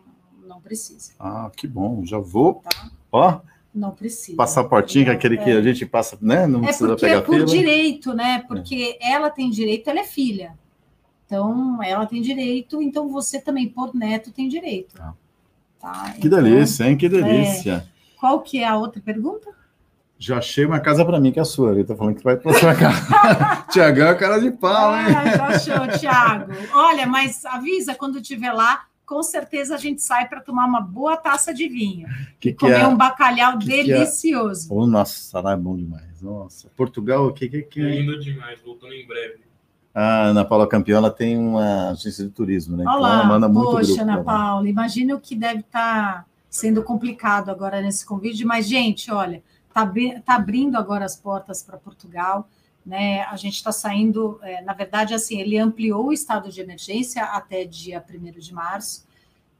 não 0.47 0.61
precisa. 0.61 1.12
Ah, 1.18 1.51
que 1.57 1.66
bom. 1.66 2.05
Já 2.05 2.18
vou. 2.18 2.62
Tá? 2.62 2.91
Ó. 3.11 3.41
Não 3.74 3.91
precisa. 3.91 4.37
Passaportinho, 4.37 5.09
é 5.09 5.14
aquele 5.14 5.37
que 5.37 5.51
a 5.51 5.61
gente 5.61 5.85
passa, 5.85 6.16
né? 6.20 6.47
Não 6.47 6.61
é 6.61 6.64
precisa 6.64 6.95
pegar 6.95 7.16
é 7.16 7.20
por 7.22 7.35
fila. 7.35 7.47
direito, 7.47 8.12
né? 8.12 8.45
Porque 8.47 8.97
é. 9.01 9.12
ela 9.12 9.30
tem 9.30 9.51
direito, 9.51 9.89
ela 9.91 10.01
é 10.01 10.05
filha. 10.05 10.57
Então, 11.27 11.83
ela 11.83 12.07
tem 12.07 12.20
direito, 12.20 12.83
então 12.83 13.09
você 13.09 13.41
também, 13.41 13.68
por 13.68 13.95
neto, 13.95 14.31
tem 14.31 14.49
direito. 14.49 14.95
Ah. 15.01 15.14
Tá? 15.81 16.14
Que 16.18 16.27
então, 16.27 16.43
delícia, 16.43 16.85
hein? 16.85 16.97
Que 16.97 17.09
delícia. 17.09 17.87
É... 17.89 18.18
Qual 18.18 18.41
que 18.41 18.59
é 18.59 18.66
a 18.66 18.77
outra 18.77 19.03
pergunta? 19.03 19.51
Já 20.18 20.39
achei 20.39 20.64
uma 20.64 20.81
casa 20.81 21.05
para 21.05 21.20
mim, 21.20 21.31
que 21.31 21.39
é 21.39 21.43
a 21.43 21.45
sua. 21.45 21.72
Ele 21.72 21.85
tá 21.85 21.95
falando 21.95 22.16
que 22.16 22.25
vai 22.25 22.37
para 22.37 22.59
sua 22.59 22.75
casa. 22.75 23.66
Tiagão 23.70 24.09
é 24.09 24.14
cara 24.14 24.39
de 24.39 24.51
pau, 24.51 24.97
hein? 24.97 25.14
Ah, 25.14 25.37
já 25.37 25.47
achou, 25.49 25.99
Tiago. 25.99 26.53
Olha, 26.72 27.07
mas 27.07 27.45
avisa 27.45 27.95
quando 27.95 28.18
estiver 28.18 28.53
lá, 28.53 28.87
com 29.05 29.22
certeza 29.22 29.75
a 29.75 29.79
gente 29.79 30.01
sai 30.01 30.27
para 30.27 30.41
tomar 30.41 30.66
uma 30.66 30.81
boa 30.81 31.16
taça 31.16 31.53
de 31.53 31.68
vinho. 31.68 32.09
Que 32.41 32.53
que 32.53 32.59
comer 32.59 32.81
é? 32.81 32.87
um 32.87 32.97
bacalhau 32.97 33.59
que 33.59 33.66
delicioso. 33.66 34.68
Que 34.68 34.75
é? 34.75 34.77
oh, 34.79 34.87
nossa, 34.87 35.41
lá 35.41 35.53
é 35.53 35.57
bom 35.57 35.77
demais. 35.77 36.22
Nossa, 36.22 36.70
Portugal, 36.75 37.27
o 37.27 37.33
que 37.33 37.49
que, 37.49 37.62
que... 37.62 37.81
É 37.83 38.01
lindo 38.01 38.18
demais, 38.18 38.59
voltando 38.62 38.95
em 38.95 39.07
breve. 39.07 39.41
A 39.95 40.24
Ana 40.24 40.45
Paula 40.45 40.66
Campeão, 40.66 40.99
ela 40.99 41.11
tem 41.11 41.38
uma 41.38 41.90
agência 41.90 42.24
de 42.24 42.30
turismo, 42.30 42.76
né? 42.76 42.82
Olá, 42.84 42.97
então 42.97 43.12
ela 43.12 43.24
manda 43.24 43.49
muito 43.49 43.70
poxa, 43.70 43.86
grupo 43.86 44.03
Ana 44.03 44.24
Paula, 44.24 44.68
imagina 44.68 45.14
o 45.14 45.20
que 45.20 45.36
deve 45.36 45.61
estar 45.61 46.14
tá 46.14 46.26
sendo 46.51 46.82
complicado 46.82 47.49
agora 47.49 47.80
nesse 47.80 48.05
convite, 48.05 48.45
mas, 48.45 48.66
gente, 48.66 49.12
olha, 49.12 49.40
está 49.68 49.88
tá 50.24 50.34
abrindo 50.34 50.76
agora 50.76 51.05
as 51.05 51.14
portas 51.14 51.62
para 51.62 51.78
Portugal, 51.78 52.49
né? 52.84 53.22
A 53.22 53.36
gente 53.36 53.55
está 53.55 53.70
saindo, 53.70 54.40
é, 54.42 54.61
na 54.62 54.72
verdade, 54.72 55.14
assim, 55.14 55.40
ele 55.40 55.57
ampliou 55.59 56.07
o 56.07 56.12
estado 56.12 56.51
de 56.51 56.61
emergência 56.61 57.22
até 57.24 57.64
dia 57.64 58.05
1 58.09 58.40
de 58.40 58.53
março, 58.53 59.07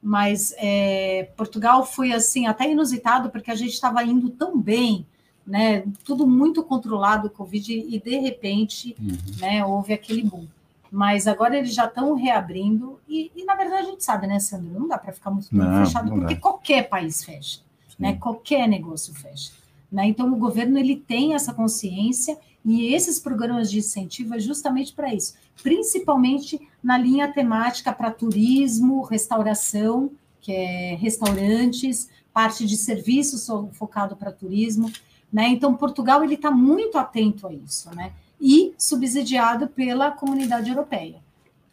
mas 0.03 0.53
é, 0.59 1.31
Portugal 1.37 1.87
foi 1.87 2.13
assim 2.13 2.47
até 2.47 2.69
inusitado, 2.69 3.31
porque 3.31 3.53
a 3.53 3.55
gente 3.55 3.73
estava 3.73 4.03
indo 4.03 4.29
tão 4.31 4.61
bem 4.61 5.07
né? 5.47 5.85
Tudo 6.05 6.27
muito 6.27 6.63
controlado 6.63 7.29
o 7.29 7.31
Covid 7.31 7.73
e 7.73 8.01
de 8.01 8.19
repente, 8.19 8.97
uhum. 8.99 9.17
né, 9.41 9.65
houve 9.65 9.93
aquele 9.93 10.23
boom. 10.23 10.47
Mas 10.91 11.27
agora 11.27 11.59
eles 11.59 11.75
já 11.75 11.87
estão 11.87 12.15
reabrindo 12.15 13.01
e, 13.09 13.31
e, 13.35 13.45
na 13.45 13.55
verdade 13.55 13.83
a 13.83 13.91
gente 13.91 14.05
sabe, 14.05 14.27
né, 14.27 14.39
Sandro? 14.39 14.79
Não 14.79 14.89
dá 14.89 14.97
para 14.97 15.13
ficar 15.13 15.31
muito 15.31 15.51
tempo 15.51 15.65
não, 15.65 15.85
fechado 15.85 16.09
não 16.09 16.19
porque 16.21 16.35
dá. 16.35 16.41
qualquer 16.41 16.89
país 16.89 17.25
fecha, 17.25 17.61
né? 17.99 18.15
Qualquer 18.15 18.69
negócio 18.69 19.13
fecha. 19.13 19.53
Né? 19.91 20.07
Então 20.07 20.33
o 20.33 20.37
governo 20.37 20.79
ele 20.79 20.97
tem 20.97 21.35
essa 21.35 21.53
consciência 21.53 22.39
e 22.65 22.95
esses 22.95 23.21
programas 23.21 23.71
de 23.71 23.79
incentivo 23.79 24.35
é 24.35 24.39
justamente 24.39 24.93
para 24.93 25.13
isso, 25.13 25.35
principalmente 25.63 26.61
na 26.83 26.97
linha 26.97 27.31
temática 27.31 27.93
para 27.93 28.11
turismo, 28.11 29.03
restauração, 29.03 30.11
que 30.41 30.53
é 30.53 30.95
restaurantes, 30.97 32.09
parte 32.33 32.67
de 32.67 32.77
serviços 32.77 33.47
focado 33.73 34.17
para 34.17 34.33
turismo, 34.33 34.91
né? 35.35 35.49
Então 35.49 35.75
Portugal 35.75 36.23
ele 36.23 36.35
está 36.35 36.49
muito 36.49 36.97
atento 36.97 37.49
a 37.49 37.53
isso, 37.53 37.93
né? 37.93 38.13
E 38.41 38.73
subsidiado 38.79 39.67
pela 39.67 40.13
comunidade 40.13 40.71
europeia. 40.71 41.17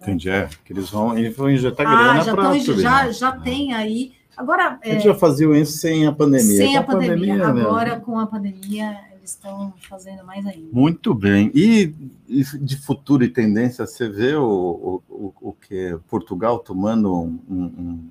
Entendi, 0.01 0.31
é, 0.31 0.49
que 0.65 0.73
eles 0.73 0.89
vão, 0.89 1.15
eles 1.15 1.37
vão 1.37 1.47
injetar 1.47 1.85
ah, 1.85 1.95
grana 1.95 2.23
já, 2.23 2.35
tão, 2.35 2.59
já, 2.59 3.11
já 3.11 3.31
tem 3.33 3.71
aí. 3.71 4.13
Agora. 4.35 4.79
Eles 4.81 5.05
é, 5.05 5.09
já 5.09 5.13
faziam 5.13 5.55
isso 5.55 5.73
sem 5.73 6.07
a 6.07 6.11
pandemia. 6.11 6.57
Sem 6.57 6.75
a, 6.75 6.79
a 6.79 6.83
pandemia, 6.83 7.37
pandemia, 7.37 7.63
agora 7.63 7.99
com 7.99 8.17
a 8.17 8.25
pandemia 8.25 8.97
eles 9.15 9.29
estão 9.29 9.71
fazendo 9.87 10.25
mais 10.25 10.43
ainda. 10.43 10.67
Muito 10.73 11.13
bem. 11.13 11.51
E, 11.53 11.93
e 12.27 12.43
de 12.43 12.77
futuro 12.77 13.23
e 13.23 13.29
tendência, 13.29 13.85
você 13.85 14.09
vê 14.09 14.33
o, 14.33 15.03
o, 15.07 15.33
o 15.39 15.53
que 15.53 15.95
Portugal 16.09 16.57
tomando 16.57 17.13
um, 17.13 17.39
um 17.47 18.09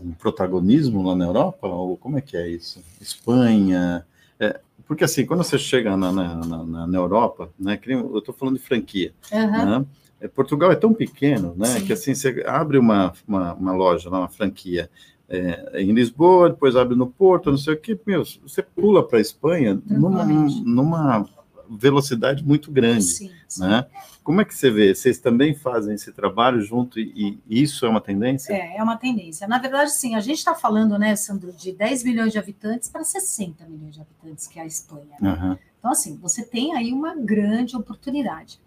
um 0.00 0.12
protagonismo 0.12 1.02
lá 1.02 1.16
na 1.16 1.24
Europa? 1.24 1.66
Ou 1.66 1.96
como 1.96 2.18
é 2.18 2.20
que 2.20 2.36
é 2.36 2.48
isso? 2.48 2.80
Espanha? 3.00 4.06
É, 4.38 4.60
porque 4.88 5.04
assim, 5.04 5.26
quando 5.26 5.44
você 5.44 5.58
chega 5.58 5.96
na, 5.98 6.10
na, 6.10 6.34
na, 6.34 6.86
na 6.86 6.98
Europa, 6.98 7.50
né, 7.60 7.78
eu 7.86 8.18
estou 8.18 8.34
falando 8.34 8.56
de 8.56 8.64
franquia, 8.64 9.12
uhum. 9.30 9.80
né, 9.80 9.86
Portugal 10.34 10.72
é 10.72 10.74
tão 10.74 10.94
pequeno, 10.94 11.54
né, 11.56 11.66
Sim. 11.66 11.84
que 11.84 11.92
assim, 11.92 12.14
você 12.14 12.42
abre 12.46 12.78
uma, 12.78 13.12
uma, 13.26 13.52
uma 13.52 13.72
loja, 13.72 14.08
uma 14.08 14.28
franquia, 14.28 14.90
é, 15.28 15.82
em 15.82 15.92
Lisboa, 15.92 16.48
depois 16.48 16.74
abre 16.74 16.96
no 16.96 17.06
Porto, 17.06 17.50
não 17.50 17.58
sei 17.58 17.74
o 17.74 17.76
que, 17.76 18.00
meu, 18.06 18.24
você 18.24 18.62
pula 18.62 19.06
para 19.06 19.18
a 19.18 19.20
Espanha 19.20 19.78
numa, 19.86 20.24
numa 20.24 21.28
velocidade 21.70 22.44
muito 22.44 22.70
grande, 22.70 23.04
sim, 23.04 23.30
sim. 23.46 23.62
né? 23.62 23.86
Como 24.28 24.42
é 24.42 24.44
que 24.44 24.54
você 24.54 24.70
vê? 24.70 24.94
Vocês 24.94 25.18
também 25.18 25.54
fazem 25.54 25.94
esse 25.94 26.12
trabalho 26.12 26.60
junto 26.60 27.00
e, 27.00 27.38
e 27.48 27.62
isso 27.62 27.86
é 27.86 27.88
uma 27.88 28.00
tendência? 28.00 28.52
É, 28.52 28.76
é 28.76 28.82
uma 28.82 28.98
tendência. 28.98 29.48
Na 29.48 29.58
verdade, 29.58 29.90
sim, 29.90 30.14
a 30.14 30.20
gente 30.20 30.36
está 30.36 30.54
falando, 30.54 30.98
né, 30.98 31.16
Sandro, 31.16 31.50
de 31.50 31.72
10 31.72 32.04
milhões 32.04 32.32
de 32.32 32.38
habitantes 32.38 32.90
para 32.90 33.02
60 33.02 33.64
milhões 33.66 33.94
de 33.94 34.02
habitantes, 34.02 34.46
que 34.46 34.58
é 34.58 34.62
a 34.62 34.66
Espanha. 34.66 35.16
Né? 35.18 35.32
Uhum. 35.32 35.58
Então, 35.78 35.90
assim, 35.90 36.16
você 36.16 36.44
tem 36.44 36.76
aí 36.76 36.92
uma 36.92 37.14
grande 37.14 37.74
oportunidade. 37.74 38.60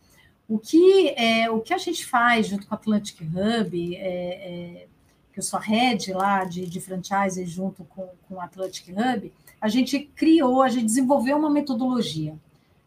O 0.47 0.57
que, 0.57 1.09
é, 1.09 1.47
o 1.51 1.61
que 1.61 1.75
a 1.75 1.77
gente 1.77 2.07
faz 2.07 2.47
junto 2.47 2.65
com 2.65 2.73
o 2.73 2.77
Atlantic 2.77 3.21
Hub, 3.21 3.95
é, 3.95 3.99
é, 3.99 4.87
que 5.31 5.39
eu 5.39 5.43
sou 5.43 5.59
a 5.59 5.61
head 5.61 6.11
lá 6.11 6.43
de, 6.43 6.65
de 6.65 6.81
franchise 6.81 7.45
junto 7.45 7.83
com, 7.83 8.09
com 8.27 8.35
o 8.35 8.41
Atlantic 8.41 8.87
Hub, 8.89 9.31
a 9.61 9.67
gente 9.67 9.99
criou, 9.99 10.63
a 10.63 10.69
gente 10.69 10.85
desenvolveu 10.85 11.37
uma 11.37 11.51
metodologia 11.51 12.35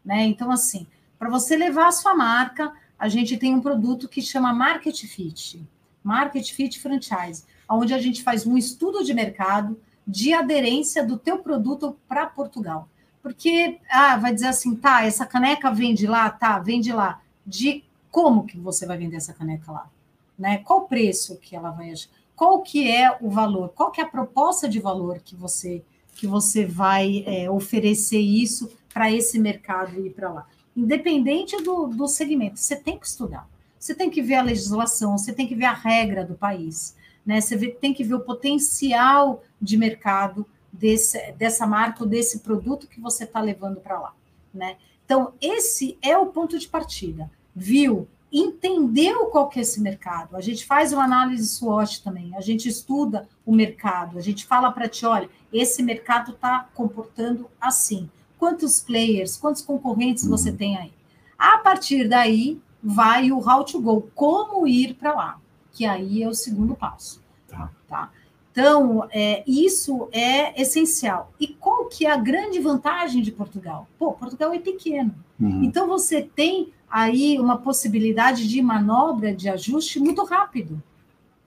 né? 0.04 0.24
Então, 0.24 0.50
assim, 0.50 0.86
para 1.18 1.30
você 1.30 1.56
levar 1.56 1.88
a 1.88 1.92
sua 1.92 2.14
marca, 2.14 2.72
a 2.98 3.08
gente 3.08 3.36
tem 3.36 3.54
um 3.54 3.60
produto 3.60 4.08
que 4.08 4.20
chama 4.20 4.52
Market 4.52 5.04
Fit, 5.06 5.66
Market 6.02 6.52
Fit 6.52 6.78
Franchise, 6.78 7.44
onde 7.68 7.94
a 7.94 7.98
gente 7.98 8.22
faz 8.22 8.46
um 8.46 8.56
estudo 8.56 9.02
de 9.02 9.14
mercado 9.14 9.80
de 10.06 10.34
aderência 10.34 11.04
do 11.04 11.18
teu 11.18 11.38
produto 11.38 11.96
para 12.06 12.26
Portugal. 12.26 12.88
Porque, 13.22 13.80
ah, 13.90 14.18
vai 14.18 14.34
dizer 14.34 14.48
assim, 14.48 14.76
tá, 14.76 15.04
essa 15.04 15.24
caneca 15.24 15.70
vende 15.70 16.06
lá, 16.06 16.28
tá, 16.28 16.58
vende 16.58 16.92
lá. 16.92 17.22
De 17.46 17.82
como 18.10 18.44
que 18.44 18.58
você 18.58 18.84
vai 18.84 18.98
vender 18.98 19.16
essa 19.16 19.32
caneca 19.32 19.72
lá? 19.72 19.90
Né? 20.38 20.58
Qual 20.58 20.80
o 20.80 20.88
preço 20.88 21.36
que 21.36 21.56
ela 21.56 21.70
vai? 21.70 21.92
Qual 22.36 22.62
que 22.62 22.90
é 22.90 23.16
o 23.20 23.30
valor? 23.30 23.70
Qual 23.70 23.90
que 23.90 24.00
é 24.00 24.04
a 24.04 24.08
proposta 24.08 24.68
de 24.68 24.78
valor 24.78 25.20
que 25.20 25.34
você 25.34 25.82
que 26.14 26.28
você 26.28 26.64
vai 26.64 27.24
é, 27.26 27.50
oferecer 27.50 28.20
isso 28.20 28.70
para 28.94 29.10
esse 29.10 29.40
mercado 29.40 30.06
ir 30.06 30.10
para 30.10 30.32
lá. 30.32 30.46
Independente 30.76 31.60
do, 31.60 31.88
do 31.88 32.06
segmento, 32.06 32.60
você 32.60 32.76
tem 32.76 32.96
que 32.96 33.06
estudar. 33.06 33.48
Você 33.78 33.92
tem 33.92 34.08
que 34.08 34.22
ver 34.22 34.36
a 34.36 34.42
legislação, 34.42 35.18
você 35.18 35.32
tem 35.32 35.48
que 35.48 35.54
ver 35.56 35.64
a 35.64 35.72
regra 35.72 36.24
do 36.24 36.34
país, 36.34 36.96
né? 37.26 37.40
Você 37.40 37.58
tem 37.68 37.92
que 37.92 38.04
ver 38.04 38.14
o 38.14 38.20
potencial 38.20 39.42
de 39.60 39.76
mercado 39.76 40.46
desse, 40.72 41.32
dessa 41.32 41.66
marca 41.66 42.04
ou 42.04 42.08
desse 42.08 42.38
produto 42.38 42.86
que 42.86 43.00
você 43.00 43.24
está 43.24 43.40
levando 43.40 43.80
para 43.80 44.00
lá, 44.00 44.14
né? 44.54 44.76
Então, 45.04 45.34
esse 45.40 45.98
é 46.00 46.16
o 46.16 46.26
ponto 46.26 46.58
de 46.58 46.68
partida. 46.68 47.30
Viu? 47.54 48.08
Entendeu 48.32 49.26
qual 49.26 49.48
que 49.48 49.58
é 49.58 49.62
esse 49.62 49.80
mercado. 49.80 50.34
A 50.34 50.40
gente 50.40 50.64
faz 50.64 50.92
uma 50.92 51.04
análise 51.04 51.46
SWOT 51.46 52.02
também, 52.02 52.34
a 52.34 52.40
gente 52.40 52.68
estuda 52.68 53.28
o 53.44 53.54
mercado, 53.54 54.18
a 54.18 54.20
gente 54.20 54.46
fala 54.46 54.72
para 54.72 54.88
ti, 54.88 55.04
olha, 55.04 55.28
esse 55.52 55.82
mercado 55.82 56.32
está 56.32 56.68
comportando 56.74 57.50
assim 57.60 58.08
quantos 58.44 58.78
players, 58.78 59.38
quantos 59.38 59.62
concorrentes 59.62 60.26
você 60.26 60.50
uhum. 60.50 60.56
tem 60.56 60.76
aí. 60.76 60.92
A 61.38 61.56
partir 61.56 62.06
daí, 62.06 62.60
vai 62.82 63.32
o 63.32 63.38
how 63.38 63.64
to 63.64 63.80
go, 63.80 64.02
como 64.14 64.66
ir 64.66 64.92
para 64.96 65.14
lá, 65.14 65.40
que 65.72 65.86
aí 65.86 66.22
é 66.22 66.28
o 66.28 66.34
segundo 66.34 66.74
passo. 66.74 67.22
Tá. 67.48 67.70
tá? 67.88 68.10
Então, 68.52 69.08
é, 69.10 69.42
isso 69.46 70.10
é 70.12 70.60
essencial. 70.60 71.32
E 71.40 71.48
qual 71.48 71.86
que 71.86 72.04
é 72.04 72.10
a 72.10 72.18
grande 72.18 72.60
vantagem 72.60 73.22
de 73.22 73.32
Portugal? 73.32 73.88
Pô, 73.98 74.12
Portugal 74.12 74.52
é 74.52 74.58
pequeno. 74.58 75.14
Uhum. 75.40 75.64
Então, 75.64 75.88
você 75.88 76.20
tem 76.20 76.70
aí 76.88 77.40
uma 77.40 77.56
possibilidade 77.56 78.46
de 78.46 78.60
manobra, 78.60 79.34
de 79.34 79.48
ajuste 79.48 79.98
muito 79.98 80.22
rápido. 80.22 80.82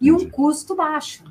E 0.02 0.10
Entendi. 0.10 0.26
um 0.26 0.30
custo 0.32 0.76
baixo. 0.76 1.24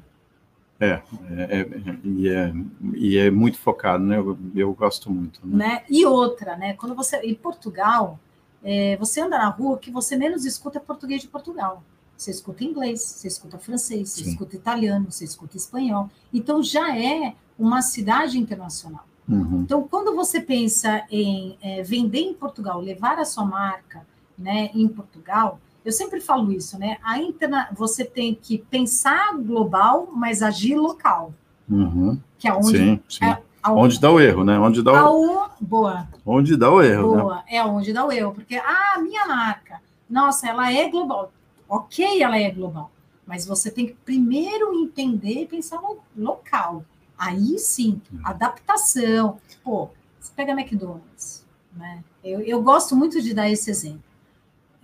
É, 0.79 0.87
é, 0.87 1.61
é, 1.61 1.69
e, 2.05 2.29
é, 2.29 2.53
e 2.95 3.17
é 3.17 3.31
muito 3.31 3.59
focado, 3.59 4.05
né? 4.05 4.19
Eu, 4.19 4.39
eu 4.55 4.75
gosto 4.75 5.11
muito. 5.11 5.41
Né? 5.45 5.67
né? 5.67 5.85
E 5.89 6.05
outra, 6.05 6.57
né? 6.57 6.75
Quando 6.75 6.95
você. 6.95 7.17
Em 7.19 7.35
Portugal, 7.35 8.19
é, 8.63 8.97
você 8.97 9.21
anda 9.21 9.39
na 9.39 9.49
rua, 9.49 9.79
que 9.79 9.91
você 9.91 10.17
menos 10.17 10.45
escuta 10.45 10.79
é 10.79 10.81
português 10.81 11.23
de 11.23 11.29
Portugal. 11.29 11.83
Você 12.17 12.31
escuta 12.31 12.65
inglês, 12.65 13.01
você 13.01 13.29
escuta 13.29 13.59
francês, 13.59 14.11
você 14.11 14.25
Sim. 14.25 14.31
escuta 14.31 14.57
italiano, 14.57 15.11
você 15.11 15.25
escuta 15.25 15.57
espanhol. 15.57 16.11
Então 16.33 16.63
já 16.63 16.97
é 16.97 17.35
uma 17.59 17.83
cidade 17.83 18.39
internacional. 18.39 19.07
Uhum. 19.29 19.63
Então, 19.63 19.87
quando 19.89 20.15
você 20.15 20.41
pensa 20.41 21.05
em 21.11 21.59
é, 21.61 21.83
vender 21.83 22.21
em 22.21 22.35
Portugal, 22.35 22.81
levar 22.81 23.19
a 23.19 23.25
sua 23.25 23.45
marca 23.45 24.07
né, 24.39 24.71
em 24.75 24.87
Portugal, 24.87 25.61
eu 25.87 25.93
sempre 25.93 26.21
falo 26.21 26.53
isso, 26.53 26.77
né? 26.79 26.99
A 27.01 27.19
interna... 27.21 27.69
Você 27.73 28.05
tem 28.05 28.35
que 28.35 28.59
pensar 28.59 29.37
global, 29.37 30.09
mas 30.13 30.43
agir 30.43 30.75
local. 30.75 31.33
Uhum. 31.71 32.19
Que 32.37 32.49
é 32.49 32.53
onde. 32.53 32.77
Sim, 32.77 33.01
sim. 33.09 33.25
É, 33.25 33.39
onde 33.69 34.01
dá 34.01 34.11
o 34.11 34.21
erro, 34.21 34.45
né? 34.45 34.59
Onde 34.59 34.83
dá 34.83 35.09
o. 35.09 35.49
Boa. 35.61 36.09
Onde 36.27 36.57
dá 36.57 36.73
o 36.73 36.83
erro. 36.83 37.15
Né? 37.15 37.23
Boa, 37.23 37.37
né? 37.37 37.43
é 37.49 37.65
onde 37.65 37.93
dá 37.93 38.05
o 38.05 38.11
erro. 38.11 38.35
Porque, 38.35 38.57
ah, 38.57 38.99
minha 39.01 39.27
marca, 39.27 39.81
nossa, 40.11 40.49
ela 40.49 40.73
é 40.73 40.89
global. 40.89 41.33
Ok, 41.69 42.21
ela 42.21 42.37
é 42.37 42.51
global. 42.51 42.91
Mas 43.25 43.47
você 43.47 43.71
tem 43.71 43.87
que 43.87 43.95
primeiro 43.95 44.75
entender 44.75 45.43
e 45.43 45.47
pensar 45.47 45.81
no 45.81 45.99
local. 46.17 46.85
Aí 47.17 47.61
sim, 47.61 48.01
uhum. 48.13 48.21
adaptação. 48.25 49.39
Pô, 49.63 49.89
você 50.19 50.33
pega 50.35 50.53
McDonald's, 50.53 51.45
né? 51.73 52.03
Eu, 52.25 52.41
eu 52.41 52.61
gosto 52.61 52.97
muito 52.97 53.23
de 53.23 53.33
dar 53.33 53.49
esse 53.49 53.71
exemplo. 53.71 54.03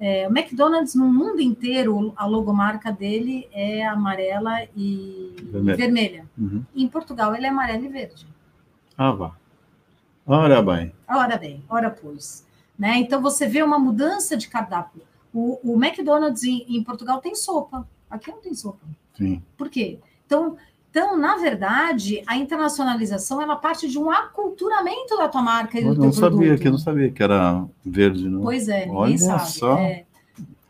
É, 0.04 0.26
o 0.26 0.36
McDonald's 0.36 0.96
no 0.96 1.06
mundo 1.06 1.40
inteiro, 1.40 2.12
a 2.16 2.26
logomarca 2.26 2.90
dele 2.90 3.48
é 3.52 3.86
amarela 3.86 4.64
e 4.76 5.36
vermelha. 5.44 5.76
vermelha. 5.76 6.26
Uhum. 6.36 6.64
Em 6.74 6.88
Portugal, 6.88 7.32
ele 7.36 7.46
é 7.46 7.50
amarelo 7.50 7.84
e 7.84 7.88
verde. 7.88 8.26
Ah, 8.98 9.12
vá. 9.12 9.36
Ora 10.26 10.60
bem. 10.60 10.92
Ora 11.08 11.36
bem, 11.36 11.62
ora 11.68 11.88
pois. 11.88 12.44
Né? 12.76 12.96
Então, 12.96 13.22
você 13.22 13.46
vê 13.46 13.62
uma 13.62 13.78
mudança 13.78 14.36
de 14.36 14.48
cardápio. 14.48 15.02
O, 15.32 15.60
o 15.62 15.80
McDonald's 15.80 16.42
em, 16.42 16.64
em, 16.68 16.82
Portugal 16.82 17.20
tem 17.20 17.36
sopa. 17.36 17.88
Aqui 18.10 18.32
não 18.32 18.40
tem 18.40 18.54
sopa. 18.54 18.84
Sim. 19.16 19.40
Por 19.56 19.70
quê? 19.70 20.00
Então, 20.26 20.56
então, 20.92 21.16
na 21.16 21.36
verdade, 21.38 22.22
a 22.26 22.36
internacionalização 22.36 23.40
ela 23.40 23.56
parte 23.56 23.88
de 23.88 23.98
um 23.98 24.10
aculturamento 24.10 25.16
da 25.16 25.26
tua 25.26 25.40
marca 25.40 25.80
e 25.80 25.82
do 25.82 25.88
eu 25.88 25.94
teu 25.94 26.04
não 26.04 26.12
sabia 26.12 26.58
que 26.58 26.68
eu 26.68 26.72
não 26.72 26.78
sabia 26.78 27.10
que 27.10 27.22
era 27.22 27.64
verde, 27.82 28.28
não. 28.28 28.42
Pois 28.42 28.68
é, 28.68 28.80
ninguém 28.80 28.98
Olha 28.98 29.18
sabe. 29.18 29.50
Só. 29.52 29.78
É, 29.78 30.04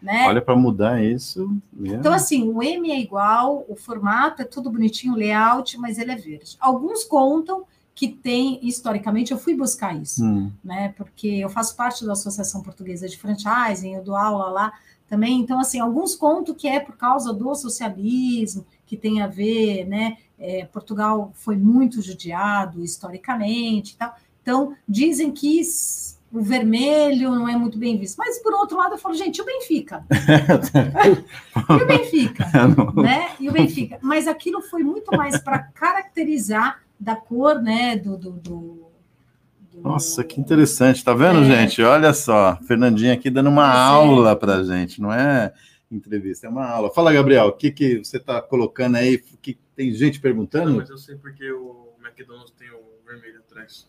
né? 0.01 0.27
Olha 0.29 0.41
para 0.41 0.55
mudar 0.55 1.03
isso. 1.03 1.53
Mesmo. 1.73 1.99
Então, 1.99 2.13
assim, 2.13 2.49
o 2.49 2.63
M 2.63 2.89
é 2.93 3.01
igual, 3.01 3.65
o 3.69 3.75
formato 3.75 4.43
é 4.43 4.45
tudo 4.45 4.71
bonitinho, 4.71 5.15
o 5.15 5.17
layout, 5.17 5.77
mas 5.77 5.99
ele 5.99 6.13
é 6.13 6.17
verde. 6.17 6.57
Alguns 6.61 7.03
contam 7.03 7.65
que 7.93 8.07
tem, 8.07 8.61
historicamente, 8.63 9.33
eu 9.33 9.39
fui 9.39 9.57
buscar 9.57 9.93
isso, 10.01 10.25
hum. 10.25 10.53
né? 10.63 10.95
Porque 10.97 11.27
eu 11.27 11.49
faço 11.49 11.75
parte 11.75 12.07
da 12.07 12.13
Associação 12.13 12.63
Portuguesa 12.63 13.09
de 13.09 13.19
Franchising, 13.19 13.97
eu 13.97 14.05
dou 14.05 14.15
aula 14.15 14.49
lá 14.49 14.73
também. 15.09 15.41
Então, 15.41 15.59
assim, 15.59 15.81
alguns 15.81 16.15
contam 16.15 16.55
que 16.55 16.69
é 16.69 16.79
por 16.79 16.97
causa 16.97 17.33
do 17.33 17.53
socialismo, 17.57 18.65
que 18.93 18.97
tem 18.99 19.23
a 19.23 19.27
ver, 19.27 19.87
né? 19.87 20.19
É, 20.39 20.67
Portugal 20.67 21.33
foi 21.33 21.57
muito 21.57 22.03
judiado 22.03 22.85
historicamente 22.85 23.95
e 23.95 23.97
tal. 23.97 24.15
Então, 24.43 24.75
dizem 24.87 25.33
que 25.33 25.63
o 26.31 26.43
vermelho 26.43 27.31
não 27.31 27.49
é 27.49 27.57
muito 27.57 27.79
bem 27.79 27.97
visto. 27.97 28.19
Mas, 28.19 28.39
por 28.43 28.53
outro 28.53 28.77
lado, 28.77 28.93
eu 28.93 28.99
falo, 28.99 29.15
gente, 29.15 29.41
o 29.41 29.47
Benfica. 29.47 30.05
e 31.71 31.83
o 31.83 31.87
Benfica, 31.87 32.47
né? 33.03 33.31
E 33.41 33.49
o 33.49 33.53
Benfica. 33.53 33.99
Mas 34.03 34.29
aquilo 34.29 34.61
foi 34.61 34.83
muito 34.83 35.17
mais 35.17 35.41
para 35.41 35.61
caracterizar 35.61 36.83
da 37.01 37.17
cor, 37.17 37.63
né? 37.63 37.97
Do, 37.97 38.19
do, 38.19 38.33
do, 38.33 38.87
Nossa, 39.77 40.23
que 40.23 40.39
interessante. 40.39 41.03
Tá 41.03 41.15
vendo, 41.15 41.41
é... 41.41 41.45
gente? 41.45 41.83
Olha 41.83 42.13
só, 42.13 42.59
Fernandinha 42.69 43.15
aqui 43.15 43.31
dando 43.31 43.49
uma 43.49 43.73
é. 43.73 43.75
aula 43.75 44.37
para 44.37 44.63
gente, 44.63 45.01
não 45.01 45.11
é 45.11 45.55
entrevista, 45.97 46.47
é 46.47 46.51
uma 46.51 46.67
aula. 46.67 46.93
Fala, 46.93 47.13
Gabriel, 47.13 47.47
o 47.47 47.53
que, 47.53 47.71
que 47.71 47.99
você 47.99 48.17
está 48.17 48.41
colocando 48.41 48.97
aí? 48.97 49.19
Que 49.19 49.59
tem 49.75 49.93
gente 49.93 50.21
perguntando? 50.21 50.71
Não, 50.71 50.77
mas 50.79 50.91
eu 50.91 50.99
sei 50.99 51.17
porque 51.17 51.51
o 51.51 51.93
McDonald's 52.01 52.53
tem 52.53 52.71
o 52.71 52.83
vermelho 53.07 53.41
atrás. 53.41 53.89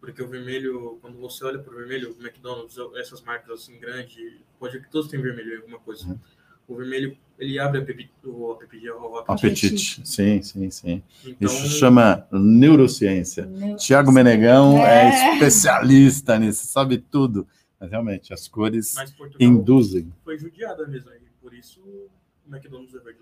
Porque 0.00 0.22
o 0.22 0.28
vermelho, 0.28 0.98
quando 1.02 1.18
você 1.18 1.44
olha 1.44 1.58
para 1.58 1.72
o 1.72 1.76
vermelho, 1.76 2.16
o 2.18 2.22
McDonald's, 2.22 2.76
essas 2.96 3.20
marcas 3.20 3.50
assim 3.50 3.78
grandes, 3.78 4.16
pode 4.58 4.80
que 4.80 4.90
todos 4.90 5.10
têm 5.10 5.20
vermelho 5.20 5.54
em 5.54 5.56
alguma 5.58 5.78
coisa. 5.78 6.06
Uhum. 6.06 6.18
O 6.66 6.76
vermelho, 6.76 7.16
ele 7.38 7.58
abre 7.58 7.80
apetite, 7.80 8.12
o 8.24 8.52
apetite. 8.52 8.88
O 8.90 9.16
apetite. 9.18 9.66
apetite. 9.66 10.08
Sim, 10.08 10.40
sim, 10.40 10.70
sim. 10.70 11.02
Então... 11.24 11.48
Isso 11.48 11.66
chama 11.78 12.26
neurociência. 12.30 13.44
neurociência. 13.44 13.76
Tiago 13.76 14.12
Menegão 14.12 14.78
é. 14.78 15.08
é 15.08 15.34
especialista 15.34 16.38
nisso, 16.38 16.66
sabe 16.66 16.98
tudo. 16.98 17.46
Mas 17.80 17.90
realmente, 17.90 18.34
as 18.34 18.46
cores 18.46 18.94
induzem. 19.40 20.12
Foi 20.22 20.38
judiada 20.38 20.86
mesmo, 20.86 21.10
por 21.40 21.54
isso 21.54 21.80
o 21.80 22.10
McDonald's 22.46 22.94
é 22.94 22.98
verde. 22.98 23.20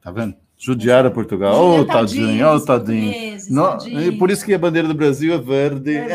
Tá 0.00 0.10
vendo? 0.10 0.34
Judiara 0.56 1.10
Portugal. 1.10 1.54
Ô, 1.54 1.80
oh, 1.80 1.84
tadinho, 1.84 2.48
ô, 2.48 2.56
oh, 2.56 2.60
tadinho. 2.60 3.38
Não, 3.50 3.76
por 4.18 4.30
isso 4.30 4.44
que 4.44 4.54
a 4.54 4.58
bandeira 4.58 4.88
do 4.88 4.94
Brasil 4.94 5.34
é 5.34 5.38
verde. 5.38 5.98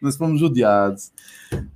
Nós 0.00 0.16
fomos 0.16 0.40
judiados. 0.40 1.12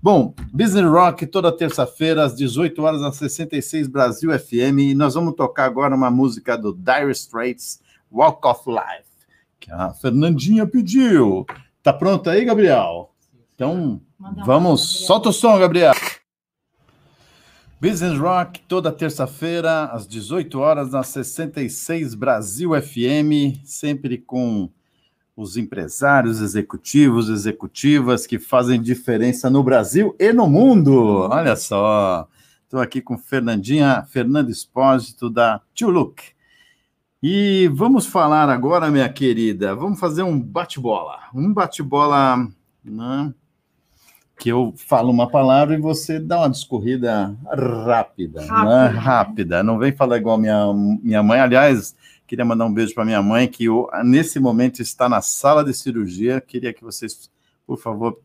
Bom, 0.02 0.34
Business 0.52 0.90
Rock 0.90 1.26
toda 1.26 1.52
terça-feira, 1.52 2.24
às 2.24 2.34
18 2.34 2.82
horas, 2.82 3.00
na 3.00 3.12
66 3.12 3.88
Brasil 3.88 4.36
FM. 4.38 4.80
E 4.80 4.94
nós 4.94 5.14
vamos 5.14 5.34
tocar 5.34 5.66
agora 5.66 5.94
uma 5.94 6.10
música 6.10 6.56
do 6.56 6.74
Dire 6.74 7.10
Straits, 7.12 7.80
Walk 8.10 8.46
of 8.46 8.68
Life, 8.68 9.08
que 9.58 9.70
a 9.70 9.92
Fernandinha 9.94 10.66
pediu. 10.66 11.46
Tá 11.82 11.92
pronto 11.92 12.28
aí, 12.28 12.44
Gabriel? 12.44 13.09
Então, 13.60 14.00
vamos. 14.18 15.04
Solta 15.04 15.28
o 15.28 15.32
som, 15.34 15.58
Gabriel. 15.58 15.92
Business 17.78 18.18
Rock, 18.18 18.60
toda 18.60 18.90
terça-feira, 18.90 19.84
às 19.84 20.08
18 20.08 20.58
horas, 20.58 20.92
na 20.92 21.02
66 21.02 22.14
Brasil 22.14 22.70
FM, 22.70 23.60
sempre 23.62 24.16
com 24.16 24.70
os 25.36 25.58
empresários, 25.58 26.40
executivos, 26.40 27.28
executivas 27.28 28.26
que 28.26 28.38
fazem 28.38 28.80
diferença 28.80 29.50
no 29.50 29.62
Brasil 29.62 30.16
e 30.18 30.32
no 30.32 30.48
mundo. 30.48 31.28
Olha 31.30 31.54
só, 31.54 32.26
estou 32.62 32.80
aqui 32.80 33.02
com 33.02 33.18
Fernandinha, 33.18 34.06
Fernando 34.08 34.48
Espósito, 34.48 35.28
da 35.28 35.60
Tio 35.74 35.90
Look. 35.90 36.22
E 37.22 37.68
vamos 37.74 38.06
falar 38.06 38.48
agora, 38.48 38.90
minha 38.90 39.10
querida, 39.10 39.74
vamos 39.74 40.00
fazer 40.00 40.22
um 40.22 40.40
bate-bola. 40.40 41.18
Um 41.34 41.52
bate-bola 41.52 42.48
né, 42.82 43.34
que 44.40 44.48
eu 44.48 44.72
falo 44.74 45.10
uma 45.10 45.28
palavra 45.28 45.74
e 45.74 45.78
você 45.78 46.18
dá 46.18 46.38
uma 46.38 46.48
discorrida 46.48 47.36
rápida, 47.44 48.40
rápida, 48.46 48.64
né? 48.64 48.86
rápida. 48.88 49.62
Não 49.62 49.78
vem 49.78 49.92
falar 49.92 50.16
igual 50.16 50.38
minha, 50.38 50.72
minha 50.72 51.22
mãe. 51.22 51.38
Aliás, 51.38 51.94
queria 52.26 52.42
mandar 52.42 52.64
um 52.64 52.72
beijo 52.72 52.94
para 52.94 53.04
minha 53.04 53.20
mãe, 53.20 53.46
que 53.46 53.66
eu, 53.66 53.86
nesse 54.02 54.40
momento 54.40 54.80
está 54.80 55.10
na 55.10 55.20
sala 55.20 55.62
de 55.62 55.74
cirurgia. 55.74 56.40
Queria 56.40 56.72
que 56.72 56.82
vocês, 56.82 57.30
por 57.66 57.78
favor, 57.78 58.18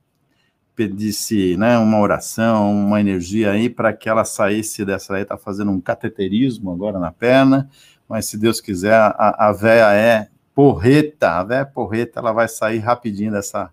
pedisse 0.74 1.58
né, 1.58 1.78
uma 1.78 2.00
oração, 2.00 2.74
uma 2.74 3.02
energia 3.02 3.52
aí 3.52 3.70
para 3.70 3.92
que 3.92 4.08
ela 4.08 4.24
saísse 4.24 4.86
dessa 4.86 5.16
aí. 5.16 5.24
Está 5.24 5.36
fazendo 5.36 5.72
um 5.72 5.82
cateterismo 5.82 6.72
agora 6.72 6.98
na 6.98 7.12
perna, 7.12 7.70
mas 8.08 8.26
se 8.26 8.38
Deus 8.38 8.62
quiser, 8.62 8.94
a, 8.94 9.50
a 9.50 9.52
véia 9.52 9.92
é 9.92 10.30
porreta, 10.54 11.32
a 11.32 11.44
véia 11.44 11.60
é 11.60 11.66
porreta, 11.66 12.22
ela 12.22 12.32
vai 12.32 12.48
sair 12.48 12.80
rapidinho 12.80 13.34
dessa 13.34 13.70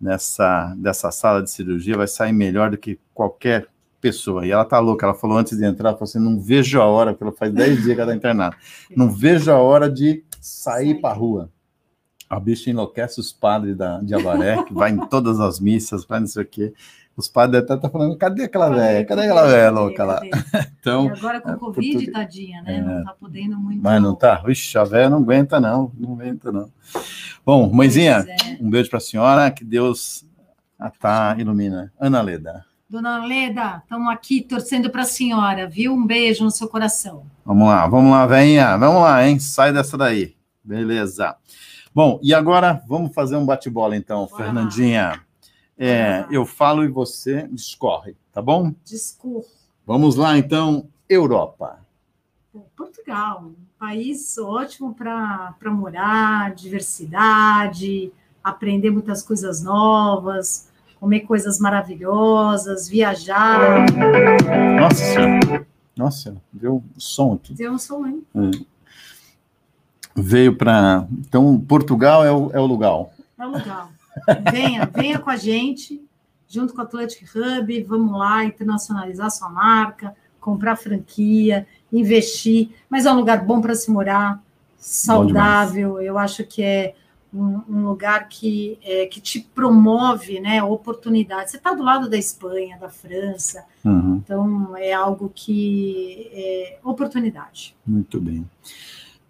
nessa 0.00 0.74
dessa 0.78 1.10
sala 1.10 1.42
de 1.42 1.50
cirurgia 1.50 1.96
vai 1.96 2.06
sair 2.06 2.32
melhor 2.32 2.70
do 2.70 2.78
que 2.78 2.98
qualquer 3.12 3.66
pessoa. 4.00 4.46
E 4.46 4.50
ela 4.50 4.64
tá 4.64 4.78
louca, 4.78 5.06
ela 5.06 5.14
falou 5.14 5.36
antes 5.36 5.58
de 5.58 5.64
entrar, 5.64 5.92
falou 5.92 6.04
assim, 6.04 6.18
não 6.18 6.40
vejo 6.40 6.80
a 6.80 6.86
hora, 6.86 7.12
porque 7.12 7.24
ela 7.24 7.32
faz 7.32 7.52
10 7.52 7.82
dias 7.82 7.94
que 7.94 8.00
ela 8.00 8.10
tá 8.10 8.16
internada, 8.16 8.56
não 8.96 9.10
vejo 9.10 9.50
a 9.52 9.58
hora 9.58 9.90
de 9.90 10.24
sair 10.40 11.00
para 11.00 11.14
rua. 11.14 11.50
A 12.28 12.38
bicha 12.38 12.70
enlouquece 12.70 13.18
os 13.18 13.32
padres 13.32 13.76
da, 13.76 14.00
de 14.00 14.14
Avaré, 14.14 14.62
que 14.62 14.72
vai 14.72 14.92
em 14.92 15.06
todas 15.08 15.40
as 15.40 15.58
missas, 15.58 16.04
vai 16.04 16.20
não 16.20 16.28
sei 16.28 16.44
o 16.44 16.46
quê. 16.46 16.72
Os 17.16 17.28
padres 17.28 17.62
até 17.62 17.74
estão 17.74 17.90
falando, 17.90 18.16
cadê 18.16 18.44
aquela 18.44 18.70
velha? 18.70 19.04
Cadê 19.04 19.22
aquela 19.22 19.46
velha 19.46 19.70
louca 19.70 20.04
lá? 20.04 20.20
Então, 20.80 21.08
e 21.08 21.10
agora 21.10 21.42
com 21.42 21.50
o 21.50 21.52
é, 21.52 21.56
Covid, 21.58 21.92
Portugal... 21.92 22.22
tadinha, 22.22 22.62
né? 22.62 22.76
É, 22.76 22.80
não 22.80 23.04
tá 23.04 23.12
podendo 23.12 23.58
muito. 23.58 23.82
Mas 23.82 24.00
não 24.00 24.14
tá? 24.14 24.36
Vixe, 24.36 24.78
a 24.78 24.84
velha 24.84 25.10
não 25.10 25.18
aguenta, 25.18 25.60
não. 25.60 25.92
Não 25.98 26.14
aguenta, 26.14 26.50
não. 26.50 26.70
Bom, 27.44 27.70
mãezinha, 27.70 28.24
é. 28.26 28.56
um 28.58 28.70
beijo 28.70 28.88
para 28.88 28.96
a 28.96 29.00
senhora, 29.00 29.50
que 29.50 29.62
Deus 29.62 30.24
a 30.78 30.88
tá 30.88 31.36
ilumina. 31.38 31.92
Ana 32.00 32.22
Leda. 32.22 32.64
Dona 32.88 33.24
Leda, 33.24 33.82
estamos 33.82 34.10
aqui 34.10 34.40
torcendo 34.40 34.88
para 34.88 35.02
a 35.02 35.04
senhora, 35.04 35.68
viu? 35.68 35.92
Um 35.92 36.06
beijo 36.06 36.42
no 36.42 36.50
seu 36.50 36.66
coração. 36.66 37.24
Vamos 37.44 37.68
lá, 37.68 37.86
vamos 37.86 38.10
lá, 38.10 38.26
venha. 38.26 38.76
Vamos 38.78 39.02
lá, 39.02 39.24
hein? 39.24 39.38
Sai 39.38 39.72
dessa 39.72 39.98
daí. 39.98 40.34
Beleza. 40.64 41.36
Bom, 41.94 42.18
e 42.22 42.32
agora 42.32 42.82
vamos 42.88 43.12
fazer 43.14 43.36
um 43.36 43.44
bate-bola, 43.44 43.96
então, 43.96 44.26
Fernandinha. 44.26 45.20
É, 45.82 46.26
eu 46.30 46.44
falo 46.44 46.84
e 46.84 46.88
você 46.88 47.48
discorre, 47.50 48.14
tá 48.30 48.42
bom? 48.42 48.74
Discorre. 48.84 49.46
Vamos 49.86 50.14
lá, 50.14 50.36
então, 50.36 50.86
Europa. 51.08 51.78
Portugal, 52.76 53.44
um 53.46 53.54
país 53.78 54.36
ótimo 54.36 54.94
para 54.94 55.54
morar, 55.70 56.54
diversidade, 56.54 58.12
aprender 58.44 58.90
muitas 58.90 59.22
coisas 59.22 59.62
novas, 59.62 60.68
comer 61.00 61.20
coisas 61.20 61.58
maravilhosas, 61.58 62.86
viajar. 62.86 63.86
Nossa 64.78 64.96
Senhora. 64.96 65.66
Nossa, 65.96 66.36
deu 66.52 66.76
um 66.76 67.00
som 67.00 67.32
aqui. 67.32 67.54
Deu 67.54 67.72
um 67.72 67.78
som, 67.78 68.06
hein? 68.06 68.22
É. 68.34 68.50
Veio 70.14 70.54
para. 70.54 71.06
Então, 71.10 71.58
Portugal 71.58 72.22
é 72.22 72.30
o, 72.30 72.50
é 72.52 72.60
o 72.60 72.66
lugar. 72.66 73.06
É 73.38 73.46
o 73.46 73.50
lugar. 73.50 73.99
Venha, 74.50 74.86
venha 74.86 75.18
com 75.18 75.30
a 75.30 75.36
gente, 75.36 76.02
junto 76.48 76.74
com 76.74 76.80
o 76.80 76.84
Atlantic 76.84 77.28
Hub, 77.34 77.82
vamos 77.84 78.18
lá 78.18 78.44
internacionalizar 78.44 79.30
sua 79.30 79.48
marca, 79.48 80.14
comprar 80.40 80.76
franquia, 80.76 81.66
investir, 81.92 82.70
mas 82.88 83.06
é 83.06 83.12
um 83.12 83.16
lugar 83.16 83.44
bom 83.44 83.60
para 83.60 83.74
se 83.74 83.90
morar, 83.90 84.42
saudável. 84.76 86.00
Eu 86.00 86.18
acho 86.18 86.44
que 86.44 86.62
é 86.62 86.94
um, 87.32 87.60
um 87.68 87.86
lugar 87.86 88.28
que, 88.28 88.78
é, 88.82 89.06
que 89.06 89.20
te 89.20 89.40
promove 89.40 90.40
né, 90.40 90.62
oportunidades. 90.62 91.52
Você 91.52 91.56
está 91.56 91.72
do 91.72 91.82
lado 91.82 92.08
da 92.08 92.16
Espanha, 92.16 92.78
da 92.78 92.88
França, 92.88 93.64
uhum. 93.84 94.20
então 94.24 94.76
é 94.76 94.92
algo 94.92 95.30
que 95.34 96.28
é 96.32 96.78
oportunidade. 96.82 97.76
Muito 97.86 98.20
bem. 98.20 98.48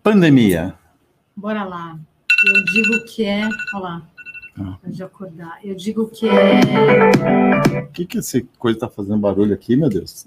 Pandemia. 0.02 0.74
Bora 1.36 1.64
lá. 1.64 1.98
Eu 2.46 2.64
digo 2.64 3.04
que 3.04 3.24
é. 3.24 3.46
Olha 3.74 3.82
lá. 3.82 4.02
Ah. 4.60 4.78
De 4.86 5.02
acordar. 5.02 5.58
Eu 5.64 5.74
digo 5.74 6.08
que 6.08 6.28
é. 6.28 7.80
O 7.82 7.92
que, 7.92 8.04
que 8.04 8.18
essa 8.18 8.40
coisa 8.58 8.76
está 8.76 8.88
fazendo 8.88 9.18
barulho 9.18 9.54
aqui, 9.54 9.76
meu 9.76 9.88
Deus? 9.88 10.26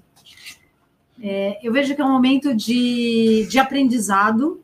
É, 1.22 1.60
eu 1.66 1.72
vejo 1.72 1.96
que 1.96 2.02
é 2.02 2.06
um 2.06 2.12
momento 2.12 2.54
de, 2.54 3.48
de 3.50 3.60
aprendizado 3.60 4.60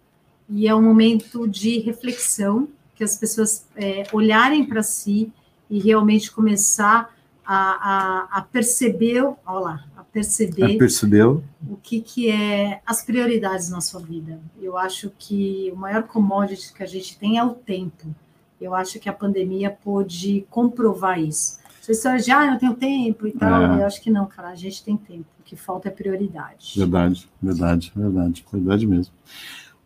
e 0.49 0.67
é 0.67 0.75
um 0.75 0.81
momento 0.81 1.47
de 1.47 1.79
reflexão, 1.79 2.67
que 2.95 3.03
as 3.03 3.15
pessoas 3.17 3.65
é, 3.75 4.03
olharem 4.11 4.65
para 4.65 4.81
si 4.83 5.31
e 5.69 5.79
realmente 5.79 6.31
começar 6.31 7.15
a, 7.45 7.55
a, 7.55 8.39
a 8.39 8.41
perceber, 8.41 9.23
olha 9.23 9.59
lá, 9.59 9.85
a 9.95 10.03
perceber 10.03 10.77
percebeu. 10.77 11.43
o 11.67 11.77
que, 11.77 12.01
que 12.01 12.29
é 12.29 12.81
as 12.85 13.03
prioridades 13.03 13.69
na 13.69 13.79
sua 13.79 14.01
vida. 14.01 14.39
Eu 14.61 14.77
acho 14.77 15.11
que 15.17 15.71
o 15.73 15.77
maior 15.77 16.03
commodity 16.03 16.73
que 16.73 16.83
a 16.83 16.85
gente 16.85 17.17
tem 17.17 17.37
é 17.37 17.43
o 17.43 17.51
tempo. 17.51 18.13
Eu 18.59 18.73
acho 18.73 18.99
que 18.99 19.07
a 19.07 19.13
pandemia 19.13 19.69
pôde 19.69 20.45
comprovar 20.49 21.19
isso. 21.19 21.59
Vocês 21.81 22.01
só 22.01 22.17
já, 22.17 22.41
ah, 22.41 22.53
eu 22.53 22.59
tenho 22.59 22.75
tempo 22.75 23.25
e 23.25 23.31
tal. 23.31 23.73
É. 23.73 23.81
Eu 23.81 23.85
acho 23.85 24.01
que 24.01 24.11
não, 24.11 24.25
cara, 24.25 24.49
a 24.49 24.55
gente 24.55 24.83
tem 24.83 24.97
tempo. 24.97 25.25
O 25.39 25.43
que 25.43 25.55
falta 25.55 25.87
é 25.87 25.91
prioridade. 25.91 26.73
Verdade, 26.77 27.29
verdade, 27.41 27.91
verdade, 27.95 28.45
verdade 28.51 28.85
mesmo. 28.85 29.13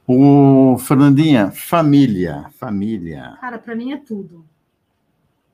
O 0.06 0.78
Fernandinha, 0.80 1.52
família, 1.52 2.50
família. 2.58 3.38
Cara, 3.40 3.58
para 3.58 3.76
mim 3.76 3.94
é 3.94 3.98
tudo. 3.98 4.44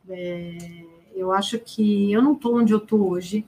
É, 0.09 0.57
eu 1.15 1.31
acho 1.31 1.59
que 1.59 2.11
eu 2.11 2.21
não 2.21 2.33
estou 2.33 2.57
onde 2.57 2.73
eu 2.73 2.79
estou 2.79 3.11
hoje 3.11 3.45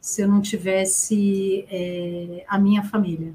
se 0.00 0.22
eu 0.22 0.28
não 0.28 0.40
tivesse 0.40 1.66
é, 1.68 2.44
a 2.46 2.58
minha 2.58 2.84
família. 2.84 3.34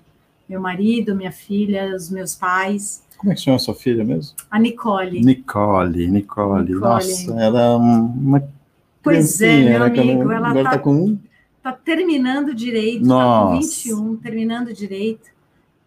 Meu 0.52 0.60
marido, 0.60 1.16
minha 1.16 1.32
filha, 1.32 1.96
os 1.96 2.10
meus 2.10 2.36
pais. 2.36 3.02
Como 3.18 3.32
é 3.32 3.36
que 3.36 3.42
chama 3.42 3.56
a 3.56 3.60
sua 3.60 3.74
filha 3.74 4.04
mesmo? 4.04 4.36
A 4.50 4.60
Nicole. 4.60 5.22
Nicole, 5.24 6.08
Nicole. 6.08 6.64
Nicole. 6.66 6.74
Nossa, 6.74 7.32
ela 7.40 7.62
é 7.62 7.70
uma 7.70 8.44
Pois 9.02 9.40
é, 9.40 9.58
meu 9.62 9.80
né, 9.80 9.86
amigo, 9.86 10.30
ela 10.30 10.50
agora 10.50 10.64
tá- 10.66 10.72
tá 10.72 10.80
com 10.80 11.18
Tá 11.64 11.72
terminando 11.72 12.54
direito, 12.54 13.02
tá 13.04 13.08
Nossa. 13.08 13.54
com 13.54 13.62
21, 13.62 14.16
terminando 14.18 14.74
direito. 14.74 15.30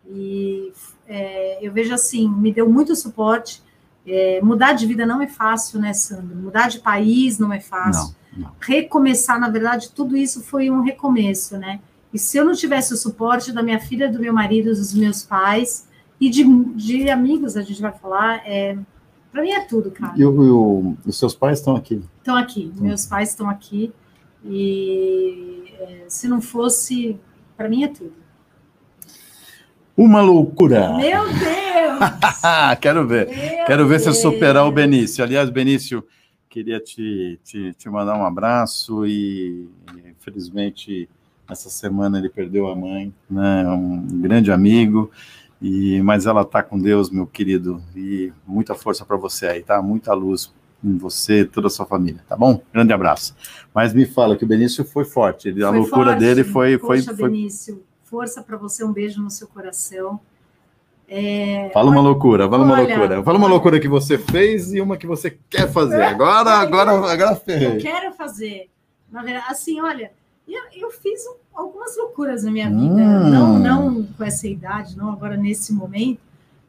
E 0.08 0.72
é, 1.06 1.58
eu 1.60 1.70
vejo 1.70 1.92
assim, 1.92 2.26
me 2.28 2.50
deu 2.50 2.70
muito 2.70 2.96
suporte. 2.96 3.60
É, 4.06 4.40
mudar 4.42 4.72
de 4.72 4.86
vida 4.86 5.04
não 5.04 5.20
é 5.20 5.26
fácil, 5.26 5.78
né, 5.80 5.92
Sandro? 5.92 6.36
Mudar 6.36 6.68
de 6.68 6.78
país 6.78 7.38
não 7.38 7.52
é 7.52 7.60
fácil. 7.60 8.14
Não, 8.32 8.44
não. 8.44 8.52
recomeçar, 8.60 9.38
na 9.38 9.50
verdade, 9.50 9.90
tudo 9.90 10.16
isso 10.16 10.42
foi 10.42 10.70
um 10.70 10.80
recomeço, 10.80 11.58
né? 11.58 11.80
E 12.14 12.18
se 12.18 12.38
eu 12.38 12.44
não 12.44 12.54
tivesse 12.54 12.94
o 12.94 12.96
suporte 12.96 13.50
da 13.52 13.62
minha 13.62 13.80
filha, 13.80 14.10
do 14.10 14.20
meu 14.20 14.32
marido, 14.32 14.66
dos 14.70 14.94
meus 14.94 15.22
pais 15.24 15.88
e 16.20 16.30
de, 16.30 16.44
de 16.76 17.10
amigos, 17.10 17.56
a 17.56 17.62
gente 17.62 17.82
vai 17.82 17.90
falar, 17.92 18.36
é, 18.46 18.78
para 19.32 19.42
mim 19.42 19.50
é 19.50 19.60
tudo, 19.66 19.90
cara. 19.90 20.14
E, 20.16 20.24
o- 20.24 20.96
e 21.04 21.08
os 21.10 21.18
seus 21.18 21.34
pais 21.34 21.58
estão 21.58 21.74
aqui? 21.74 22.00
Estão 22.18 22.36
aqui, 22.36 22.72
meus 22.78 23.04
pais 23.04 23.30
estão 23.30 23.50
aqui 23.50 23.92
e 24.44 25.64
é, 25.80 26.04
se 26.08 26.28
não 26.28 26.40
fosse, 26.40 27.18
para 27.56 27.68
mim 27.68 27.82
é 27.82 27.88
tudo. 27.88 28.12
Uma 29.96 30.20
loucura! 30.20 30.96
Meu 30.96 31.24
Deus! 31.34 32.78
Quero 32.80 33.06
ver. 33.06 33.28
Meu 33.28 33.64
Quero 33.66 33.86
ver 33.86 34.00
se 34.00 34.08
eu 34.08 34.12
Deus! 34.12 34.22
superar 34.22 34.66
o 34.66 34.72
Benício. 34.72 35.22
Aliás, 35.22 35.50
Benício, 35.50 36.04
queria 36.48 36.80
te, 36.80 37.38
te, 37.44 37.72
te 37.74 37.88
mandar 37.88 38.16
um 38.18 38.24
abraço 38.24 39.06
e, 39.06 39.68
infelizmente, 40.10 41.08
essa 41.48 41.68
semana 41.68 42.18
ele 42.18 42.28
perdeu 42.28 42.68
a 42.68 42.74
mãe, 42.76 43.12
né? 43.28 43.66
Um 43.68 44.06
grande 44.20 44.50
amigo, 44.52 45.10
e 45.60 46.00
mas 46.02 46.26
ela 46.26 46.44
tá 46.44 46.62
com 46.62 46.78
Deus, 46.78 47.10
meu 47.10 47.26
querido, 47.26 47.82
e 47.96 48.32
muita 48.46 48.74
força 48.74 49.04
para 49.04 49.16
você 49.16 49.46
aí, 49.46 49.62
tá? 49.62 49.80
Muita 49.82 50.12
luz 50.14 50.52
em 50.82 50.96
você, 50.98 51.44
toda 51.44 51.66
a 51.68 51.70
sua 51.70 51.86
família, 51.86 52.22
tá 52.28 52.36
bom? 52.36 52.60
Grande 52.72 52.92
abraço. 52.92 53.34
Mas 53.74 53.94
me 53.94 54.04
fala 54.04 54.36
que 54.36 54.44
o 54.44 54.48
Benício 54.48 54.84
foi 54.84 55.04
forte, 55.04 55.48
ele- 55.48 55.64
a 55.64 55.68
Foi 55.68 55.78
loucura 55.78 56.04
forte. 56.10 56.18
dele 56.20 56.44
foi, 56.44 56.78
foi, 56.78 56.98
Poxa, 56.98 57.14
foi 57.16 57.28
Benício, 57.30 57.82
força 58.04 58.42
para 58.42 58.56
você, 58.58 58.84
um 58.84 58.92
beijo 58.92 59.22
no 59.22 59.30
seu 59.30 59.48
coração. 59.48 60.20
É, 61.08 61.70
Fala 61.72 61.90
uma 61.90 62.00
loucura, 62.00 62.48
fala 62.48 62.64
uma 62.64 62.72
Olha, 62.74 62.86
loucura. 62.86 63.22
Fala 63.22 63.38
uma 63.38 63.46
loucura 63.48 63.78
que 63.78 63.88
você 63.88 64.16
fez 64.16 64.72
e 64.72 64.80
uma 64.80 64.96
que 64.96 65.06
você 65.06 65.36
quer 65.50 65.70
fazer. 65.70 66.02
Agora, 66.02 66.50
agora, 66.60 66.90
agora 66.92 67.32
eu 67.32 67.36
ferrei. 67.36 67.76
quero 67.78 68.12
fazer. 68.14 68.70
Na 69.12 69.22
verdade, 69.22 69.46
assim, 69.50 69.80
olha, 69.82 70.12
eu, 70.48 70.62
eu 70.82 70.90
fiz 70.90 71.20
um- 71.26 71.36
algumas 71.54 71.96
loucuras 71.96 72.42
na 72.44 72.50
minha 72.50 72.68
vida, 72.68 72.82
Hum. 73.02 73.30
não, 73.30 73.58
não 73.58 74.02
com 74.16 74.24
essa 74.24 74.46
idade, 74.48 74.96
não 74.96 75.10
agora 75.12 75.36
nesse 75.36 75.72
momento, 75.72 76.20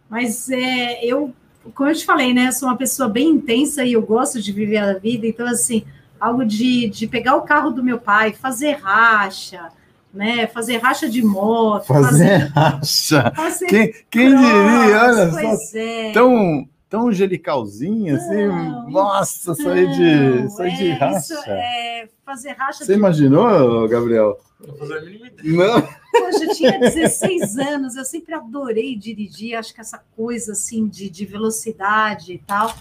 mas 0.09 0.49
é, 0.49 1.03
eu, 1.03 1.33
como 1.73 1.89
eu 1.89 1.95
te 1.95 2.05
falei, 2.05 2.33
né, 2.33 2.51
sou 2.51 2.69
uma 2.69 2.77
pessoa 2.77 3.09
bem 3.09 3.29
intensa 3.29 3.83
e 3.83 3.93
eu 3.93 4.01
gosto 4.01 4.41
de 4.41 4.51
viver 4.51 4.77
a 4.77 4.93
vida, 4.97 5.25
então, 5.27 5.47
assim, 5.47 5.83
algo 6.19 6.45
de, 6.45 6.87
de 6.89 7.07
pegar 7.07 7.35
o 7.35 7.41
carro 7.41 7.71
do 7.71 7.83
meu 7.83 7.97
pai, 7.99 8.31
fazer 8.33 8.73
racha, 8.81 9.69
né, 10.13 10.47
fazer 10.47 10.77
racha 10.77 11.09
de 11.09 11.21
moto, 11.23 11.87
Fazer 11.87 12.47
racha. 12.55 13.33
fazer 13.35 13.65
Quem, 13.65 13.93
quem 14.09 14.29
cross, 14.29 14.41
diria? 14.45 15.03
Olha 15.03 15.31
só, 15.31 15.77
é. 15.77 16.11
tão, 16.13 16.69
tão 16.95 17.09
angelicalzinho 17.09 18.15
assim. 18.15 18.47
Não, 18.47 18.89
Nossa, 18.89 19.53
sair 19.53 19.91
de, 19.91 20.41
Não, 20.43 20.49
sair 20.49 20.77
de 20.77 20.87
é, 20.87 20.93
racha. 20.93 21.17
isso 21.17 21.33
é 21.45 22.07
fazer 22.25 22.51
racha 22.51 22.85
Você 22.85 22.93
de 22.93 22.97
imaginou, 22.97 23.87
Gabriel? 23.89 24.39
Não 24.65 24.75
fazer 24.77 24.97
a 24.97 25.01
mínima 25.01 25.27
ideia. 25.27 25.57
Não. 25.57 25.81
Poxa, 25.81 26.45
eu 26.45 26.55
tinha 26.55 26.79
16 26.79 27.57
anos, 27.57 27.97
eu 27.97 28.05
sempre 28.05 28.33
adorei 28.33 28.95
dirigir, 28.95 29.55
acho 29.55 29.73
que 29.73 29.81
essa 29.81 30.01
coisa 30.15 30.53
assim 30.53 30.87
de, 30.87 31.09
de 31.09 31.25
velocidade 31.25 32.31
e 32.33 32.37
tal. 32.37 32.73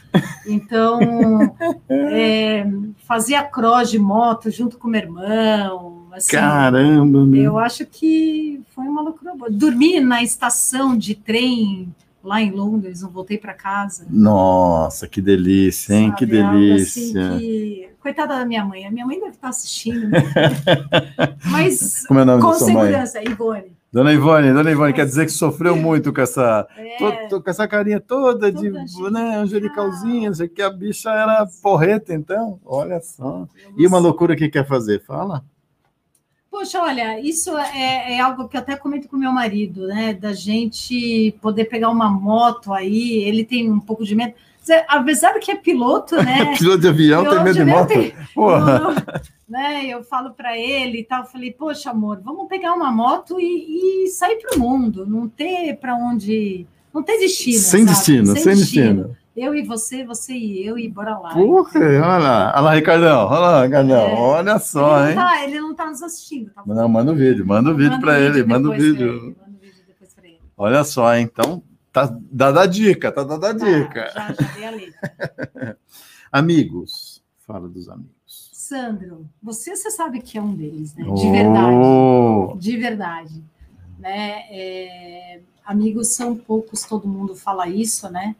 Então, 0.46 1.00
é, 1.90 2.64
fazia 3.04 3.42
cross 3.42 3.90
de 3.90 3.98
moto 3.98 4.50
junto 4.50 4.78
com 4.78 4.86
meu 4.86 5.00
irmão. 5.00 6.06
Assim, 6.12 6.30
Caramba, 6.36 7.24
meu. 7.26 7.42
eu 7.42 7.58
acho 7.58 7.84
que 7.84 8.62
foi 8.70 8.84
uma 8.84 9.02
loucura 9.02 9.34
boa. 9.34 9.50
Dormi 9.50 9.98
na 9.98 10.22
estação 10.22 10.96
de 10.96 11.16
trem 11.16 11.92
lá 12.24 12.40
em 12.40 12.50
Londres, 12.50 13.02
não 13.02 13.10
voltei 13.10 13.38
para 13.38 13.52
casa. 13.54 14.06
Nossa, 14.10 15.06
que 15.06 15.20
delícia, 15.20 15.94
hein? 15.94 16.10
sabe? 16.10 16.26
Que 16.26 16.36
Algo 16.40 16.52
delícia. 16.58 17.28
assim 17.30 17.38
que- 17.38 17.88
Coitada 18.00 18.36
da 18.36 18.44
minha 18.44 18.62
mãe, 18.64 18.84
a 18.86 18.90
minha 18.90 19.06
mãe 19.06 19.18
deve 19.18 19.30
estar 19.32 19.48
assistindo, 19.48 20.08
né? 20.08 20.18
mas 21.50 22.06
Como 22.06 22.20
é 22.20 22.22
o 22.22 22.26
nome 22.26 22.42
com 22.42 22.50
da 22.50 22.54
sua 22.58 22.70
mãe? 22.70 22.84
segurança, 22.86 23.22
Ivone. 23.22 23.72
Dona 23.92 24.12
Ivone, 24.12 24.52
Dona 24.52 24.70
Ivone, 24.72 24.92
quer 24.92 25.06
dizer 25.06 25.24
que 25.24 25.30
sofreu 25.32 25.76
muito 25.76 26.12
com 26.12 26.20
essa, 26.20 26.66
É, 26.76 27.28
com 27.28 27.42
essa 27.50 27.66
carinha 27.68 28.00
toda 28.00 28.50
de 28.50 28.68
Toda 28.68 28.80
angelical. 28.82 29.10
né, 29.12 29.36
angelicalzinha, 29.36 30.32
que, 30.52 30.60
a 30.60 30.68
bicha 30.68 31.10
era 31.10 31.46
porreta, 31.62 32.12
então, 32.12 32.58
olha 32.64 33.00
só. 33.00 33.46
E 33.78 33.86
uma 33.86 33.98
loucura 33.98 34.34
que 34.34 34.48
quer 34.48 34.66
fazer? 34.66 35.00
Fala. 35.04 35.44
Poxa, 36.54 36.80
olha, 36.80 37.18
isso 37.18 37.50
é, 37.58 38.14
é 38.14 38.20
algo 38.20 38.48
que 38.48 38.56
eu 38.56 38.60
até 38.60 38.76
comento 38.76 39.08
com 39.08 39.16
meu 39.16 39.32
marido, 39.32 39.88
né? 39.88 40.14
Da 40.14 40.32
gente 40.32 41.34
poder 41.42 41.64
pegar 41.64 41.90
uma 41.90 42.08
moto 42.08 42.72
aí, 42.72 43.24
ele 43.24 43.44
tem 43.44 43.68
um 43.68 43.80
pouco 43.80 44.04
de 44.04 44.14
medo. 44.14 44.34
Apesar 44.86 45.36
que 45.40 45.50
é 45.50 45.56
piloto, 45.56 46.14
né? 46.14 46.54
Piloto 46.56 46.78
de 46.78 46.88
avião 46.88 47.22
tem 47.24 47.30
Piloto 47.30 47.44
medo 47.44 47.58
de 47.58 47.64
de 47.64 47.70
moto? 47.70 47.88
tem- 47.88 48.14
não, 48.36 48.94
né? 49.48 49.84
Eu 49.86 50.04
falo 50.04 50.30
para 50.30 50.56
ele 50.56 51.00
e 51.00 51.04
tal, 51.04 51.24
eu 51.24 51.28
falei, 51.28 51.50
poxa, 51.50 51.90
amor, 51.90 52.20
vamos 52.24 52.46
pegar 52.46 52.72
uma 52.72 52.92
moto 52.92 53.40
e, 53.40 54.04
e 54.04 54.08
sair 54.10 54.36
para 54.36 54.56
o 54.56 54.60
mundo, 54.60 55.04
não 55.04 55.28
ter 55.28 55.76
para 55.78 55.96
onde. 55.96 56.64
Não 56.94 57.02
ter 57.02 57.18
destino. 57.18 57.58
sem 57.58 57.84
sabe? 57.84 57.96
destino, 57.96 58.26
sem 58.36 58.54
destino. 58.54 59.16
Eu 59.36 59.54
e 59.54 59.62
você, 59.64 60.04
você 60.04 60.32
e 60.32 60.64
eu, 60.64 60.78
e 60.78 60.88
bora 60.88 61.18
lá. 61.18 61.34
Porra, 61.34 61.70
olha 61.80 62.00
lá, 62.18 62.52
olha 62.54 62.60
lá, 62.60 62.74
Ricardão, 62.74 63.26
olha 63.26 63.38
lá, 63.40 63.64
Ricardão, 63.64 63.96
É. 64.00 64.14
olha 64.14 64.58
só, 64.60 65.00
ele, 65.00 65.08
hein? 65.10 65.14
não 65.16 65.22
tá, 65.24 65.44
ele 65.44 65.60
não 65.60 65.74
tá 65.74 65.86
nos 65.90 66.02
assistindo, 66.02 66.50
tá? 66.50 66.62
Não, 66.64 66.88
manda 66.88 67.10
o 67.12 67.16
vídeo, 67.16 67.44
manda 67.44 67.70
o 67.70 67.74
vídeo 67.76 68.00
para 68.00 68.20
ele, 68.20 68.44
manda 68.44 68.68
o 68.68 68.72
vídeo. 68.72 69.34
manda 69.36 69.50
o 69.50 69.60
vídeo 69.60 69.82
depois 69.88 70.14
pra 70.14 70.24
ele. 70.28 70.38
Olha 70.56 70.84
só, 70.84 71.12
hein? 71.16 71.28
então, 71.30 71.62
tá 71.92 72.16
dada 72.30 72.60
a 72.62 72.66
dica, 72.66 73.10
tá 73.10 73.24
dada 73.24 73.50
a 73.50 73.54
Tá, 73.54 73.64
dica. 73.64 74.10
já, 74.14 74.32
já 74.32 74.52
dei 74.54 74.64
a 74.66 74.70
letra. 74.70 75.78
Amigos, 76.30 77.22
fala 77.46 77.68
dos 77.68 77.88
amigos. 77.88 78.12
Sandro, 78.52 79.26
você, 79.42 79.76
você 79.76 79.90
sabe 79.90 80.20
que 80.20 80.38
é 80.38 80.42
um 80.42 80.54
deles, 80.54 80.94
né? 80.94 81.04
De 81.12 81.30
verdade. 81.30 81.76
Oh, 81.76 82.54
De 82.56 82.76
verdade. 82.76 83.42
Né? 83.98 84.44
É, 84.50 85.40
amigos 85.64 86.14
são 86.14 86.34
poucos, 86.36 86.82
todo 86.84 87.06
mundo 87.06 87.34
fala 87.34 87.68
isso, 87.68 88.08
né? 88.10 88.34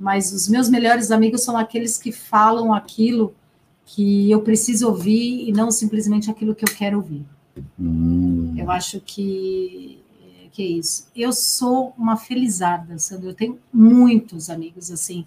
Mas 0.00 0.32
os 0.32 0.48
meus 0.48 0.70
melhores 0.70 1.10
amigos 1.10 1.42
são 1.42 1.58
aqueles 1.58 1.98
que 1.98 2.10
falam 2.10 2.72
aquilo 2.72 3.34
que 3.84 4.30
eu 4.30 4.40
preciso 4.40 4.88
ouvir 4.88 5.46
e 5.46 5.52
não 5.52 5.70
simplesmente 5.70 6.30
aquilo 6.30 6.54
que 6.54 6.64
eu 6.64 6.74
quero 6.74 6.96
ouvir. 6.96 7.22
hum, 7.78 8.54
Eu 8.56 8.70
acho 8.70 8.98
que, 9.00 10.00
que 10.52 10.62
é 10.62 10.66
isso. 10.66 11.06
Eu 11.14 11.34
sou 11.34 11.92
uma 11.98 12.16
felizarda, 12.16 12.98
Sandro. 12.98 13.28
Eu 13.28 13.34
tenho 13.34 13.58
muitos 13.70 14.48
amigos, 14.48 14.90
assim. 14.90 15.26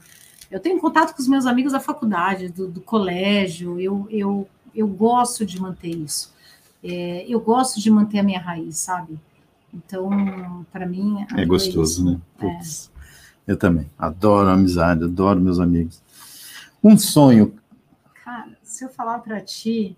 Eu 0.49 0.59
tenho 0.59 0.79
contato 0.79 1.13
com 1.13 1.21
os 1.21 1.27
meus 1.27 1.45
amigos 1.45 1.73
da 1.73 1.79
faculdade, 1.79 2.49
do, 2.49 2.67
do 2.67 2.81
colégio. 2.81 3.79
Eu, 3.79 4.07
eu, 4.09 4.47
eu 4.73 4.87
gosto 4.87 5.45
de 5.45 5.61
manter 5.61 5.95
isso. 5.95 6.33
É, 6.83 7.25
eu 7.27 7.39
gosto 7.39 7.79
de 7.79 7.91
manter 7.91 8.19
a 8.19 8.23
minha 8.23 8.39
raiz, 8.39 8.77
sabe? 8.77 9.19
Então, 9.73 10.65
para 10.71 10.85
mim... 10.85 11.25
é 11.35 11.45
gostoso, 11.45 12.01
isso. 12.01 12.05
né? 12.05 12.19
Putz, 12.37 12.91
Eu 13.47 13.57
também. 13.57 13.89
Adoro 13.97 14.49
a 14.49 14.53
amizade, 14.53 15.03
adoro 15.03 15.39
meus 15.39 15.59
amigos. 15.59 16.01
Um 16.83 16.97
sonho. 16.97 17.53
Cara, 18.23 18.49
se 18.63 18.83
eu 18.85 18.89
falar 18.89 19.19
para 19.19 19.41
ti, 19.41 19.97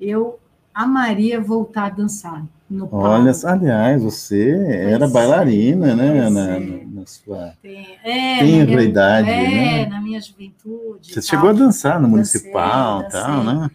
eu 0.00 0.38
amaria 0.72 1.40
voltar 1.40 1.86
a 1.86 1.90
dançar 1.90 2.44
no 2.70 2.86
palco. 2.86 3.06
Olha, 3.06 3.32
aliás, 3.44 4.02
você 4.02 4.50
era 4.70 5.00
Pois 5.00 5.12
bailarina, 5.12 5.90
é, 5.90 5.94
né? 5.94 6.20
pois 6.20 6.32
Na, 6.34 6.50
é. 6.56 6.84
na 6.86 7.06
sua... 7.06 7.52
Tem, 7.62 7.98
é, 8.04 8.38
Tem 8.38 8.56
na 8.58 8.62
a 8.62 8.66
minha- 8.66 8.82
idade, 8.82 9.30
é, 9.30 9.42
né? 9.50 9.86
na 9.86 10.00
minha 10.00 10.20
juventude. 10.20 11.12
Você 11.12 11.18
e 11.18 11.22
chegou 11.22 11.50
a 11.50 11.54
tal. 11.54 11.62
dançar 11.64 11.94
no 12.00 12.02
Dancei, 12.06 12.10
municipal 12.42 13.02
dancei. 13.02 13.20
tal, 13.20 13.44
né? 13.44 13.70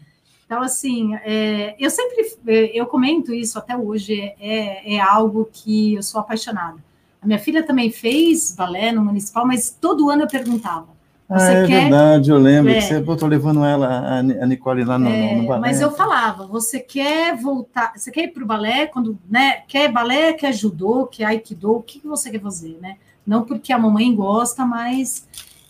Então, 0.45 0.61
assim, 0.61 1.15
é, 1.15 1.75
eu 1.79 1.89
sempre, 1.89 2.37
é, 2.47 2.79
eu 2.79 2.85
comento 2.85 3.33
isso 3.33 3.57
até 3.57 3.75
hoje, 3.75 4.21
é, 4.39 4.95
é 4.95 4.99
algo 4.99 5.49
que 5.51 5.95
eu 5.95 6.03
sou 6.03 6.21
apaixonada. 6.21 6.77
A 7.23 7.25
minha 7.25 7.39
filha 7.39 7.63
também 7.65 7.89
fez 7.89 8.53
balé 8.53 8.91
no 8.91 9.03
municipal, 9.03 9.47
mas 9.47 9.69
todo 9.79 10.09
ano 10.09 10.23
eu 10.23 10.27
perguntava. 10.27 10.87
Ah, 11.29 11.41
é 11.51 11.65
quer- 11.65 11.81
verdade, 11.83 12.29
eu 12.29 12.37
lembro 12.37 12.71
É. 12.71 12.75
que 12.75 12.81
você, 12.81 13.01
tô 13.01 13.25
levando 13.25 13.63
ela, 13.63 14.19
a 14.19 14.21
Nicole 14.45 14.83
lá 14.83 14.99
no, 14.99 15.09
É, 15.09 15.35
no 15.37 15.47
balé. 15.47 15.61
mas 15.61 15.81
eu 15.81 15.89
falava, 15.91 16.45
você 16.45 16.79
quer 16.81 17.35
voltar, 17.37 17.93
você 17.95 18.11
quer 18.11 18.25
ir 18.25 18.27
para 18.33 18.43
o 18.43 18.45
balé, 18.45 18.87
quando, 18.87 19.17
né, 19.29 19.61
quer 19.67 19.89
balé, 19.91 20.33
quer 20.33 20.51
judô, 20.53 21.07
quer 21.07 21.23
aikido, 21.25 21.71
o 21.77 21.81
que, 21.81 21.99
que 22.01 22.07
você 22.07 22.29
quer 22.29 22.41
fazer, 22.41 22.77
né? 22.81 22.97
Não 23.25 23.43
porque 23.45 23.71
a 23.71 23.79
mamãe 23.79 24.13
gosta, 24.13 24.65
mas 24.65 25.25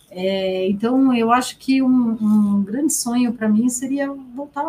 é, 0.09 0.67
então 0.69 1.13
eu 1.13 1.31
acho 1.31 1.57
que 1.59 1.81
um, 1.83 2.17
um 2.19 2.63
grande 2.63 2.91
sonho 2.91 3.31
para 3.31 3.47
mim 3.47 3.69
seria 3.69 4.11
voltar 4.35 4.63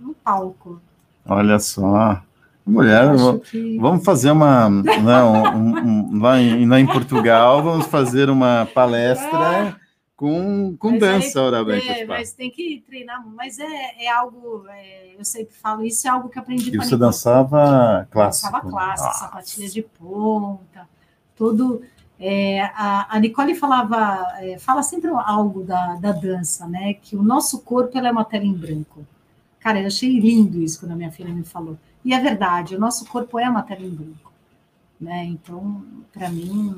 no 0.00 0.14
palco. 0.24 0.80
Olha 1.28 1.58
só. 1.58 2.22
Mulher, 2.66 3.08
que- 3.50 3.78
vamos 3.78 4.04
fazer 4.04 4.30
uma. 4.30 4.68
né, 4.70 5.22
um- 5.24 5.78
um- 6.16 6.20
lá, 6.22 6.38
em, 6.40 6.66
lá 6.68 6.78
em 6.78 6.86
Portugal, 6.86 7.62
vamos 7.62 7.86
fazer 7.86 8.30
uma 8.30 8.68
palestra 8.74 9.76
com, 10.16 10.76
com 10.78 10.90
Mas 10.92 11.00
dança, 11.00 11.40
aí- 11.40 11.46
ora 11.46 11.64
bem. 11.64 11.78
É, 11.78 11.86
Cospar. 11.86 12.06
mas 12.18 12.32
tem 12.32 12.50
que 12.50 12.84
treinar, 12.86 13.26
mas 13.34 13.58
é, 13.58 14.04
é 14.04 14.08
algo, 14.10 14.64
é, 14.68 15.14
eu 15.18 15.24
sempre 15.24 15.54
falo, 15.54 15.82
isso 15.84 16.06
é 16.06 16.10
algo 16.10 16.28
que 16.28 16.38
aprendi 16.38 16.68
E 16.70 16.76
com 16.76 16.84
você 16.84 16.96
dançava 16.96 18.06
clássico. 18.10 18.52
Dançava 18.52 18.70
clássico, 18.70 19.08
Ah, 19.08 19.14
sapatilha 19.14 19.68
de 19.68 19.82
ponta, 19.82 20.88
todo. 21.34 21.82
é, 22.22 22.60
a, 22.74 23.16
a 23.16 23.18
Nicole 23.18 23.54
falava, 23.54 24.26
é, 24.40 24.58
fala 24.58 24.82
sempre 24.82 25.08
algo 25.10 25.62
da, 25.64 25.94
da 25.96 26.12
dança, 26.12 26.66
né? 26.68 26.92
Que 26.94 27.16
o 27.16 27.22
nosso 27.22 27.60
corpo 27.60 27.96
é 27.98 28.10
uma 28.10 28.24
tela 28.26 28.44
em 28.44 28.52
branco. 28.52 29.06
Cara, 29.58 29.80
eu 29.80 29.86
achei 29.86 30.20
lindo 30.20 30.60
isso 30.62 30.78
quando 30.80 30.92
a 30.92 30.96
minha 30.96 31.10
filha 31.10 31.32
me 31.32 31.42
falou. 31.44 31.78
E 32.04 32.14
é 32.14 32.20
verdade, 32.20 32.76
o 32.76 32.80
nosso 32.80 33.04
corpo 33.06 33.38
é 33.38 33.48
uma 33.48 33.62
tela 33.62 33.82
em 33.82 33.90
branco. 33.90 34.32
Né? 35.00 35.24
Então, 35.26 35.82
para 36.12 36.28
mim. 36.28 36.74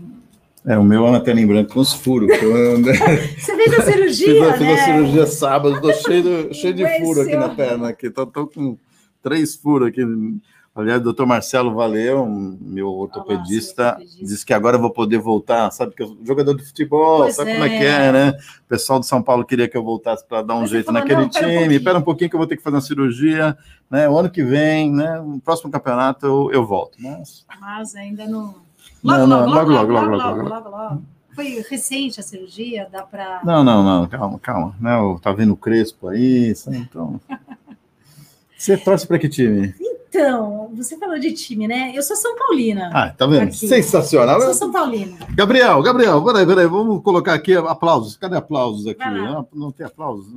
É, 0.64 0.78
o 0.78 0.84
meu 0.84 1.06
é 1.06 1.10
uma 1.10 1.20
tela 1.20 1.40
em 1.40 1.46
branco 1.46 1.74
com 1.74 1.80
os 1.80 1.92
furos. 1.92 2.28
Você 2.38 3.56
fez 3.56 3.78
a 3.78 3.82
cirurgia, 3.82 4.34
Fiz 4.34 4.42
a, 4.42 4.52
fiz 4.52 4.60
né? 4.66 4.72
a 4.74 4.84
cirurgia 4.84 5.26
sábado, 5.26 5.80
tô 5.80 5.92
cheio, 5.92 6.22
de- 6.48 6.54
cheio 6.54 6.74
de 6.74 6.98
furo 7.00 7.22
aqui 7.22 7.36
na 7.36 7.48
perna. 7.48 7.88
Aqui. 7.88 8.10
Tô, 8.10 8.26
tô 8.26 8.46
com 8.46 8.76
três 9.22 9.56
furos 9.56 9.88
aqui. 9.88 10.02
Aliás, 10.74 11.00
o 11.02 11.04
doutor 11.04 11.26
Marcelo 11.26 11.74
Valeu, 11.74 12.26
meu 12.26 12.88
ortopedista, 12.88 13.90
ortopedista. 13.98 14.24
disse 14.24 14.46
que 14.46 14.54
agora 14.54 14.76
eu 14.78 14.80
vou 14.80 14.90
poder 14.90 15.18
voltar. 15.18 15.70
Sabe 15.70 15.94
que 15.94 16.02
eu 16.02 16.06
sou 16.08 16.18
jogador 16.24 16.54
de 16.54 16.64
futebol, 16.64 17.18
Pois 17.24 17.36
sabe 17.36 17.52
como 17.52 17.64
é 17.64 17.76
é. 17.76 17.78
que 17.78 17.84
é, 17.84 18.10
né? 18.12 18.30
O 18.64 18.68
pessoal 18.68 18.98
de 18.98 19.06
São 19.06 19.22
Paulo 19.22 19.44
queria 19.44 19.68
que 19.68 19.76
eu 19.76 19.84
voltasse 19.84 20.26
para 20.26 20.40
dar 20.40 20.54
um 20.54 20.60
Mas 20.60 20.70
jeito 20.70 20.86
falou, 20.86 21.00
naquele 21.02 21.20
"Não, 21.20 21.28
pera 21.28 21.44
um 21.44 21.46
time. 21.46 21.58
pouquinho." 21.58 21.76
Espera 21.78 21.98
um 21.98 22.02
pouquinho 22.02 22.30
que 22.30 22.36
eu 22.36 22.38
vou 22.38 22.46
ter 22.46 22.56
que 22.56 22.62
fazer 22.62 22.76
uma 22.76 22.80
cirurgia. 22.82 23.56
Né? 23.90 24.08
O 24.08 24.16
ano 24.16 24.30
que 24.30 24.42
vem, 24.42 24.90
né? 24.90 25.20
no 25.20 25.38
próximo 25.40 25.70
campeonato, 25.70 26.24
eu, 26.24 26.50
eu 26.52 26.66
volto. 26.66 26.96
Mas 26.98 27.44
Mas 27.60 27.94
ainda 27.94 28.26
não. 28.26 28.54
Não, 29.04 29.26
não, 29.26 29.46
logo, 29.46 29.70
logo, 29.70 29.92
logo, 29.92 30.10
logo, 30.16 30.42
logo, 30.42 30.68
logo. 30.70 31.02
Foi 31.34 31.62
recente 31.68 32.18
a 32.18 32.22
cirurgia, 32.22 32.88
dá 32.90 33.02
para. 33.02 33.42
Não, 33.44 33.62
não, 33.62 33.82
não, 33.82 34.06
calma, 34.08 34.38
calma. 34.38 34.74
Não, 34.80 35.18
tá 35.18 35.32
vendo 35.32 35.52
o 35.52 35.56
Crespo 35.56 36.08
aí, 36.08 36.54
então. 36.68 37.20
Você 38.56 38.76
torce 38.78 39.06
para 39.06 39.18
que 39.18 39.28
time? 39.28 39.74
Então, 40.14 40.70
você 40.74 40.98
falou 40.98 41.18
de 41.18 41.32
time, 41.32 41.66
né? 41.66 41.90
Eu 41.94 42.02
sou 42.02 42.14
São 42.14 42.36
Paulina. 42.36 42.90
Ah, 42.92 43.08
tá 43.08 43.24
vendo? 43.26 43.44
Aqui. 43.44 43.66
Sensacional. 43.66 44.36
Eu 44.36 44.42
sou 44.48 44.54
São 44.54 44.70
Paulina. 44.70 45.16
Gabriel, 45.34 45.80
Gabriel, 45.82 46.22
peraí, 46.22 46.44
peraí, 46.46 46.66
vamos 46.66 47.02
colocar 47.02 47.32
aqui 47.32 47.56
aplausos. 47.56 48.14
Cadê 48.18 48.36
aplausos 48.36 48.86
aqui? 48.86 49.02
Lá. 49.02 49.38
Ah, 49.40 49.44
Não 49.54 49.72
tem 49.72 49.86
aplausos? 49.86 50.34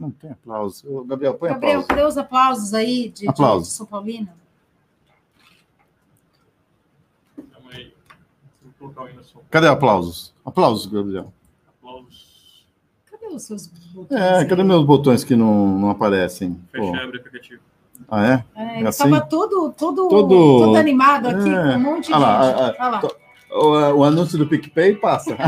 Não 0.00 0.10
tem 0.10 0.30
aplausos. 0.30 0.82
Ô, 0.86 1.04
Gabriel, 1.04 1.34
põe 1.34 1.50
Gabriel, 1.50 1.80
aplausos. 1.80 1.88
cadê 1.88 2.04
os 2.08 2.16
aplausos 2.16 2.72
aí 2.72 3.08
de, 3.10 3.20
de 3.20 3.28
Aplausos. 3.28 3.74
São 3.74 3.84
Paulina? 3.84 4.34
Aí. 7.70 7.92
Cadê 9.50 9.68
aplausos? 9.68 10.32
Aplausos, 10.42 10.86
Gabriel. 10.86 11.30
Aplausos. 11.68 12.64
Cadê 13.10 13.26
os 13.26 13.42
seus 13.42 13.66
botões? 13.66 14.18
É, 14.18 14.38
aí? 14.38 14.46
cadê 14.48 14.62
meus 14.64 14.86
botões 14.86 15.22
que 15.22 15.36
não, 15.36 15.78
não 15.78 15.90
aparecem? 15.90 16.54
Pô. 16.74 16.78
Fecha 16.92 16.96
e 16.96 17.00
abre 17.00 17.18
o 17.18 17.20
aplicativo. 17.20 17.60
Ah, 18.08 18.26
é? 18.26 18.44
É, 18.54 18.78
ele 18.80 18.88
assim? 18.88 19.04
estava 19.04 19.20
todo, 19.26 19.72
todo, 19.72 20.08
Todo- 20.08 20.28
todo 20.64 20.76
animado 20.76 21.28
aqui, 21.28 21.48
É. 21.48 21.62
com 21.62 21.68
um 21.76 21.78
monte 21.80 22.06
de 22.06 22.12
Ah 22.14 22.18
lá, 22.18 22.44
gente. 22.68 22.76
ah, 22.80 22.88
lá. 22.88 22.98
tô- 23.00 23.16
O, 23.50 23.70
o 23.98 24.04
anúncio 24.04 24.36
do 24.38 24.46
PicPay 24.46 24.96
passa. 24.96 25.36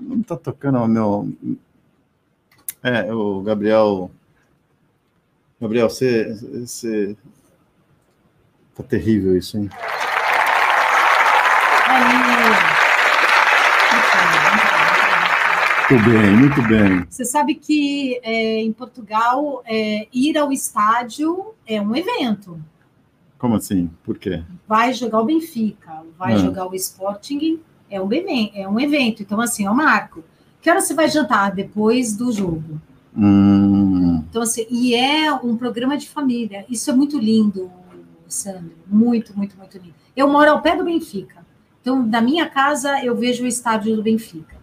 Não 0.00 0.22
tá 0.22 0.36
tocando 0.36 0.78
o 0.78 0.86
meu. 0.88 1.28
É, 2.82 3.12
o 3.12 3.40
Gabriel. 3.42 4.10
Gabriel, 5.60 5.88
você. 5.88 6.34
você... 6.34 7.16
Tá 8.74 8.82
terrível 8.82 9.36
isso, 9.36 9.56
hein? 9.56 9.70
Aí. 11.88 12.74
Muito 15.90 16.04
bem, 16.10 16.36
muito 16.36 16.62
bem. 16.62 17.06
Você 17.10 17.24
sabe 17.24 17.54
que 17.54 18.18
é, 18.22 18.58
em 18.62 18.72
Portugal 18.72 19.62
é, 19.66 20.08
ir 20.12 20.36
ao 20.38 20.50
estádio 20.50 21.54
é 21.66 21.80
um 21.80 21.94
evento. 21.94 22.58
Como 23.38 23.56
assim? 23.56 23.90
Por 24.02 24.16
quê? 24.18 24.42
Vai 24.66 24.94
jogar 24.94 25.20
o 25.20 25.24
Benfica, 25.26 26.02
vai 26.18 26.34
Ah. 26.34 26.38
jogar 26.38 26.66
o 26.66 26.74
Sporting, 26.74 27.60
é 27.90 28.00
um, 28.00 28.08
é 28.54 28.66
um 28.66 28.80
evento. 28.80 29.22
Então, 29.22 29.38
assim, 29.40 29.66
é 29.66 29.70
um 29.70 29.74
marco. 29.74 30.24
Que 30.62 30.70
hora 30.70 30.80
você 30.80 30.94
vai 30.94 31.10
jantar 31.10 31.52
depois 31.54 32.16
do 32.16 32.32
jogo? 32.32 32.80
Hum, 33.14 34.24
Então, 34.30 34.40
assim, 34.42 34.66
e 34.70 34.94
é 34.94 35.32
um 35.34 35.54
programa 35.56 35.96
de 35.98 36.08
família. 36.08 36.64
Isso 36.68 36.90
é 36.90 36.94
muito 36.94 37.18
lindo, 37.18 37.70
Sandro. 38.26 38.72
Muito, 38.86 39.36
muito, 39.36 39.56
muito 39.58 39.76
lindo. 39.76 39.94
Eu 40.16 40.28
moro 40.28 40.50
ao 40.50 40.62
pé 40.62 40.74
do 40.74 40.84
Benfica. 40.84 41.44
Então, 41.82 42.08
da 42.08 42.22
minha 42.22 42.48
casa, 42.48 43.04
eu 43.04 43.14
vejo 43.14 43.44
o 43.44 43.46
estádio 43.46 43.94
do 43.94 44.02
Benfica. 44.02 44.56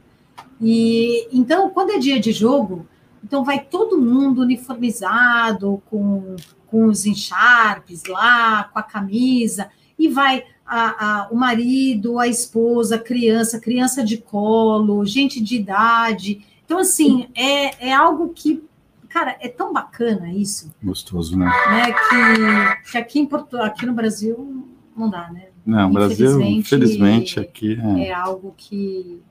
E 0.62 1.28
então, 1.32 1.70
quando 1.72 1.92
é 1.92 1.98
dia 1.98 2.20
de 2.20 2.32
jogo, 2.32 2.86
então 3.24 3.44
vai 3.44 3.60
todo 3.60 4.00
mundo 4.00 4.42
uniformizado, 4.42 5.82
com, 5.90 6.36
com 6.68 6.86
os 6.86 7.06
encharpes 7.06 8.04
lá, 8.08 8.66
com 8.66 8.80
a 8.80 8.84
camisa, 8.84 9.70
e 9.98 10.08
vai 10.08 10.44
a- 10.66 11.24
a- 11.24 11.28
o 11.32 11.36
marido, 11.36 12.18
a 12.20 12.28
esposa, 12.28 12.96
a 12.96 13.00
criança, 13.00 13.60
criança 13.60 14.04
de 14.04 14.18
colo, 14.18 15.04
gente 15.06 15.42
de 15.42 15.56
idade. 15.58 16.46
Então, 16.66 16.80
assim, 16.80 17.28
é, 17.36 17.90
é 17.90 17.94
algo 17.94 18.30
que, 18.30 18.64
cara, 19.10 19.36
é 19.42 19.50
tão 19.50 19.74
bacana 19.74 20.32
isso, 20.32 20.72
gostoso, 20.82 21.38
né? 21.38 21.46
né? 21.46 21.86
Que, 21.92 22.92
que 22.92 22.98
aqui, 22.98 23.20
em 23.20 23.26
Porto, 23.26 23.58
aqui 23.58 23.86
no 23.86 23.94
Brasil 23.94 24.66
não 24.96 25.10
dá, 25.10 25.30
né? 25.32 25.48
Não, 25.66 25.92
Brasil, 25.92 26.26
Infelizmente- 26.42 26.60
infelizmente, 26.60 27.40
aqui. 27.40 27.80
É... 27.98 28.08
É 28.08 28.14
algo 28.14 28.54
que, 28.58 29.22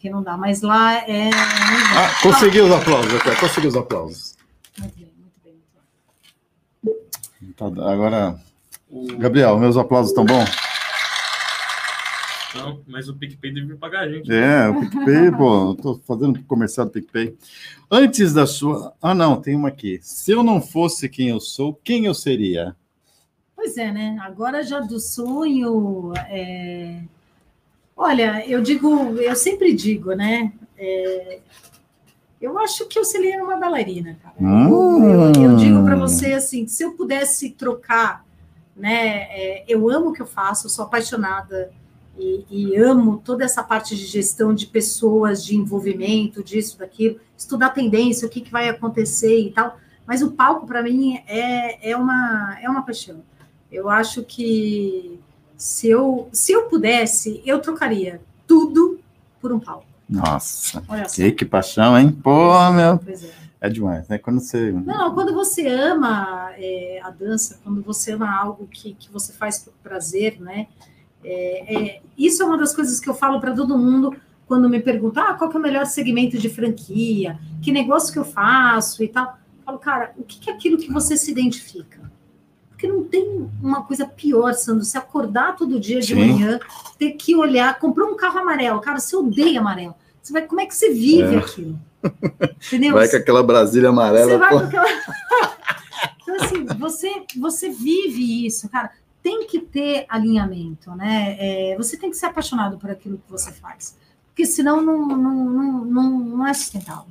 que 0.00 0.08
não 0.08 0.22
dá. 0.22 0.36
Mas 0.36 0.62
lá 0.62 0.96
é. 1.08 1.30
Ah, 1.30 2.22
consegui 2.22 2.60
os 2.60 2.72
aplausos 2.72 3.14
aqui, 3.14 3.36
consegui 3.36 3.66
os 3.66 3.76
aplausos. 3.76 4.36
Muito 4.78 4.96
bem, 4.96 5.12
muito 5.18 5.40
bem. 5.44 6.94
Muito 7.40 7.64
bem. 7.64 7.84
Tá, 7.84 7.92
agora. 7.92 8.40
Gabriel, 9.18 9.56
meus 9.58 9.76
aplausos 9.76 10.10
estão 10.10 10.24
bons? 10.24 10.50
Não, 12.56 12.80
mas 12.88 13.08
o 13.08 13.14
PicPay 13.14 13.54
deve 13.54 13.76
pagar 13.76 14.00
a 14.00 14.08
gente. 14.08 14.32
É, 14.32 14.68
o 14.68 14.80
PicPay, 14.80 15.30
pô, 15.30 15.76
tô 15.80 16.00
fazendo 16.04 16.42
comercial 16.44 16.86
do 16.86 16.92
PicPay. 16.92 17.36
Antes 17.88 18.32
da 18.32 18.46
sua. 18.46 18.92
Ah, 19.00 19.14
não, 19.14 19.40
tem 19.40 19.54
uma 19.54 19.68
aqui. 19.68 20.00
Se 20.02 20.32
eu 20.32 20.42
não 20.42 20.60
fosse 20.60 21.08
quem 21.08 21.28
eu 21.28 21.38
sou, 21.38 21.78
quem 21.84 22.06
eu 22.06 22.14
seria? 22.14 22.74
Pois 23.54 23.76
é, 23.76 23.92
né? 23.92 24.18
Agora 24.22 24.64
já 24.64 24.80
do 24.80 24.98
sonho. 24.98 26.12
é, 26.28 27.02
Olha, 28.02 28.42
eu 28.48 28.62
digo, 28.62 28.88
eu 29.18 29.36
sempre 29.36 29.74
digo, 29.74 30.14
né? 30.14 30.54
É, 30.78 31.38
Eu 32.40 32.58
acho 32.58 32.86
que 32.86 32.98
eu 32.98 33.04
seria 33.04 33.44
uma 33.44 33.58
bailarina, 33.58 34.16
cara. 34.22 34.34
Hum. 34.40 35.34
Eu, 35.34 35.50
eu 35.50 35.56
digo 35.56 35.84
para 35.84 35.96
você 35.96 36.32
assim, 36.32 36.66
se 36.66 36.82
eu 36.82 36.92
pudesse 36.92 37.50
trocar, 37.50 38.24
né? 38.74 39.28
é, 39.30 39.64
eu 39.68 39.90
amo 39.90 40.08
o 40.08 40.12
que 40.14 40.22
eu 40.22 40.26
faço, 40.26 40.64
eu 40.64 40.70
sou 40.70 40.86
apaixonada 40.86 41.70
e, 42.18 42.46
e 42.50 42.76
amo 42.78 43.20
toda 43.22 43.44
essa 43.44 43.62
parte 43.62 43.94
de 43.94 44.06
gestão 44.06 44.54
de 44.54 44.66
pessoas, 44.66 45.44
de 45.44 45.54
envolvimento, 45.54 46.42
disso, 46.42 46.78
daquilo, 46.78 47.20
estudar 47.36 47.68
tendência, 47.68 48.26
o 48.26 48.30
que, 48.30 48.40
que 48.40 48.50
vai 48.50 48.70
acontecer 48.70 49.40
e 49.40 49.50
tal. 49.50 49.76
Mas 50.06 50.22
o 50.22 50.30
palco 50.30 50.66
para 50.66 50.82
mim 50.82 51.18
é, 51.26 51.90
é 51.90 51.94
uma 51.94 52.58
é 52.62 52.70
uma 52.70 52.80
paixão. 52.80 53.22
Eu 53.70 53.90
acho 53.90 54.24
que 54.24 55.20
se 55.60 55.90
eu 55.90 56.28
se 56.32 56.52
eu 56.52 56.62
pudesse, 56.62 57.42
eu 57.44 57.60
trocaria 57.60 58.20
tudo 58.46 58.98
por 59.40 59.52
um 59.52 59.60
palco. 59.60 59.84
Nossa, 60.08 60.82
que, 61.14 61.30
que 61.32 61.44
paixão, 61.44 61.96
hein? 61.96 62.10
Pô, 62.10 62.70
meu. 62.70 62.98
É. 63.06 63.40
É 63.62 63.68
demais, 63.68 64.08
né? 64.08 64.16
Quando 64.16 64.40
você. 64.40 64.72
Não, 64.72 65.14
quando 65.14 65.34
você 65.34 65.66
ama 65.68 66.50
é, 66.56 66.98
a 67.04 67.10
dança, 67.10 67.60
quando 67.62 67.82
você 67.82 68.12
ama 68.12 68.34
algo 68.34 68.66
que, 68.66 68.94
que 68.94 69.12
você 69.12 69.34
faz 69.34 69.58
por 69.58 69.74
prazer, 69.82 70.40
né? 70.40 70.66
É, 71.22 71.76
é, 71.76 72.02
isso 72.16 72.42
é 72.42 72.46
uma 72.46 72.56
das 72.56 72.74
coisas 72.74 72.98
que 72.98 73.08
eu 73.08 73.12
falo 73.12 73.38
para 73.38 73.52
todo 73.52 73.76
mundo 73.76 74.16
quando 74.46 74.66
me 74.66 74.80
perguntam 74.80 75.22
ah, 75.22 75.34
qual 75.34 75.50
que 75.50 75.56
é 75.56 75.60
o 75.60 75.62
melhor 75.62 75.84
segmento 75.84 76.38
de 76.38 76.48
franquia, 76.48 77.38
que 77.62 77.70
negócio 77.70 78.10
que 78.10 78.18
eu 78.18 78.24
faço 78.24 79.04
e 79.04 79.08
tal. 79.08 79.38
Eu 79.58 79.64
falo, 79.64 79.78
cara, 79.78 80.14
o 80.16 80.24
que, 80.24 80.40
que 80.40 80.48
é 80.48 80.54
aquilo 80.54 80.78
que 80.78 80.90
você 80.90 81.14
se 81.14 81.30
identifica? 81.30 82.00
Porque 82.80 82.88
não 82.88 83.04
tem 83.04 83.46
uma 83.62 83.82
coisa 83.82 84.06
pior, 84.06 84.54
Sandro, 84.54 84.82
se 84.84 84.96
acordar 84.96 85.54
todo 85.54 85.78
dia 85.78 86.00
de 86.00 86.14
Sim. 86.14 86.14
manhã, 86.14 86.58
ter 86.98 87.10
que 87.10 87.36
olhar, 87.36 87.78
comprou 87.78 88.08
um 88.08 88.16
carro 88.16 88.38
amarelo, 88.38 88.80
cara, 88.80 88.98
você 88.98 89.14
odeia 89.14 89.60
amarelo. 89.60 89.94
Você 90.22 90.32
vai, 90.32 90.46
como 90.46 90.62
é 90.62 90.66
que 90.66 90.74
você 90.74 90.88
vive 90.90 91.34
É. 91.34 91.38
aquilo? 91.38 91.78
Entendeu? 92.66 92.94
Vai 92.94 93.06
com 93.06 93.16
aquela 93.16 93.42
Brasília 93.42 93.90
Você 93.90 93.92
amarela. 93.92 94.38
vai 94.38 94.48
pô. 94.48 94.60
com 94.60 94.64
aquela... 94.64 94.86
então, 96.22 96.36
assim, 96.36 96.64
você, 96.78 97.22
você 97.38 97.68
vive 97.68 98.46
isso, 98.46 98.66
cara. 98.70 98.90
Tem 99.22 99.46
que 99.46 99.60
ter 99.60 100.06
alinhamento, 100.08 100.90
né? 100.92 101.36
É, 101.38 101.76
você 101.76 101.98
tem 101.98 102.08
que 102.08 102.16
ser 102.16 102.26
apaixonado 102.26 102.78
por 102.78 102.90
aquilo 102.90 103.18
que 103.18 103.30
você 103.30 103.52
faz. 103.52 103.94
Porque 104.28 104.46
senão 104.46 104.80
não, 104.80 105.06
não, 105.06 105.44
não, 105.44 105.84
não, 105.84 106.10
não 106.18 106.46
é 106.46 106.54
sustentável. 106.54 107.04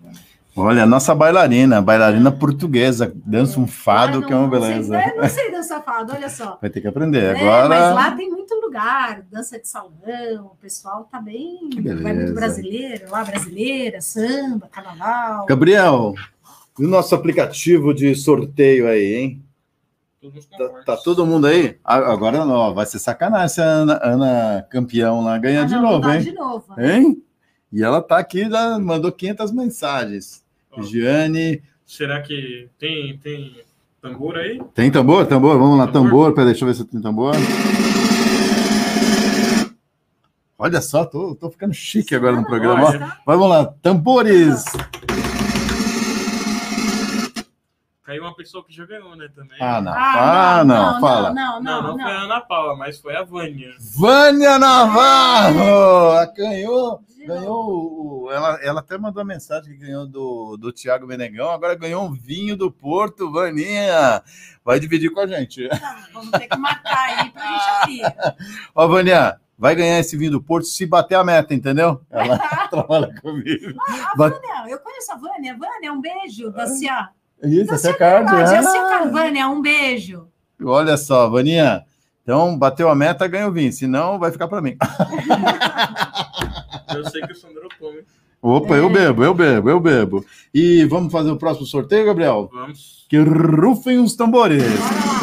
Olha, 0.60 0.84
a 0.84 0.86
nossa 0.86 1.15
bailarina, 1.15 1.81
bailarina 1.81 2.31
portuguesa, 2.31 3.11
dança 3.26 3.60
um 3.60 3.65
fado 3.68 4.19
Ah, 4.19 4.23
que 4.26 4.34
é 4.34 4.36
uma 4.36 4.48
não- 4.48 4.52
não 4.53 4.61
sei- 4.61 4.69
beleza. 4.72 4.91
né, 4.98 5.14
Não 5.18 5.30
sei 5.30 5.52
dançar 5.52 5.84
fado, 5.84 6.14
olha 6.14 6.30
só. 6.30 6.57
Vai 6.61 6.69
ter 6.69 6.81
que 6.81 6.88
aprender. 6.88 7.36
É, 7.36 7.40
Agora. 7.41 7.69
mas 7.69 7.95
lá 7.95 8.11
tem 8.11 8.30
muito 8.30 8.53
lugar, 8.56 9.22
dança 9.31 9.60
de 9.60 9.68
salão, 9.68 9.91
o 10.52 10.56
pessoal 10.61 11.07
tá 11.11 11.22
bem. 11.22 11.69
Que 11.69 11.81
Vai 11.81 11.94
beleza. 11.95 12.14
muito 12.14 12.34
brasileiro, 12.34 13.10
lá 13.10 13.23
brasileira, 13.23 14.02
samba, 14.02 14.68
carnaval. 14.72 15.45
Gabriel, 15.45 16.14
e 16.77 16.86
o 16.86 16.90
nosso 16.90 17.15
aplicativo 17.15 17.94
de 17.94 18.14
sorteio 18.15 18.88
aí, 18.88 19.15
hein? 19.15 19.44
Tá, 20.57 20.69
tá 20.86 20.98
todo 20.98 21.26
mundo 21.26 21.48
aí? 21.48 21.77
A- 21.84 22.11
Agora 22.11 22.44
não, 22.45 22.73
vai 22.73 22.86
ser 22.86 22.99
sacanagem 22.99 23.48
se 23.49 23.61
a 23.61 23.65
Ana, 23.65 23.99
Ana 24.03 24.68
campeão 24.69 25.23
lá 25.23 25.38
ganhar 25.38 25.61
Ah, 25.64 25.65
de 25.65 25.76
não, 25.76 25.81
novo, 25.84 26.10
hein? 26.11 26.22
De 26.22 26.34
novo. 26.34 26.65
Hein? 26.77 27.23
E 27.72 27.81
ela 27.84 28.02
tá 28.02 28.18
aqui, 28.18 28.49
já 28.49 28.77
mandou 28.80 29.11
500 29.14 29.52
mensagens. 29.53 30.44
Ó. 30.72 30.82
Giane, 30.82 31.62
Será 31.86 32.22
que 32.22 32.68
tem, 32.78 33.18
tem 33.18 33.62
tambor 34.02 34.38
aí? 34.38 34.62
tem 34.76 34.91
tambor? 34.91 35.26
Tambor? 35.26 35.58
Vamos 35.58 35.78
lá, 35.80 35.88
Tambor? 35.88 36.04
tambor. 36.10 36.34
Peraí, 36.34 36.52
deixa 36.52 36.64
eu 36.64 36.68
ver 36.68 36.76
se 36.76 36.86
tem 36.86 37.02
tambor. 37.02 37.34
Olha 40.58 40.82
só, 40.82 41.06
tô, 41.06 41.36
tô 41.36 41.50
ficando 41.50 41.74
chique 41.74 42.14
agora 42.14 42.36
no 42.36 42.46
programa. 42.46 42.84
ó. 42.86 43.12
Vamos 43.26 43.50
lá, 43.50 43.66
tambores. 43.82 44.66
Caiu 48.10 48.23
uma 48.23 48.36
pessoa 48.36 48.65
que 48.65 48.73
já 48.73 48.88
ganhou, 48.88 49.15
né, 49.15 49.30
também. 49.36 49.56
Ah, 49.61 49.80
não. 49.80 49.94
Ah, 49.95 50.64
não, 50.65 50.99
fala. 50.99 51.31
Não, 51.31 51.61
Não, 51.61 51.80
não, 51.84 51.95
não, 51.95 52.03
foi 52.03 52.11
a 52.11 52.22
Ana 52.23 52.41
Paula, 52.41 52.76
mas 52.76 52.98
foi 52.99 53.15
a 53.15 53.22
Vânia. 53.22 53.69
Vânia 53.95 54.57
Navarro! 54.57 56.26
Ganhou, 56.36 57.03
De 57.07 57.26
ganhou. 57.27 58.26
o- 58.26 58.31
Ela, 58.31 58.60
ela 58.64 58.80
até 58.80 58.98
mandou 58.98 59.22
uma 59.22 59.27
mensagem 59.31 59.73
que 59.73 59.86
ganhou 59.86 60.07
do, 60.07 60.57
do 60.57 60.72
Tiago 60.72 61.06
Menegão. 61.06 61.52
Agora 61.52 61.76
ganhou 61.76 62.03
um 62.03 62.11
vinho 62.11 62.57
do 62.57 62.72
Porto, 62.72 63.31
Vaninha. 63.31 64.23
Vai 64.65 64.80
dividir 64.80 65.11
com 65.11 65.19
a 65.19 65.27
gente. 65.27 65.68
Não, 65.68 66.14
vamos 66.14 66.31
ter 66.31 66.48
que 66.48 66.57
marcar 66.57 66.98
aí 67.10 67.30
pra 67.30 67.44
gente 67.45 68.02
abrir. 68.02 68.15
Ó, 68.73 68.88
Vânia, 68.88 69.40
vai 69.56 69.76
ganhar 69.76 69.99
esse 69.99 70.18
vinho 70.18 70.31
do 70.31 70.41
Porto 70.41 70.65
se 70.65 70.84
bater 70.88 71.14
a 71.14 71.23
meta, 71.23 71.53
entendeu? 71.53 72.02
Ela 72.10 72.40
trabalha 72.69 73.14
comigo. 73.22 73.80
A 73.88 74.15
Vai- 74.18 74.31
Vânia, 74.31 74.64
eu 74.68 74.80
conheço 74.80 75.11
a 75.11 75.15
Vânia. 75.15 75.56
Vânia, 75.56 75.94
um 75.94 76.02
beijo 76.02 76.49
da 76.52 76.65
Cia. 76.65 77.10
Isso, 77.44 77.68
Da 77.68 77.76
essa 77.76 77.90
é 77.90 77.94
card. 77.94 78.32
Verdade, 78.36 78.56
a 78.56 78.64
Cia 78.70 78.82
ah. 78.82 78.90
Carvânia, 78.90 79.48
um 79.49 79.61
beijo. 79.61 80.28
Olha 80.64 80.98
só, 80.98 81.30
Vaninha. 81.30 81.84
Então, 82.24 82.57
bateu 82.57 82.90
a 82.90 82.95
meta, 82.95 83.28
ganha 83.28 83.48
o 83.48 83.52
vinho. 83.52 83.72
Senão, 83.74 84.20
vai 84.20 84.32
ficar 84.32 84.48
para 84.48 84.61
mim. 84.61 84.76
Eu 86.95 87.10
sei 87.10 87.22
que 87.22 87.32
o 87.32 87.36
Sandro 87.36 87.68
come. 87.80 87.99
Opa, 88.41 88.76
eu 88.76 88.88
É. 88.88 88.90
bebo, 88.90 89.22
eu 89.24 89.34
bebo, 89.34 89.70
eu 89.70 89.80
bebo. 89.82 90.26
E 90.53 90.86
vamos 90.86 91.11
fazer 91.11 91.30
o 91.30 91.36
próximo 91.38 91.66
sorteio, 91.66 92.06
Gabriel? 92.06 92.49
Vamos. 92.53 93.06
Que 93.10 93.18
rufem 93.20 93.99
os 93.99 94.16
tambores. 94.16 94.64
Bora 94.64 95.06
lá. 95.06 95.19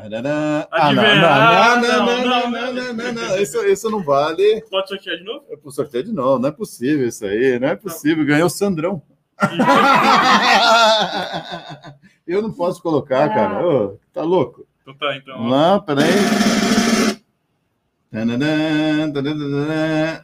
Ah, 0.00 0.08
não, 0.08 0.22
não, 0.22 0.68
Ah, 0.70 0.92
não, 0.92 2.06
não, 2.06 2.06
não, 2.06 2.06
não, 2.06 2.08
não, 2.24 2.50
não, 2.50 2.72
não. 2.72 2.74
não, 2.94 2.94
não, 2.94 3.12
não. 3.12 3.36
Isso, 3.38 3.58
isso 3.66 3.90
não 3.90 4.00
vale. 4.00 4.62
Pode 4.70 4.88
sortear 4.88 5.16
de 5.16 5.24
novo? 5.24 5.44
É 5.50 5.56
pro 5.56 5.72
sorteio 5.72 6.04
de 6.04 6.12
novo, 6.12 6.38
não 6.38 6.48
é 6.48 6.52
possível 6.52 7.08
isso 7.08 7.26
aí, 7.26 7.58
não 7.58 7.66
é 7.68 7.74
possível. 7.74 8.24
Ganhou 8.24 8.46
o 8.46 8.50
Sandrão. 8.50 9.02
Eu 12.26 12.42
não 12.42 12.52
posso 12.52 12.82
colocar, 12.82 13.28
cara. 13.30 13.66
Ô, 13.66 13.98
tá 14.12 14.22
louco? 14.22 14.66
Então 14.82 14.94
tá, 14.94 15.16
então. 15.16 15.48
Lá, 15.48 15.80
peraí. 15.80 16.04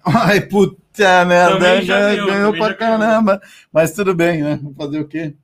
Ai, 0.05 0.41
puta 0.43 1.25
merda, 1.25 1.59
ganhou, 2.27 2.53
pra 2.57 2.75
caramba. 2.75 3.41
Mas 3.73 3.93
tudo 3.93 4.15
bem, 4.15 4.43
né? 4.43 4.61
Fazer 4.77 5.01
o 5.01 5.09
quê? 5.09 5.35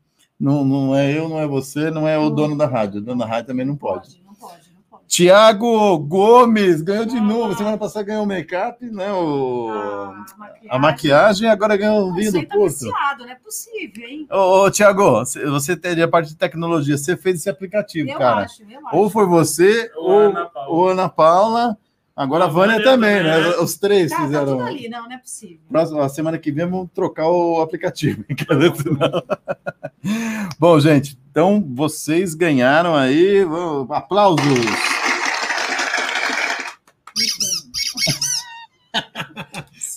Não, 0.41 0.65
não 0.65 0.95
é 0.97 1.12
eu, 1.12 1.29
não 1.29 1.39
é 1.39 1.47
você, 1.47 1.91
não 1.91 2.09
é 2.09 2.19
o 2.19 2.23
Não. 2.25 2.35
dono 2.35 2.57
da 2.57 2.67
rádio. 2.67 2.99
O 3.01 3.05
dono 3.05 3.19
da 3.21 3.27
rádio 3.27 3.49
também 3.49 3.67
não 3.67 3.77
pode. 3.77 4.21
Não 4.25 4.35
pode, 4.35 4.62
não 4.75 4.83
pode. 4.91 5.05
Tiago 5.07 5.99
Gomes 5.99 6.81
ganhou 6.81 7.05
de 7.05 7.19
Ah. 7.19 7.21
novo. 7.21 7.55
Semana 7.55 7.77
passada 7.77 8.07
ganhou 8.07 8.23
o 8.25 8.27
make-up, 8.27 8.83
né? 8.91 9.12
O... 9.12 9.69
Ah, 9.71 10.25
A 10.71 10.79
maquiagem 10.79 11.49
agora 11.49 11.77
ganhou 11.77 12.09
o 12.09 12.12
vinho 12.15 12.29
Isso 12.31 12.41
do 12.41 12.47
tá 12.47 12.55
Porto. 12.57 12.71
viciado, 12.73 13.25
não 13.25 13.31
é 13.31 13.35
possível, 13.35 14.09
hein? 14.09 14.27
Ô, 14.31 14.62
ô 14.65 14.71
Tiago, 14.71 15.23
você 15.51 15.77
teria 15.77 16.07
a 16.07 16.09
parte 16.09 16.31
de 16.31 16.37
tecnologia, 16.37 16.97
você 16.97 17.17
fez 17.17 17.41
esse 17.41 17.51
aplicativo, 17.51 18.09
Eu 18.09 18.19
cara. 18.19 18.45
acho, 18.45 18.62
eu 18.62 18.87
acho. 18.87 18.97
Ou 18.97 19.11
foi 19.11 19.27
você, 19.27 19.91
Ou 19.97 20.11
ou, 20.11 20.19
Ana 20.21 20.47
Paula. 20.47 20.69
ou 20.71 20.89
Ana 20.89 21.09
Paula. 21.09 21.79
Agora 22.16 22.45
a 22.45 22.49
Vânia 22.49 22.77
Vânia 22.77 22.85
também, 22.91 23.23
também, 23.23 23.41
né? 23.43 23.49
Os 23.59 23.77
três 23.77 24.11
Tá, 24.11 24.16
tá 24.19 24.23
fizeram. 24.24 24.47
tudo 24.59 24.62
ali, 24.65 24.89
não, 24.89 25.05
não 25.05 25.12
é 25.12 25.19
possível. 25.19 25.59
Próxima, 25.69 26.05
a 26.05 26.09
semana 26.09 26.39
que 26.39 26.53
vem 26.53 26.66
vamos 26.69 26.89
trocar 26.95 27.28
o 27.28 27.61
aplicativo. 27.62 28.24
Bom, 30.59 30.78
gente, 30.81 31.19
então 31.31 31.65
vocês 31.74 32.35
ganharam 32.35 32.95
aí. 32.95 33.45
vamos- 33.45 33.91
Aplausos. 33.91 34.41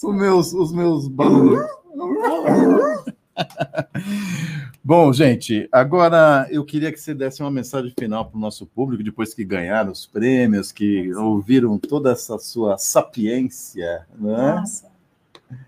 Os 0.03 0.13
meus, 0.15 0.53
os 0.53 0.73
meus 0.73 1.07
barulhos. 1.07 1.65
Bom, 4.83 5.11
gente, 5.13 5.67
agora 5.71 6.47
eu 6.49 6.63
queria 6.63 6.91
que 6.91 6.99
você 6.99 7.13
desse 7.13 7.41
uma 7.41 7.51
mensagem 7.51 7.93
final 7.97 8.25
para 8.25 8.37
o 8.37 8.39
nosso 8.39 8.65
público, 8.65 9.03
depois 9.03 9.33
que 9.33 9.43
ganharam 9.43 9.91
os 9.91 10.05
prêmios, 10.05 10.71
que 10.71 11.13
ouviram 11.15 11.77
toda 11.77 12.11
essa 12.11 12.37
sua 12.37 12.77
sapiência, 12.77 14.05
né? 14.17 14.55
Nossa. 14.55 14.91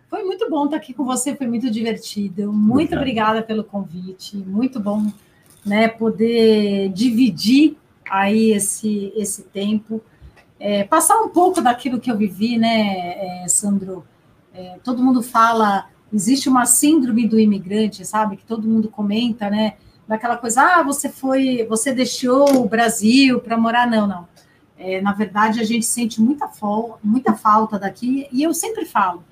Foi 0.09 0.23
muito 0.23 0.49
bom 0.49 0.65
estar 0.65 0.77
aqui 0.77 0.93
com 0.93 1.03
você, 1.03 1.35
foi 1.35 1.47
muito 1.47 1.69
divertido. 1.69 2.51
Muito 2.53 2.95
Obrigado. 2.95 2.99
obrigada 3.01 3.43
pelo 3.43 3.63
convite. 3.63 4.37
Muito 4.37 4.79
bom, 4.79 5.11
né, 5.65 5.87
poder 5.87 6.89
dividir 6.89 7.75
aí 8.09 8.51
esse 8.51 9.11
esse 9.15 9.43
tempo, 9.43 10.01
É, 10.57 10.85
passar 10.85 11.19
um 11.19 11.29
pouco 11.29 11.61
daquilo 11.61 11.99
que 11.99 12.09
eu 12.09 12.17
vivi, 12.17 12.57
né, 12.57 13.43
é, 13.43 13.47
Sandro. 13.47 14.05
É, 14.53 14.79
todo 14.83 15.03
mundo 15.03 15.21
fala, 15.21 15.89
existe 16.13 16.47
uma 16.49 16.65
síndrome 16.65 17.27
do 17.27 17.39
imigrante, 17.39 18.05
sabe, 18.05 18.37
que 18.37 18.45
todo 18.45 18.67
mundo 18.67 18.89
comenta, 18.89 19.49
né, 19.49 19.73
daquela 20.07 20.37
coisa, 20.37 20.61
ah, 20.61 20.83
você 20.83 21.09
foi, 21.09 21.65
você 21.67 21.91
deixou 21.93 22.61
o 22.63 22.67
Brasil 22.69 23.39
para 23.39 23.57
morar, 23.57 23.89
não, 23.89 24.05
não. 24.07 24.27
É, 24.77 25.01
na 25.01 25.13
verdade, 25.13 25.59
a 25.59 25.63
gente 25.63 25.85
sente 25.85 26.21
muita, 26.21 26.47
fol- 26.47 26.99
muita 27.03 27.33
falta 27.33 27.79
daqui, 27.79 28.27
e 28.31 28.43
eu 28.43 28.53
sempre 28.53 28.85
falo, 28.85 29.23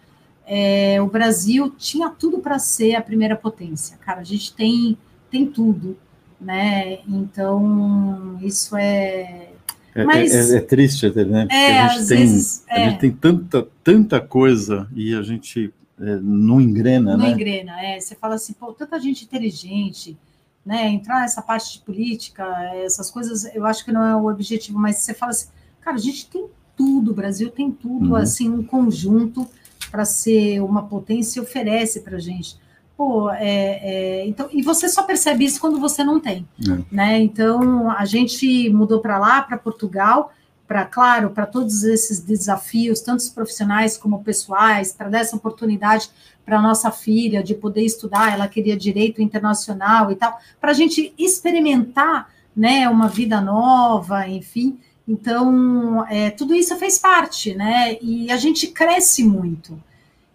é, 0.46 1.02
o 1.02 1.08
Brasil 1.08 1.74
tinha 1.78 2.10
tudo 2.10 2.40
para 2.40 2.58
ser 2.60 2.96
a 2.96 3.02
primeira 3.02 3.36
potência, 3.36 3.98
cara. 3.98 4.22
A 4.22 4.24
gente 4.24 4.54
tem, 4.54 4.98
tem 5.30 5.46
tudo, 5.46 5.98
né? 6.40 7.00
Então, 7.08 8.38
isso 8.42 8.76
é. 8.76 9.50
É, 9.96 10.04
Mas- 10.04 10.52
é- 10.52 10.58
é 10.58 10.62
triste 10.62 11.06
né? 11.26 11.44
Porque 11.44 11.54
É, 11.56 11.80
a 11.82 11.88
gente 11.90 12.08
tem, 12.08 12.18
vezes. 12.18 12.64
a 12.68 12.80
É, 12.80 12.90
gente 12.90 13.00
tem 13.00 13.12
tanta, 13.12 13.68
tanta 13.84 14.20
coisa 14.20 14.88
e 14.96 15.14
a 15.16 15.22
gente 15.22 15.72
é, 15.82 15.83
não 15.98 16.60
engrena, 16.60 17.16
não 17.18 17.26
né? 17.26 17.32
engrena. 17.32 17.82
É, 17.82 18.00
você 18.00 18.16
fala 18.16 18.36
assim, 18.36 18.54
pô, 18.54 18.74
tanta 18.74 19.00
gente 19.00 19.24
inteligente, 19.26 20.18
né? 20.66 20.88
Entrar 20.90 21.22
nessa 21.22 21.42
parte 21.42 21.74
de 21.74 21.80
política, 21.80 22.46
essas 22.76 23.12
coisas, 23.12 23.46
eu 23.54 23.66
acho 23.66 23.84
que 23.86 23.92
não 23.92 24.04
é 24.06 24.16
o 24.16 24.28
objetivo, 24.28 24.80
mas 24.80 24.98
você 24.98 25.14
fala 25.14 25.32
assim, 25.32 25.48
cara, 25.82 25.98
a 25.98 26.00
gente 26.00 26.28
tem 26.28 26.46
tudo, 26.76 27.12
o 27.12 27.14
Brasil 27.14 27.50
tem 27.52 27.70
tudo, 27.72 28.10
Uhum. 28.12 28.16
assim, 28.16 28.50
um 28.50 28.64
conjunto 28.64 29.48
para 29.92 30.06
ser 30.06 30.60
uma 30.62 30.84
potência 30.84 31.40
e 31.40 31.44
oferece 31.44 32.00
para 32.00 32.18
gente. 32.18 32.58
Pô, 32.98 33.30
é, 33.32 33.80
é, 34.22 34.28
então, 34.28 34.48
e 34.52 34.62
você 34.62 34.88
só 34.88 35.04
percebe 35.04 35.46
isso 35.46 35.60
quando 35.60 35.80
você 35.80 36.04
não 36.04 36.20
tem, 36.20 36.48
É. 36.68 36.96
né? 36.96 37.22
Então, 37.22 37.90
a 37.92 38.06
gente 38.06 38.70
mudou 38.70 39.00
para 39.02 39.20
lá, 39.20 39.42
para 39.42 39.58
Portugal, 39.58 40.32
para, 40.74 40.86
claro, 40.86 41.30
para 41.30 41.46
todos 41.46 41.84
esses 41.84 42.20
desafios, 42.20 43.00
tanto 43.00 43.20
os 43.20 43.30
profissionais 43.30 43.96
como 43.96 44.24
pessoais, 44.24 44.92
para 44.92 45.08
dar 45.08 45.20
essa 45.20 45.36
oportunidade 45.36 46.10
para 46.44 46.60
nossa 46.60 46.90
filha 46.90 47.44
de 47.44 47.54
poder 47.54 47.86
estudar, 47.86 48.34
ela 48.34 48.48
queria 48.48 48.76
direito 48.76 49.22
internacional 49.22 50.12
e 50.12 50.16
tal, 50.16 50.36
para 50.60 50.72
a 50.72 50.74
gente 50.74 51.14
experimentar, 51.16 52.28
né, 52.56 52.90
uma 52.90 53.08
vida 53.08 53.40
nova, 53.40 54.28
enfim. 54.28 54.80
Então, 55.08 56.08
é, 56.10 56.32
tudo 56.32 56.56
isso 56.56 56.76
fez 56.78 56.98
parte, 56.98 57.54
né? 57.54 58.00
E 58.02 58.32
a 58.32 58.38
gente 58.38 58.66
cresce 58.66 59.24
muito. 59.24 59.80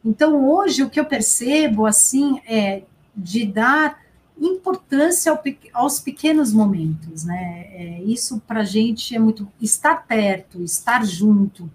Então, 0.05 0.48
hoje, 0.48 0.85
o 0.85 0.90
que 0.90 1.01
eu 1.01 1.05
percebo, 1.05 1.85
assim, 1.85 2.40
é 2.47 2.82
de 3.16 3.44
dar 3.44 3.98
importância 4.40 5.32
ao 5.32 5.43
aos 5.73 6.01
pequenos 6.01 6.52
momentos, 6.52 7.24
né? 7.24 7.66
É, 7.73 8.02
isso, 8.05 8.40
para 8.47 8.60
a 8.60 8.65
gente, 8.65 9.15
é 9.15 9.19
muito... 9.19 9.48
Estar 9.60 10.06
perto, 10.06 10.62
estar 10.62 11.05
junto 11.05 11.70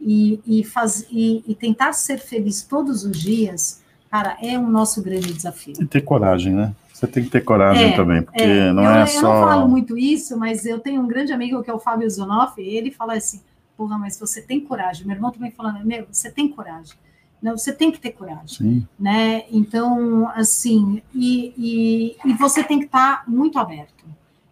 e, 0.00 0.40
e, 0.46 0.64
faz, 0.64 1.06
e, 1.10 1.44
e 1.46 1.54
tentar 1.54 1.92
ser 1.92 2.18
feliz 2.18 2.62
todos 2.62 3.04
os 3.04 3.18
dias, 3.18 3.82
cara, 4.10 4.36
é 4.42 4.58
o 4.58 4.66
nosso 4.66 5.02
grande 5.02 5.32
desafio. 5.32 5.74
E 5.80 5.86
ter 5.86 6.00
coragem, 6.00 6.54
né? 6.54 6.74
Você 6.92 7.06
tem 7.06 7.24
que 7.24 7.30
ter 7.30 7.42
coragem 7.42 7.92
É, 7.92 7.96
também, 7.96 8.22
porque 8.22 8.42
É, 8.42 8.72
não 8.72 8.84
eu, 8.84 8.90
é 8.90 9.02
eu 9.02 9.06
só. 9.06 9.22
não 9.22 9.48
falo 9.48 9.68
muito 9.68 9.96
isso, 9.96 10.36
mas 10.38 10.66
eu 10.66 10.78
tenho 10.78 11.00
um 11.00 11.06
grande 11.06 11.32
amigo 11.32 11.62
que 11.62 11.70
é 11.70 11.74
o 11.74 11.78
Fábio 11.78 12.08
Zonoff, 12.10 12.60
e 12.60 12.76
ele 12.76 12.90
fala 12.90 13.14
assim, 13.14 13.40
porra, 13.76 13.96
mas 13.96 14.18
você 14.18 14.42
tem 14.42 14.60
coragem. 14.60 15.06
Meu 15.06 15.16
irmão 15.16 15.30
também 15.30 15.50
falando, 15.50 15.82
meu, 15.84 16.06
você 16.10 16.30
tem 16.30 16.48
coragem. 16.48 16.94
Não, 17.42 17.56
você 17.56 17.72
tem 17.72 17.90
que 17.90 17.98
ter 17.98 18.10
coragem, 18.10 18.46
Sim. 18.48 18.88
né? 18.98 19.44
Então, 19.50 20.28
assim, 20.34 21.00
e, 21.14 21.54
e, 21.56 22.16
e 22.28 22.34
você 22.34 22.62
tem 22.62 22.78
que 22.78 22.84
estar 22.84 23.24
tá 23.24 23.30
muito 23.30 23.58
aberto. 23.58 24.04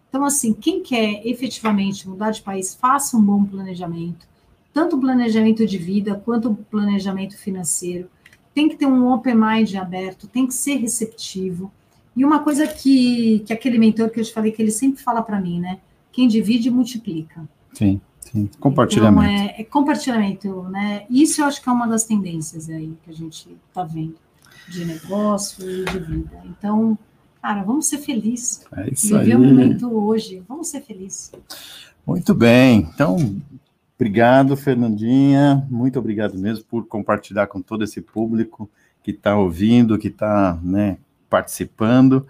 Então, 0.09 0.25
assim, 0.25 0.53
quem 0.53 0.81
quer 0.81 1.21
efetivamente 1.25 2.07
mudar 2.09 2.31
de 2.31 2.41
país, 2.41 2.73
faça 2.73 3.15
um 3.15 3.21
bom 3.21 3.45
planejamento, 3.45 4.27
tanto 4.73 4.99
planejamento 4.99 5.65
de 5.67 5.77
vida 5.77 6.21
quanto 6.25 6.55
planejamento 6.71 7.37
financeiro. 7.37 8.09
Tem 8.53 8.67
que 8.67 8.75
ter 8.75 8.87
um 8.87 9.11
open 9.11 9.35
mind 9.35 9.75
aberto, 9.75 10.27
tem 10.27 10.47
que 10.47 10.53
ser 10.53 10.77
receptivo. 10.77 11.71
E 12.15 12.25
uma 12.25 12.39
coisa 12.39 12.67
que, 12.67 13.39
que 13.45 13.53
aquele 13.53 13.77
mentor 13.77 14.09
que 14.09 14.19
eu 14.19 14.23
te 14.23 14.33
falei, 14.33 14.51
que 14.51 14.61
ele 14.61 14.71
sempre 14.71 15.01
fala 15.01 15.21
para 15.21 15.39
mim, 15.39 15.59
né? 15.59 15.79
Quem 16.11 16.27
divide, 16.27 16.71
multiplica. 16.71 17.47
Sim. 17.73 18.01
Sim, 18.31 18.49
compartilhamento. 18.59 19.25
Então, 19.25 19.55
é, 19.55 19.61
é, 19.61 19.63
compartilhamento, 19.63 20.63
né? 20.63 21.05
Isso 21.09 21.41
eu 21.41 21.45
acho 21.45 21.61
que 21.61 21.69
é 21.69 21.71
uma 21.71 21.87
das 21.87 22.03
tendências 22.03 22.69
aí 22.69 22.95
que 23.03 23.09
a 23.09 23.13
gente 23.13 23.57
está 23.67 23.83
vendo 23.83 24.15
de 24.67 24.85
negócio 24.85 25.67
e 25.67 25.83
de 25.85 25.99
vida. 25.99 26.41
Então, 26.45 26.97
cara, 27.41 27.63
vamos 27.63 27.87
ser 27.87 27.97
felizes. 27.97 28.65
É 28.75 28.91
isso 28.91 29.17
Viver 29.17 29.31
aí. 29.31 29.35
o 29.35 29.39
momento 29.39 29.91
hoje, 29.91 30.43
vamos 30.47 30.67
ser 30.67 30.81
felizes. 30.81 31.31
Muito 32.05 32.35
bem. 32.35 32.87
Então, 32.93 33.41
obrigado, 33.95 34.55
Fernandinha. 34.55 35.67
Muito 35.69 35.97
obrigado 35.97 36.37
mesmo 36.37 36.65
por 36.65 36.85
compartilhar 36.85 37.47
com 37.47 37.61
todo 37.61 37.83
esse 37.83 37.99
público 37.99 38.69
que 39.01 39.11
está 39.11 39.35
ouvindo, 39.35 39.97
que 39.97 40.09
está 40.09 40.59
né, 40.61 40.97
participando. 41.27 42.27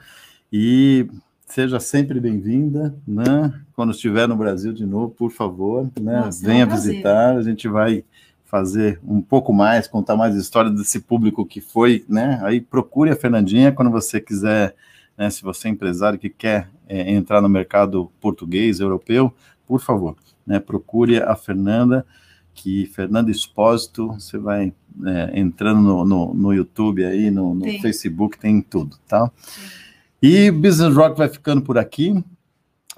E 0.51 1.07
seja 1.49 1.79
sempre 1.79 2.19
bem-vinda, 2.19 2.95
né? 3.07 3.53
Quando 3.73 3.91
estiver 3.91 4.27
no 4.27 4.35
Brasil 4.35 4.71
de 4.71 4.85
novo, 4.85 5.09
por 5.09 5.31
favor, 5.31 5.89
né? 5.99 6.21
Nossa, 6.21 6.45
Venha 6.45 6.63
é 6.63 6.65
um 6.65 6.69
visitar, 6.69 7.35
a 7.35 7.41
gente 7.41 7.67
vai 7.67 8.03
fazer 8.45 8.99
um 9.03 9.19
pouco 9.19 9.51
mais, 9.51 9.87
contar 9.87 10.15
mais 10.15 10.35
histórias 10.35 10.75
desse 10.75 10.99
público 10.99 11.45
que 11.45 11.59
foi, 11.59 12.05
né? 12.07 12.39
Aí 12.43 12.61
procure 12.61 13.09
a 13.09 13.15
Fernandinha 13.15 13.71
quando 13.71 13.89
você 13.89 14.21
quiser, 14.21 14.75
né? 15.17 15.29
Se 15.31 15.41
você 15.41 15.67
é 15.67 15.71
empresário 15.71 16.19
que 16.19 16.29
quer 16.29 16.69
é, 16.87 17.11
entrar 17.11 17.41
no 17.41 17.49
mercado 17.49 18.11
português, 18.21 18.79
europeu, 18.79 19.33
por 19.67 19.81
favor, 19.81 20.15
né? 20.45 20.59
Procure 20.59 21.17
a 21.17 21.35
Fernanda, 21.35 22.05
que 22.53 22.85
Fernanda 22.85 23.31
Expósito, 23.31 24.07
você 24.13 24.37
vai 24.37 24.71
é, 25.03 25.39
entrando 25.39 25.81
no, 25.81 26.05
no, 26.05 26.33
no, 26.33 26.53
YouTube 26.53 27.03
aí, 27.03 27.31
no, 27.31 27.55
no 27.55 27.65
Facebook, 27.79 28.37
tem 28.37 28.61
tudo, 28.61 28.97
tá? 29.07 29.31
Sim. 29.41 29.88
E 30.21 30.51
Business 30.51 30.93
Rock 30.93 31.17
vai 31.17 31.29
ficando 31.29 31.61
por 31.61 31.77
aqui, 31.77 32.21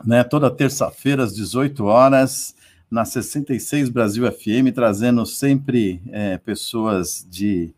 né? 0.04 0.24
Toda 0.24 0.50
terça-feira 0.50 1.24
às 1.24 1.36
18 1.36 1.86
horas 1.86 2.56
na 2.90 3.06
66 3.06 3.90
Brasil 3.90 4.30
FM, 4.32 4.74
trazendo 4.74 5.24
sempre 5.26 6.02
é, 6.12 6.40
pessoas 6.40 7.26
de 7.30 7.74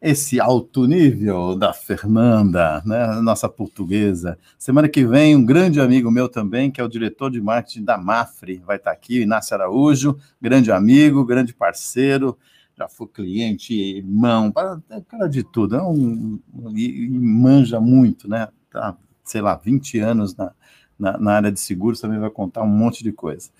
esse 0.00 0.38
alto 0.38 0.86
nível 0.86 1.56
da 1.56 1.72
Fernanda, 1.72 2.82
né, 2.84 3.20
nossa 3.22 3.48
portuguesa. 3.48 4.38
Semana 4.58 4.86
que 4.86 5.02
vem, 5.04 5.34
um 5.34 5.44
grande 5.44 5.80
amigo 5.80 6.10
meu 6.10 6.28
também, 6.28 6.70
que 6.70 6.78
é 6.78 6.84
o 6.84 6.88
diretor 6.88 7.30
de 7.30 7.40
marketing 7.40 7.84
da 7.84 7.96
Mafre, 7.96 8.62
vai 8.66 8.76
estar 8.76 8.90
aqui, 8.90 9.22
Inácio 9.22 9.54
Araújo, 9.54 10.18
grande 10.40 10.70
amigo, 10.70 11.24
grande 11.24 11.54
parceiro, 11.54 12.36
já 12.76 12.86
foi 12.86 13.06
cliente, 13.06 13.72
irmão, 13.72 14.52
cara 14.52 15.26
de 15.26 15.42
tudo, 15.42 15.74
é 15.74 15.82
um, 15.82 16.38
e, 16.74 17.06
e 17.06 17.08
manja 17.08 17.80
muito, 17.80 18.28
né? 18.28 18.48
Há, 18.74 18.94
sei 19.22 19.40
lá, 19.40 19.54
20 19.56 19.98
anos 19.98 20.36
na, 20.36 20.52
na, 20.98 21.18
na, 21.18 21.32
área 21.32 21.52
de 21.52 21.60
seguros, 21.60 22.00
também 22.00 22.18
vai 22.18 22.30
contar 22.30 22.62
um 22.62 22.68
monte 22.68 23.02
de 23.02 23.12
coisa. 23.12 23.50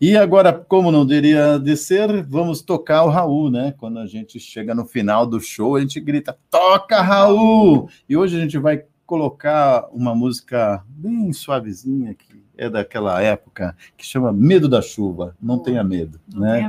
E 0.00 0.16
agora, 0.16 0.52
como 0.52 0.90
não 0.90 1.06
deveria 1.06 1.58
descer, 1.58 2.24
vamos 2.24 2.62
tocar 2.62 3.04
o 3.04 3.08
Raul, 3.08 3.50
né? 3.50 3.74
Quando 3.78 3.98
a 3.98 4.06
gente 4.06 4.40
chega 4.40 4.74
no 4.74 4.84
final 4.84 5.26
do 5.26 5.40
show, 5.40 5.76
a 5.76 5.80
gente 5.80 6.00
grita: 6.00 6.36
Toca, 6.50 7.00
Raul! 7.00 7.88
E 8.08 8.16
hoje 8.16 8.36
a 8.36 8.40
gente 8.40 8.58
vai 8.58 8.84
colocar 9.06 9.88
uma 9.92 10.14
música 10.14 10.84
bem 10.88 11.32
suavezinha, 11.32 12.14
que 12.14 12.40
é 12.56 12.68
daquela 12.68 13.20
época, 13.22 13.74
que 13.96 14.06
chama 14.06 14.32
Medo 14.32 14.68
da 14.68 14.82
Chuva. 14.82 15.34
Não 15.40 15.58
tenha 15.58 15.82
medo, 15.82 16.20
não 16.32 16.42
né? 16.42 16.56
Tenha 16.56 16.68